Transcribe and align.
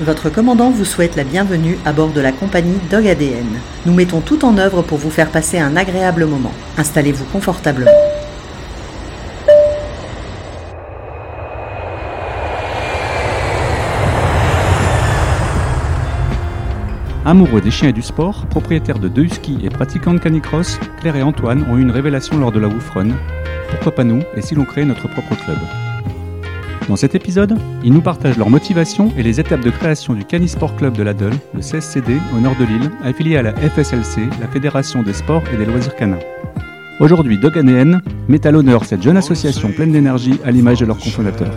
Votre 0.00 0.30
commandant 0.30 0.70
vous 0.70 0.86
souhaite 0.86 1.14
la 1.14 1.24
bienvenue 1.24 1.76
à 1.84 1.92
bord 1.92 2.08
de 2.08 2.22
la 2.22 2.32
compagnie 2.32 2.78
Dog 2.90 3.06
ADN. 3.06 3.44
Nous 3.84 3.92
mettons 3.92 4.22
tout 4.22 4.46
en 4.46 4.56
œuvre 4.56 4.80
pour 4.80 4.96
vous 4.96 5.10
faire 5.10 5.30
passer 5.30 5.58
un 5.58 5.76
agréable 5.76 6.24
moment. 6.24 6.52
Installez-vous 6.78 7.26
confortablement. 7.26 7.90
Amoureux 17.26 17.60
des 17.60 17.70
chiens 17.70 17.90
et 17.90 17.92
du 17.92 18.00
sport, 18.00 18.46
propriétaires 18.46 18.98
de 18.98 19.08
deux 19.08 19.24
huskies 19.24 19.58
et 19.62 19.68
pratiquants 19.68 20.14
de 20.14 20.18
canicross, 20.18 20.80
Claire 21.02 21.16
et 21.16 21.22
Antoine 21.22 21.66
ont 21.70 21.76
eu 21.76 21.82
une 21.82 21.90
révélation 21.90 22.38
lors 22.38 22.52
de 22.52 22.58
la 22.58 22.68
Woof 22.68 22.88
Run. 22.94 23.10
Pourquoi 23.68 23.94
pas 23.94 24.04
nous 24.04 24.22
et 24.34 24.40
si 24.40 24.54
l'on 24.54 24.64
créait 24.64 24.86
notre 24.86 25.08
propre 25.08 25.36
club? 25.44 25.58
Dans 26.88 26.96
cet 26.96 27.14
épisode, 27.14 27.56
ils 27.84 27.92
nous 27.92 28.00
partagent 28.00 28.38
leur 28.38 28.50
motivation 28.50 29.12
et 29.16 29.22
les 29.22 29.38
étapes 29.38 29.60
de 29.60 29.70
création 29.70 30.14
du 30.14 30.24
Canisport 30.24 30.74
Club 30.76 30.96
de 30.96 31.02
l'Adel, 31.02 31.32
le 31.54 31.60
CSCD, 31.60 32.16
au 32.36 32.40
nord 32.40 32.56
de 32.56 32.64
l'île, 32.64 32.90
affilié 33.04 33.36
à 33.36 33.42
la 33.42 33.52
FSLC, 33.52 34.28
la 34.40 34.48
Fédération 34.48 35.02
des 35.02 35.12
sports 35.12 35.42
et 35.52 35.56
des 35.56 35.66
loisirs 35.66 35.94
canins. 35.94 36.18
Aujourd'hui, 36.98 37.38
Dog 37.38 37.56
ADN 37.56 38.02
met 38.28 38.46
à 38.46 38.50
l'honneur 38.50 38.84
cette 38.84 39.02
jeune 39.02 39.16
association 39.16 39.70
pleine 39.72 39.92
d'énergie 39.92 40.40
à 40.44 40.50
l'image 40.50 40.80
de 40.80 40.86
leur 40.86 40.98
cofondateur. 40.98 41.52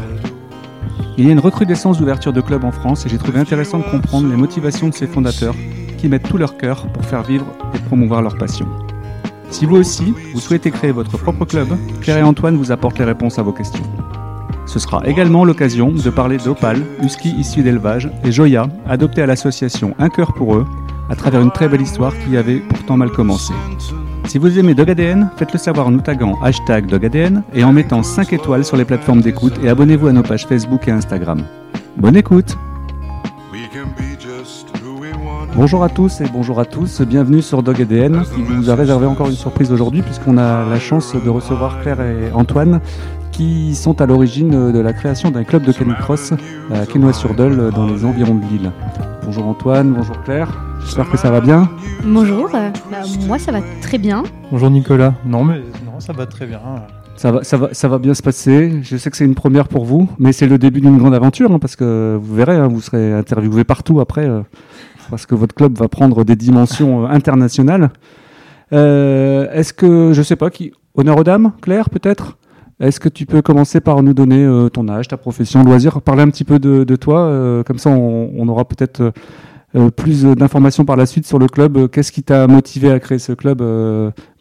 Il 1.17 1.25
y 1.25 1.29
a 1.29 1.31
une 1.31 1.39
recrudescence 1.39 1.99
d'ouverture 1.99 2.33
de 2.33 2.41
clubs 2.41 2.63
en 2.63 2.71
France 2.71 3.05
et 3.05 3.09
j'ai 3.09 3.17
trouvé 3.17 3.39
intéressant 3.39 3.79
de 3.79 3.83
comprendre 3.83 4.29
les 4.29 4.37
motivations 4.37 4.89
de 4.89 4.93
ces 4.93 5.05
fondateurs 5.05 5.55
qui 5.97 6.07
mettent 6.07 6.27
tout 6.27 6.37
leur 6.37 6.57
cœur 6.57 6.87
pour 6.87 7.05
faire 7.05 7.23
vivre 7.23 7.45
et 7.75 7.79
promouvoir 7.79 8.21
leur 8.21 8.37
passion. 8.37 8.67
Si 9.49 9.65
vous 9.65 9.75
aussi, 9.75 10.13
vous 10.33 10.39
souhaitez 10.39 10.71
créer 10.71 10.91
votre 10.91 11.17
propre 11.17 11.45
club, 11.45 11.67
Claire 12.01 12.17
et 12.17 12.23
Antoine 12.23 12.57
vous 12.57 12.71
apportent 12.71 12.97
les 12.97 13.05
réponses 13.05 13.37
à 13.37 13.43
vos 13.43 13.53
questions. 13.53 13.83
Ce 14.65 14.79
sera 14.79 15.05
également 15.05 15.45
l'occasion 15.45 15.91
de 15.91 16.09
parler 16.09 16.37
d'Opal, 16.37 16.81
husky 17.01 17.29
issu 17.37 17.63
d'élevage, 17.63 18.09
et 18.23 18.31
Joya, 18.31 18.67
adopté 18.87 19.21
à 19.21 19.25
l'association 19.25 19.93
Un 19.99 20.09
cœur 20.09 20.33
pour 20.33 20.55
eux, 20.55 20.65
à 21.09 21.15
travers 21.15 21.41
une 21.41 21.51
très 21.51 21.67
belle 21.67 21.81
histoire 21.81 22.13
qui 22.25 22.37
avait 22.37 22.59
pourtant 22.59 22.97
mal 22.97 23.09
commencé. 23.09 23.53
Si 24.25 24.37
vous 24.37 24.57
aimez 24.57 24.73
DogADN, 24.73 25.29
faites-le 25.37 25.59
savoir 25.59 25.87
en 25.87 25.91
nous 25.91 26.01
taguant 26.01 26.39
hashtag 26.41 26.87
DogADN 26.87 27.43
et 27.53 27.63
en 27.63 27.73
mettant 27.73 28.03
5 28.03 28.33
étoiles 28.33 28.63
sur 28.63 28.77
les 28.77 28.85
plateformes 28.85 29.21
d'écoute 29.21 29.53
et 29.61 29.69
abonnez-vous 29.69 30.07
à 30.07 30.13
nos 30.13 30.23
pages 30.23 30.47
Facebook 30.47 30.87
et 30.87 30.91
Instagram. 30.91 31.43
Bonne 31.97 32.15
écoute 32.15 32.57
Bonjour 35.55 35.83
à 35.83 35.89
tous 35.89 36.21
et 36.21 36.25
bonjour 36.33 36.59
à 36.59 36.65
tous, 36.65 37.01
bienvenue 37.01 37.43
sur 37.43 37.61
DogADN 37.61 38.23
qui 38.33 38.41
vous 38.41 38.71
a 38.71 38.75
réservé 38.75 39.05
encore 39.05 39.27
une 39.27 39.35
surprise 39.35 39.71
aujourd'hui 39.71 40.01
puisqu'on 40.01 40.37
a 40.37 40.65
la 40.65 40.79
chance 40.79 41.13
de 41.13 41.29
recevoir 41.29 41.81
Claire 41.81 42.01
et 42.01 42.31
Antoine 42.33 42.81
qui 43.33 43.73
sont 43.75 43.99
à 43.99 44.05
l'origine 44.05 44.71
de 44.71 44.79
la 44.79 44.93
création 44.93 45.31
d'un 45.31 45.43
club 45.43 45.63
de 45.63 45.71
canicross 45.71 46.33
à 46.71 46.85
Quesnoy-sur-Dole 46.85 47.71
dans 47.71 47.87
les 47.87 48.05
environs 48.05 48.35
de 48.35 48.45
Lille. 48.45 48.71
Bonjour 49.25 49.47
Antoine, 49.47 49.91
bonjour 49.91 50.21
Claire, 50.21 50.49
j'espère 50.81 51.09
que 51.09 51.17
ça 51.17 51.31
va 51.31 51.41
bien. 51.41 51.69
Bonjour, 52.05 52.49
euh, 52.53 52.69
bah, 52.91 52.97
moi 53.27 53.39
ça 53.39 53.51
va 53.51 53.59
très 53.81 53.97
bien. 53.97 54.23
Bonjour 54.51 54.69
Nicolas. 54.69 55.15
Non 55.25 55.43
mais 55.43 55.61
non, 55.85 55.99
ça 55.99 56.13
va 56.13 56.27
très 56.27 56.45
bien. 56.45 56.59
Ça 57.15 57.31
va, 57.31 57.43
ça, 57.43 57.57
va, 57.57 57.73
ça 57.73 57.87
va 57.87 57.97
bien 57.97 58.13
se 58.13 58.21
passer. 58.21 58.79
Je 58.83 58.97
sais 58.97 59.09
que 59.09 59.17
c'est 59.17 59.25
une 59.25 59.35
première 59.35 59.67
pour 59.67 59.85
vous, 59.85 60.09
mais 60.19 60.31
c'est 60.31 60.47
le 60.47 60.57
début 60.57 60.81
d'une 60.81 60.97
grande 60.97 61.15
aventure 61.15 61.51
hein, 61.51 61.59
parce 61.59 61.75
que 61.75 62.17
vous 62.21 62.35
verrez, 62.35 62.55
hein, 62.55 62.67
vous 62.67 62.81
serez 62.81 63.13
interviewé 63.13 63.63
partout 63.63 63.99
après 63.99 64.27
euh, 64.27 64.41
parce 65.09 65.25
que 65.25 65.35
votre 65.35 65.55
club 65.55 65.77
va 65.77 65.87
prendre 65.87 66.23
des 66.23 66.35
dimensions 66.35 67.05
euh, 67.05 67.07
internationales. 67.09 67.89
Euh, 68.73 69.51
Est-ce 69.51 69.73
que, 69.73 70.11
je 70.13 70.21
sais 70.21 70.35
pas, 70.35 70.49
qui, 70.49 70.73
honneur 70.95 71.17
aux 71.17 71.23
dames, 71.23 71.51
Claire 71.61 71.89
peut-être? 71.89 72.37
Est-ce 72.83 72.99
que 72.99 73.07
tu 73.07 73.25
peux 73.25 73.41
commencer 73.41 73.79
par 73.79 74.03
nous 74.03 74.13
donner 74.13 74.43
euh, 74.43 74.67
ton 74.67 74.89
âge, 74.89 75.07
ta 75.07 75.15
profession, 75.15 75.63
loisir, 75.63 76.01
parler 76.01 76.21
un 76.21 76.29
petit 76.29 76.43
peu 76.43 76.59
de, 76.59 76.95
toi, 76.97 77.21
euh, 77.21 77.63
comme 77.63 77.77
ça 77.77 77.89
on, 77.89 78.47
aura 78.49 78.65
peut-être 78.65 79.13
euh, 79.75 79.89
plus 79.89 80.25
d'informations 80.25 80.83
par 80.83 80.97
la 80.97 81.05
suite 81.05 81.25
sur 81.25 81.39
le 81.39 81.47
club. 81.47 81.89
Qu'est-ce 81.89 82.11
qui 82.11 82.23
t'a 82.23 82.45
motivé 82.45 82.91
à 82.91 82.99
créer 82.99 83.19
ce 83.19 83.31
club, 83.31 83.63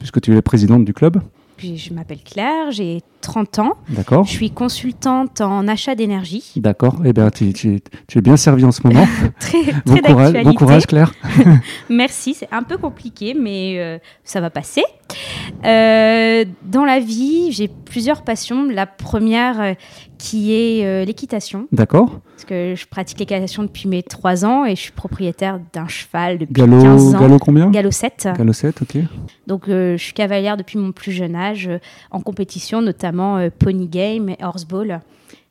puisque 0.01 0.21
tu 0.21 0.37
es 0.37 0.43
présidente 0.43 0.85
du 0.85 0.93
club? 0.93 1.19
Je 1.63 1.93
m'appelle 1.95 2.23
Claire, 2.25 2.71
j'ai 2.71 3.01
30 3.21 3.59
ans. 3.61 3.73
D'accord 3.89 4.25
Je 4.25 4.31
suis 4.31 4.51
consultante 4.51 5.41
en 5.41 5.69
achat 5.69 5.95
d'énergie. 5.95 6.53
D'accord. 6.57 6.97
Eh 7.05 7.13
bien, 7.13 7.31
tu, 7.31 7.53
tu- 7.53 7.81
tu 8.09 8.19
es 8.19 8.21
bien 8.21 8.37
servi 8.37 8.65
en 8.65 8.73
ce 8.73 8.87
moment. 8.87 9.07
Très, 9.41 9.63
bon, 9.87 9.95
très 9.95 10.01
courage, 10.03 10.33
d'actualité. 10.33 10.45
bon 10.45 10.55
courage, 10.55 10.87
Claire. 10.87 11.13
Merci, 11.89 12.35
c'est 12.35 12.49
un 12.53 12.63
peu 12.63 12.79
compliqué, 12.79 13.35
mais 13.39 13.77
euh, 13.79 13.99
ça 14.25 14.41
va 14.41 14.51
passer. 14.51 14.83
Euh, 15.65 16.45
dans 16.65 16.85
la 16.85 16.99
vie, 17.01 17.53
j'ai 17.53 17.69
plusieurs 17.69 18.23
passions. 18.23 18.65
La 18.69 18.87
première 18.87 19.61
euh, 19.61 19.73
qui 20.19 20.53
est 20.55 21.05
l'équitation, 21.05 21.67
D'accord. 21.73 22.21
Parce 22.43 22.49
que 22.49 22.75
je 22.75 22.87
pratique 22.89 23.21
l'équitation 23.21 23.63
depuis 23.63 23.89
mes 23.89 24.03
3 24.03 24.45
ans 24.45 24.65
et 24.65 24.75
je 24.75 24.81
suis 24.81 24.93
propriétaire 24.93 25.61
d'un 25.73 25.87
cheval 25.87 26.39
depuis 26.39 26.55
Galop, 26.55 26.83
15 26.83 27.15
ans. 27.15 27.21
galop 27.21 27.39
combien 27.39 27.71
Galop 27.71 27.93
7. 27.93 28.31
Galop 28.37 28.53
7, 28.53 28.83
ok. 28.83 28.97
Donc, 29.47 29.69
euh, 29.69 29.97
je 29.97 30.03
suis 30.03 30.13
cavalière 30.13 30.57
depuis 30.57 30.77
mon 30.77 30.91
plus 30.91 31.13
jeune 31.13 31.37
âge 31.37 31.69
euh, 31.69 31.79
en 32.11 32.21
compétition, 32.21 32.83
notamment 32.83 33.37
euh, 33.37 33.49
pony 33.57 33.87
game 33.87 34.31
et 34.31 34.39
horseball, 34.43 35.03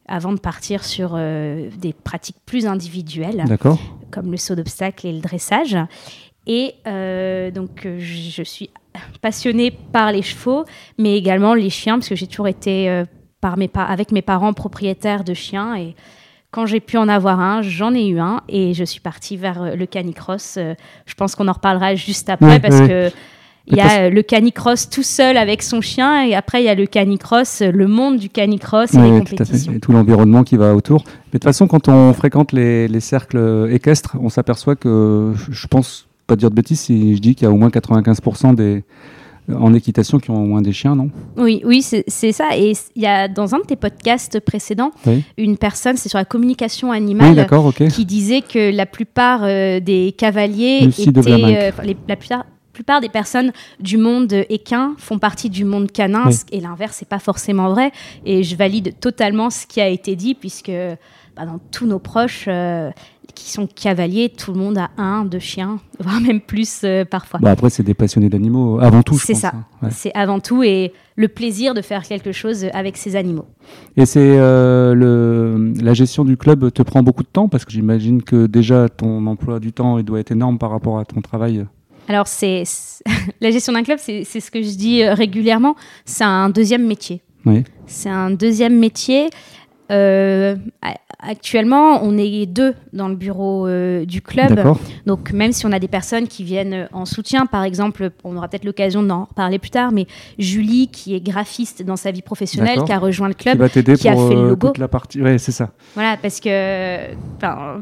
avant 0.06 0.34
de 0.34 0.40
partir 0.40 0.84
sur 0.84 1.14
euh, 1.16 1.70
des 1.80 1.94
pratiques 1.94 2.40
plus 2.46 2.68
individuelles, 2.68 3.46
comme 4.12 4.30
le 4.30 4.38
saut 4.38 4.56
d'obstacle 4.56 5.08
et 5.08 5.14
le 5.14 5.22
dressage. 5.22 5.78
Et 6.46 6.74
donc, 7.54 7.88
je 8.00 8.44
suis 8.44 8.70
passionnée 9.22 9.72
par 9.72 10.12
les 10.12 10.24
chevaux, 10.24 10.66
mais 10.98 11.16
également 11.16 11.54
les 11.54 11.70
chiens, 11.70 12.00
parce 12.00 12.10
que 12.10 12.16
j'ai 12.16 12.28
toujours 12.28 12.50
été 12.50 13.04
par 13.40 13.58
mes 13.58 13.70
avec 13.76 14.12
mes 14.12 14.24
parents 14.24 14.52
propriétaires 14.52 15.24
de 15.24 15.34
chiens. 15.34 15.76
Et 15.78 15.96
quand 16.52 16.66
j'ai 16.66 16.80
pu 16.82 16.98
en 16.98 17.08
avoir 17.08 17.40
un, 17.40 17.62
j'en 17.62 17.94
ai 17.94 18.08
eu 18.08 18.20
un, 18.20 18.42
et 18.50 18.74
je 18.74 18.84
suis 18.84 19.00
partie 19.00 19.38
vers 19.38 19.62
euh, 19.64 19.76
le 19.76 19.86
canicross. 19.86 20.56
Euh, 20.58 20.74
je 21.06 21.14
pense 21.16 21.36
qu'on 21.36 21.48
en 21.48 21.54
reparlera 21.54 21.96
juste 21.96 22.30
après, 22.30 22.60
parce 22.60 22.80
ouais. 22.82 22.88
que 22.88 23.10
il 23.68 23.78
y 23.78 23.80
a 23.80 24.02
euh, 24.02 24.10
le 24.10 24.22
canicross 24.24 24.90
tout 24.90 25.04
seul 25.04 25.38
avec 25.38 25.62
son 25.62 25.82
chien, 25.82 26.26
et 26.26 26.34
après 26.34 26.62
il 26.62 26.66
y 26.66 26.70
a 26.70 26.76
le 26.76 26.88
canicross, 26.88 27.62
le 27.62 27.88
monde 27.88 28.18
du 28.18 28.28
canicross 28.28 28.94
et 28.96 28.98
Oui, 28.98 29.12
les 29.12 29.24
tout 29.24 29.36
compétitions. 29.38 29.72
Et 29.74 29.80
tout 29.80 29.92
l'environnement 29.94 30.44
qui 30.44 30.58
va 30.58 30.74
autour. 30.76 31.04
Mais 31.06 31.12
de 31.12 31.32
toute 31.34 31.44
façon, 31.46 31.68
quand 31.68 31.88
on 31.88 32.12
fréquente 32.14 32.52
les, 32.54 32.88
les 32.88 33.00
cercles 33.00 33.70
équestres, 33.72 34.18
on 34.20 34.30
s'aperçoit 34.30 34.76
que, 34.76 35.32
je- 35.36 35.52
je 35.54 35.68
pense 35.68 36.08
pas 36.28 36.36
dire 36.36 36.50
de 36.50 36.56
bêtises 36.56 36.80
si 36.82 37.16
je 37.16 37.22
dis 37.22 37.36
qu'il 37.36 37.46
y 37.48 37.50
a 37.50 37.54
au 37.54 37.58
moins 37.58 37.70
95% 37.70 38.56
des 38.56 38.84
en 39.60 39.74
équitation 39.74 40.20
qui 40.20 40.30
ont 40.32 40.46
moins 40.46 40.62
des 40.62 40.74
chiens, 40.74 40.96
non? 40.96 41.10
Oui, 41.38 41.62
oui, 41.66 41.82
c'est 41.82 42.32
ça. 42.32 42.50
Et 42.58 42.74
il 42.96 43.02
y 43.02 43.08
a 43.08 43.28
dans 43.28 43.54
un 43.56 43.60
de 43.60 43.64
tes 43.66 43.76
podcasts 43.76 44.40
précédents, 44.40 44.92
Oui. 45.06 45.24
une 45.38 45.58
personne, 45.58 45.98
c'est 45.98 46.10
sur 46.10 46.18
la 46.20 46.26
communication 46.26 46.92
animale, 46.92 47.48
qui 47.92 48.06
disait 48.06 48.42
que 48.42 48.72
la 48.76 48.86
plupart 48.86 49.42
euh, 49.44 49.80
des 49.80 50.14
cavaliers 50.18 50.82
Lucie 50.82 51.10
étaient, 51.10 51.32
euh, 51.32 51.72
les- 51.84 51.98
la 52.08 52.16
plupart, 52.16 52.46
plupart 52.74 53.02
des 53.02 53.10
personnes 53.10 53.52
du 53.80 53.98
monde 53.98 54.34
équin 54.50 54.94
font 54.98 55.20
partie 55.20 55.50
du 55.50 55.66
monde 55.66 55.92
canin, 55.92 56.24
Oui. 56.28 56.36
et 56.52 56.60
l'inverse 56.62 56.98
c'est 57.00 57.08
pas 57.10 57.20
forcément 57.20 57.70
vrai. 57.70 57.92
Et 58.26 58.44
je 58.44 58.56
valide 58.56 58.96
totalement 59.00 59.50
ce 59.50 59.66
qui 59.68 59.82
a 59.82 59.88
été 59.90 60.16
dit, 60.16 60.36
puisque 60.36 60.72
bah, 61.36 61.46
dans 61.46 61.60
tous 61.72 61.86
nos 61.86 62.00
proches 62.00 62.46
euh, 62.48 62.90
qui 63.34 63.50
sont 63.50 63.68
cavaliers, 63.68 64.30
tout 64.30 64.52
le 64.54 64.60
monde 64.60 64.78
a 64.78 64.90
un, 64.98 65.26
deux 65.26 65.40
chiens, 65.40 65.80
voire 66.00 66.20
même 66.22 66.42
plus 66.42 66.82
euh, 66.84 67.06
parfois. 67.06 67.40
Bah 67.42 67.52
après, 67.52 67.70
c'est 67.70 67.84
des 67.84 67.94
passionnés 67.94 68.30
d'animaux 68.30 68.80
avant 68.80 69.02
tout, 69.04 69.16
je 69.18 69.26
C'est 69.26 69.34
ça. 69.34 69.52
hein. 69.56 69.66
Ouais. 69.82 69.90
C'est 69.92 70.12
avant 70.14 70.40
tout 70.40 70.64
et 70.64 70.94
le 71.16 71.28
plaisir 71.28 71.74
de 71.74 71.82
faire 71.82 72.04
quelque 72.04 72.32
chose 72.32 72.68
avec 72.74 72.98
ces 72.98 73.16
animaux. 73.16 73.46
Et 73.98 74.06
c'est 74.06 74.20
euh, 74.22 74.94
le 74.94 75.74
la 75.82 75.94
gestion 75.94 76.24
du 76.26 76.38
club 76.38 76.72
te 76.72 76.82
prend 76.82 77.04
beaucoup 77.04 77.24
de 77.24 77.28
temps 77.28 77.48
parce 77.48 77.66
que 77.66 77.72
j'imagine 77.72 78.24
que 78.24 78.46
déjà 78.48 78.90
ton 78.90 79.26
emploi 79.28 79.60
du 79.60 79.74
temps 79.74 79.98
il 79.98 80.06
doit 80.06 80.20
être 80.20 80.32
énorme 80.32 80.58
par 80.58 80.72
rapport 80.72 81.00
à 81.00 81.06
ton 81.06 81.22
travail. 81.22 81.66
Alors, 82.08 82.28
c'est 82.28 82.64
la 83.42 83.52
gestion 83.52 83.74
d'un 83.74 83.84
club, 83.84 84.00
c'est 84.00 84.24
ce 84.24 84.52
que 84.52 84.62
je 84.62 84.76
dis 84.76 85.04
euh, 85.04 85.14
régulièrement, 85.14 85.76
c'est 86.06 86.24
un 86.24 86.50
deuxième 86.50 86.86
métier. 86.86 87.22
Oui. 87.46 87.64
C'est 87.86 88.10
un 88.10 88.32
deuxième 88.32 88.78
métier. 88.78 89.30
Euh, 89.92 90.56
actuellement, 91.22 92.04
on 92.04 92.18
est 92.18 92.46
deux 92.46 92.74
dans 92.94 93.08
le 93.08 93.16
bureau 93.16 93.68
euh, 93.68 94.06
du 94.06 94.22
club. 94.22 94.62
Donc, 95.06 95.32
même 95.32 95.52
si 95.52 95.66
on 95.66 95.72
a 95.72 95.80
des 95.80 95.88
personnes 95.88 96.28
qui 96.28 96.44
viennent 96.44 96.74
euh, 96.74 96.88
en 96.92 97.06
soutien, 97.06 97.46
par 97.46 97.64
exemple, 97.64 98.12
on 98.24 98.36
aura 98.36 98.48
peut-être 98.48 98.66
l'occasion 98.66 99.04
d'en 99.04 99.26
reparler 99.26 99.60
plus 99.60 99.70
tard, 99.70 99.92
mais 99.92 100.08
Julie, 100.40 100.88
qui 100.88 101.16
est 101.16 101.22
graphiste 101.22 101.84
dans 101.84 101.96
sa 101.96 102.12
vie 102.12 102.22
professionnelle, 102.22 102.84
qui 102.84 102.92
a 102.92 103.00
rejoint 103.00 103.28
le 103.28 103.34
Qui 103.34 103.44
club, 103.44 103.60
va 103.60 103.70
qui 103.70 103.80
a 103.80 103.84
fait 103.84 104.34
le 104.36 104.42
euh, 104.42 104.50
logo. 104.50 104.68
toute 104.68 104.78
la 104.78 104.88
partie. 104.88 105.22
Ouais, 105.22 105.38
c'est 105.38 105.52
ça. 105.52 105.72
Voilà, 105.94 106.18
parce 106.18 106.40
que 106.40 107.14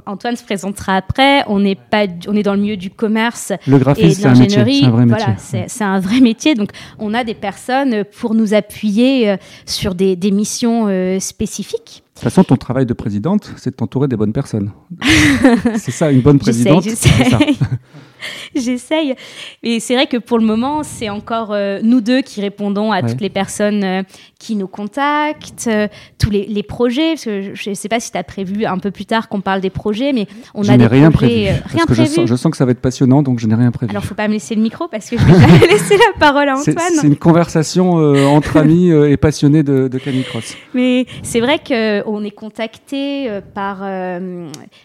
Antoine 0.06 0.36
se 0.36 0.44
présentera 0.44 0.96
après. 0.96 1.44
On 1.48 1.64
est 1.64 1.80
pas, 1.80 2.06
on 2.28 2.36
est 2.36 2.44
dans 2.44 2.56
le 2.56 2.62
milieu 2.62 2.78
du 2.78 2.90
commerce 2.90 3.54
Le 3.68 3.78
et 3.78 4.16
de 4.16 4.24
l'ingénierie. 4.24 4.88
Voilà, 4.90 5.36
c'est 5.38 5.84
un 5.84 6.00
vrai 6.00 6.20
métier. 6.20 6.56
Donc, 6.56 6.72
on 6.98 7.14
a 7.14 7.24
des 7.24 7.34
personnes 7.34 8.04
pour 8.20 8.36
nous 8.36 8.54
appuyer 8.54 9.30
euh, 9.30 9.38
sur 9.66 9.96
des, 9.96 10.16
des 10.16 10.32
missions 10.32 10.88
spécifiques. 11.20 12.04
De 12.20 12.24
toute 12.24 12.34
façon, 12.34 12.44
ton 12.44 12.58
travail 12.58 12.86
de 12.86 12.92
présidente, 12.92 13.54
c'est 13.56 13.70
de 13.70 13.76
t'entourer 13.78 14.10
des 14.10 14.18
bonnes 14.18 14.34
personnes. 14.34 14.72
c'est 15.78 15.92
ça, 15.92 16.12
une 16.12 16.20
bonne 16.20 16.38
présidente. 16.38 16.84
J'essaye, 16.84 17.14
c'est 17.18 17.30
ça. 17.30 17.40
j'essaye. 18.56 19.16
Et 19.64 19.80
c'est 19.80 19.96
vrai 19.96 20.08
que 20.08 20.18
pour 20.18 20.38
le 20.40 20.46
moment, 20.46 20.84
c'est 20.84 21.10
encore 21.10 21.52
euh, 21.52 21.80
nous 21.84 22.02
deux 22.02 22.22
qui 22.22 22.42
répondons 22.42 22.92
à 22.92 23.00
Ouais. 23.02 23.10
toutes 23.10 23.22
les 23.22 23.30
personnes 23.30 23.84
euh, 23.84 24.04
qui 24.40 24.56
nous 24.58 24.68
contactent, 24.68 25.68
euh, 25.68 25.88
tous 26.18 26.30
les, 26.30 26.46
les 26.48 26.64
projets. 26.64 27.12
Parce 27.14 27.26
que 27.26 27.54
je 27.54 27.70
ne 27.70 27.76
sais 27.76 27.88
pas 27.88 28.00
si 28.00 28.12
tu 28.12 28.18
as 28.18 28.24
prévu 28.24 28.66
un 28.66 28.78
peu 28.78 28.92
plus 28.92 29.06
tard 29.06 29.30
qu'on 29.30 29.40
parle 29.42 29.62
des 29.62 29.70
projets, 29.70 30.12
mais 30.12 30.28
on 30.54 30.64
je 30.64 30.72
a 30.72 30.78
des 30.78 30.86
rien 30.88 31.12
projets, 31.12 31.46
prévu. 31.46 31.62
rien 31.66 31.84
je 31.88 31.94
prévu. 31.94 32.08
sens, 32.10 32.26
je 32.26 32.36
sens 32.36 32.52
que 32.52 32.58
ça 32.58 32.66
va 32.66 32.72
être 32.72 32.82
passionnant, 32.82 33.24
donc 33.24 33.40
je 33.40 33.48
n'ai 33.48 33.56
rien 33.56 33.72
prévu. 33.72 33.90
Alors, 33.92 34.04
faut 34.04 34.16
pas 34.16 34.28
me 34.28 34.34
laisser 34.34 34.56
le 34.56 34.62
micro 34.62 34.88
parce 34.90 35.10
que 35.10 35.18
je 35.18 35.24
vais 35.24 35.68
laisser 35.72 35.96
la 35.98 36.20
parole 36.20 36.50
à 36.50 36.58
Antoine. 36.58 36.76
c'est 37.00 37.08
une 37.08 37.16
conversation 37.16 37.92
entre 37.94 38.58
amis 38.58 38.90
et 38.90 39.16
passionnés 39.18 39.64
de, 39.64 39.88
de 39.88 39.98
canicross. 39.98 40.56
Mais 40.74 41.06
c'est 41.24 41.40
vrai 41.40 41.60
qu'on 41.60 42.24
est 42.24 42.32
contacté 42.32 43.30
par 43.54 43.84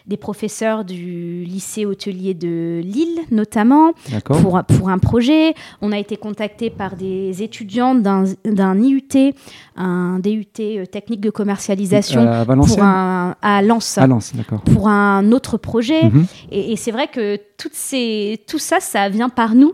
des 0.07 0.17
professeurs 0.17 0.85
du 0.85 1.43
lycée 1.43 1.85
hôtelier 1.85 2.33
de 2.33 2.81
Lille, 2.83 3.19
notamment, 3.31 3.93
pour, 4.25 4.61
pour 4.63 4.89
un 4.89 4.97
projet. 4.97 5.53
On 5.81 5.91
a 5.91 5.97
été 5.97 6.17
contacté 6.17 6.69
par 6.69 6.95
des 6.95 7.43
étudiants 7.43 7.95
d'un 7.95 8.25
IUT, 8.81 9.33
un 9.75 10.19
DUT 10.19 10.47
euh, 10.59 10.85
technique 10.85 11.21
de 11.21 11.29
commercialisation, 11.29 12.21
À 12.21 12.45
pour 12.45 12.83
un, 12.83 13.35
à 13.41 13.61
Lens, 13.61 13.97
À 13.97 14.07
Lens, 14.07 14.33
d'accord. 14.35 14.61
pour 14.61 14.87
un 14.87 15.31
autre 15.31 15.57
projet. 15.57 16.03
Mhm. 16.03 16.25
Et, 16.51 16.71
et 16.71 16.75
c'est 16.75 16.91
vrai 16.91 17.07
que 17.07 17.39
toutes 17.57 17.73
ces, 17.73 18.41
tout 18.47 18.59
ça, 18.59 18.79
ça 18.79 19.09
vient 19.09 19.29
par 19.29 19.55
nous. 19.55 19.73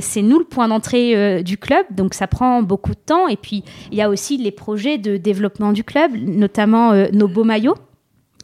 C'est 0.00 0.22
nous 0.22 0.38
le 0.38 0.44
point 0.44 0.68
d'entrée 0.68 1.16
euh, 1.16 1.42
du 1.42 1.58
club, 1.58 1.84
donc 1.90 2.14
ça 2.14 2.28
prend 2.28 2.62
beaucoup 2.62 2.92
de 2.92 3.00
temps. 3.04 3.26
Et 3.26 3.36
puis, 3.36 3.64
il 3.90 3.98
y 3.98 4.02
a 4.02 4.08
aussi 4.08 4.36
les 4.36 4.52
projets 4.52 4.98
de 4.98 5.16
développement 5.16 5.72
du 5.72 5.82
club, 5.82 6.12
notamment 6.14 6.92
euh, 6.92 7.06
nos 7.12 7.26
beaux 7.26 7.42
maillots, 7.42 7.74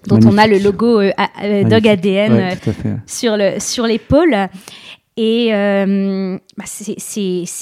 dont 0.06 0.18
on 0.26 0.38
a 0.38 0.46
le 0.46 0.58
logo 0.58 1.00
euh, 1.00 1.12
euh, 1.42 1.64
Dog. 1.64 1.86
ADN 1.88 2.32
Ouais, 2.32 2.56
euh, 2.86 2.94
sur 3.06 3.36
le 3.36 3.58
sur 3.60 3.86
l'épaule. 3.86 4.48
Et 5.16 5.48
euh, 5.52 6.38
bah, 6.56 6.64
c'est- 6.66 6.94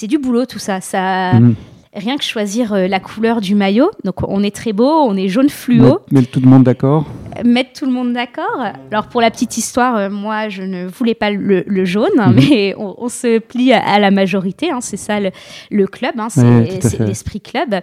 du 0.07 0.19
boulot 0.19 0.47
tout 0.47 0.59
ça. 0.59 0.81
ça 0.81 1.33
Mhm. 1.35 1.55
Rien 1.95 2.17
que 2.19 2.25
choisir 2.25 2.73
euh, 2.75 2.87
la 2.87 3.01
couleur 3.01 3.41
du 3.41 3.55
maillot. 3.55 3.91
Donc 4.05 4.17
on 4.29 4.43
est 4.43 4.55
très 4.55 4.73
beau, 4.73 4.89
on 4.89 5.17
est 5.17 5.29
jaune 5.29 5.49
fluo 5.49 6.01
Mettre, 6.11 6.31
tout 6.31 6.41
le 6.41 6.49
monde 6.49 6.65
d'accord? 6.65 7.07
mettre 7.45 7.73
tout 7.79 7.87
le 7.87 7.93
monde 7.93 8.13
d'accord. 8.13 8.61
Alors 8.91 9.07
pour 9.07 9.21
la 9.21 9.31
petite 9.31 9.57
histoire, 9.59 9.97
euh, 9.97 10.11
moi 10.11 10.49
je 10.49 10.63
ne 10.63 10.87
voulais 10.87 11.15
pas 11.15 11.31
le, 11.31 11.63
le 11.67 11.85
jaune, 11.85 12.11
Mhm. 12.17 12.35
mais 12.35 12.75
on, 12.79 12.95
on 12.99 13.09
se 13.09 13.39
plie 13.39 13.73
à, 13.73 13.99
la 14.01 14.11
majorité. 14.11 14.71
hein, 14.71 14.81
c'est 14.81 14.97
ça 14.97 15.21
le, 15.21 15.31
le 15.71 15.87
club, 15.87 16.15
hein, 16.19 16.29
c'est 16.31 16.43
Ouais, 16.43 16.79
l'esprit 17.07 17.41
club. 17.41 17.77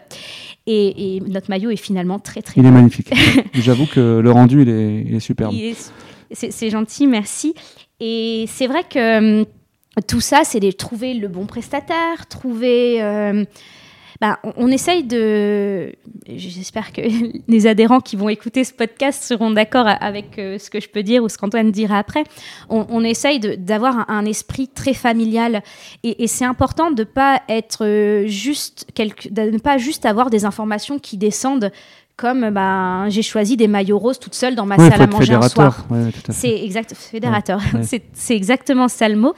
Et, 0.67 1.15
et 1.15 1.19
notre 1.21 1.49
maillot 1.49 1.69
est 1.69 1.75
finalement 1.77 2.19
très 2.19 2.41
très 2.41 2.59
Il 2.59 2.65
est 2.65 2.71
magnifique. 2.71 3.13
J'avoue 3.53 3.85
que 3.85 4.19
le 4.19 4.31
rendu, 4.31 4.63
il 4.63 4.69
est, 4.69 5.03
il 5.07 5.15
est 5.15 5.19
superbe. 5.19 5.53
C'est 6.31 6.69
gentil, 6.69 7.07
merci. 7.07 7.53
Et 7.99 8.45
c'est 8.49 8.67
vrai 8.67 8.81
que 8.83 9.39
hum, 9.39 9.45
tout 10.07 10.19
ça, 10.21 10.41
c'est 10.43 10.59
de 10.59 10.71
trouver 10.71 11.13
le 11.13 11.27
bon 11.27 11.45
prestataire, 11.45 12.25
trouver. 12.29 13.01
euh, 13.01 13.45
bah, 14.21 14.39
on, 14.43 14.53
on 14.57 14.67
essaye 14.69 15.03
de. 15.03 15.93
J'espère 16.27 16.93
que 16.93 17.01
les 17.47 17.67
adhérents 17.67 17.99
qui 17.99 18.15
vont 18.15 18.29
écouter 18.29 18.63
ce 18.63 18.73
podcast 18.73 19.23
seront 19.23 19.51
d'accord 19.51 19.87
avec 19.87 20.39
euh, 20.39 20.57
ce 20.57 20.69
que 20.69 20.79
je 20.79 20.89
peux 20.89 21.03
dire 21.03 21.23
ou 21.23 21.29
ce 21.29 21.37
qu'Antoine 21.37 21.71
dira 21.71 21.97
après. 21.97 22.23
On, 22.69 22.85
on 22.89 23.03
essaye 23.03 23.39
d'avoir 23.39 23.99
un, 23.99 24.05
un 24.09 24.25
esprit 24.25 24.67
très 24.67 24.93
familial 24.93 25.61
et, 26.03 26.23
et 26.23 26.27
c'est 26.27 26.45
important 26.45 26.91
de 26.91 27.03
pas 27.03 27.41
être 27.49 27.85
euh, 27.85 28.27
juste 28.27 28.87
quelque, 28.93 29.29
de 29.29 29.41
ne 29.51 29.57
pas 29.57 29.77
juste 29.77 30.05
avoir 30.05 30.29
des 30.29 30.45
informations 30.45 30.99
qui 30.99 31.17
descendent 31.17 31.71
comme 32.17 32.49
bah, 32.49 33.09
j'ai 33.09 33.21
choisi 33.21 33.57
des 33.57 33.67
maillots 33.67 33.99
roses 33.99 34.19
toute 34.19 34.35
seule 34.35 34.55
dans 34.55 34.65
ma 34.65 34.77
Ouais, 34.77 34.89
salle 34.89 35.01
à 35.01 35.07
manger 35.07 35.33
un 35.33 35.49
soir. 35.49 35.85
Ouais. 35.89 36.11
C'est 36.29 36.63
exact, 36.63 36.93
fédérateur. 36.95 37.59
Ouais, 37.73 37.81
C'est 38.13 38.35
exactement 38.35 38.87
ça 38.87 39.09
le 39.09 39.17
mot. 39.17 39.33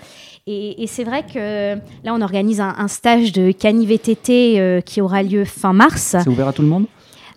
Et, 0.50 0.82
et 0.82 0.88
c'est 0.88 1.04
vrai 1.04 1.24
que 1.24 1.76
là, 1.76 2.14
on 2.14 2.22
organise 2.22 2.62
un, 2.62 2.74
un 2.78 2.88
stage 2.88 3.34
de 3.34 3.52
cani 3.52 3.86
VTT 3.86 4.56
euh, 4.60 4.80
qui 4.82 5.02
aura 5.02 5.22
lieu 5.22 5.44
fin 5.44 5.74
mars. 5.74 6.16
C'est 6.24 6.30
ouvert 6.30 6.48
à 6.48 6.54
tout 6.54 6.62
le 6.62 6.70
monde? 6.70 6.86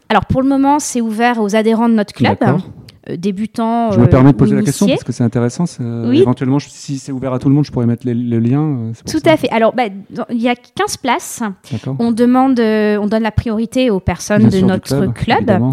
Alors 0.09 0.25
pour 0.27 0.43
le 0.43 0.49
moment, 0.49 0.79
c'est 0.79 1.01
ouvert 1.01 1.41
aux 1.43 1.55
adhérents 1.57 1.89
de 1.89 1.95
notre 1.95 2.12
club, 2.15 2.37
D'accord. 2.41 2.61
euh, 3.09 3.17
débutants. 3.17 3.91
Je 3.93 3.99
me 4.01 4.05
euh, 4.05 4.09
permets 4.09 4.33
de 4.33 4.37
poser 4.37 4.55
la 4.57 4.62
question 4.62 4.87
parce 4.89 5.03
que 5.05 5.12
c'est 5.12 5.23
intéressant. 5.25 5.65
Oui. 5.81 6.21
Éventuellement, 6.21 6.59
je- 6.61 6.69
si 6.69 6.99
c'est 6.99 7.11
ouvert 7.12 7.33
à 7.33 7.39
tout 7.41 7.49
le 7.49 7.55
monde, 7.55 7.65
je 7.65 7.71
pourrais 7.73 7.87
mettre 7.87 8.07
le 8.07 8.39
lien. 8.39 8.61
euh, 8.62 8.93
Tout 9.11 9.19
ça. 9.25 9.33
à 9.33 9.37
fait. 9.37 9.49
Alors, 9.51 9.73
bah, 9.75 9.85
il 10.31 10.41
y 10.41 10.49
a 10.49 10.55
15 10.57 10.97
places. 10.97 11.43
On 11.99 12.12
demande, 12.12 12.61
on 12.61 13.07
donne 13.07 13.23
la 13.25 13.31
priorité 13.33 13.91
aux 13.91 14.01
personnes 14.01 14.43
Bien 14.43 14.49
de 14.51 14.57
sûr, 14.57 14.67
notre 14.67 15.07
club. 15.12 15.49
ouais. 15.51 15.73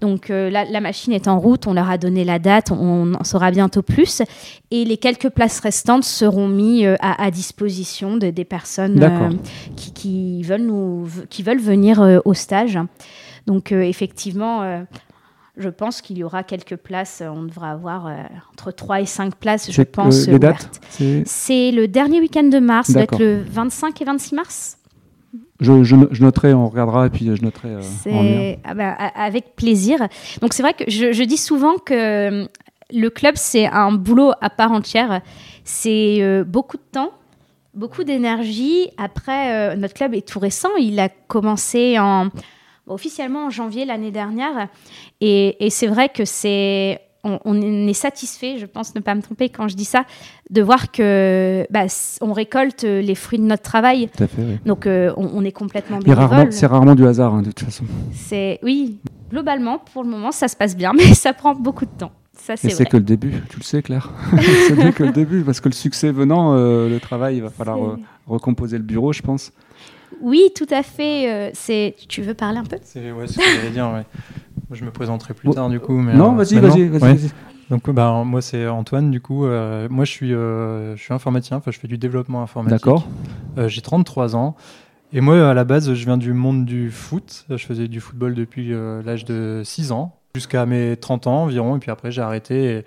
Donc 0.00 0.28
euh, 0.30 0.50
la, 0.50 0.64
la 0.64 0.80
machine 0.80 1.12
est 1.12 1.28
en 1.28 1.38
route, 1.38 1.66
on 1.66 1.72
leur 1.74 1.88
a 1.88 1.98
donné 1.98 2.24
la 2.24 2.38
date, 2.38 2.70
on 2.72 3.14
en 3.14 3.24
saura 3.24 3.50
bientôt 3.52 3.82
plus. 3.82 4.22
Et 4.70 4.84
les 4.84 4.96
quelques 4.96 5.30
places 5.30 5.60
restantes 5.60 6.04
seront 6.04 6.48
mises 6.48 6.84
euh, 6.84 6.96
à, 7.00 7.22
à 7.24 7.30
disposition 7.30 8.16
de, 8.16 8.30
des 8.30 8.44
personnes 8.44 8.98
euh, 9.02 9.30
qui, 9.76 9.92
qui 9.92 10.42
veulent 10.42 10.62
nous, 10.66 11.08
qui 11.30 11.42
veulent 11.42 11.60
venir 11.60 12.20
au 12.24 12.34
stage. 12.34 12.78
Donc 13.46 13.72
effectivement, 13.72 14.84
je 15.56 15.68
pense 15.68 16.00
qu'il 16.00 16.16
y 16.18 16.24
aura 16.24 16.42
quelques 16.42 16.76
places. 16.76 17.22
On 17.24 17.44
devra 17.44 17.70
avoir 17.72 18.10
entre 18.52 18.72
3 18.72 19.02
et 19.02 19.06
5 19.06 19.34
places, 19.36 19.70
je 19.70 19.82
pense. 19.82 20.26
les 20.32 20.38
dates 20.62 20.80
c'est- 21.26 21.70
le 21.72 21.86
dernier 21.88 22.20
week-end 22.20 22.44
de 22.44 22.58
mars, 22.58 22.88
ça 22.88 22.92
doit 22.94 23.02
être 23.02 23.18
le 23.20 23.42
25 23.48 24.00
et 24.00 24.04
26 24.06 24.34
mars. 24.34 24.78
Je, 25.60 26.22
noterai, 26.22 26.52
on 26.52 26.68
regardera 26.68 27.06
et 27.06 27.10
puis 27.10 27.26
je 27.34 27.42
noterai 27.42 27.68
euh, 27.68 27.80
en 28.10 28.58
ah 28.64 28.74
bah, 28.74 28.92
avec 28.92 29.54
plaisir. 29.54 29.98
Donc 30.40 30.52
c'est 30.52 30.62
vrai 30.62 30.74
que 30.74 30.84
je, 30.88 31.22
dis 31.22 31.36
souvent 31.36 31.78
que 31.78 31.94
euh, 32.42 32.46
le 32.92 33.08
club 33.10 33.34
c'est 33.36 33.66
un 33.66 33.92
boulot 33.92 34.32
à 34.40 34.50
part 34.50 34.72
entière. 34.72 35.20
C'est 35.64 36.18
euh, 36.20 36.44
beaucoup 36.44 36.76
de 36.76 36.82
temps, 36.90 37.12
beaucoup 37.72 38.04
d'énergie. 38.04 38.90
Après, 38.98 39.76
notre 39.76 39.94
club 39.94 40.14
est 40.14 40.26
tout 40.26 40.40
récent. 40.40 40.70
Il 40.78 40.98
a 40.98 41.08
commencé 41.08 41.98
en 41.98 42.30
officiellement 42.86 43.46
en 43.46 43.50
janvier 43.50 43.84
l'année 43.84 44.10
dernière. 44.10 44.68
Et 45.20 45.68
c'est 45.70 45.86
vrai 45.86 46.08
que 46.08 46.24
c'est 46.24 47.00
on, 47.24 47.40
on 47.44 47.86
est 47.88 47.92
satisfait, 47.94 48.58
je 48.58 48.66
pense 48.66 48.94
ne 48.94 49.00
pas 49.00 49.14
me 49.14 49.22
tromper 49.22 49.48
quand 49.48 49.66
je 49.68 49.74
dis 49.74 49.84
ça, 49.84 50.04
de 50.50 50.62
voir 50.62 50.92
que 50.92 51.66
bah, 51.70 51.86
on 52.20 52.32
récolte 52.32 52.82
les 52.82 53.14
fruits 53.14 53.38
de 53.38 53.44
notre 53.44 53.62
travail. 53.62 54.08
Tout 54.16 54.24
à 54.24 54.26
fait. 54.26 54.42
oui. 54.42 54.58
Donc 54.66 54.86
euh, 54.86 55.12
on, 55.16 55.28
on 55.34 55.44
est 55.44 55.52
complètement 55.52 55.98
bénévole. 55.98 56.52
C'est 56.52 56.66
rarement 56.66 56.94
du 56.94 57.06
hasard, 57.06 57.34
hein, 57.34 57.42
de 57.42 57.50
toute 57.50 57.60
façon. 57.66 57.84
C'est 58.12 58.58
oui, 58.62 58.98
globalement 59.30 59.78
pour 59.92 60.02
le 60.04 60.10
moment 60.10 60.30
ça 60.32 60.48
se 60.48 60.56
passe 60.56 60.76
bien, 60.76 60.92
mais 60.96 61.14
ça 61.14 61.32
prend 61.32 61.54
beaucoup 61.54 61.86
de 61.86 61.90
temps. 61.98 62.12
Ça 62.36 62.54
Et 62.54 62.68
c'est 62.70 62.84
que 62.84 62.96
le 62.96 63.04
début, 63.04 63.32
tu 63.48 63.58
le 63.58 63.62
sais, 63.62 63.80
Claire. 63.80 64.10
c'est 64.68 64.92
que 64.92 65.04
le 65.04 65.12
début, 65.12 65.42
parce 65.42 65.60
que 65.60 65.68
le 65.68 65.74
succès 65.74 66.10
venant, 66.10 66.54
euh, 66.54 66.88
le 66.88 66.98
travail, 67.00 67.36
il 67.36 67.42
va 67.42 67.48
falloir 67.48 67.78
euh, 67.82 67.96
recomposer 68.26 68.76
le 68.76 68.82
bureau, 68.82 69.12
je 69.12 69.22
pense. 69.22 69.52
Oui, 70.20 70.50
tout 70.54 70.66
à 70.70 70.82
fait. 70.82 71.32
euh, 71.32 71.50
c'est. 71.54 71.94
Tu 72.08 72.22
veux 72.22 72.34
parler 72.34 72.58
un 72.58 72.64
peu? 72.64 72.76
C'est 72.82 73.12
ouais, 73.12 73.26
c'est 73.28 73.34
ce 73.34 73.38
que 73.38 73.44
j'allais 73.56 73.70
dire. 73.70 73.88
Ouais. 73.92 74.04
Je 74.70 74.84
me 74.84 74.90
présenterai 74.90 75.34
plus 75.34 75.48
Bon. 75.48 75.54
tard 75.54 75.68
du 75.68 75.80
coup. 75.80 75.98
Mais, 75.98 76.14
non, 76.14 76.32
euh, 76.32 76.36
vas-y, 76.36 76.54
maintenant 76.54 76.68
vas-y, 76.70 76.88
vas-y. 76.88 77.02
Ouais. 77.24 77.30
Donc 77.70 77.88
bah, 77.90 78.22
moi 78.26 78.42
c'est 78.42 78.66
Antoine 78.68 79.10
du 79.10 79.20
coup. 79.20 79.46
euh, 79.46 79.88
moi 79.90 80.04
je 80.04 80.10
suis, 80.10 80.34
euh, 80.34 80.96
je 80.96 81.02
suis 81.02 81.14
informaticien, 81.14 81.56
enfin 81.56 81.70
je 81.70 81.78
fais 81.78 81.88
du 81.88 81.96
développement 81.98 82.42
informatique. 82.42 82.78
D'accord. 82.84 83.08
Euh, 83.58 83.68
J'ai 83.68 83.80
33 83.80 84.36
ans. 84.36 84.54
Et 85.12 85.20
moi 85.20 85.48
à 85.48 85.54
la 85.54 85.64
base 85.64 85.92
je 85.94 86.04
viens 86.04 86.16
du 86.18 86.32
monde 86.32 86.64
du 86.64 86.90
foot. 86.90 87.46
Je 87.48 87.56
faisais 87.56 87.88
du 87.88 88.00
football 88.00 88.34
depuis 88.34 88.72
euh, 88.72 89.02
l'âge 89.02 89.24
de 89.24 89.62
6 89.64 89.92
ans 89.92 90.16
jusqu'à 90.34 90.66
mes 90.66 90.96
30 90.96 91.26
ans 91.26 91.44
environ. 91.44 91.76
Et 91.76 91.78
puis 91.78 91.90
après 91.90 92.10
j'ai 92.10 92.20
arrêté. 92.22 92.78
Et, 92.78 92.84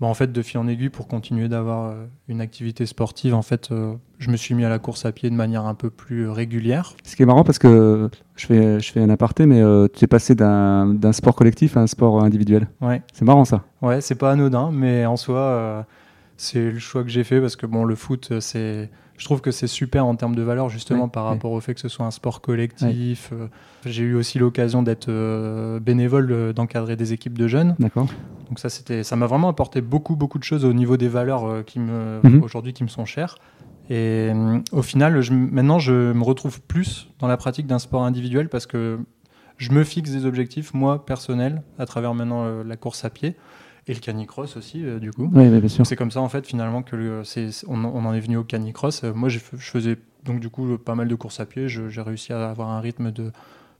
bah, 0.00 0.06
en 0.06 0.14
fait 0.14 0.32
de 0.32 0.42
fil 0.42 0.58
en 0.58 0.68
aiguille 0.68 0.90
pour 0.90 1.08
continuer 1.08 1.48
d'avoir 1.48 1.90
euh, 1.90 2.06
une 2.28 2.40
activité 2.40 2.86
sportive. 2.86 3.34
En 3.34 3.42
fait 3.42 3.70
euh, 3.70 3.94
je 4.18 4.30
me 4.30 4.36
suis 4.36 4.54
mis 4.54 4.64
à 4.64 4.68
la 4.68 4.78
course 4.78 5.04
à 5.04 5.12
pied 5.12 5.30
de 5.30 5.34
manière 5.34 5.66
un 5.66 5.74
peu 5.74 5.90
plus 5.90 6.28
régulière. 6.28 6.94
Ce 7.04 7.16
qui 7.16 7.22
est 7.22 7.26
marrant, 7.26 7.44
parce 7.44 7.58
que 7.58 8.08
je 8.36 8.46
fais, 8.46 8.80
je 8.80 8.92
fais 8.92 9.00
un 9.00 9.10
aparté, 9.10 9.46
mais 9.46 9.60
euh, 9.60 9.88
tu 9.92 10.04
es 10.04 10.06
passé 10.06 10.34
d'un 10.34 11.12
sport 11.12 11.34
collectif 11.34 11.76
à 11.76 11.80
un 11.80 11.86
sport 11.86 12.22
individuel. 12.22 12.68
Ouais. 12.80 13.02
C'est 13.12 13.24
marrant, 13.24 13.44
ça. 13.44 13.64
Ouais, 13.82 14.00
c'est 14.00 14.14
pas 14.14 14.32
anodin, 14.32 14.70
mais 14.72 15.06
en 15.06 15.16
soi, 15.16 15.38
euh, 15.38 15.82
c'est 16.36 16.70
le 16.72 16.78
choix 16.78 17.02
que 17.02 17.10
j'ai 17.10 17.24
fait 17.24 17.40
parce 17.40 17.56
que 17.56 17.66
bon, 17.66 17.84
le 17.84 17.94
foot, 17.94 18.28
euh, 18.32 18.40
c'est, 18.40 18.90
je 19.18 19.24
trouve 19.24 19.40
que 19.40 19.50
c'est 19.50 19.66
super 19.66 20.04
en 20.06 20.14
termes 20.16 20.34
de 20.34 20.42
valeur 20.42 20.68
justement 20.68 21.04
Ouais, 21.04 21.10
par 21.10 21.24
ouais. 21.24 21.30
rapport 21.30 21.52
au 21.52 21.60
fait 21.60 21.74
que 21.74 21.80
ce 21.80 21.88
soit 21.88 22.04
un 22.06 22.10
sport 22.10 22.40
collectif. 22.40 23.30
Euh, 23.32 23.46
J'ai 23.84 24.02
eu 24.04 24.14
aussi 24.14 24.38
l'occasion 24.38 24.82
d'être 24.82 25.08
euh, 25.08 25.80
bénévole, 25.80 26.30
euh, 26.32 26.52
d'encadrer 26.52 26.96
des 26.96 27.12
équipes 27.12 27.38
de 27.38 27.48
jeunes. 27.48 27.76
D'accord. 27.78 28.06
Donc 28.48 28.58
ça, 28.58 28.68
c'était, 28.68 29.02
ça 29.02 29.16
m'a 29.16 29.26
vraiment 29.26 29.48
apporté 29.48 29.80
beaucoup, 29.80 30.16
beaucoup 30.16 30.38
de 30.38 30.44
choses 30.44 30.64
au 30.64 30.72
niveau 30.72 30.96
des 30.96 31.08
valeurs 31.08 31.64
qui 31.64 31.78
me, 31.80 32.20
Mhm. 32.22 32.42
aujourd'hui, 32.42 32.72
qui 32.72 32.84
me 32.84 32.88
sont 32.88 33.04
chères. 33.04 33.36
Et 33.90 34.30
au 34.72 34.82
final, 34.82 35.20
je, 35.20 35.32
maintenant, 35.32 35.78
je 35.78 36.12
me 36.12 36.22
retrouve 36.22 36.60
plus 36.60 37.08
dans 37.20 37.28
la 37.28 37.36
pratique 37.36 37.66
d'un 37.66 37.78
sport 37.78 38.04
individuel 38.04 38.48
parce 38.48 38.66
que 38.66 38.98
je 39.58 39.70
me 39.72 39.84
fixe 39.84 40.10
des 40.10 40.26
objectifs, 40.26 40.74
moi, 40.74 41.04
personnels, 41.06 41.62
à 41.78 41.86
travers 41.86 42.12
maintenant 42.14 42.62
la 42.64 42.76
course 42.76 43.04
à 43.04 43.10
pied 43.10 43.36
et 43.88 43.94
le 43.94 44.00
canicross 44.00 44.56
aussi, 44.56 44.84
euh, 44.84 44.98
du 44.98 45.12
coup. 45.12 45.30
Oui, 45.34 45.48
bien 45.48 45.68
sûr. 45.68 45.86
C'est 45.86 45.96
comme 45.96 46.10
ça, 46.10 46.20
en 46.20 46.28
fait, 46.28 46.46
finalement, 46.46 46.82
que 46.82 46.96
le- 46.96 47.22
on, 47.68 47.84
on 47.84 48.04
en 48.04 48.12
est 48.14 48.20
venu 48.20 48.36
au 48.36 48.44
canicross. 48.44 49.04
Euh, 49.04 49.12
moi, 49.14 49.28
je 49.28 49.38
faisais 49.38 49.96
donc, 50.24 50.40
du 50.40 50.48
coup, 50.48 50.76
pas 50.78 50.94
mal 50.96 51.06
de 51.08 51.14
courses 51.14 51.38
à 51.40 51.46
pied. 51.46 51.68
Je- 51.68 51.88
J'ai 51.88 52.00
réussi 52.02 52.32
à 52.32 52.50
avoir 52.50 52.68
un 52.70 52.80
rythme 52.80 53.12
de 53.12 53.30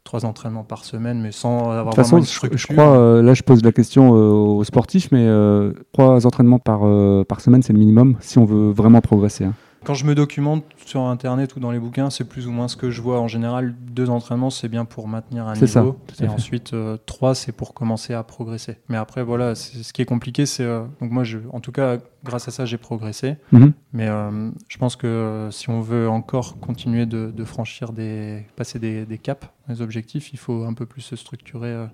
trois 0.05 0.25
entraînements 0.25 0.63
par 0.63 0.85
semaine, 0.85 1.21
mais 1.21 1.33
sans 1.33 1.71
avoir 1.73 1.87
De 1.87 1.91
toute 1.91 1.95
vraiment 1.95 2.05
façon, 2.05 2.19
une 2.19 2.23
je, 2.25 2.29
structure. 2.29 2.59
je 2.59 2.67
crois, 2.69 2.97
euh, 2.97 3.23
là 3.23 3.35
je 3.35 3.43
pose 3.43 3.65
la 3.65 3.73
question 3.73 4.15
euh, 4.15 4.31
aux 4.31 4.63
sportifs, 4.63 5.09
mais 5.11 5.27
euh, 5.27 5.73
trois 5.93 6.25
entraînements 6.25 6.61
par, 6.61 6.83
euh, 6.87 7.25
par 7.25 7.41
semaine 7.41 7.63
c'est 7.63 7.73
le 7.73 7.81
minimum 7.81 8.15
si 8.21 8.39
on 8.39 8.45
veut 8.45 8.71
vraiment 8.71 9.01
progresser. 9.01 9.47
hein. 9.47 9.55
Quand 9.87 9.95
je 9.95 10.05
me 10.05 10.17
documente 10.17 10.65
sur 10.85 11.03
Internet 11.03 11.55
ou 11.55 11.61
dans 11.61 11.71
les 11.71 11.79
bouquins, 11.79 12.11
c'est 12.11 12.25
plus 12.25 12.49
ou 12.49 12.51
moins 12.51 12.67
ce 12.67 12.75
que 12.75 12.91
je 12.91 13.01
vois. 13.01 13.21
En 13.21 13.29
général, 13.29 13.73
deux 13.93 14.11
entraînements, 14.11 14.51
c'est 14.51 14.67
bien 14.69 14.85
pour 14.85 15.07
maintenir 15.07 15.47
un 15.47 15.55
ça, 15.55 15.81
niveau. 15.81 15.97
et 16.09 16.13
fait. 16.13 16.27
ensuite, 16.27 16.73
euh, 16.73 16.97
trois, 17.07 17.37
c'est 17.37 17.53
pour 17.53 17.73
commencer 17.73 18.13
à 18.13 18.25
progresser. 18.25 18.79
Mais 18.89 18.97
après, 18.97 19.23
voilà, 19.23 19.55
ce 19.55 19.93
qui 19.93 20.03
est 20.03 20.07
compliqué, 20.07 20.45
c'est... 20.45 20.65
euh, 20.65 20.83
donc 21.01 21.13
moi, 21.13 21.23
je, 21.23 21.39
en 21.53 21.61
tout 21.61 21.71
cas, 21.71 21.99
grâce 22.25 22.49
à 22.49 22.51
ça, 22.51 22.65
j'ai 22.65 22.79
progressé. 22.79 23.37
Mhm. 23.53 23.75
Mais 23.93 24.09
euh, 24.09 24.51
je 24.67 24.79
pense 24.79 24.97
que 24.97 25.51
si 25.53 25.71
on 25.71 25.81
veut 25.81 26.09
encore 26.09 26.59
continuer 26.59 27.07
de, 27.07 27.31
de 27.31 27.45
franchir 27.45 27.93
des... 27.93 28.45
passer 28.57 28.81
des, 28.81 29.07
des 29.07 29.19
caps, 29.19 29.47
des 29.69 29.83
objectifs, 29.83 30.33
il 30.33 30.39
faut 30.41 30.65
un 30.65 30.75
peu 30.75 30.87
plus 30.87 31.03
se 31.03 31.15
structurer 31.15 31.87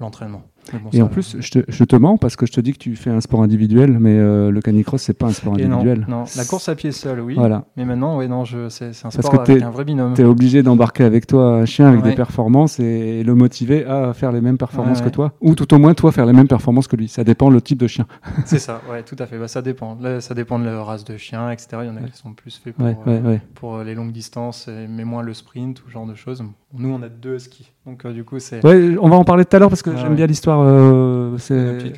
l'entraînement. 0.00 0.42
Bon, 0.72 0.90
Et 0.92 1.00
en 1.02 1.06
plus, 1.08 1.36
je 1.38 1.50
te, 1.50 1.58
je 1.68 1.84
te 1.84 1.94
ments 1.96 2.16
parce 2.18 2.34
que 2.36 2.44
je 2.46 2.52
te 2.52 2.60
dis 2.60 2.72
que 2.72 2.78
tu 2.78 2.96
fais 2.96 3.10
un 3.10 3.20
sport 3.20 3.42
individuel, 3.42 3.98
mais 4.00 4.14
euh, 4.18 4.50
le 4.50 4.60
canicross 4.60 5.00
c'est 5.02 5.14
pas 5.14 5.26
un 5.26 5.30
sport 5.32 5.58
Et 5.58 5.64
non, 5.66 5.76
individuel. 5.76 6.04
non, 6.08 6.24
la 6.36 6.44
course 6.44 6.68
à 6.68 6.74
pied 6.74 6.90
seule, 6.92 7.20
oui. 7.20 7.34
Voilà. 7.34 7.66
Mais 7.76 7.84
maintenant, 7.84 8.16
ouais, 8.18 8.26
non, 8.28 8.44
je, 8.44 8.68
c'est, 8.68 8.92
c'est 8.92 9.06
un 9.06 9.10
Parce 9.10 9.26
sport 9.26 9.44
que 9.44 9.52
avec 9.52 9.62
un 9.62 9.70
vrai 9.70 9.84
binôme. 9.84 10.14
Tu 10.14 10.22
es 10.22 10.24
obligé 10.24 10.62
d'embarquer 10.62 11.04
avec 11.04 11.26
toi 11.26 11.58
un 11.60 11.64
chien 11.66 11.88
avec 11.88 12.02
Ouais. 12.02 12.10
des 12.10 12.16
performances 12.16 12.80
et 12.80 13.22
le 13.22 13.34
motiver 13.34 13.84
à 13.86 14.12
faire 14.12 14.32
les 14.32 14.40
mêmes 14.40 14.58
performances 14.58 14.98
Ouais, 14.98 15.04
que 15.04 15.10
toi, 15.10 15.32
ou 15.40 15.54
tout 15.54 15.72
au 15.72 15.78
moins 15.78 15.94
toi 15.94 16.10
faire 16.12 16.26
les 16.26 16.32
mêmes 16.32 16.48
performances 16.48 16.88
que 16.88 16.96
lui. 16.96 17.08
Ça 17.08 17.22
dépend 17.24 17.48
le 17.48 17.60
type 17.60 17.78
de 17.78 17.86
chien. 17.86 18.06
C'est 18.44 18.58
ça, 18.58 18.80
ouais, 18.90 19.02
tout 19.02 19.16
à 19.18 19.26
fait. 19.26 19.38
Bah, 19.38 19.48
ça 19.48 19.62
dépend. 19.62 19.96
Là, 20.00 20.20
ça 20.20 20.34
dépend 20.34 20.58
de 20.58 20.64
la 20.64 20.82
race 20.82 21.04
de 21.04 21.16
chien, 21.16 21.50
etc. 21.50 21.68
Il 21.82 21.86
y 21.86 21.90
en 21.90 21.96
a 21.96 22.00
qui 22.00 22.16
sont 22.16 22.32
plus 22.32 22.56
faits 22.62 22.74
pour, 22.74 22.86
euh, 23.06 23.36
pour 23.54 23.76
euh, 23.76 23.84
les 23.84 23.94
longues 23.94 24.12
distances, 24.12 24.68
mais 24.68 25.04
moins 25.04 25.22
le 25.22 25.32
sprint 25.34 25.80
ou 25.82 25.88
ce 25.88 25.92
genre 25.92 26.06
de 26.06 26.14
choses. 26.14 26.42
Nous, 26.74 26.88
on 26.88 27.02
a 27.02 27.08
deux 27.08 27.38
skis. 27.38 27.70
Donc, 27.86 28.04
euh, 28.04 28.12
du 28.12 28.24
coup, 28.24 28.40
c'est. 28.40 28.64
Ouais, 28.66 28.96
on 29.00 29.08
va 29.08 29.14
en 29.14 29.24
parler 29.24 29.44
tout 29.44 29.54
à 29.54 29.60
l'heure 29.60 29.68
parce 29.68 29.82
que 29.82 29.96
j'aime 29.96 30.10
ouais. 30.10 30.16
bien 30.16 30.26
l'histoire. 30.26 30.60
euh, 30.60 31.38
c'est 31.38 31.92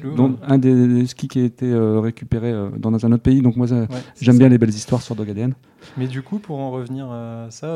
un 0.47 0.59
des, 0.59 0.87
des 0.87 1.07
skis 1.07 1.29
qui 1.29 1.41
a 1.41 1.45
été 1.45 1.65
euh, 1.73 1.99
récupéré 2.01 2.53
dans 2.77 3.07
un 3.07 3.13
autre 3.13 3.23
pays. 3.23 3.41
Donc 3.41 3.57
moi, 3.57 3.67
ouais, 3.73 3.87
j'aime 4.21 4.37
bien 4.37 4.51
les 4.51 4.59
belles 4.59 4.69
histoires 4.69 5.01
sur 5.01 5.15
Dog 5.15 5.31
ADN. 5.31 5.55
Mais 5.97 6.07
du 6.07 6.21
coup, 6.21 6.41
pour 6.41 6.59
en 6.59 6.71
revenir 6.71 7.11
à 7.11 7.47
ça, 7.49 7.69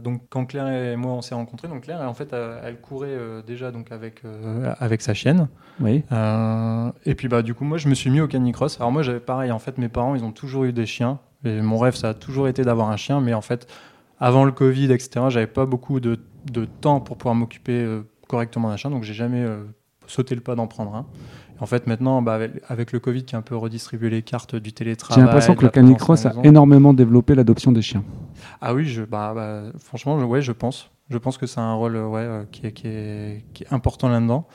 donc 0.00 0.20
quand 0.28 0.44
Claire 0.44 0.68
et 0.68 0.96
moi 0.96 1.12
on 1.12 1.22
s'est 1.22 1.34
rencontrés, 1.34 1.68
donc 1.68 1.82
Claire, 1.82 2.02
en 2.02 2.12
fait, 2.12 2.34
elle, 2.34 2.78
courait 2.80 3.16
déjà 3.46 3.70
donc 3.72 3.90
avec 3.90 4.22
avec 4.78 5.00
sa 5.00 5.14
chienne. 5.14 5.48
Oui. 5.80 6.04
Et 7.06 7.14
puis 7.14 7.28
bah 7.28 7.40
du 7.40 7.54
coup, 7.54 7.64
moi, 7.64 7.78
je 7.78 7.88
me 7.88 7.94
suis 7.94 8.10
mis 8.10 8.20
au 8.20 8.28
canicross. 8.28 8.78
Alors 8.80 8.92
moi, 8.92 9.02
j'avais 9.02 9.20
pareil. 9.20 9.50
En 9.50 9.58
fait, 9.58 9.78
mes 9.78 9.88
parents, 9.88 10.14
ils 10.14 10.24
ont 10.24 10.32
toujours 10.32 10.64
eu 10.64 10.74
des 10.74 10.86
chiens. 10.86 11.20
Et 11.44 11.62
mon 11.62 11.78
rêve, 11.78 11.94
ça 11.94 12.10
a 12.10 12.14
toujours 12.14 12.48
été 12.48 12.64
d'avoir 12.64 12.90
un 12.90 12.96
chien. 12.96 13.20
Mais 13.20 13.32
en 13.32 13.40
fait, 13.40 13.66
avant 14.20 14.44
le 14.44 14.52
Covid, 14.52 14.92
etc., 14.92 15.26
j'avais 15.28 15.46
pas 15.46 15.64
beaucoup 15.64 16.00
de, 16.00 16.18
de 16.50 16.64
temps 16.64 17.00
pour 17.00 17.16
pouvoir 17.16 17.34
m'occuper 17.34 17.72
euh, 17.72 18.02
correctement 18.26 18.68
d'un 18.68 18.76
chien. 18.76 18.90
Donc 18.90 19.02
j'ai 19.04 19.14
jamais 19.14 19.42
euh, 19.42 19.64
sauté 20.06 20.34
le 20.34 20.40
pas 20.40 20.54
d'en 20.54 20.66
prendre 20.66 20.94
un. 20.94 21.06
Et 21.58 21.62
en 21.62 21.66
fait, 21.66 21.86
maintenant, 21.86 22.22
bah, 22.22 22.34
avec, 22.34 22.52
avec 22.68 22.92
le 22.92 23.00
Covid 23.00 23.24
qui 23.24 23.34
a 23.34 23.38
un 23.38 23.42
peu 23.42 23.56
redistribué 23.56 24.10
les 24.10 24.22
cartes 24.22 24.54
du 24.56 24.72
télétravail. 24.72 25.20
J'ai 25.22 25.26
l'impression 25.26 25.54
que 25.54 25.64
le 25.64 25.70
canicross 25.70 26.24
a 26.26 26.32
énormément 26.44 26.94
développé 26.94 27.34
l'adoption 27.34 27.72
des 27.72 27.82
chiens. 27.82 28.04
Ah 28.60 28.74
oui, 28.74 28.84
je, 28.86 29.02
bah, 29.02 29.32
bah, 29.34 29.62
franchement, 29.78 30.18
je- 30.20 30.24
ouais, 30.24 30.40
je 30.42 30.52
pense. 30.52 30.90
Je 31.10 31.18
pense 31.18 31.38
que 31.38 31.46
c'est 31.46 31.60
un 31.60 31.72
rôle 31.74 31.96
euh, 31.96 32.06
ouais, 32.06 32.46
qui, 32.52 32.66
est, 32.66 32.72
qui, 32.72 32.86
est, 32.86 33.44
qui 33.54 33.64
est 33.64 33.72
important 33.72 34.08
là-dedans. 34.08 34.46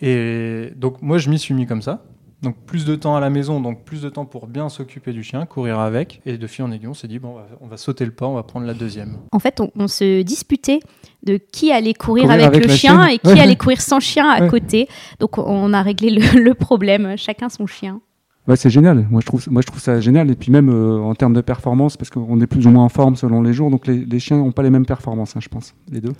Et 0.00 0.72
donc, 0.76 1.00
moi, 1.02 1.18
je 1.18 1.30
m'y 1.30 1.38
suis 1.38 1.54
mis 1.54 1.66
comme 1.66 1.82
ça. 1.82 2.02
Donc, 2.42 2.56
plus 2.66 2.84
de 2.84 2.96
temps 2.96 3.14
à 3.14 3.20
la 3.20 3.30
maison, 3.30 3.60
donc 3.60 3.84
plus 3.84 4.02
de 4.02 4.08
temps 4.08 4.24
pour 4.24 4.48
bien 4.48 4.68
s'occuper 4.68 5.12
du 5.12 5.22
chien, 5.22 5.46
courir 5.46 5.78
avec. 5.78 6.20
Et 6.26 6.38
de 6.38 6.46
fil 6.48 6.64
en 6.64 6.72
aiguille, 6.72 6.88
on 6.88 6.94
s'est 6.94 7.06
dit, 7.06 7.20
bon, 7.20 7.30
on 7.30 7.34
va, 7.34 7.46
on 7.60 7.66
va 7.68 7.76
sauter 7.76 8.04
le 8.04 8.10
pas, 8.10 8.26
on 8.26 8.34
va 8.34 8.42
prendre 8.42 8.66
la 8.66 8.74
deuxième. 8.74 9.18
En 9.30 9.38
fait, 9.38 9.60
on, 9.60 9.70
on 9.76 9.86
se 9.86 10.22
disputait 10.22 10.80
de 11.24 11.36
qui 11.36 11.70
allait 11.70 11.94
courir, 11.94 12.24
Courir 12.24 12.34
avec, 12.46 12.46
avec 12.56 12.66
le 12.68 12.74
chien 12.74 13.00
chienne. 13.04 13.14
et 13.14 13.18
qui 13.18 13.28
Ouais. 13.28 13.40
allait 13.40 13.54
courir 13.56 13.80
sans 13.80 14.00
chien 14.00 14.28
à 14.28 14.42
Ouais. 14.42 14.48
côté. 14.48 14.88
Donc, 15.20 15.38
on 15.38 15.72
a 15.72 15.82
réglé 15.82 16.10
le, 16.10 16.20
le 16.42 16.54
problème, 16.54 17.14
chacun 17.16 17.48
son 17.48 17.66
chien. 17.66 18.00
Ouais, 18.48 18.56
c'est 18.56 18.70
génial. 18.70 19.06
Moi 19.08 19.20
je, 19.20 19.26
trouve, 19.26 19.44
moi, 19.48 19.62
je 19.62 19.68
trouve 19.68 19.78
ça 19.80 20.00
génial. 20.00 20.28
Et 20.28 20.34
puis 20.34 20.50
même 20.50 20.68
euh, 20.68 20.98
en 20.98 21.14
termes 21.14 21.34
de 21.34 21.42
performance, 21.42 21.96
parce 21.96 22.10
qu'on 22.10 22.40
est 22.40 22.48
plus 22.48 22.66
ou 22.66 22.70
moins 22.70 22.82
en 22.84 22.88
forme 22.88 23.14
selon 23.14 23.40
les 23.40 23.52
jours, 23.52 23.70
donc 23.70 23.86
les, 23.86 24.04
les 24.04 24.18
chiens 24.18 24.36
n'ont 24.38 24.50
pas 24.50 24.64
les 24.64 24.70
mêmes 24.70 24.84
performances, 24.84 25.36
hein, 25.36 25.40
je 25.40 25.48
pense, 25.48 25.76
les 25.92 26.00
deux? 26.00 26.12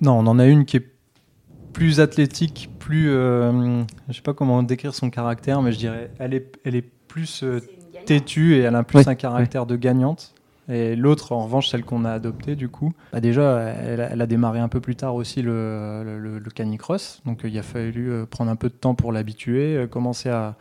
Non, 0.00 0.14
on 0.18 0.26
en 0.26 0.40
a 0.40 0.46
une 0.46 0.64
qui 0.64 0.78
est 0.78 0.86
plus 1.72 2.00
athlétique, 2.00 2.70
plus. 2.78 3.10
euh, 3.10 3.82
je 4.08 4.12
sais 4.14 4.22
pas 4.22 4.34
comment 4.34 4.62
décrire 4.62 4.94
son 4.94 5.10
caractère, 5.10 5.62
mais 5.62 5.72
je 5.72 5.78
dirais, 5.78 6.10
elle 6.18 6.34
est, 6.34 6.52
elle 6.64 6.74
est 6.74 6.84
plus 7.08 7.42
euh, 7.42 7.60
têtue 8.06 8.54
et 8.56 8.60
elle 8.60 8.74
a 8.74 8.82
plus 8.82 9.06
un 9.06 9.14
caractère 9.14 9.66
de 9.66 9.76
gagnante. 9.76 10.34
Et 10.68 10.94
l'autre, 10.94 11.32
en 11.32 11.44
revanche, 11.44 11.68
celle 11.68 11.84
qu'on 11.84 12.04
a 12.04 12.12
adoptée, 12.12 12.54
du 12.54 12.68
coup, 12.68 12.92
bah 13.12 13.20
déjà, 13.20 13.58
elle, 13.60 14.00
a- 14.00 14.10
elle 14.10 14.20
a 14.20 14.26
démarré 14.26 14.60
un 14.60 14.68
peu 14.68 14.80
plus 14.80 14.94
tard 14.94 15.16
aussi 15.16 15.42
le, 15.42 16.38
le, 16.38 16.50
canicross. 16.50 17.22
Donc, 17.26 17.44
euh, 17.44 17.48
il 17.48 17.58
a 17.58 17.62
fallu 17.62 18.10
euh, 18.10 18.24
prendre 18.26 18.50
un 18.52 18.56
peu 18.56 18.68
de 18.68 18.74
temps 18.74 18.94
pour 18.94 19.10
l'habituer, 19.12 19.86
commencer 19.90 20.28
à, 20.28 20.56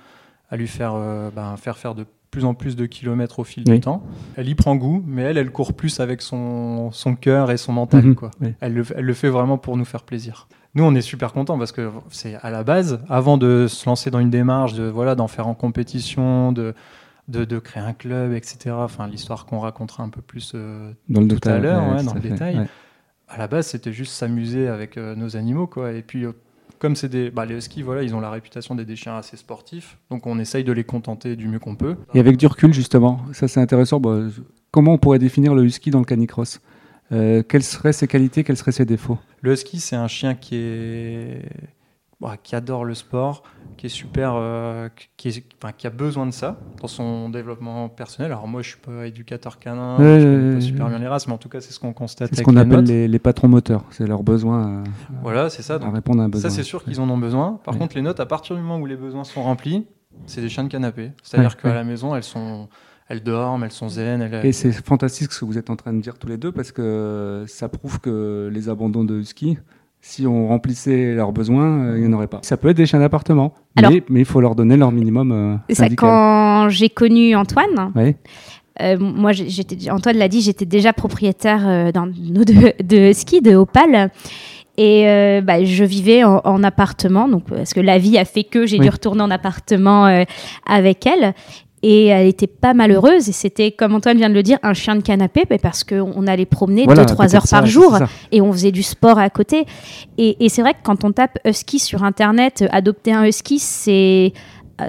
à 0.49 0.57
lui 0.57 0.67
faire, 0.67 0.93
euh, 0.95 1.29
ben, 1.35 1.55
faire 1.57 1.77
faire 1.77 1.93
de 1.93 2.05
plus 2.31 2.45
en 2.45 2.53
plus 2.55 2.75
de 2.75 2.85
kilomètres 2.85 3.39
au 3.39 3.43
fil 3.43 3.63
Oui. 3.67 3.75
du 3.75 3.79
temps. 3.81 4.03
Elle 4.35 4.49
y 4.49 4.55
prend 4.55 4.75
goût, 4.75 5.03
mais 5.07 5.23
elle, 5.23 5.37
elle 5.37 5.51
court 5.51 5.73
plus 5.73 5.99
avec 5.99 6.21
son, 6.21 6.91
son 6.91 7.15
cœur 7.15 7.49
et 7.51 7.57
son 7.57 7.73
mental. 7.73 8.03
Mhm, 8.05 8.15
quoi. 8.15 8.31
oui. 8.41 8.53
Elle, 8.61 8.73
le, 8.75 8.83
elle 8.95 9.05
le 9.05 9.13
fait 9.13 9.29
vraiment 9.29 9.57
pour 9.57 9.77
nous 9.77 9.85
faire 9.85 10.03
plaisir. 10.03 10.47
Nous, 10.75 10.83
on 10.83 10.93
est 10.95 11.01
super 11.01 11.33
contents 11.33 11.57
parce 11.57 11.71
que 11.71 11.89
c'est 12.11 12.35
à 12.41 12.49
la 12.51 12.63
base, 12.63 12.99
avant 13.09 13.37
de 13.37 13.65
se 13.67 13.87
lancer 13.89 14.11
dans 14.11 14.19
une 14.19 14.29
démarche, 14.29 14.73
de 14.73 14.83
voilà, 14.83 15.15
d'en 15.15 15.27
faire 15.27 15.47
en 15.47 15.55
compétition, 15.55 16.51
de, 16.51 16.75
de, 17.27 17.43
de 17.43 17.57
créer 17.59 17.81
un 17.81 17.93
club, 17.93 18.33
etc. 18.33 18.75
Enfin, 18.77 19.07
l'histoire 19.07 19.45
qu'on 19.47 19.59
racontera 19.59 20.03
un 20.03 20.09
peu 20.09 20.21
plus 20.21 20.51
euh, 20.55 20.91
Dans 21.09 21.21
le 21.21 21.27
Tout 21.27 21.33
à 21.49 21.57
détail, 21.57 21.61
l'heure, 21.61 21.89
ouais, 21.89 21.99
tout 21.99 22.05
dans 22.05 22.11
à 22.11 22.15
le 22.15 22.21
fait, 22.21 22.29
détail. 22.29 22.57
ouais. 22.59 22.67
à 23.27 23.37
la 23.39 23.47
base, 23.47 23.67
c'était 23.67 23.91
juste 23.93 24.13
s'amuser 24.13 24.67
avec 24.67 24.97
euh, 24.97 25.15
nos 25.15 25.35
animaux, 25.35 25.65
quoi. 25.65 25.91
Et 25.91 26.03
puis, 26.03 26.25
euh, 26.25 26.33
comme 26.77 26.95
c'est 26.95 27.09
des, 27.09 27.31
bah, 27.31 27.45
les 27.45 27.55
huskies, 27.55 27.81
voilà, 27.81 28.03
ils 28.03 28.13
ont 28.13 28.19
la 28.19 28.29
réputation 28.29 28.75
d'être 28.75 28.87
des 28.87 28.95
chiens 28.95 29.17
assez 29.17 29.37
sportifs, 29.37 29.97
donc 30.11 30.27
on 30.27 30.37
essaye 30.39 30.63
de 30.63 30.71
les 30.71 30.83
contenter 30.83 31.35
du 31.35 31.47
mieux 31.47 31.59
qu'on 31.59 31.75
peut. 31.75 31.95
Et 32.13 32.19
avec 32.19 32.37
du 32.37 32.45
recul, 32.45 32.73
justement, 32.73 33.21
ça 33.33 33.47
c'est 33.47 33.59
intéressant. 33.59 33.99
Bah, 33.99 34.19
comment 34.71 34.93
on 34.93 34.97
pourrait 34.99 35.19
définir 35.19 35.55
le 35.55 35.63
husky 35.65 35.89
dans 35.89 35.99
le 35.99 36.05
canicross? 36.05 36.61
Quelles 37.09 37.63
seraient 37.63 37.91
ses 37.91 38.07
qualités, 38.07 38.43
quels 38.43 38.55
seraient 38.55 38.71
ses 38.71 38.85
défauts? 38.85 39.17
Le 39.41 39.53
husky, 39.53 39.79
c'est 39.79 39.95
un 39.95 40.07
chien 40.07 40.35
qui 40.35 40.55
est, 40.55 41.41
bah, 42.19 42.35
qui 42.41 42.55
adore 42.55 42.83
le 42.83 42.93
sport, 42.93 43.43
qui 43.77 43.85
est 43.85 43.89
super, 43.89 44.33
euh, 44.35 44.89
qui, 45.15 45.29
est- 45.29 45.45
enfin, 45.61 45.71
qui 45.71 45.87
a 45.87 45.89
besoin 45.89 46.25
de 46.25 46.31
ça 46.31 46.59
dans 46.81 46.87
son 46.87 47.29
développement 47.29 47.87
personnel. 47.87 48.31
Alors 48.33 48.47
moi, 48.47 48.61
je 48.61 48.69
suis 48.69 48.79
pas 48.79 49.07
éducateur 49.07 49.57
canin, 49.59 49.97
Ouais, 49.97 50.19
je 50.19 50.25
connais 50.25 50.55
pas 50.55 50.61
super 50.61 50.85
ouais. 50.85 50.89
bien 50.91 50.99
les 50.99 51.07
races, 51.07 51.27
mais 51.27 51.33
en 51.33 51.37
tout 51.37 51.47
cas, 51.49 51.61
c'est 51.61 51.71
ce 51.71 51.79
qu'on 51.79 51.93
constate. 51.93 52.29
C'est 52.33 52.39
ce 52.39 52.43
qu'on 52.43 52.57
appelle 52.57 52.83
les, 52.83 53.07
les 53.07 53.19
patrons 53.19 53.47
moteurs. 53.47 53.83
C'est 53.91 54.05
leur 54.05 54.23
besoin 54.23 54.67
euh, 54.67 54.83
Voilà, 55.21 55.49
c'est 55.49 55.61
ça. 55.61 55.75
à 55.75 55.79
Donc, 55.79 55.93
répondre 55.93 56.21
à 56.21 56.25
un 56.25 56.29
besoin. 56.29 56.49
Ça, 56.49 56.55
c'est 56.55 56.63
sûr 56.63 56.83
qu'ils 56.83 56.99
en 56.99 57.09
ont 57.09 57.17
besoin. 57.17 57.59
Par 57.63 57.73
Ouais. 57.75 57.79
contre, 57.79 57.95
les 57.95 58.01
notes, 58.01 58.19
à 58.19 58.25
partir 58.25 58.55
du 58.57 58.61
moment 58.61 58.77
où 58.79 58.85
les 58.85 58.97
besoins 58.97 59.23
sont 59.23 59.41
remplis, 59.43 59.87
c'est 60.25 60.41
des 60.41 60.49
chiens 60.49 60.65
de 60.65 60.69
canapé. 60.69 61.11
C'est-à-dire 61.23 61.55
qu'à 61.55 61.73
la 61.73 61.85
maison, 61.85 62.13
elles 62.15 62.23
sont, 62.23 62.67
elles 63.09 63.21
dorment, 63.23 63.63
elles 63.63 63.71
sont 63.71 63.89
zen. 63.89 64.21
Elles... 64.21 64.45
Et 64.45 64.51
c'est 64.53 64.71
fantastique 64.71 65.31
ce 65.31 65.39
que 65.41 65.45
vous 65.45 65.57
êtes 65.57 65.69
en 65.69 65.75
train 65.75 65.93
de 65.93 65.99
dire 66.01 66.17
tous 66.17 66.27
les 66.27 66.37
deux 66.37 66.51
parce 66.51 66.71
que 66.71 67.43
ça 67.47 67.67
prouve 67.67 67.99
que 67.99 68.49
les 68.53 68.69
abandons 68.69 69.03
de 69.03 69.19
husky, 69.19 69.57
si 70.01 70.25
on 70.25 70.47
remplissait 70.47 71.13
leurs 71.13 71.33
besoins, 71.33 71.83
euh, 71.87 71.97
il 71.97 72.03
n'y 72.03 72.07
en 72.07 72.13
aurait 72.17 72.27
pas. 72.27 72.39
Ça 72.43 72.55
peut 72.55 72.69
être 72.69 72.77
des 72.77 72.85
chiens 72.85 72.99
d'appartement, 72.99 73.53
Alors- 73.75 73.91
mais, 73.91 74.03
mais 74.09 74.19
il 74.21 74.25
faut 74.25 74.39
leur 74.39 74.55
donner 74.55 74.77
leur 74.77 74.91
minimum 74.93 75.31
euh, 75.31 75.55
C'est 75.69 75.75
ça, 75.75 75.89
quand 75.89 76.69
j'ai 76.69 76.89
connu 76.89 77.35
Antoine, 77.35 77.91
euh, 78.81 78.97
moi, 78.97 79.33
j'étais, 79.33 79.89
Antoine 79.91 80.15
l'a 80.15 80.29
dit, 80.29 80.39
j'étais 80.39 80.65
déjà 80.65 80.93
propriétaire 80.93 81.67
euh, 81.67 81.91
d'un 81.91 82.07
de, 82.07 82.81
de 82.81 83.11
ski, 83.11 83.41
de 83.41 83.55
Opal. 83.55 84.09
Et 84.77 85.09
euh, 85.09 85.41
bah, 85.41 85.61
je 85.65 85.83
vivais 85.83 86.23
en, 86.23 86.39
en 86.45 86.63
appartement, 86.63 87.27
donc 87.27 87.43
parce 87.49 87.73
que 87.73 87.81
la 87.81 87.97
vie 87.97 88.17
a 88.17 88.23
fait 88.23 88.45
que 88.45 88.65
j'ai 88.65 88.77
Oui. 88.77 88.83
dû 88.85 88.89
retourner 88.89 89.21
en 89.21 89.29
appartement 89.31 90.05
euh, 90.07 90.23
avec 90.65 91.05
elle. 91.05 91.33
Et 91.81 92.07
elle 92.07 92.27
était 92.27 92.47
pas 92.47 92.73
malheureuse. 92.73 93.29
Et 93.29 93.31
c'était, 93.31 93.71
comme 93.71 93.95
Antoine 93.95 94.17
vient 94.17 94.29
de 94.29 94.33
le 94.33 94.43
dire, 94.43 94.57
un 94.63 94.73
chien 94.73 94.95
de 94.95 95.01
canapé, 95.01 95.43
mais 95.49 95.57
parce 95.57 95.83
qu'on 95.83 96.27
allait 96.27 96.45
promener 96.45 96.85
Voilà, 96.85 97.05
2-3 97.05 97.15
peut-être 97.15 97.35
heures 97.35 97.47
ça, 97.47 97.59
par 97.59 97.65
jour 97.65 97.97
et 98.31 98.41
on 98.41 98.51
faisait 98.51 98.71
du 98.71 98.83
sport 98.83 99.17
à 99.17 99.29
côté. 99.29 99.65
Et, 100.17 100.43
et 100.43 100.49
c'est 100.49 100.61
vrai 100.61 100.73
que 100.73 100.79
quand 100.83 101.03
on 101.03 101.11
tape 101.11 101.39
husky 101.45 101.79
sur 101.79 102.03
internet, 102.03 102.61
euh, 102.61 102.67
adopter 102.71 103.13
un 103.13 103.25
husky, 103.25 103.59
c'est 103.59 104.33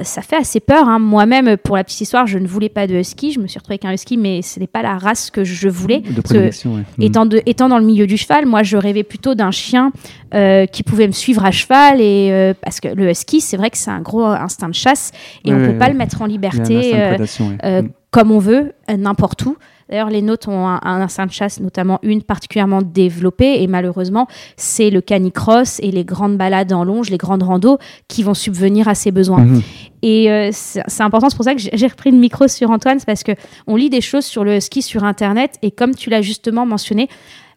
ça 0.02 0.22
fait 0.22 0.36
assez 0.36 0.60
peur. 0.60 0.88
hein. 0.88 0.98
Moi-même, 0.98 1.56
pour 1.56 1.76
la 1.76 1.84
petite 1.84 2.00
histoire, 2.02 2.26
je 2.26 2.38
ne 2.38 2.46
voulais 2.46 2.68
pas 2.68 2.86
de 2.86 2.94
husky. 2.94 3.32
Je 3.32 3.40
me 3.40 3.46
suis 3.46 3.58
retrouvée 3.58 3.74
avec 3.74 3.84
un 3.84 3.92
husky, 3.92 4.16
mais 4.16 4.42
ce 4.42 4.58
n'est 4.60 4.66
pas 4.66 4.82
la 4.82 4.96
race 4.98 5.30
que 5.30 5.44
je 5.44 5.68
voulais. 5.68 6.00
De 6.00 6.20
que 6.22 6.34
ouais. 6.38 6.50
Mhm. 6.68 6.84
Étant, 7.04 7.26
de- 7.26 7.42
étant 7.46 7.68
dans 7.68 7.78
le 7.78 7.84
milieu 7.84 8.06
du 8.06 8.16
cheval, 8.16 8.46
moi, 8.46 8.62
je 8.62 8.76
rêvais 8.76 9.02
plutôt 9.02 9.34
d'un 9.34 9.50
chien 9.50 9.92
euh, 10.34 10.66
qui 10.66 10.82
pouvait 10.82 11.06
me 11.06 11.12
suivre 11.12 11.44
à 11.44 11.50
cheval. 11.50 12.00
Et, 12.00 12.28
euh, 12.30 12.54
parce 12.62 12.80
que 12.80 12.88
le 12.88 13.10
husky, 13.10 13.40
c'est 13.40 13.56
vrai 13.56 13.70
que 13.70 13.76
c'est 13.78 13.90
un 13.90 14.00
gros 14.00 14.24
instinct 14.24 14.68
de 14.68 14.74
chasse 14.74 15.12
et 15.44 15.50
Ouais, 15.50 15.54
on 15.56 15.58
ne 15.60 15.66
peut 15.66 15.72
ouais, 15.72 15.78
pas 15.78 15.88
le 15.88 15.94
mettre 15.96 16.22
en 16.22 16.26
liberté. 16.26 16.92
euh, 16.94 17.16
euh, 17.64 17.82
Mm. 17.82 17.88
comme 18.10 18.30
on 18.32 18.38
veut, 18.38 18.72
euh, 18.90 18.96
n'importe 18.96 19.44
où. 19.46 19.56
D'ailleurs, 19.90 20.10
les 20.10 20.22
nôtres 20.22 20.48
ont 20.48 20.68
un, 20.68 20.80
un 20.82 21.00
instinct 21.00 21.26
de 21.26 21.32
chasse, 21.32 21.60
notamment 21.60 21.98
une 22.02 22.22
particulièrement 22.22 22.80
développée, 22.80 23.62
et 23.62 23.66
malheureusement, 23.66 24.28
c'est 24.56 24.90
le 24.90 25.00
canicross 25.00 25.80
et 25.80 25.90
les 25.90 26.04
grandes 26.04 26.36
balades 26.36 26.72
en 26.72 26.84
longe, 26.84 27.10
les 27.10 27.18
grandes 27.18 27.42
randos, 27.42 27.78
qui 28.06 28.22
vont 28.22 28.34
subvenir 28.34 28.86
à 28.86 28.94
ces 28.94 29.10
besoins. 29.10 29.44
Mhm. 29.44 29.62
Et 30.02 30.30
euh, 30.30 30.50
c'est 30.52 31.02
important, 31.02 31.28
c'est 31.28 31.36
pour 31.36 31.44
ça 31.44 31.54
que 31.54 31.60
j'ai 31.60 31.70
j'ai 31.72 31.86
repris 31.86 32.10
le 32.10 32.18
micro 32.18 32.48
sur 32.48 32.70
Antoine, 32.70 32.98
c'est 32.98 33.06
parce 33.06 33.22
que 33.22 33.32
on 33.66 33.76
lit 33.76 33.90
des 33.90 34.00
choses 34.00 34.24
sur 34.24 34.44
le 34.44 34.60
ski 34.60 34.80
sur 34.82 35.04
Internet, 35.04 35.56
et 35.62 35.70
comme 35.70 35.94
tu 35.94 36.08
l'as 36.08 36.22
justement 36.22 36.66
mentionné, 36.66 37.08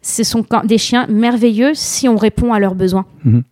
ce 0.02 0.24
sont 0.24 0.46
des 0.64 0.78
chiens 0.78 1.06
merveilleux 1.08 1.72
si 1.74 2.10
on 2.10 2.18
répond 2.18 2.52
à 2.54 2.60
leurs 2.60 2.76
besoins. 2.76 3.06
Mhm. 3.24 3.44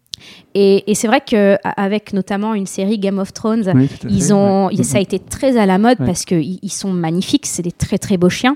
Et, 0.54 0.90
et 0.92 0.96
c'est 0.96 1.08
vrai 1.08 1.22
qu'avec 1.26 2.14
notamment 2.14 2.54
une 2.54 2.66
série 2.66 3.00
Game 3.00 3.20
of 3.20 3.32
Thrones, 3.34 3.72
Oui, 3.74 3.88
ils 4.10 4.24
fait, 4.24 4.32
ont, 4.34 4.68
ouais. 4.68 4.84
ça 4.84 4.98
a 4.98 5.02
été 5.02 5.18
très 5.20 5.58
à 5.58 5.66
la 5.66 5.78
mode 5.78 6.00
Ouais. 6.00 6.06
parce 6.06 6.26
qu'ils 6.26 6.60
ils 6.62 6.72
sont 6.72 6.92
magnifiques, 6.92 7.46
c'est 7.46 7.62
des 7.62 7.72
très 7.72 7.98
très 7.98 8.18
beaux 8.18 8.30
chiens, 8.30 8.56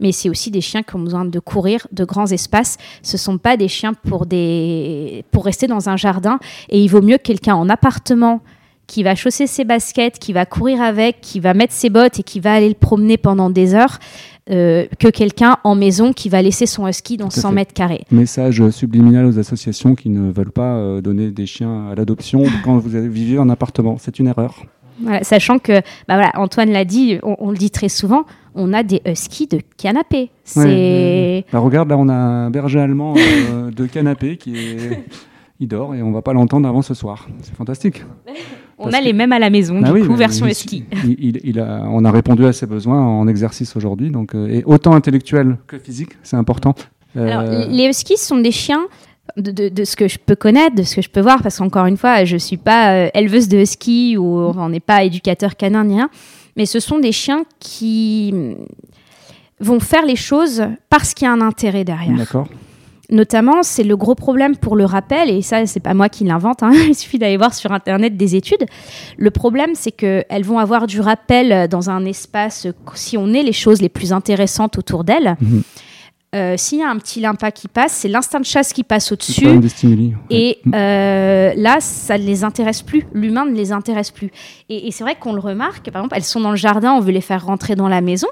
mais 0.00 0.12
c'est 0.12 0.28
aussi 0.28 0.50
des 0.50 0.60
chiens 0.60 0.82
qui 0.82 0.96
ont 0.96 1.00
besoin 1.00 1.24
de 1.24 1.38
courir, 1.38 1.86
de 1.92 2.04
grands 2.04 2.26
espaces. 2.26 2.78
Ce 3.02 3.16
sont 3.16 3.38
pas 3.38 3.56
des 3.56 3.68
chiens 3.68 3.94
pour, 3.94 4.26
des, 4.26 5.24
pour 5.30 5.44
rester 5.44 5.66
dans 5.66 5.88
un 5.88 5.96
jardin 5.96 6.38
et 6.68 6.80
il 6.80 6.88
vaut 6.88 7.02
mieux 7.02 7.18
quelqu'un 7.18 7.54
en 7.54 7.68
appartement 7.68 8.40
qui 8.86 9.02
va 9.02 9.14
chausser 9.14 9.46
ses 9.46 9.64
baskets, 9.64 10.18
qui 10.18 10.32
va 10.32 10.46
courir 10.46 10.80
avec, 10.80 11.20
qui 11.20 11.40
va 11.40 11.54
mettre 11.54 11.72
ses 11.72 11.90
bottes 11.90 12.20
et 12.20 12.22
qui 12.22 12.40
va 12.40 12.52
aller 12.54 12.68
le 12.68 12.74
promener 12.74 13.16
pendant 13.16 13.50
des 13.50 13.74
heures 13.74 13.98
euh, 14.48 14.86
que 15.00 15.08
quelqu'un 15.08 15.56
en 15.64 15.74
maison 15.74 16.12
qui 16.12 16.28
va 16.28 16.40
laisser 16.40 16.66
son 16.66 16.86
husky 16.86 17.16
dans 17.16 17.28
Tout 17.28 17.38
à 17.38 17.42
100 17.42 17.48
fait. 17.48 17.54
mètres 17.54 17.74
carrés. 17.74 18.04
Message 18.12 18.68
subliminal 18.70 19.26
aux 19.26 19.38
associations 19.40 19.96
qui 19.96 20.08
ne 20.08 20.30
veulent 20.30 20.52
pas 20.52 20.76
euh, 20.76 21.00
donner 21.00 21.30
des 21.32 21.46
chiens 21.46 21.88
à 21.90 21.94
l'adoption 21.96 22.44
quand 22.64 22.78
vous 22.78 22.88
vivez 23.10 23.38
en 23.38 23.48
appartement. 23.48 23.96
C'est 23.98 24.18
une 24.20 24.28
erreur. 24.28 24.54
Voilà, 25.02 25.22
sachant 25.24 25.58
que, 25.58 25.72
bah 26.08 26.14
voilà, 26.14 26.30
Antoine 26.36 26.70
l'a 26.70 26.84
dit, 26.86 27.18
on, 27.22 27.36
on 27.40 27.50
le 27.50 27.56
dit 27.58 27.70
très 27.70 27.90
souvent, 27.90 28.24
on 28.54 28.72
a 28.72 28.82
des 28.82 29.02
huskies 29.04 29.46
de 29.46 29.60
canapé. 29.76 30.30
C'est 30.44 30.60
Ouais, 30.64 31.44
Bah, 31.52 31.58
regarde, 31.58 31.90
là, 31.90 31.98
on 31.98 32.08
a 32.08 32.14
un 32.14 32.50
berger 32.50 32.80
allemand 32.80 33.14
euh, 33.18 33.70
de 33.76 33.86
canapé 33.86 34.36
qui 34.38 34.56
est. 34.56 35.04
Il 35.58 35.68
dort 35.68 35.94
et 35.94 36.02
on 36.02 36.12
va 36.12 36.20
pas 36.22 36.34
l'entendre 36.34 36.68
avant 36.68 36.82
ce 36.82 36.92
soir. 36.94 37.28
C'est 37.42 37.54
fantastique. 37.54 38.04
on 38.78 38.92
a 38.92 39.00
les 39.00 39.12
mêmes 39.12 39.32
à 39.32 39.38
la 39.38 39.50
maison, 39.50 39.80
Ah 39.82 39.86
du 39.92 40.00
oui, 40.00 40.06
coup, 40.06 40.14
version 40.16 40.46
il- 40.46 40.50
husky. 40.52 40.84
il- 41.04 41.16
il- 41.18 41.40
il 41.44 41.60
a, 41.60 41.82
on 41.88 42.04
a 42.04 42.10
répondu 42.10 42.44
à 42.46 42.52
ses 42.52 42.66
besoins 42.66 43.00
en 43.00 43.26
exercice 43.28 43.74
aujourd'hui, 43.76 44.10
donc 44.10 44.34
euh, 44.34 44.48
et 44.48 44.62
autant 44.64 44.94
intellectuel 44.94 45.56
que 45.66 45.78
physique, 45.78 46.10
c'est 46.22 46.36
important. 46.36 46.74
Euh, 47.16 47.26
Alors, 47.30 47.68
les 47.70 47.86
huskies 47.88 48.18
sont 48.18 48.38
des 48.38 48.52
chiens. 48.52 48.84
De, 49.36 49.50
de- 49.50 49.68
de 49.68 49.84
ce 49.84 49.96
que 49.96 50.06
je 50.06 50.18
peux 50.24 50.36
connaître, 50.36 50.76
de 50.76 50.84
ce 50.84 50.94
que 50.94 51.02
je 51.02 51.10
peux 51.10 51.20
voir, 51.20 51.42
parce 51.42 51.58
qu'encore 51.58 51.86
une 51.86 51.96
fois, 51.96 52.24
je 52.24 52.36
suis 52.36 52.56
pas 52.56 52.92
euh, 52.92 53.08
éleveuse 53.12 53.48
de 53.48 53.58
husky 53.58 54.16
ou 54.16 54.24
on 54.24 54.68
n'est 54.68 54.78
pas 54.80 55.02
éducateur 55.02 55.56
canin 55.56 55.82
ni 55.84 55.94
rien, 55.96 56.08
mais 56.56 56.64
ce 56.64 56.78
sont 56.78 57.00
des 57.00 57.10
chiens 57.10 57.42
qui 57.58 58.32
mm, 58.32 58.54
vont 59.64 59.80
faire 59.80 60.06
les 60.06 60.14
choses 60.14 60.62
parce 60.88 61.12
qu'il 61.12 61.26
y 61.26 61.28
a 61.28 61.32
un 61.32 61.40
intérêt 61.40 61.82
derrière. 61.84 62.16
D'accord. 62.16 62.46
Notamment, 63.10 63.62
c'est 63.62 63.84
le 63.84 63.96
gros 63.96 64.14
problème 64.16 64.56
pour 64.56 64.74
le 64.74 64.84
rappel, 64.84 65.30
et 65.30 65.40
ça, 65.42 65.64
c'est 65.66 65.78
pas 65.80 65.94
moi 65.94 66.08
qui 66.08 66.24
l'invente, 66.24 66.62
hein, 66.62 66.72
il 66.88 66.94
suffit 66.94 67.18
d'aller 67.18 67.36
voir 67.36 67.54
sur 67.54 67.70
Internet 67.72 68.16
des 68.16 68.34
études. 68.34 68.66
Le 69.16 69.30
problème, 69.30 69.70
c'est 69.74 69.92
qu'elles 69.92 70.44
vont 70.44 70.58
avoir 70.58 70.86
du 70.88 71.00
rappel 71.00 71.68
dans 71.68 71.88
un 71.88 72.04
espace, 72.04 72.66
si 72.94 73.16
on 73.16 73.32
est 73.32 73.42
les 73.44 73.52
choses 73.52 73.80
les 73.80 73.88
plus 73.88 74.12
intéressantes 74.12 74.76
autour 74.78 75.04
d'elles. 75.04 75.36
Mhm. 75.40 75.62
Euh, 76.34 76.54
S'il 76.58 76.80
y 76.80 76.82
a 76.82 76.90
un 76.90 76.98
petit 76.98 77.20
limpa 77.20 77.50
qui 77.52 77.68
passe, 77.68 77.92
c'est 77.92 78.08
l'instinct 78.08 78.40
de 78.40 78.44
chasse 78.44 78.72
qui 78.72 78.82
passe 78.82 79.10
au-dessus. 79.12 79.46
Et 80.28 80.58
Ouais. 80.66 80.72
euh, 80.76 81.52
là, 81.56 81.76
ça 81.80 82.18
ne 82.18 82.24
les 82.24 82.42
intéresse 82.44 82.82
plus. 82.82 83.06
L'humain 83.14 83.46
ne 83.46 83.54
les 83.54 83.70
intéresse 83.72 84.10
plus. 84.10 84.30
Et, 84.68 84.88
et 84.88 84.90
c'est 84.90 85.04
vrai 85.04 85.14
qu'on 85.18 85.32
le 85.32 85.40
remarque. 85.40 85.88
Par 85.90 86.02
exemple, 86.02 86.16
elles 86.16 86.24
sont 86.24 86.40
dans 86.40 86.50
le 86.50 86.56
jardin, 86.56 86.92
on 86.92 87.00
veut 87.00 87.12
les 87.12 87.20
faire 87.22 87.46
rentrer 87.46 87.74
dans 87.76 87.88
la 87.88 88.00
maison. 88.02 88.26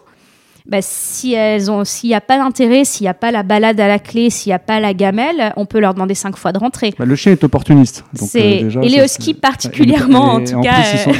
Bah, 0.66 0.78
si 0.80 1.34
elles 1.34 1.70
ont, 1.70 1.84
s'il 1.84 2.08
n'y 2.08 2.14
a 2.14 2.22
pas 2.22 2.38
d'intérêt, 2.38 2.86
s'il 2.86 3.04
n'y 3.04 3.08
a 3.08 3.14
pas 3.14 3.30
la 3.30 3.42
balade 3.42 3.78
à 3.80 3.86
la 3.86 3.98
clé, 3.98 4.30
s'il 4.30 4.48
n'y 4.48 4.54
a 4.54 4.58
pas 4.58 4.80
la 4.80 4.94
gamelle, 4.94 5.52
on 5.56 5.66
peut 5.66 5.78
leur 5.78 5.92
demander 5.92 6.14
cinq 6.14 6.38
fois 6.38 6.52
de 6.52 6.58
rentrer. 6.58 6.94
Bah, 6.98 7.04
le 7.04 7.14
chien 7.16 7.32
est 7.32 7.44
opportuniste. 7.44 8.02
donc, 8.18 8.30
C'est- 8.30 8.60
euh, 8.60 8.62
déjà, 8.62 8.80
et 8.82 8.88
les 8.88 9.04
huskies 9.04 9.34
c'est- 9.34 9.40
particulièrement, 9.42 10.38
et- 10.38 10.54
en 10.54 10.60
tout 10.60 10.60
cas. 10.62 10.80
plus, 10.80 11.12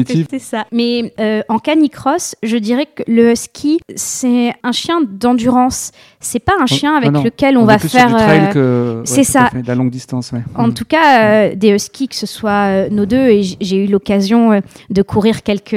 euh, 0.00 0.02
c'est 0.30 0.38
ça. 0.40 0.66
Mais 0.72 1.12
euh, 1.20 1.42
en 1.48 1.60
canicross, 1.60 2.34
je 2.42 2.56
dirais 2.56 2.86
que 2.92 3.04
le 3.06 3.30
husky, 3.32 3.78
c'est 3.94 4.52
un 4.64 4.72
chien 4.72 5.00
d'endurance. 5.08 5.92
C'est 6.18 6.40
pas 6.40 6.54
un 6.60 6.66
chien 6.66 6.96
avec 6.96 7.12
non, 7.12 7.20
non. 7.20 7.24
lequel 7.24 7.56
on, 7.56 7.64
va 7.64 7.78
faire. 7.78 8.12
euh, 8.18 8.46
que- 8.52 8.96
ouais, 8.98 9.02
c'est 9.04 9.22
ça. 9.22 9.46
fait, 9.52 9.62
de 9.62 9.68
la 9.68 9.76
longue 9.76 9.90
distance. 9.90 10.32
ouais. 10.32 10.40
En 10.56 10.66
Mm. 10.68 10.74
tout 10.74 10.84
cas, 10.84 11.54
des 11.54 11.68
huskies, 11.70 12.08
que 12.08 12.16
ce 12.16 12.26
soit 12.26 12.88
nos 12.90 13.06
deux, 13.06 13.28
et 13.28 13.42
j'ai 13.60 13.84
eu 13.84 13.86
l'occasion 13.86 14.60
de 14.90 15.02
courir 15.02 15.44
quelques 15.44 15.74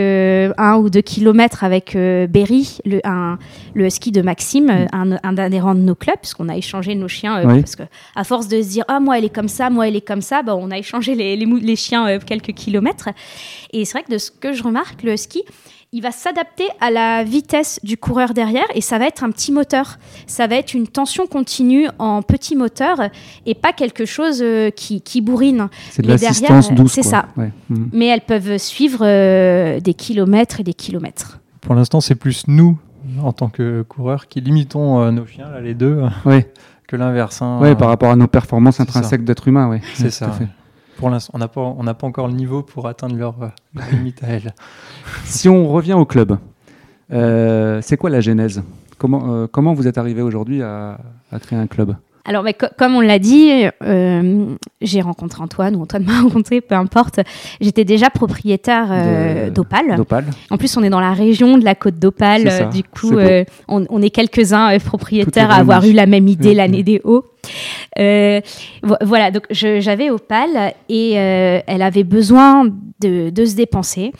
un 0.57 0.77
ou 0.77 0.89
deux 0.89 1.01
kilomètres 1.01 1.63
avec 1.63 1.95
Berry, 1.95 2.79
le, 2.85 2.99
un- 3.11 3.39
le 3.73 3.85
husky 3.85 4.11
de 4.11 4.21
Maxime, 4.21 4.69
euh, 4.69 4.85
un, 4.93 5.11
un 5.23 5.37
adhérent 5.37 5.75
de 5.75 5.79
nos 5.81 5.95
clubs, 5.95 6.15
parce 6.15 6.33
qu'on 6.33 6.49
a 6.49 6.55
échangé 6.57 6.95
nos 6.95 7.07
chiens, 7.07 7.37
euh, 7.39 7.45
Oui. 7.45 7.59
parce 7.61 7.75
que 7.75 7.83
à 8.15 8.23
force 8.23 8.47
de 8.47 8.61
se 8.61 8.67
dire 8.69 8.85
ah 8.87 8.99
moi 8.99 9.17
elle 9.17 9.25
est 9.25 9.35
comme 9.35 9.47
ça, 9.49 9.69
moi 9.69 9.87
elle 9.87 9.95
est 9.95 10.05
comme 10.07 10.21
ça, 10.21 10.41
bah, 10.43 10.55
on 10.55 10.71
a 10.71 10.77
échangé 10.77 11.15
les, 11.15 11.35
les, 11.35 11.45
mou- 11.45 11.57
les 11.61 11.75
chiens 11.75 12.07
euh, 12.07 12.19
quelques 12.25 12.53
kilomètres. 12.53 13.09
Et 13.73 13.85
c'est 13.85 13.93
vrai 13.93 14.03
que 14.03 14.11
de 14.13 14.17
ce 14.17 14.31
que 14.31 14.53
je 14.53 14.63
remarque, 14.63 15.03
le 15.03 15.13
husky, 15.13 15.43
il 15.93 16.01
va 16.01 16.11
s'adapter 16.11 16.63
à 16.79 16.89
la 16.89 17.25
vitesse 17.25 17.77
du 17.83 17.97
coureur 17.97 18.33
derrière 18.33 18.63
et 18.73 18.79
ça 18.79 18.97
va 18.97 19.07
être 19.07 19.25
un 19.25 19.29
petit 19.29 19.51
moteur. 19.51 19.97
Ça 20.25 20.47
va 20.47 20.55
être 20.55 20.73
une 20.73 20.87
tension 20.87 21.27
continue 21.27 21.89
en 21.99 22.21
petit 22.21 22.55
moteur 22.55 22.97
et 23.45 23.55
pas 23.55 23.73
quelque 23.73 24.05
chose 24.05 24.41
qui, 24.77 25.01
qui 25.01 25.19
bourrine. 25.19 25.67
C'est 25.89 26.01
de 26.01 26.07
l'assistance 26.07 26.67
derrière, 26.67 26.71
douce. 26.75 26.93
c'est 26.93 27.03
ça. 27.03 27.25
Ouais. 27.35 27.51
Mm. 27.69 27.85
Mais 27.91 28.05
elles 28.05 28.21
peuvent 28.21 28.57
suivre 28.57 28.99
euh, 29.01 29.81
des 29.81 29.93
kilomètres 29.93 30.61
et 30.61 30.63
des 30.63 30.73
kilomètres. 30.73 31.39
Pour 31.59 31.75
l'instant, 31.75 31.99
c'est 31.99 32.15
plus 32.15 32.43
nous, 32.47 32.77
en 33.23 33.33
tant 33.33 33.49
que 33.49 33.81
coureurs, 33.83 34.27
qui 34.27 34.41
limitons 34.41 35.01
euh, 35.01 35.11
nos 35.11 35.25
chiens, 35.25 35.49
là, 35.49 35.59
les 35.61 35.73
deux, 35.73 36.03
Ouais. 36.25 36.51
que 36.87 36.95
l'inverse. 36.95 37.41
hein. 37.41 37.59
Ouais, 37.61 37.75
par 37.75 37.87
rapport 37.89 38.11
à 38.11 38.15
nos 38.15 38.27
performances 38.27 38.79
intrinsèques 38.79 39.23
d'être 39.23 39.47
humain. 39.47 39.67
Ouais. 39.69 39.81
C'est 39.93 40.09
ça, 40.11 40.25
tout 40.27 40.31
à 40.31 40.35
fait. 40.35 40.47
Pour 40.97 41.09
l'instant, 41.09 41.31
on 41.35 41.39
n'a 41.39 41.47
pas, 41.47 41.61
on 41.61 41.83
n'a 41.83 41.93
pas 41.93 42.05
encore 42.05 42.27
le 42.27 42.33
niveau 42.33 42.61
pour 42.63 42.87
atteindre 42.87 43.15
leur, 43.15 43.41
euh, 43.41 43.47
leur 43.75 43.89
limite 43.91 44.23
à 44.23 44.27
elles. 44.27 44.53
Si 45.23 45.49
on 45.49 45.67
revient 45.69 45.93
au 45.93 46.05
club, 46.05 46.37
euh, 47.11 47.79
c'est 47.81 47.97
quoi 47.97 48.09
la 48.09 48.21
genèse? 48.21 48.61
Comment, 48.97 49.33
euh, 49.33 49.47
comment 49.47 49.73
vous 49.73 49.87
êtes 49.87 49.97
arrivé 49.97 50.21
aujourd'hui 50.21 50.61
à, 50.61 50.99
à 51.31 51.39
créer 51.39 51.57
un 51.57 51.67
club? 51.67 51.95
Alors, 52.25 52.43
mais 52.43 52.53
co- 52.53 52.67
comme 52.77 52.95
on 52.95 53.01
l'a 53.01 53.17
dit, 53.19 53.51
euh, 53.83 54.45
j'ai 54.81 55.01
rencontré 55.01 55.41
Antoine 55.41 55.75
ou 55.75 55.81
Antoine 55.81 56.03
m'a 56.05 56.21
rencontré, 56.21 56.61
peu 56.61 56.75
importe. 56.75 57.19
J'étais 57.59 57.83
déjà 57.83 58.09
propriétaire 58.09 58.87
euh. 58.91 59.49
D'Opal 59.49 59.97
En 60.51 60.57
plus, 60.57 60.77
on 60.77 60.83
est 60.83 60.89
dans 60.89 60.99
la 60.99 61.13
région 61.13 61.57
de 61.57 61.65
la 61.65 61.73
côte 61.75 61.95
euh, 62.47 62.65
Du 62.69 62.83
coup, 62.83 63.17
euh, 63.17 63.43
on, 63.67 63.85
on 63.89 64.01
est 64.01 64.11
quelques-uns 64.11 64.75
euh, 64.75 64.79
propriétaires 64.79 65.49
à 65.51 65.55
avoir 65.61 65.83
eu 65.85 65.93
la 65.93 66.05
même 66.05 66.27
idée 66.27 66.49
l'année 66.53 66.83
des 66.83 67.01
hauts. 67.03 67.25
Vo- 68.83 68.95
voilà, 69.01 69.31
donc 69.31 69.43
j'avais 69.49 70.09
Opale 70.09 70.73
et 70.89 71.13
elle 71.13 71.81
avait 71.81 72.03
besoin 72.03 72.65
de, 73.01 73.29
de 73.29 73.45
se 73.45 73.55
dépenser. 73.55 74.11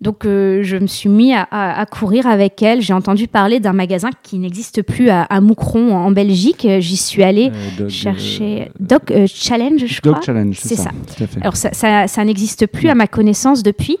Donc 0.00 0.24
euh, 0.24 0.62
je 0.62 0.76
me 0.78 0.86
suis 0.86 1.08
mis 1.10 1.34
à, 1.34 1.42
à- 1.50 1.78
à 1.80 1.84
courir 1.86 2.26
avec 2.26 2.62
elle. 2.62 2.80
J'ai 2.80 2.94
entendu 2.94 3.28
parler 3.28 3.60
d'un 3.60 3.74
magasin 3.74 4.08
qui 4.22 4.38
n'existe 4.38 4.82
plus 4.82 5.10
à, 5.10 5.22
à 5.24 5.40
Moucron 5.42 5.94
en 5.94 6.10
Belgique. 6.10 6.66
J'y 6.78 6.96
suis 6.96 7.22
allée 7.22 7.50
Euh, 7.52 7.78
Dog, 7.78 7.88
chercher 7.90 8.62
euh, 8.62 8.64
Doc 8.80 9.10
euh, 9.10 9.26
Challenge, 9.26 9.84
je 9.84 10.00
Dog 10.00 10.14
crois. 10.14 10.24
Challenge, 10.24 10.56
C'est 10.58 10.76
ça. 10.76 10.90
Alors 11.42 11.56
ça, 11.56 11.70
ça, 11.72 12.06
ça 12.08 12.24
n'existe 12.24 12.66
plus 12.66 12.88
à 12.88 12.94
ma 12.94 13.06
connaissance 13.06 13.62
depuis, 13.62 13.98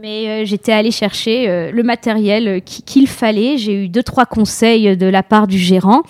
mais 0.00 0.28
euh, 0.28 0.44
j'étais 0.44 0.72
allée 0.72 0.92
chercher 0.92 1.48
euh, 1.48 1.72
le 1.72 1.82
matériel 1.82 2.46
euh, 2.48 2.60
qui- 2.60 2.82
qu'il 2.82 3.08
fallait. 3.08 3.56
J'ai 3.58 3.84
eu 3.84 3.88
deux 3.88 4.02
trois 4.04 4.26
conseils 4.26 4.96
de 4.96 5.06
la 5.06 5.22
part 5.24 5.48
du 5.48 5.58
gérant. 5.58 6.02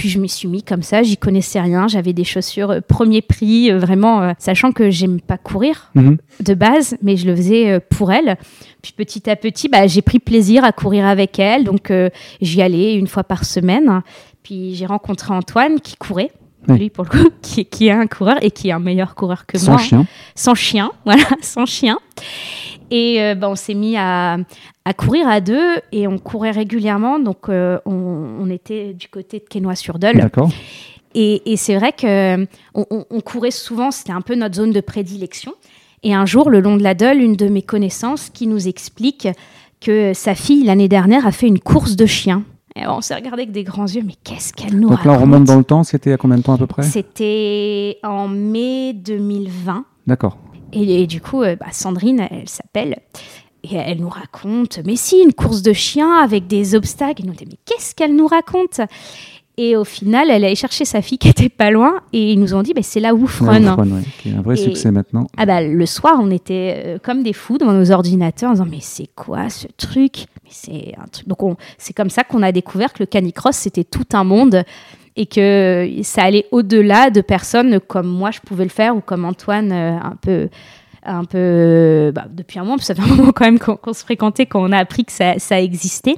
Puis 0.00 0.08
je 0.08 0.18
m'y 0.18 0.30
suis 0.30 0.48
mis 0.48 0.62
comme 0.62 0.82
ça, 0.82 1.02
j'y 1.02 1.18
connaissais 1.18 1.60
rien. 1.60 1.86
J'avais 1.86 2.14
des 2.14 2.24
chaussures 2.24 2.70
euh, 2.70 2.80
premier 2.80 3.20
prix, 3.20 3.70
euh, 3.70 3.78
vraiment, 3.78 4.22
euh, 4.22 4.32
sachant 4.38 4.72
que 4.72 4.88
j'aime 4.88 5.20
pas 5.20 5.36
courir 5.36 5.90
Mhm. 5.94 6.16
de 6.42 6.54
base, 6.54 6.96
mais 7.02 7.18
je 7.18 7.26
le 7.26 7.36
faisais 7.36 7.78
pour 7.90 8.10
elle. 8.10 8.38
Puis 8.80 8.94
petit 8.96 9.28
à 9.28 9.36
petit, 9.36 9.68
bah, 9.68 9.86
j'ai 9.86 10.00
pris 10.00 10.18
plaisir 10.18 10.64
à 10.64 10.72
courir 10.72 11.04
avec 11.04 11.38
elle, 11.38 11.64
donc 11.64 11.92
j'y 12.40 12.62
allais 12.62 12.94
une 12.94 13.08
fois 13.08 13.24
par 13.24 13.44
semaine. 13.44 14.00
Puis 14.42 14.74
j'ai 14.74 14.86
rencontré 14.86 15.34
Antoine 15.34 15.80
qui 15.80 15.96
courait, 15.96 16.30
Oui. 16.68 16.78
lui 16.78 16.90
pour 16.90 17.04
le 17.04 17.10
coup, 17.10 17.28
qui, 17.42 17.64
qui 17.64 17.86
est 17.88 17.92
un 17.92 18.06
coureur 18.06 18.36
et 18.42 18.50
qui 18.50 18.68
est 18.68 18.72
un 18.72 18.78
meilleur 18.78 19.14
coureur 19.14 19.46
que 19.46 19.56
Sans 19.58 19.72
moi 19.72 19.80
chien. 19.80 20.06
sans 20.34 20.54
chien, 20.54 20.90
voilà, 21.04 21.24
sans 21.40 21.66
chien. 21.66 21.98
Et 22.90 23.22
euh, 23.22 23.34
bah, 23.34 23.48
on 23.48 23.54
s'est 23.54 23.74
mis 23.74 23.96
à, 23.96 24.36
à 24.84 24.92
courir 24.94 25.28
à 25.28 25.40
deux 25.40 25.76
et 25.92 26.06
on 26.08 26.18
courait 26.18 26.50
régulièrement. 26.50 27.18
Donc 27.18 27.48
euh, 27.48 27.78
on, 27.86 27.92
on 28.40 28.50
était 28.50 28.92
du 28.94 29.08
côté 29.08 29.38
de 29.38 29.44
Quesnoy-sur-Dole. 29.44 30.16
D'accord. 30.18 30.50
Et, 31.14 31.52
et 31.52 31.56
c'est 31.56 31.76
vrai 31.76 31.92
que 31.92 32.44
on, 32.74 32.86
on- 32.90 33.04
on 33.10 33.20
courait 33.20 33.50
souvent, 33.50 33.90
c'était 33.90 34.12
un 34.12 34.20
peu 34.20 34.34
notre 34.34 34.56
zone 34.56 34.72
de 34.72 34.80
prédilection. 34.80 35.52
Et 36.02 36.14
un 36.14 36.24
jour, 36.26 36.50
le 36.50 36.60
long 36.60 36.76
de 36.76 36.82
la 36.82 36.94
Dole, 36.94 37.18
une 37.20 37.36
de 37.36 37.46
mes 37.48 37.62
connaissances 37.62 38.30
qui 38.30 38.46
nous 38.46 38.68
explique 38.68 39.28
que 39.80 40.12
sa 40.14 40.34
fille, 40.34 40.64
l'année 40.64 40.88
dernière, 40.88 41.26
a 41.26 41.32
fait 41.32 41.46
une 41.46 41.58
course 41.60 41.94
de 41.96 42.06
chiens. 42.06 42.42
Et 42.76 42.86
on 42.86 43.00
s'est 43.00 43.14
regardé 43.14 43.42
avec 43.42 43.52
des 43.52 43.64
grands 43.64 43.86
yeux, 43.86 44.02
mais 44.06 44.14
qu'est-ce 44.22 44.52
qu'elle 44.52 44.78
nous 44.78 44.88
Donc 44.90 45.04
là, 45.04 45.10
on 45.10 45.14
raconte? 45.14 45.20
remonte 45.22 45.44
dans 45.44 45.58
le 45.58 45.64
temps. 45.64 45.82
C'était 45.82 46.12
à 46.12 46.16
combien 46.16 46.36
de 46.36 46.42
temps 46.42 46.54
à 46.54 46.58
peu 46.58 46.66
près? 46.66 46.82
C'était 46.84 47.98
en 48.02 48.28
mai 48.28 48.92
2020. 48.94 49.84
D'accord. 50.06 50.38
Et, 50.72 51.02
et 51.02 51.06
du 51.06 51.20
coup, 51.20 51.42
euh, 51.42 51.56
bah, 51.56 51.66
Sandrine, 51.72 52.26
elle, 52.30 52.48
s'appelle, 52.48 53.00
et 53.64 53.74
elle 53.74 53.98
nous 54.00 54.08
raconte, 54.08 54.80
mais 54.86 54.96
si, 54.96 55.20
une 55.20 55.32
course 55.32 55.62
de 55.62 55.72
chiens 55.72 56.14
avec 56.14 56.46
des 56.46 56.74
obstacles. 56.76 57.22
Et 57.22 57.26
nous, 57.26 57.32
on 57.32 57.36
dit, 57.36 57.46
mais 57.50 57.58
qu'est-ce 57.64 57.94
qu'elle 57.94 58.14
nous 58.14 58.26
raconte? 58.28 58.80
Et 59.56 59.76
au 59.76 59.84
final, 59.84 60.30
elle 60.30 60.44
allait 60.44 60.54
chercher 60.54 60.84
sa 60.86 61.02
fille 61.02 61.18
qui 61.18 61.28
était 61.28 61.48
pas 61.50 61.70
loin, 61.70 62.00
et 62.14 62.32
ils 62.32 62.40
nous 62.40 62.54
ont 62.54 62.62
dit, 62.62 62.72
bah, 62.72 62.80
c'est 62.82 63.00
la 63.00 63.14
Woofrun. 63.14 63.62
Ouais, 63.62 63.68
Woofrun, 63.68 63.90
ouais, 63.90 64.02
qui 64.22 64.30
est 64.30 64.34
un 64.34 64.40
vrai 64.40 64.54
Et- 64.54 64.62
succès 64.62 64.90
maintenant. 64.90 65.26
Ah 65.36 65.44
bah, 65.44 65.60
le 65.60 65.86
soir, 65.86 66.18
on 66.20 66.30
était 66.30 66.82
euh, 66.86 66.98
comme 67.02 67.22
des 67.22 67.32
fous 67.34 67.58
devant 67.58 67.72
nos 67.72 67.90
ordinateurs 67.90 68.50
en 68.50 68.52
disant, 68.54 68.66
mais 68.70 68.78
c'est 68.80 69.08
quoi 69.14 69.50
ce 69.50 69.66
truc? 69.76 70.26
Mais 70.44 70.50
c'est 70.50 70.94
un 70.98 71.06
truc. 71.08 71.28
Donc, 71.28 71.42
on- 71.42 71.56
c'est 71.76 71.92
comme 71.92 72.08
ça 72.10 72.24
qu'on 72.24 72.42
a 72.42 72.52
découvert 72.52 72.92
que 72.92 73.00
le 73.00 73.06
canicross, 73.06 73.56
c'était 73.56 73.84
tout 73.84 74.06
un 74.12 74.24
monde. 74.24 74.62
et 75.16 75.26
que 75.26 75.90
ça 76.02 76.22
allait 76.22 76.46
au-delà 76.52 77.10
de 77.10 77.20
personnes 77.20 77.80
comme 77.80 78.06
moi 78.06 78.30
je 78.30 78.38
pouvais 78.40 78.62
le 78.62 78.70
faire 78.70 78.96
ou 78.96 79.00
comme 79.00 79.24
Antoine 79.24 79.72
euh, 79.72 79.98
un 80.00 80.14
peu 80.22 80.48
un 81.04 81.24
peu 81.24 82.12
bah, 82.14 82.26
depuis 82.32 82.58
un 82.60 82.62
moment, 82.62 82.76
parce 82.76 82.88
que 82.88 82.94
ça 82.94 83.02
fait 83.02 83.10
un 83.10 83.16
moment 83.16 83.32
quand 83.32 83.44
même 83.44 83.58
qu'on 83.58 83.92
se 83.92 84.02
fréquentait 84.04 84.46
quand 84.46 84.62
on 84.62 84.70
a 84.70 84.78
appris 84.78 85.04
que 85.04 85.12
ça, 85.12 85.34
ça 85.38 85.60
existait. 85.60 86.14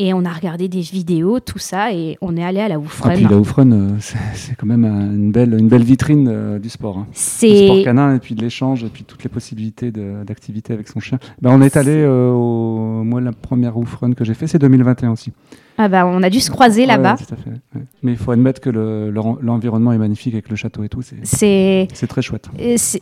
Et 0.00 0.14
on 0.14 0.24
a 0.24 0.30
regardé 0.32 0.68
des 0.68 0.80
vidéos, 0.80 1.40
tout 1.40 1.58
ça, 1.58 1.92
et 1.92 2.16
on 2.20 2.36
est 2.36 2.44
allé 2.44 2.60
à 2.60 2.68
la 2.68 2.78
Oufren. 2.78 3.10
Ah, 3.12 3.16
puis 3.16 3.24
la 3.28 3.36
Oufren, 3.36 3.72
euh, 3.72 3.96
c'est- 4.34 4.54
quand 4.56 4.66
même 4.66 4.84
un- 4.84 5.12
une 5.12 5.32
belle, 5.32 5.54
une 5.58 5.66
belle 5.66 5.82
vitrine 5.82 6.28
euh, 6.30 6.60
du 6.60 6.68
sport. 6.68 6.98
hein. 6.98 7.06
Du 7.10 7.18
C'est 7.18 7.64
sport 7.66 7.82
canin, 7.82 8.14
et 8.14 8.20
puis 8.20 8.36
de 8.36 8.40
l'échange, 8.40 8.84
et 8.84 8.88
puis 8.90 9.02
toutes 9.02 9.24
les 9.24 9.28
possibilités 9.28 9.90
d'activité 9.90 10.72
avec 10.72 10.86
son 10.86 11.00
chien. 11.00 11.18
Ben, 11.42 11.50
on 11.52 11.60
est 11.62 11.76
allé, 11.76 11.90
euh, 11.96 12.30
au, 12.30 13.02
moi, 13.02 13.20
la 13.20 13.32
première 13.32 13.76
Oufren 13.76 14.14
que 14.14 14.24
j'ai 14.24 14.34
fait, 14.34 14.46
c'est 14.46 14.60
2021 14.60 15.10
aussi. 15.10 15.32
ah 15.78 15.88
bah 15.88 16.06
on 16.06 16.22
a 16.22 16.30
dû 16.30 16.38
se 16.38 16.52
croiser 16.52 16.82
Ouais, 16.82 16.86
là-bas. 16.86 17.16
tout 17.18 17.34
à 17.34 17.36
fait, 17.36 17.50
ouais. 17.50 17.82
Mais 18.04 18.12
il 18.12 18.18
faut 18.18 18.30
admettre 18.30 18.60
que 18.60 18.70
le- 18.70 19.10
le- 19.10 19.20
l'environnement 19.42 19.92
est 19.92 19.98
magnifique 19.98 20.34
avec 20.34 20.48
le 20.48 20.54
château 20.54 20.84
et 20.84 20.88
tout. 20.88 21.02
c'est- 21.02 21.88
très 22.06 22.22
chouette. 22.22 22.48
c'est 22.76 23.00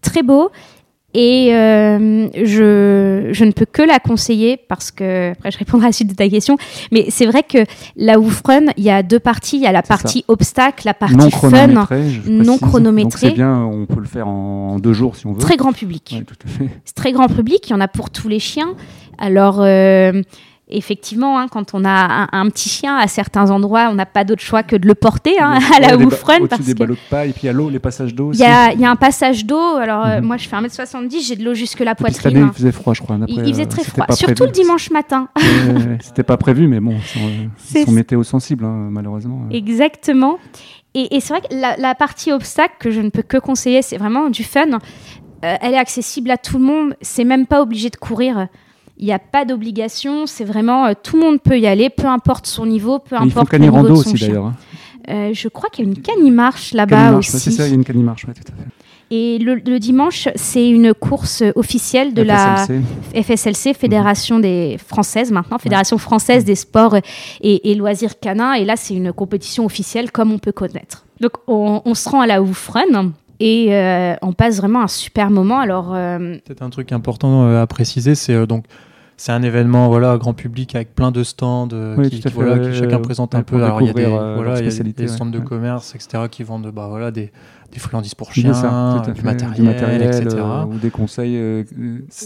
très 0.00 0.22
beau. 0.22 0.50
Et 1.14 1.54
euh, 1.54 2.28
je, 2.34 3.28
je 3.32 3.44
ne 3.44 3.52
peux 3.52 3.66
que 3.66 3.82
la 3.82 3.98
conseiller 3.98 4.56
parce 4.56 4.90
que, 4.90 5.32
après 5.32 5.50
je 5.50 5.58
répondrai 5.58 5.86
à 5.86 5.88
la 5.88 5.92
suite 5.92 6.08
de 6.08 6.14
ta 6.14 6.28
question, 6.28 6.56
mais 6.90 7.06
c'est 7.10 7.26
vrai 7.26 7.42
que 7.42 7.58
la 7.96 8.18
Oufrun, 8.18 8.66
il 8.76 8.84
y 8.84 8.90
a 8.90 9.02
deux 9.02 9.20
parties. 9.20 9.56
Il 9.56 9.62
y 9.62 9.66
a 9.66 9.72
la 9.72 9.82
ça. 9.82 9.88
partie 9.88 10.24
obstacle, 10.28 10.86
la 10.86 10.94
non 11.10 11.28
partie 11.28 11.30
fun, 11.30 11.66
non 11.66 11.84
précise. 11.84 12.60
chronométré. 12.60 13.28
Donc 13.28 13.30
c'est 13.30 13.30
bien, 13.32 13.56
on 13.58 13.86
peut 13.86 14.00
le 14.00 14.06
faire 14.06 14.26
en 14.28 14.78
deux 14.78 14.94
jours 14.94 15.16
si 15.16 15.26
on 15.26 15.32
veut. 15.32 15.38
très 15.40 15.56
grand 15.56 15.72
public. 15.72 16.14
Ouais, 16.16 16.24
tout 16.24 16.34
à 16.46 16.48
fait. 16.48 16.68
C'est 16.84 16.94
très 16.94 17.12
grand 17.12 17.28
public, 17.28 17.68
il 17.68 17.72
y 17.72 17.74
en 17.74 17.80
a 17.80 17.88
pour 17.88 18.10
tous 18.10 18.28
les 18.28 18.38
chiens. 18.38 18.74
Alors, 19.18 19.58
euh, 19.60 20.22
effectivement, 20.76 21.38
hein, 21.38 21.46
quand 21.48 21.74
on 21.74 21.84
a 21.84 21.90
un, 21.90 22.28
un 22.32 22.48
petit 22.50 22.68
chien, 22.68 22.96
à 22.96 23.06
certains 23.06 23.50
endroits, 23.50 23.88
on 23.90 23.94
n'a 23.94 24.06
pas 24.06 24.24
d'autre 24.24 24.42
choix 24.42 24.62
que 24.62 24.76
de 24.76 24.86
le 24.86 24.94
porter 24.94 25.38
hein, 25.40 25.58
à 25.76 25.80
la 25.80 25.96
Oufrun. 25.96 26.38
Au-dessus 26.40 26.62
des 26.62 26.74
ballots 26.74 26.94
de 26.94 27.00
paille, 27.10 27.30
et 27.30 27.32
puis 27.32 27.42
il 27.44 27.46
y 27.46 27.48
a 27.48 27.52
l'eau, 27.52 27.70
les 27.70 27.78
passages 27.78 28.14
d'eau 28.14 28.30
il 28.32 28.38
y 28.40 28.44
a, 28.44 28.72
il 28.72 28.80
y 28.80 28.84
a 28.84 28.90
un 28.90 28.96
passage 28.96 29.44
d'eau. 29.46 29.76
Alors, 29.76 30.04
euh, 30.06 30.20
Mhm. 30.20 30.26
moi, 30.26 30.36
je 30.36 30.48
fais 30.48 30.56
1m70, 30.56 31.26
j'ai 31.26 31.36
de 31.36 31.44
l'eau 31.44 31.54
jusque 31.54 31.80
la 31.80 31.94
puis 31.94 32.04
cette 32.06 32.14
poitrine. 32.22 32.36
année, 32.38 32.46
hein. 32.46 32.50
il 32.52 32.56
faisait 32.56 32.72
froid, 32.72 32.94
je 32.94 33.02
crois. 33.02 33.16
Il, 33.28 33.40
faisait 33.52 33.62
euh, 33.64 33.66
très 33.66 33.84
froid, 33.84 34.06
surtout 34.10 34.34
prévu. 34.34 34.46
le 34.50 34.52
dimanche 34.52 34.90
matin. 34.90 35.28
C'était 36.00 36.22
pas 36.22 36.36
prévu, 36.36 36.66
mais 36.68 36.80
bon, 36.80 36.96
ils 36.96 37.02
sont, 37.20 37.26
euh, 37.26 37.46
C'est- 37.58 37.82
ils 37.82 37.86
sont 37.86 37.92
météo 37.92 38.22
sensibles, 38.22 38.64
hein, 38.64 38.88
malheureusement. 38.90 39.40
Exactement. 39.50 40.38
Et, 40.94 41.16
et 41.16 41.20
c'est 41.20 41.32
vrai 41.34 41.42
que 41.48 41.54
la, 41.54 41.76
la 41.76 41.94
partie 41.94 42.32
obstacle 42.32 42.74
que 42.78 42.90
je 42.90 43.00
ne 43.00 43.08
peux 43.10 43.22
que 43.22 43.38
conseiller, 43.38 43.80
c'est 43.82 43.96
vraiment 43.96 44.28
du 44.30 44.44
fun. 44.44 44.66
Euh, 45.44 45.56
elle 45.60 45.74
est 45.74 45.78
accessible 45.78 46.30
à 46.30 46.36
tout 46.36 46.58
le 46.58 46.64
monde. 46.64 46.94
C'est 47.00 47.24
même 47.24 47.46
pas 47.46 47.62
obligé 47.62 47.88
de 47.90 47.96
courir. 47.96 48.46
Il 48.98 49.06
n'y 49.06 49.12
a 49.12 49.18
pas 49.18 49.44
d'obligation. 49.44 50.26
C'est 50.26 50.44
vraiment 50.44 50.86
euh, 50.86 50.92
tout 51.00 51.16
le 51.16 51.22
monde 51.22 51.40
peut 51.40 51.58
y 51.58 51.66
aller, 51.66 51.90
peu 51.90 52.06
importe 52.06 52.46
son 52.46 52.66
niveau, 52.66 52.98
peu 52.98 53.16
importe 53.16 53.52
le 53.52 53.58
niveau 53.58 53.82
de 53.82 53.94
son 53.94 54.10
aussi, 54.12 54.14
d'ailleurs. 54.14 54.46
hein. 54.46 54.54
Euh, 55.08 55.30
je 55.32 55.48
crois 55.48 55.68
qu'il 55.70 55.84
y 55.84 55.88
a 55.88 55.90
une 55.90 56.00
canimarche 56.00 56.72
là-bas 56.74 57.14
aussi. 57.14 57.38
C'est 57.38 57.50
ça, 57.50 57.66
il 57.66 57.70
y 57.70 57.72
a 57.72 57.74
une 57.74 57.84
canimarche, 57.84 58.24
ouais, 58.26 58.34
tout 58.34 58.52
à 58.52 58.56
fait. 58.56 58.68
Et 59.14 59.38
le, 59.38 59.56
le 59.56 59.78
dimanche, 59.78 60.28
c'est 60.36 60.70
une 60.70 60.94
course 60.94 61.42
officielle 61.54 62.14
de 62.14 62.22
la 62.22 62.64
FSLC. 63.12 63.22
FSLC, 63.22 63.74
Fédération 63.74 64.38
des 64.38 64.78
françaises 64.78 65.30
maintenant, 65.30 65.58
Fédération 65.58 65.98
française 65.98 66.46
des 66.46 66.54
sports 66.54 66.96
et, 66.96 67.70
et 67.70 67.74
loisirs 67.74 68.18
canins. 68.20 68.54
Et 68.54 68.64
là, 68.64 68.76
c'est 68.76 68.94
une 68.94 69.12
compétition 69.12 69.66
officielle 69.66 70.10
comme 70.12 70.32
on 70.32 70.38
peut 70.38 70.52
connaître. 70.52 71.04
Donc, 71.20 71.32
on, 71.46 71.82
on 71.84 71.94
se 71.94 72.08
rend 72.08 72.22
à 72.22 72.26
la 72.26 72.40
Oufrun 72.42 73.12
et 73.44 73.74
euh, 73.74 74.14
on 74.22 74.32
passe 74.32 74.58
vraiment 74.58 74.82
un 74.82 74.86
super 74.88 75.30
moment. 75.30 75.58
Alors, 75.58 75.92
euh, 75.94 76.36
Peut-être 76.44 76.62
un 76.62 76.70
truc 76.70 76.92
important 76.92 77.42
euh, 77.44 77.60
à 77.60 77.66
préciser, 77.66 78.14
c'est 78.14 78.34
euh, 78.34 78.46
donc 78.46 78.64
c'est 79.16 79.32
un 79.32 79.42
événement 79.42 79.88
voilà 79.88 80.16
grand 80.16 80.32
public 80.32 80.74
avec 80.76 80.94
plein 80.94 81.10
de 81.10 81.22
stands 81.24 81.68
euh, 81.72 81.96
Oui, 81.98 82.08
qui, 82.10 82.22
voilà, 82.34 82.54
ouais, 82.54 82.70
qui 82.70 82.78
chacun 82.78 82.96
euh, 82.96 83.02
présente 83.02 83.34
un 83.34 83.42
peu. 83.42 83.62
Alors 83.62 83.80
il 83.82 83.88
y 83.88 83.90
a 83.90 83.92
des 83.92 84.04
euh, 84.04 84.34
voilà, 84.36 84.60
y 84.60 84.66
a 84.66 84.70
des 84.82 85.02
ouais. 85.02 85.08
stands 85.08 85.26
de 85.26 85.38
Ouais. 85.38 85.44
commerce 85.44 85.94
etc 85.96 86.24
qui 86.30 86.44
vendent 86.44 86.70
bah 86.72 86.86
voilà 86.88 87.10
des, 87.10 87.30
des 87.72 87.78
friandises 87.80 88.14
pour 88.14 88.32
chiens, 88.32 88.54
ça, 88.54 89.02
du, 89.06 89.12
fait, 89.14 89.24
matériel, 89.24 90.02
etc. 90.02 90.26
euh, 90.38 90.64
ou 90.64 90.78
des 90.78 90.90
conseils 90.90 91.36
euh, 91.36 91.64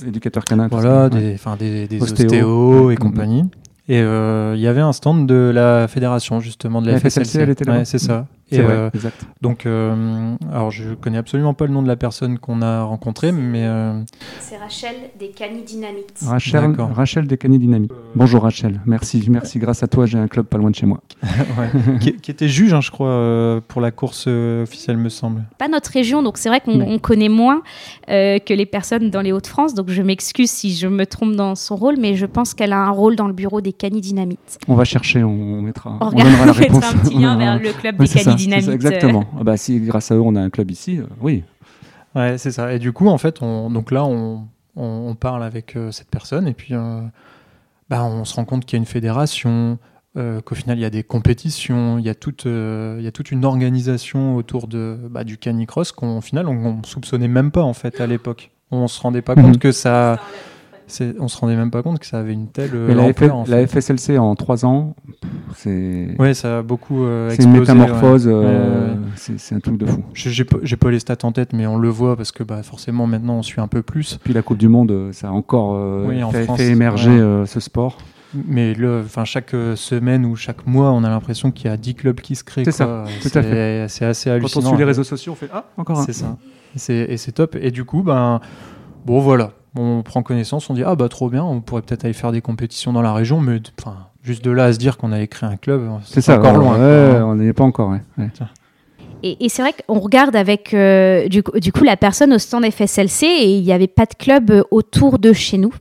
éducateurs 0.07 0.45
canins. 0.45 0.69
Voilà, 0.71 1.09
ça, 1.11 1.17
ouais. 1.17 1.57
des, 1.59 1.87
des, 1.87 1.89
des 1.89 2.03
Ostéo. 2.03 2.27
ostéos 2.27 2.91
et 2.91 2.95
Mhm. 2.95 2.99
compagnie. 2.99 3.45
Et 3.89 4.01
euh, 4.01 4.55
il 4.57 4.61
y 4.61 4.67
avait 4.67 4.81
un 4.81 4.93
stand 4.93 5.29
de 5.29 5.53
la 5.55 5.87
fédération, 5.87 6.41
justement, 6.41 6.83
de 6.83 6.87
la, 6.89 6.95
La 6.95 6.99
FSLC, 6.99 7.39
elle 7.39 7.51
était 7.51 7.65
là-bas 7.65 7.79
Ouais, 7.79 7.85
c'est 7.85 8.01
ça. 8.01 8.27
Et 8.53 8.61
vrai, 8.61 8.75
euh, 8.75 8.91
exact. 8.95 9.27
donc, 9.41 9.67
euh, 9.67 10.37
alors 10.53 10.71
je 10.71 10.95
connais 10.95 11.19
absolument 11.19 11.53
pas 11.53 11.67
le 11.67 11.73
nom 11.73 11.83
de 11.83 11.89
la 11.89 11.97
personne 11.97 12.39
qu'on 12.39 12.63
a 12.63 12.85
rencontrée, 12.85 13.33
mais 13.33 13.65
euh, 13.65 14.01
c'est 14.39 14.57
Rachel 14.57 14.95
des 15.19 15.29
Canis 15.31 15.63
Dynamites. 15.63 16.21
Rachel. 16.25 16.75
Rachel 16.79 17.27
Descani 17.27 17.59
Dynamique. 17.59 17.91
Bonjour 18.15 18.43
Rachel, 18.45 18.81
merci, 18.87 19.25
merci. 19.29 19.59
Grâce 19.59 19.83
à 19.83 19.89
toi, 19.89 20.07
j'ai 20.07 20.19
un 20.19 20.29
club 20.29 20.47
pas 20.47 20.59
loin 20.59 20.71
de 20.71 20.77
chez 20.77 20.87
moi. 20.87 21.01
ouais, 21.25 21.99
qui, 21.99 22.13
qui 22.19 22.31
était 22.31 22.47
juge, 22.49 22.73
hein, 22.73 22.81
je 22.81 22.93
crois, 22.93 23.09
euh, 23.09 23.61
pour 23.67 23.81
la 23.81 23.91
course 23.91 24.29
officielle, 24.29 24.97
me 24.97 25.09
semble. 25.09 25.43
Pas 25.59 25.67
notre 25.67 25.91
région, 25.91 26.23
donc 26.23 26.39
c'est 26.39 26.49
vrai 26.49 26.61
qu'on 26.61 26.77
Ouais. 26.79 26.99
connaît 27.01 27.29
moins 27.29 27.63
euh, 28.11 28.39
que 28.39 28.55
les 28.55 28.67
personnes 28.67 29.11
dans 29.11 29.23
les 29.23 29.33
Hauts-de-France. 29.33 29.75
Donc, 29.75 29.91
je 29.91 30.03
m'excuse 30.03 30.51
si 30.51 30.75
je 30.77 30.87
me 30.87 31.05
trompe 31.05 31.35
dans 31.35 31.57
son 31.57 31.75
rôle, 31.75 31.97
mais 31.99 32.15
je 32.15 32.27
pense 32.27 32.55
qu'elle 32.55 32.73
a 32.73 32.79
un 32.79 32.91
rôle 32.91 33.17
dans 33.17 33.27
le 33.27 33.33
bureau 33.33 33.61
des 33.61 33.73
Canis 33.73 34.01
Dynamites. 34.03 34.59
On 34.69 34.75
va 34.77 34.85
chercher, 34.85 35.25
on, 35.25 35.31
on 35.31 35.63
mettra, 35.63 35.99
On, 36.01 36.05
on 36.07 36.09
regarde, 36.11 36.29
donnera 36.31 36.47
la 36.47 36.53
on 36.57 36.59
mettra 36.59 36.75
réponse. 36.81 36.95
un 36.95 36.99
petit 36.99 37.15
lien 37.19 37.37
vers 37.39 37.59
le 37.59 37.73
club 37.73 37.99
Ouais, 37.99 38.07
des 38.07 38.13
c'est 38.13 38.19
ça, 38.39 38.71
euh, 38.71 38.75
exactement. 38.75 39.25
Ah 39.39 39.45
bah, 39.45 39.57
si 39.57 39.81
grâce 39.81 40.11
à 40.11 40.15
eux, 40.17 40.21
on 40.21 40.35
a 40.37 40.41
un 40.41 40.51
club 40.51 40.71
ici, 40.71 40.99
euh, 40.99 41.05
oui. 41.21 41.45
Ouais, 42.15 42.39
c'est 42.39 42.51
ça. 42.53 42.73
Et 42.73 42.79
du 42.79 42.93
coup, 42.93 43.09
en 43.09 43.19
fait, 43.19 43.43
on, 43.43 43.71
donc 43.71 43.91
là, 43.91 44.05
on, 44.05 44.47
on, 44.77 44.85
on 45.09 45.15
parle 45.15 45.43
avec 45.43 45.77
euh, 45.77 45.91
cette 45.91 46.09
personne 46.09 46.49
et 46.49 46.55
puis 46.55 46.75
euh, 46.75 47.01
bah, 47.91 48.05
on 48.05 48.25
se 48.25 48.35
rend 48.35 48.45
compte 48.45 48.65
qu'il 48.65 48.77
y 48.77 48.79
a 48.79 48.81
une 48.81 48.87
fédération, 48.87 49.79
euh, 50.17 50.41
qu'au 50.41 50.55
final, 50.55 50.79
il 50.79 50.81
y 50.81 50.87
a 50.87 50.91
des 50.91 51.03
compétitions, 51.03 51.99
il 51.99 52.07
y 52.07 52.09
a 52.09 52.15
toute, 52.15 52.47
euh, 52.47 52.97
il 52.99 53.05
y 53.05 53.07
a 53.09 53.13
toute 53.13 53.31
une 53.31 53.45
organisation 53.45 54.35
autour 54.37 54.67
de, 54.67 54.99
bah, 55.11 55.25
du 55.25 55.37
canicross 55.37 55.93
qu'on, 55.93 56.19
au 56.19 56.21
final, 56.23 56.49
on, 56.49 56.53
on 56.81 56.83
soupçonnait 56.85 57.29
même 57.29 57.51
pas 57.51 57.63
en 57.63 57.75
fait 57.75 58.01
à 58.01 58.07
l'époque. 58.07 58.51
On 58.71 58.89
se 58.89 59.01
rendait 59.01 59.23
pas 59.23 59.37
Mhm. 59.37 59.43
compte 59.43 59.59
que 59.59 59.71
ça, 59.73 60.19
on 61.19 61.29
se 61.29 61.39
rendait 61.39 61.57
même 61.57 61.71
pas 61.71 61.83
compte 61.83 61.99
que 61.99 62.07
ça 62.07 62.19
avait 62.19 62.33
une 62.33 62.49
telle 62.49 62.71
Mais 62.75 62.95
la, 62.95 63.03
ampleur, 63.03 63.31
F- 63.31 63.33
en 63.33 63.45
la 63.49 63.67
fait. 63.67 63.81
FSLC 63.81 64.19
en 64.19 64.35
trois 64.37 64.65
ans, 64.65 64.95
pff, 65.21 65.31
c'est 65.57 66.09
Ouais, 66.19 66.35
ça 66.35 66.59
a 66.59 66.63
beaucoup 66.63 67.05
euh, 67.05 67.31
c'est 67.31 67.43
une 67.43 67.53
métamorphose, 67.59 68.27
ouais. 68.27 68.33
euh, 68.35 68.95
c'est 69.17 69.39
c'est 69.39 69.55
un 69.55 69.61
truc 69.61 69.79
de 69.79 69.87
fou. 69.87 70.03
Je- 70.15 70.31
J'ai 70.31 70.45
pas, 70.45 70.59
j'ai 70.63 70.77
pas 70.77 70.91
les 70.91 70.99
stats 71.01 71.17
en 71.25 71.33
tête, 71.33 71.53
mais 71.53 71.67
on 71.67 71.77
le 71.77 71.89
voit 71.89 72.17
parce 72.17 72.33
que 72.33 72.43
bah, 72.43 72.63
forcément 72.63 73.07
maintenant 73.07 73.35
on 73.35 73.43
suit 73.43 73.61
un 73.61 73.69
peu 73.69 73.83
plus. 73.83 74.19
Puis 74.23 74.33
la 74.33 74.43
Coupe 74.43 74.59
du 74.59 74.69
Monde, 74.69 74.91
euh, 74.91 75.13
ça 75.13 75.29
a 75.29 75.31
encore 75.33 75.75
euh, 75.75 76.05
Oui, 76.09 76.23
en 76.23 76.31
fait, 76.31 76.45
France, 76.45 76.59
fait 76.59 76.69
émerger 76.69 77.11
ouais. 77.11 77.21
euh, 77.21 77.47
ce 77.47 77.61
sport. 77.61 77.99
Mais 78.47 78.75
le, 78.75 79.01
enfin, 79.05 79.25
chaque 79.25 79.53
semaine 79.77 80.27
ou 80.27 80.37
chaque 80.37 80.67
mois, 80.67 80.93
on 80.93 81.05
a 81.05 81.09
l'impression 81.09 81.51
qu'il 81.53 81.71
y 81.71 81.73
a 81.73 81.77
10 81.77 81.95
clubs 81.95 82.21
qui 82.21 82.35
se 82.35 82.45
créent. 82.45 82.65
C'est 82.65 82.85
quoi. 82.85 83.05
tout 83.23 83.29
à 83.39 83.43
C'est- 83.43 83.89
C'est 83.89 84.05
assez 84.05 84.29
Quand 84.31 84.35
hallucinant. 84.37 84.67
on 84.67 84.69
suit 84.71 84.79
les 84.79 84.85
réseaux 84.85 85.05
sociaux, 85.05 85.33
on 85.33 85.37
fait 85.37 85.49
Ah, 85.53 85.65
encore 85.79 86.01
un. 86.01 86.05
C'est 86.05 86.13
ça. 86.13 86.37
Et 86.75 86.79
c'est- 86.79 87.07
Et 87.09 87.17
c'est 87.17 87.33
top. 87.33 87.57
Et 87.59 87.71
du 87.71 87.85
coup, 87.85 88.03
ben, 88.03 88.41
bon, 89.07 89.21
voilà. 89.21 89.53
On 89.79 90.03
prend 90.03 90.23
connaissance, 90.23 90.69
on 90.71 90.75
dit 90.75 90.83
Ah, 90.85 90.95
bah, 90.97 91.09
trop 91.09 91.29
bien, 91.31 91.45
on 91.45 91.61
pourrait 91.61 91.83
peut-être 91.83 92.05
aller 92.05 92.15
faire 92.15 92.33
des 92.33 92.41
compétitions 92.41 92.93
dans 92.93 93.03
la 93.03 93.13
région, 93.13 93.41
mais 93.41 93.61
enfin, 93.81 93.97
juste 94.23 94.45
de 94.45 94.51
là 94.51 94.65
à 94.67 94.73
se 94.73 94.79
dire 94.79 94.97
qu'on 94.97 95.13
avait 95.13 95.27
créé 95.29 95.49
un 95.49 95.57
club, 95.57 95.83
C'est 96.05 96.21
ça, 96.21 96.39
encore 96.39 96.53
ouais, 96.55 96.59
loin. 96.59 96.79
ouais, 96.79 97.21
on 97.23 97.35
n'y 97.37 97.47
est 97.49 97.53
pas 97.53 97.65
encore. 97.65 97.91
ouais, 97.91 98.01
ouais. 98.19 98.29
Et, 99.23 99.45
et 99.45 99.49
c'est 99.49 99.63
vrai 99.63 99.73
qu'on 99.87 99.99
regarde 99.99 100.37
avec 100.37 100.73
euh, 100.75 101.27
du, 101.29 101.43
coup- 101.43 101.59
du 101.59 101.73
coup 101.73 101.85
la 101.85 101.97
personne 101.97 102.33
au 102.35 102.39
stand 102.39 102.65
FSLC 102.71 103.25
et 103.27 103.57
il 103.57 103.63
n'y 103.65 103.73
avait 103.73 103.87
pas 103.87 104.05
de 104.05 104.15
club 104.15 104.51
euh, 104.51 104.63
autour 104.71 105.19
de 105.19 105.33
chez 105.33 105.57
nous. 105.59 105.73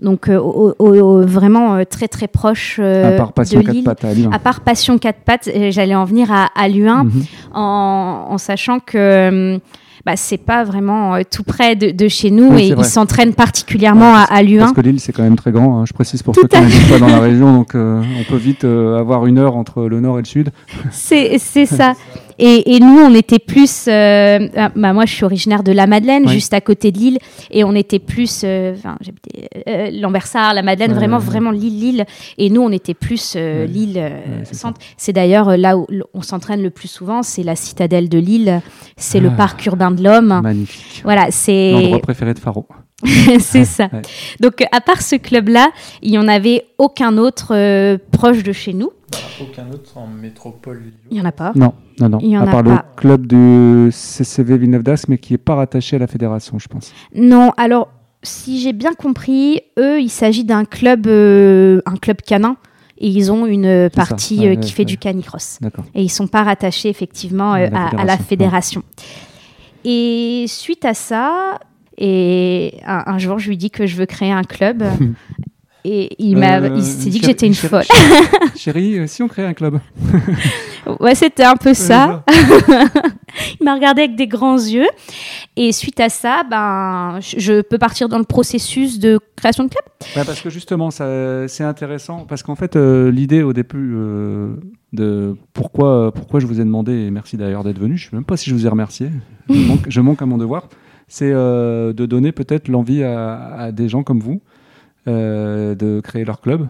Donc 0.00 0.28
euh, 0.28 0.36
au- 0.38 0.74
au- 0.78 0.94
au- 0.96 1.26
vraiment 1.26 1.74
euh, 1.74 1.84
très 1.84 2.08
très 2.08 2.28
proche 2.28 2.78
euh, 2.80 3.14
à 3.14 3.18
part 3.18 3.32
Passion 3.32 3.60
de 3.60 3.66
4 3.66 3.74
Lille. 3.74 3.84
pattes 3.84 4.04
à 4.04 4.14
Lyon. 4.14 4.30
À 4.32 4.38
part 4.38 4.60
Passion 4.60 4.96
4 4.98 5.16
pattes, 5.20 5.48
euh, 5.54 5.70
j'allais 5.70 5.94
en 5.94 6.04
venir 6.04 6.32
à, 6.32 6.46
à 6.56 6.68
Luin 6.68 7.04
Mhm. 7.04 7.22
en, 7.54 8.26
en 8.30 8.38
sachant 8.38 8.78
que 8.80 9.60
bah, 10.04 10.16
c'est 10.16 10.36
pas 10.38 10.64
vraiment 10.64 11.14
euh, 11.14 11.20
tout 11.30 11.44
près 11.44 11.76
de, 11.76 11.90
de 11.90 12.08
chez 12.08 12.30
nous 12.30 12.52
Oui, 12.52 12.62
et 12.72 12.74
ils 12.76 12.84
s'entraînent 12.84 13.34
particulièrement 13.34 14.14
à, 14.14 14.22
à. 14.22 14.42
Parce 14.58 14.72
que 14.72 14.80
l'île, 14.80 14.98
c'est 15.00 15.12
quand 15.12 15.22
même 15.22 15.36
très 15.36 15.52
grand. 15.52 15.80
hein. 15.80 15.84
Je 15.86 15.92
précise 15.92 16.22
pour 16.22 16.34
Tout 16.34 16.40
ceux 16.42 16.48
qui 16.48 16.56
à 16.56 16.60
n'habitent 16.60 16.88
pas 16.90 16.98
dans 16.98 17.06
la 17.06 17.20
région, 17.20 17.52
donc 17.52 17.74
euh, 17.74 18.02
on 18.20 18.24
peut 18.24 18.36
vite 18.36 18.64
euh, 18.64 18.98
avoir 18.98 19.26
une 19.26 19.38
heure 19.38 19.56
entre 19.56 19.84
le 19.84 20.00
nord 20.00 20.18
et 20.18 20.22
le 20.22 20.26
sud. 20.26 20.50
C'est 20.90 21.38
c'est 21.38 21.66
ça. 21.66 21.94
Et, 22.38 22.74
et 22.76 22.80
nous, 22.80 22.98
on 22.98 23.14
était 23.14 23.38
plus. 23.38 23.86
euh, 23.88 24.48
ah, 24.56 24.70
bah, 24.74 24.92
moi, 24.92 25.04
je 25.06 25.14
suis 25.14 25.24
originaire 25.24 25.62
de 25.62 25.72
la 25.72 25.86
Madeleine, 25.86 26.24
Oui. 26.26 26.32
juste 26.32 26.54
à 26.54 26.60
côté 26.60 26.90
de 26.92 26.98
Lille, 26.98 27.18
et 27.50 27.64
on 27.64 27.74
était 27.74 27.98
plus. 27.98 28.42
euh, 28.44 28.74
Enfin, 28.76 28.96
j'habitais 29.00 29.48
euh, 29.68 29.90
Lambersart, 29.92 30.54
la 30.54 30.62
Madeleine, 30.62 30.90
Ouais, 30.92 30.96
vraiment, 30.96 31.18
ouais, 31.18 31.24
vraiment 31.24 31.50
Lille, 31.50 31.78
Lille. 31.78 32.04
Et 32.38 32.50
nous, 32.50 32.62
on 32.62 32.70
était 32.70 32.94
plus 32.94 33.34
Ouais. 33.34 33.66
Lille 33.66 34.02
centre. 34.52 34.80
C'est 34.96 35.12
d'ailleurs 35.12 35.56
là 35.56 35.76
où 35.78 35.86
on 36.14 36.22
s'entraîne 36.22 36.62
le 36.62 36.70
plus 36.70 36.88
souvent, 36.88 37.22
c'est 37.22 37.42
la 37.42 37.56
citadelle 37.56 38.08
de 38.08 38.18
Lille, 38.18 38.60
c'est 38.96 39.20
le 39.20 39.28
Ah. 39.28 39.36
parc 39.36 39.64
urbain 39.66 39.90
de 39.90 40.02
l'Homme. 40.02 40.40
Magnifique. 40.42 41.00
Voilà, 41.04 41.26
c'est 41.30 41.72
L'endroit 41.72 41.98
préféré 42.00 42.34
de 42.34 42.38
Faro. 42.38 42.66
c'est 43.40 43.64
ça. 43.64 43.88
Ouais. 43.92 44.02
Donc, 44.40 44.62
à 44.70 44.80
part 44.80 45.02
ce 45.02 45.16
club-là, 45.16 45.70
il 46.02 46.10
n'y 46.12 46.18
en 46.18 46.28
avait 46.28 46.66
aucun 46.78 47.18
autre 47.18 47.48
euh, 47.54 47.98
proche 48.12 48.42
de 48.44 48.52
chez 48.52 48.72
nous. 48.74 48.90
Aucun 49.40 49.70
autre 49.70 49.96
en 49.98 50.06
métropole. 50.06 50.82
Il 51.10 51.14
n'y 51.14 51.20
en 51.20 51.24
a 51.24 51.32
pas. 51.32 51.52
Non, 51.54 51.74
non, 52.00 52.08
non. 52.08 52.18
Il 52.22 52.28
y 52.28 52.38
en 52.38 52.42
à 52.46 52.48
a 52.48 52.50
part 52.52 52.62
pas. 52.64 52.70
le 52.70 52.96
club 52.96 53.26
du 53.26 53.90
CCV 53.90 54.58
Villeneuve 54.58 54.82
d'Ascq, 54.82 55.08
mais 55.08 55.18
qui 55.18 55.32
n'est 55.32 55.38
pas 55.38 55.54
rattaché 55.54 55.96
à 55.96 55.98
la 55.98 56.06
fédération, 56.06 56.58
je 56.58 56.68
pense. 56.68 56.92
Non, 57.14 57.52
alors 57.56 57.88
si 58.22 58.60
j'ai 58.60 58.72
bien 58.72 58.92
compris, 58.94 59.60
eux, 59.78 60.00
il 60.00 60.08
s'agit 60.10 60.44
d'un 60.44 60.64
club, 60.64 61.06
euh, 61.06 61.80
un 61.86 61.96
club 61.96 62.18
canin 62.22 62.56
et 62.98 63.08
ils 63.08 63.32
ont 63.32 63.46
une 63.46 63.90
partie 63.90 64.40
ouais, 64.40 64.46
euh, 64.46 64.48
ouais, 64.50 64.56
qui 64.60 64.70
fait 64.72 64.82
ouais. 64.82 64.86
du 64.86 64.96
canicross. 64.96 65.58
Et 65.94 66.02
ils 66.02 66.08
sont 66.08 66.28
pas 66.28 66.44
rattachés 66.44 66.88
effectivement 66.88 67.52
À 67.54 67.60
euh, 67.62 67.70
la 67.70 67.86
à, 67.86 68.00
à 68.00 68.04
la 68.04 68.16
fédération, 68.16 68.82
fédération. 68.82 68.82
Et 69.84 70.44
suite 70.46 70.84
à 70.84 70.94
ça, 70.94 71.58
et 71.98 72.78
un, 72.86 73.02
un 73.06 73.18
jour, 73.18 73.40
je 73.40 73.48
lui 73.48 73.56
dis 73.56 73.70
que 73.70 73.86
je 73.86 73.96
veux 73.96 74.06
créer 74.06 74.30
un 74.30 74.44
club. 74.44 74.84
Et 75.84 76.14
il 76.22 76.36
m'a, 76.36 76.60
Euh, 76.60 76.70
il 76.76 76.82
s'est 76.84 77.10
dit 77.10 77.18
que 77.20 77.26
j'étais 77.26 77.46
une 77.46 77.54
chérie- 77.54 77.68
folle. 77.84 77.84
Chérie, 78.56 78.98
euh, 79.00 79.06
si 79.08 79.22
on 79.22 79.28
crée 79.28 79.44
un 79.44 79.54
club. 79.54 79.78
Ouais, 80.98 81.14
c'était 81.14 81.44
un 81.44 81.54
peu 81.54 81.74
ça. 81.74 82.24
il 83.60 83.64
m'a 83.64 83.74
regardé 83.74 84.02
avec 84.02 84.16
des 84.16 84.26
grands 84.26 84.56
yeux. 84.58 84.88
Et 85.56 85.70
suite 85.70 86.00
à 86.00 86.08
ça, 86.08 86.42
ben, 86.50 87.20
je- 87.20 87.62
peux 87.62 87.78
partir 87.78 88.08
dans 88.08 88.18
le 88.18 88.24
processus 88.24 88.98
de 88.98 89.20
création 89.36 89.62
de 89.64 89.68
club. 89.68 89.84
Ouais, 90.16 90.24
parce 90.24 90.40
que 90.40 90.50
justement, 90.50 90.90
ça, 90.90 91.46
c'est 91.46 91.62
intéressant. 91.64 92.26
Parce 92.28 92.42
qu'en 92.42 92.56
fait, 92.56 92.74
euh, 92.74 93.12
l'idée 93.12 93.42
au 93.44 93.52
début 93.52 93.92
euh, 93.94 94.54
de 94.92 95.36
pourquoi, 95.54 96.12
pourquoi 96.12 96.40
je 96.40 96.46
vous 96.46 96.60
ai 96.60 96.64
demandé, 96.64 96.92
et 96.92 97.10
merci 97.12 97.36
d'ailleurs 97.36 97.62
d'être 97.62 97.78
venu, 97.78 97.96
je 97.96 98.06
ne 98.06 98.10
sais 98.10 98.16
même 98.16 98.24
pas 98.24 98.36
si 98.36 98.50
je 98.50 98.54
vous 98.56 98.66
ai 98.66 98.68
remercié, 98.68 99.08
je, 99.48 99.54
manque, 99.54 99.84
je 99.88 100.00
manque 100.00 100.20
à 100.20 100.26
mon 100.26 100.36
devoir, 100.38 100.68
c'est 101.06 101.30
de 101.30 102.06
donner 102.06 102.32
peut-être 102.32 102.66
l'envie 102.68 103.04
à, 103.04 103.54
à 103.54 103.72
des 103.72 103.88
gens 103.88 104.02
comme 104.02 104.18
vous 104.20 104.40
de 105.06 106.00
créer 106.00 106.24
leur 106.24 106.40
club 106.40 106.68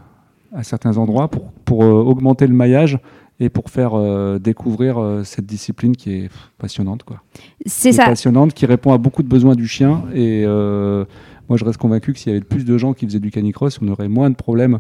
à 0.55 0.63
certains 0.63 0.99
endroits 0.99 1.29
pour, 1.29 1.51
pour 1.65 1.83
euh, 1.83 1.93
augmenter 1.93 2.47
le 2.47 2.55
maillage 2.55 2.99
et 3.41 3.49
pour 3.49 3.71
faire 3.71 3.93
euh, 3.95 4.39
découvrir 4.39 4.99
euh, 5.01 5.25
cette 5.25 5.47
discipline 5.47 5.97
qui 5.97 6.13
est 6.13 6.31
passionnante. 6.59 7.03
Quoi. 7.05 7.23
C'est 7.67 7.93
ça. 7.93 8.05
passionnante, 8.05 8.53
qui 8.55 8.67
répond 8.67 8.93
à 8.93 8.99
beaucoup 8.99 9.23
de 9.23 9.29
besoins 9.29 9.55
du 9.55 9.67
chien. 9.67 10.05
Et 10.15 10.45
euh, 10.47 11.05
moi, 11.49 11.57
je 11.57 11.65
reste 11.65 11.79
convaincu 11.79 12.13
que 12.13 12.19
s'il 12.19 12.33
y 12.33 12.37
avait 12.37 12.45
plus 12.45 12.65
de 12.65 12.77
gens 12.79 12.93
qui 12.93 13.07
faisaient 13.07 13.19
du 13.19 13.31
canicross, 13.31 13.79
on 13.83 13.89
aurait 13.89 14.09
moins 14.09 14.31
de 14.31 14.37
problèmes 14.37 14.79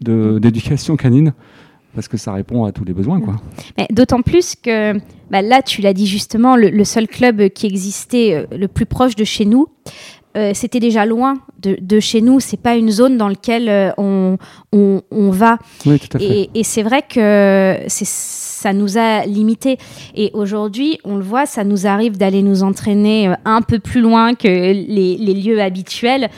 de- 0.00 0.38
d'éducation 0.38 0.96
canine. 0.96 1.34
Parce 1.94 2.06
que 2.06 2.16
ça 2.16 2.32
répond 2.32 2.64
à 2.64 2.72
tous 2.72 2.84
les 2.84 2.92
besoins, 2.94 3.20
quoi. 3.20 3.34
D'autant 3.90 4.22
plus 4.22 4.54
que 4.54 4.96
bah, 5.28 5.42
là, 5.42 5.60
tu 5.60 5.82
l'as 5.82 5.92
dit 5.92 6.06
justement, 6.06 6.54
le, 6.56 6.70
le 6.70 6.84
seul 6.84 7.08
club 7.08 7.48
qui 7.48 7.66
existait 7.66 8.34
euh, 8.34 8.56
le 8.56 8.68
plus 8.68 8.86
proche 8.86 9.16
de 9.16 9.24
chez 9.24 9.44
nous, 9.44 9.66
euh, 10.36 10.52
c'était 10.54 10.80
déjà 10.80 11.04
loin 11.06 11.38
de, 11.62 11.76
de 11.80 12.00
chez 12.00 12.20
nous. 12.20 12.38
C'est 12.40 12.56
pas 12.60 12.76
une 12.76 12.90
zone 12.90 13.16
dans 13.16 13.28
laquelle 13.28 13.68
euh, 13.68 13.90
on, 13.98 14.36
on, 14.72 15.02
on 15.10 15.30
va. 15.30 15.58
Oui, 15.86 15.98
tout 15.98 16.16
à 16.16 16.20
fait. 16.20 16.24
Et, 16.24 16.50
et 16.54 16.64
c'est 16.64 16.82
vrai 16.82 17.02
que 17.02 17.78
ça 17.88 18.72
nous 18.72 18.96
a 18.98 19.24
limités. 19.26 19.78
Et 20.14 20.30
aujourd'hui, 20.34 20.98
on 21.04 21.16
le 21.16 21.22
voit, 21.22 21.46
ça 21.46 21.64
nous 21.64 21.86
arrive 21.86 22.16
d'aller 22.18 22.42
nous 22.42 22.62
entraîner 22.62 23.28
euh, 23.28 23.34
un 23.44 23.62
peu 23.62 23.78
plus 23.78 24.00
loin 24.00 24.34
que 24.34 24.46
les, 24.48 25.16
les 25.18 25.34
lieux 25.34 25.60
habituels. 25.60 26.28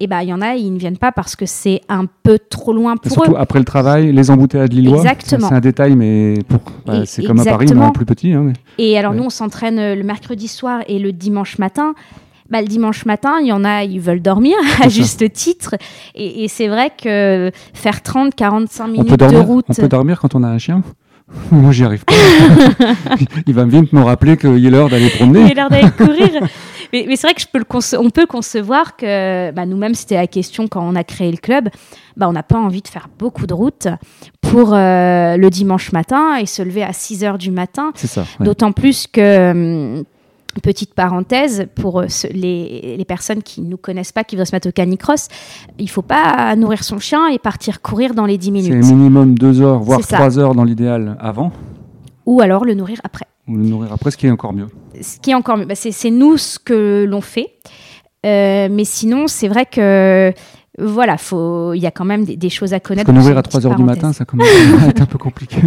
Et 0.00 0.06
ben, 0.06 0.22
il 0.22 0.28
y 0.28 0.32
en 0.32 0.40
a, 0.40 0.54
ils 0.54 0.72
ne 0.72 0.78
viennent 0.78 0.98
pas 0.98 1.12
parce 1.12 1.36
que 1.36 1.46
c'est 1.46 1.80
un 1.88 2.06
peu 2.22 2.38
trop 2.38 2.72
loin 2.72 2.94
Et 2.94 2.98
pour 3.08 3.12
surtout 3.12 3.32
eux. 3.32 3.36
après 3.38 3.58
le 3.58 3.64
travail, 3.64 4.12
les 4.12 4.30
embouteillages 4.30 4.70
lillois. 4.70 4.96
Exactement. 4.98 5.48
C'est 5.48 5.54
un 5.54 5.60
détail, 5.60 5.94
mais 5.94 6.34
pour, 6.48 6.60
bah, 6.86 7.02
c'est 7.04 7.22
comme 7.24 7.38
à 7.40 7.44
Paris, 7.44 7.66
mais 7.74 7.84
en 7.84 7.90
plus 7.92 8.06
petit. 8.06 8.32
hein, 8.32 8.42
mais- 8.46 8.52
Et 8.78 8.98
alors, 8.98 9.12
Ouais. 9.12 9.18
nous, 9.18 9.24
on 9.24 9.30
s'entraîne 9.30 9.94
le 9.94 10.02
mercredi 10.02 10.48
soir 10.48 10.80
et 10.88 10.98
le 10.98 11.12
dimanche 11.12 11.58
matin. 11.58 11.94
Bah, 12.52 12.60
le 12.60 12.68
dimanche 12.68 13.04
matin, 13.06 13.38
il 13.40 13.46
y 13.48 13.52
en 13.52 13.64
a, 13.64 13.82
ils 13.82 13.98
veulent 14.00 14.22
dormir 14.22 14.56
à 14.82 14.88
juste 14.88 15.32
titre. 15.32 15.74
Et, 16.14 16.44
et 16.44 16.48
c'est 16.48 16.68
vrai 16.68 16.90
que 16.90 17.50
faire 17.74 18.02
30, 18.02 18.34
45 18.34 18.84
On 18.84 18.88
minutes 18.88 19.08
peut, 19.08 19.16
dormir, 19.16 19.40
de 19.40 19.44
route. 19.46 19.64
on 19.68 19.74
peut 19.74 19.88
dormir 19.88 20.20
quand 20.20 20.34
on 20.34 20.42
a 20.44 20.48
un 20.48 20.58
chien? 20.58 20.82
Moi, 21.50 21.72
j'y 21.72 21.82
arrive 21.84 22.04
pas. 22.04 22.12
Il 23.46 23.54
va 23.54 23.64
vite 23.64 23.92
me 23.94 24.02
rappeler 24.02 24.36
qu'il 24.36 24.66
est 24.66 24.70
l'heure 24.70 24.90
d'aller 24.90 25.06
Il 25.06 25.16
promener. 25.16 25.50
a 25.50 25.54
l'air 25.54 25.70
d'aller 25.70 25.90
courir. 25.90 26.28
Mais, 26.92 27.06
mais 27.08 27.16
c'est 27.16 27.26
vrai 27.26 27.32
que 27.34 27.40
je 27.40 27.46
peux 27.50 27.58
le 27.58 27.64
conce- 27.64 27.96
on 27.98 28.10
peut 28.10 28.26
concevoir 28.26 28.96
que 28.96 29.50
bah, 29.52 29.64
nous-mêmes, 29.64 29.94
c'était 29.94 30.16
la 30.16 30.26
question 30.26 30.68
quand 30.68 30.86
on 30.86 30.94
a 30.94 31.04
créé 31.04 31.30
le 31.30 31.38
club. 31.38 31.70
Bah, 32.18 32.28
on 32.28 32.32
n'a 32.32 32.42
pas 32.42 32.58
envie 32.58 32.82
de 32.82 32.88
faire 32.88 33.08
beaucoup 33.18 33.46
de 33.46 33.54
route 33.54 33.88
pour 34.42 34.74
euh, 34.74 35.38
le 35.38 35.48
dimanche 35.48 35.92
matin 35.92 36.36
et 36.36 36.44
se 36.44 36.60
lever 36.60 36.82
à 36.82 36.92
6 36.92 37.24
heures 37.24 37.38
du 37.38 37.50
matin. 37.50 37.92
C'est 37.94 38.08
ça. 38.08 38.26
ouais. 38.38 38.44
D'autant 38.44 38.72
plus 38.72 39.06
que, 39.06 39.52
hum, 40.00 40.04
petite 40.60 40.94
parenthèse, 40.94 41.66
pour 41.74 42.00
euh, 42.00 42.06
les, 42.32 42.96
les 42.98 43.04
personnes 43.04 43.42
qui 43.42 43.60
ne 43.62 43.68
nous 43.68 43.76
connaissent 43.76 44.12
pas, 44.12 44.24
qui 44.24 44.36
veulent 44.36 44.46
se 44.46 44.54
mettre 44.54 44.68
au 44.68 44.72
canicross, 44.72 45.28
il 45.78 45.88
faut 45.88 46.02
pas 46.02 46.54
nourrir 46.56 46.84
son 46.84 46.98
chien 46.98 47.28
et 47.28 47.38
partir 47.38 47.80
courir 47.80 48.14
dans 48.14 48.26
les 48.26 48.38
10 48.38 48.46
C'est 48.46 48.50
minutes. 48.52 48.84
minimum 48.86 49.38
deux 49.38 49.60
heures, 49.60 49.80
voire 49.80 50.00
C'est 50.02 50.10
ça. 50.10 50.16
trois 50.16 50.38
heures 50.38 50.54
dans 50.54 50.64
l'idéal 50.64 51.16
avant, 51.20 51.52
Ou 52.26 52.40
alors 52.40 52.64
le 52.64 52.74
nourrir 52.74 53.00
après. 53.04 53.24
ou 53.48 53.56
le 53.56 53.64
nourrir 53.64 53.92
après, 53.92 54.10
ce 54.10 54.16
qui 54.16 54.26
est 54.26 54.30
encore 54.30 54.52
mieux. 54.52 54.68
Ce 55.00 55.18
qui 55.18 55.30
est 55.30 55.34
encore 55.34 55.56
mieux, 55.56 55.64
bah, 55.66 55.74
c'est 55.74 55.90
c'est 55.92 56.10
nous 56.10 56.36
ce 56.36 56.58
que 56.58 57.04
l'on 57.08 57.20
fait. 57.20 57.48
Euh, 58.24 58.68
mais 58.70 58.84
sinon, 58.84 59.26
c'est 59.26 59.48
vrai 59.48 59.66
que 59.66 60.32
voilà, 60.78 61.16
il 61.74 61.82
y 61.82 61.86
a 61.86 61.90
quand 61.90 62.04
même 62.04 62.24
des, 62.24 62.36
des 62.36 62.48
choses 62.50 62.72
à 62.72 62.78
Parce 62.80 62.88
connaître. 62.88 63.06
que 63.06 63.12
nourrir 63.12 63.32
C'est 63.32 63.36
à 63.36 63.36
une 63.38 63.42
3 63.42 63.60
petite 63.60 63.70
heures 63.70 63.76
du 63.76 63.82
matin, 63.84 64.12
ça 64.12 64.24
commence 64.24 64.46
à 64.84 64.88
être 64.88 65.02
un 65.02 65.06
peu 65.06 65.18
compliqué. 65.18 65.56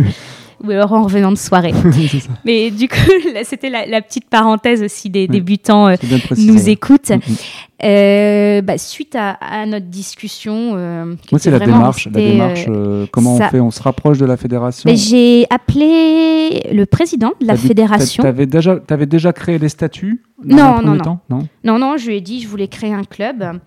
Ou 0.63 0.71
alors 0.71 0.93
en 0.93 1.03
revenant 1.03 1.31
de 1.31 1.37
soirée. 1.37 1.73
c'est 1.91 2.29
mais 2.45 2.71
du 2.71 2.87
coup, 2.87 2.95
c'était 3.43 3.69
la, 3.69 3.85
la 3.85 4.01
petite 4.01 4.29
parenthèse 4.29 4.81
aussi 4.81 5.09
des 5.09 5.27
débutants 5.27 5.87
euh, 5.87 5.95
C'est 5.99 6.37
nous 6.37 6.69
écoutent. 6.69 7.09
Mm, 7.09 7.15
mm. 7.15 7.35
Euh, 7.83 8.61
bah, 8.61 8.77
suite 8.77 9.15
à, 9.15 9.31
à 9.31 9.65
notre 9.65 9.87
discussion, 9.87 10.71
euh, 10.75 11.05
Moi, 11.05 11.39
c'est 11.39 11.49
était 11.49 11.59
la 11.59 11.65
démarche. 11.65 12.07
La 12.07 12.11
démarche 12.21 12.65
euh, 12.69 13.03
euh, 13.03 13.05
comment 13.11 13.37
ça- 13.37 13.47
on 13.47 13.49
fait 13.49 13.59
On 13.59 13.71
se 13.71 13.83
rapproche 13.83 14.17
de 14.17 14.25
la 14.25 14.37
fédération 14.37 14.89
j'ai 14.95 15.45
appelé 15.49 16.63
le 16.71 16.85
président 16.85 17.33
de 17.41 17.47
la 17.47 17.57
fédération. 17.57 18.23
Tu 18.23 18.27
avais 18.27 18.45
déjà, 18.45 18.77
t'avais 18.77 19.05
déjà 19.05 19.33
créé 19.33 19.57
les 19.59 19.69
statuts 19.69 20.23
Non, 20.43 20.81
non, 20.81 20.93
non. 20.93 20.97
temps? 20.99 21.19
Non? 21.29 21.47
Non, 21.63 21.79
non, 21.79 21.97
je 21.97 22.07
lui 22.07 22.17
ai 22.17 22.21
dit 22.21 22.41
je 22.41 22.47
voulais 22.47 22.67
créer 22.67 22.93
un 22.93 23.03
club. 23.03 23.59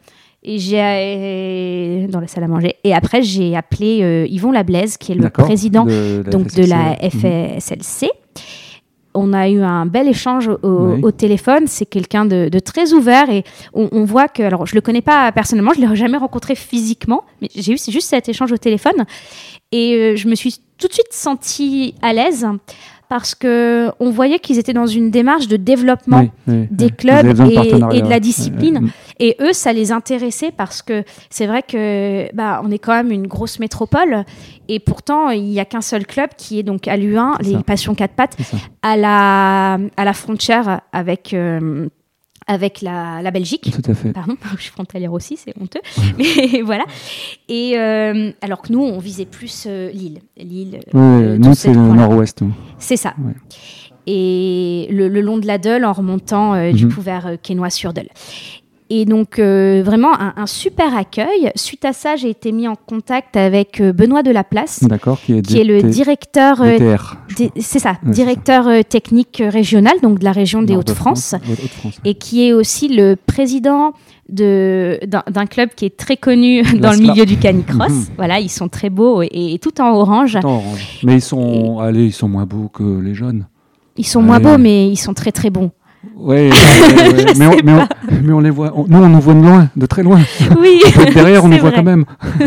Et 0.51 0.59
j'ai 0.59 2.07
dans 2.09 2.21
la 2.21 2.27
salle 2.27 2.45
à 2.45 2.49
manger. 2.49 2.77
Et 2.83 2.95
après, 2.95 3.23
j'ai 3.23 3.55
appelé 3.55 4.01
euh, 4.03 4.27
Yvon 4.31 4.51
Lablaise, 4.51 4.97
qui 4.97 5.13
est 5.13 5.15
le 5.15 5.29
président 5.29 5.85
de, 5.85 6.23
la 6.25 6.31
donc 6.31 6.47
de 6.55 6.63
FSLC, 6.63 6.67
la 6.69 6.97
ouais. 7.03 7.59
FSLC. 7.61 8.11
On 9.13 9.35
a 9.35 9.51
eu 9.51 9.61
un 9.61 9.85
bel 9.85 10.09
échange 10.09 10.49
au, 10.49 10.59
Oui. 10.63 11.01
au 11.03 11.11
téléphone. 11.11 11.67
C'est 11.67 11.85
quelqu'un 11.85 12.25
de, 12.25 12.49
de 12.49 12.59
très 12.61 12.95
ouvert 12.95 13.29
et 13.29 13.45
on, 13.75 13.91
on 13.93 14.05
voit 14.05 14.29
que, 14.29 14.43
alors 14.43 14.65
je 14.65 14.75
le 14.75 14.81
connais 14.81 15.03
pas 15.03 15.31
personnellement, 15.33 15.73
je 15.77 15.83
l'ai 15.87 15.97
jamais 15.97 16.17
rencontré 16.17 16.55
physiquement, 16.55 17.25
mais 17.43 17.49
j'ai 17.55 17.73
eu 17.73 17.77
c'est 17.77 17.93
juste 17.93 18.09
cet 18.09 18.31
échange 18.31 18.51
au 18.51 18.57
téléphone 18.57 19.05
et 19.71 19.95
euh, 19.97 20.17
je 20.17 20.29
me 20.29 20.35
suis 20.35 20.61
tout 20.79 20.89
de 20.89 20.93
suite 20.95 21.13
sentie 21.13 21.95
à 22.01 22.15
l'aise 22.15 22.47
parce 23.09 23.35
que 23.35 23.91
on 24.01 24.11
voyait 24.11 24.39
qu'ils 24.39 24.59
étaient 24.59 24.73
dans 24.73 24.87
une 24.87 25.11
démarche 25.11 25.49
de 25.49 25.57
développement 25.57 26.21
Oui, 26.21 26.31
oui, 26.47 26.69
des 26.71 26.91
clubs 26.91 27.27
de 27.27 27.95
et- 27.95 28.03
de 28.03 28.09
la 28.09 28.21
discipline. 28.21 28.91
Et 29.19 29.37
eux, 29.41 29.53
ça 29.53 29.73
les 29.73 29.91
intéressait 29.93 30.53
parce 30.57 30.83
que 30.83 31.03
c'est 31.31 31.47
vrai 31.47 31.63
que 31.63 32.33
bah, 32.35 32.61
on 32.65 32.71
est 32.71 32.79
quand 32.79 32.93
même 32.95 33.11
une 33.11 33.27
grosse 33.27 33.59
métropole 33.59 34.25
et 34.69 34.79
pourtant 34.79 35.31
il 35.31 35.43
n'y 35.45 35.59
a 35.61 35.65
qu'un 35.65 35.81
seul 35.81 36.07
club 36.07 36.31
qui 36.37 36.59
est 36.59 36.63
donc 36.63 36.87
à 36.87 36.97
Luin, 36.97 37.35
C'est 37.41 37.47
les 37.49 37.53
ça. 37.55 37.63
Passions 37.63 37.95
4 37.95 38.13
pattes, 38.15 38.37
à 38.83 38.97
la, 38.97 39.79
à 39.97 40.05
la 40.05 40.13
frontière 40.13 40.81
avec, 40.93 41.35
euh, 41.35 41.89
avec 42.49 42.83
la, 42.83 43.23
la 43.23 43.31
Belgique. 43.31 43.71
Tout 43.73 43.89
à 43.91 43.95
fait. 43.95 44.13
Pardon, 44.13 44.37
je 44.57 44.63
suis 44.63 44.71
frontalière 44.73 45.13
aussi, 45.13 45.37
c'est 45.37 45.55
honteux. 45.61 45.81
Mais 46.19 46.63
voilà. 46.63 46.85
Et 47.49 47.79
euh, 47.79 48.33
alors 48.41 48.63
que 48.63 48.73
nous, 48.73 48.81
on 48.83 48.99
visait 48.99 49.27
plus 49.27 49.65
euh, 49.69 49.91
Lille. 49.93 50.19
Lille, 50.37 50.81
Oui, 50.93 51.01
euh, 51.01 51.39
nous, 51.39 51.51
tout 51.51 51.55
c'est 51.55 51.73
ce 51.73 51.79
le 51.79 51.95
nord-ouest. 51.95 52.41
nous. 52.43 52.53
C'est 52.79 52.97
ça. 52.97 53.15
Ouais. 53.23 53.35
Et 54.07 54.89
le, 54.91 55.09
le 55.09 55.21
long 55.21 55.37
de 55.39 55.47
la 55.47 55.59
Deule 55.59 55.85
en 55.85 55.93
remontant 55.93 56.55
euh, 56.55 56.73
du 56.73 56.87
Mhm. 56.87 56.93
coup 56.95 57.01
vers 57.03 57.33
Quesnoy-sur-Deule. 57.43 58.09
Et 58.91 59.05
donc 59.05 59.39
euh, 59.39 59.83
vraiment 59.85 60.19
un, 60.19 60.33
un 60.37 60.47
super 60.47 60.97
accueil. 60.97 61.51
Suite 61.57 61.85
à 61.85 61.93
ça, 61.93 62.17
j'ai 62.17 62.31
été 62.31 62.53
mis 62.53 62.67
en 62.69 62.75
contact 62.75 63.37
avec 63.37 63.81
euh, 63.83 63.93
Benoît 63.93 64.23
Delaplace, 64.23 64.81
qui 65.27 65.33
est, 65.35 65.43
qui 65.43 65.59
est 65.61 65.65
le 65.65 65.83
directeur, 65.83 66.63
euh, 66.63 66.79
c'est 67.59 67.79
ça, 67.81 67.97
directeur 68.03 68.65
technique 68.89 69.43
régional, 69.47 69.93
donc 70.03 70.21
de 70.21 70.25
la 70.25 70.33
région 70.33 70.63
des. 70.63 70.75
Hauts-de-France, 70.77 71.35
et 72.05 72.15
qui 72.15 72.47
est 72.49 72.53
aussi 72.55 72.89
le 72.89 73.15
président 73.17 73.93
de- 74.31 74.99
d'un 75.07 75.47
club 75.47 75.71
qui 75.77 75.85
est 75.85 75.97
très 75.97 76.17
connu 76.17 76.63
dans 76.81 76.93
le 76.93 76.99
milieu 76.99 77.27
du 77.27 77.37
canicross. 77.37 77.91
Mhm. 77.93 78.05
Voilà, 78.17 78.41
ils 78.41 78.49
sont 78.51 78.69
très 78.69 78.91
beaux 78.91 79.23
et, 79.23 79.29
et 79.33 79.59
tout 79.59 79.81
en 79.81 79.91
orange. 79.95 80.39
Tout 80.41 80.47
en 80.47 80.57
orange. 80.57 81.01
Mais 81.05 81.15
ils 81.17 81.21
sont, 81.21 81.79
allez, 81.79 82.05
ils 82.07 82.13
sont 82.13 82.29
moins 82.29 82.47
beaux 82.47 82.69
que 82.69 83.01
les 83.01 83.15
jeunes. 83.15 83.47
Ils 83.97 84.07
sont 84.07 84.23
moins 84.23 84.39
beaux, 84.39 84.59
mais 84.59 84.89
ils 84.89 84.97
sont 84.97 85.13
très 85.13 85.33
très 85.33 85.51
bons. 85.51 85.73
Ouais, 86.17 86.49
ouais, 86.49 86.51
ouais, 87.13 87.25
mais, 87.39 87.47
on, 87.47 87.57
mais, 87.65 87.73
on, 87.73 87.87
mais 88.23 88.33
on 88.33 88.41
les 88.41 88.51
voit. 88.51 88.73
on- 88.77 88.87
nous, 88.87 88.99
on 88.99 89.09
nous 89.09 89.21
voit 89.21 89.35
de 89.35 89.41
loin, 89.43 89.69
de 89.77 89.87
très 89.87 90.03
loin. 90.03 90.21
Oui, 90.61 90.81
derrière, 91.15 91.45
on 91.45 91.49
les 91.49 91.59
voit 91.59 91.73
quand 91.73 91.83
même. 91.83 92.05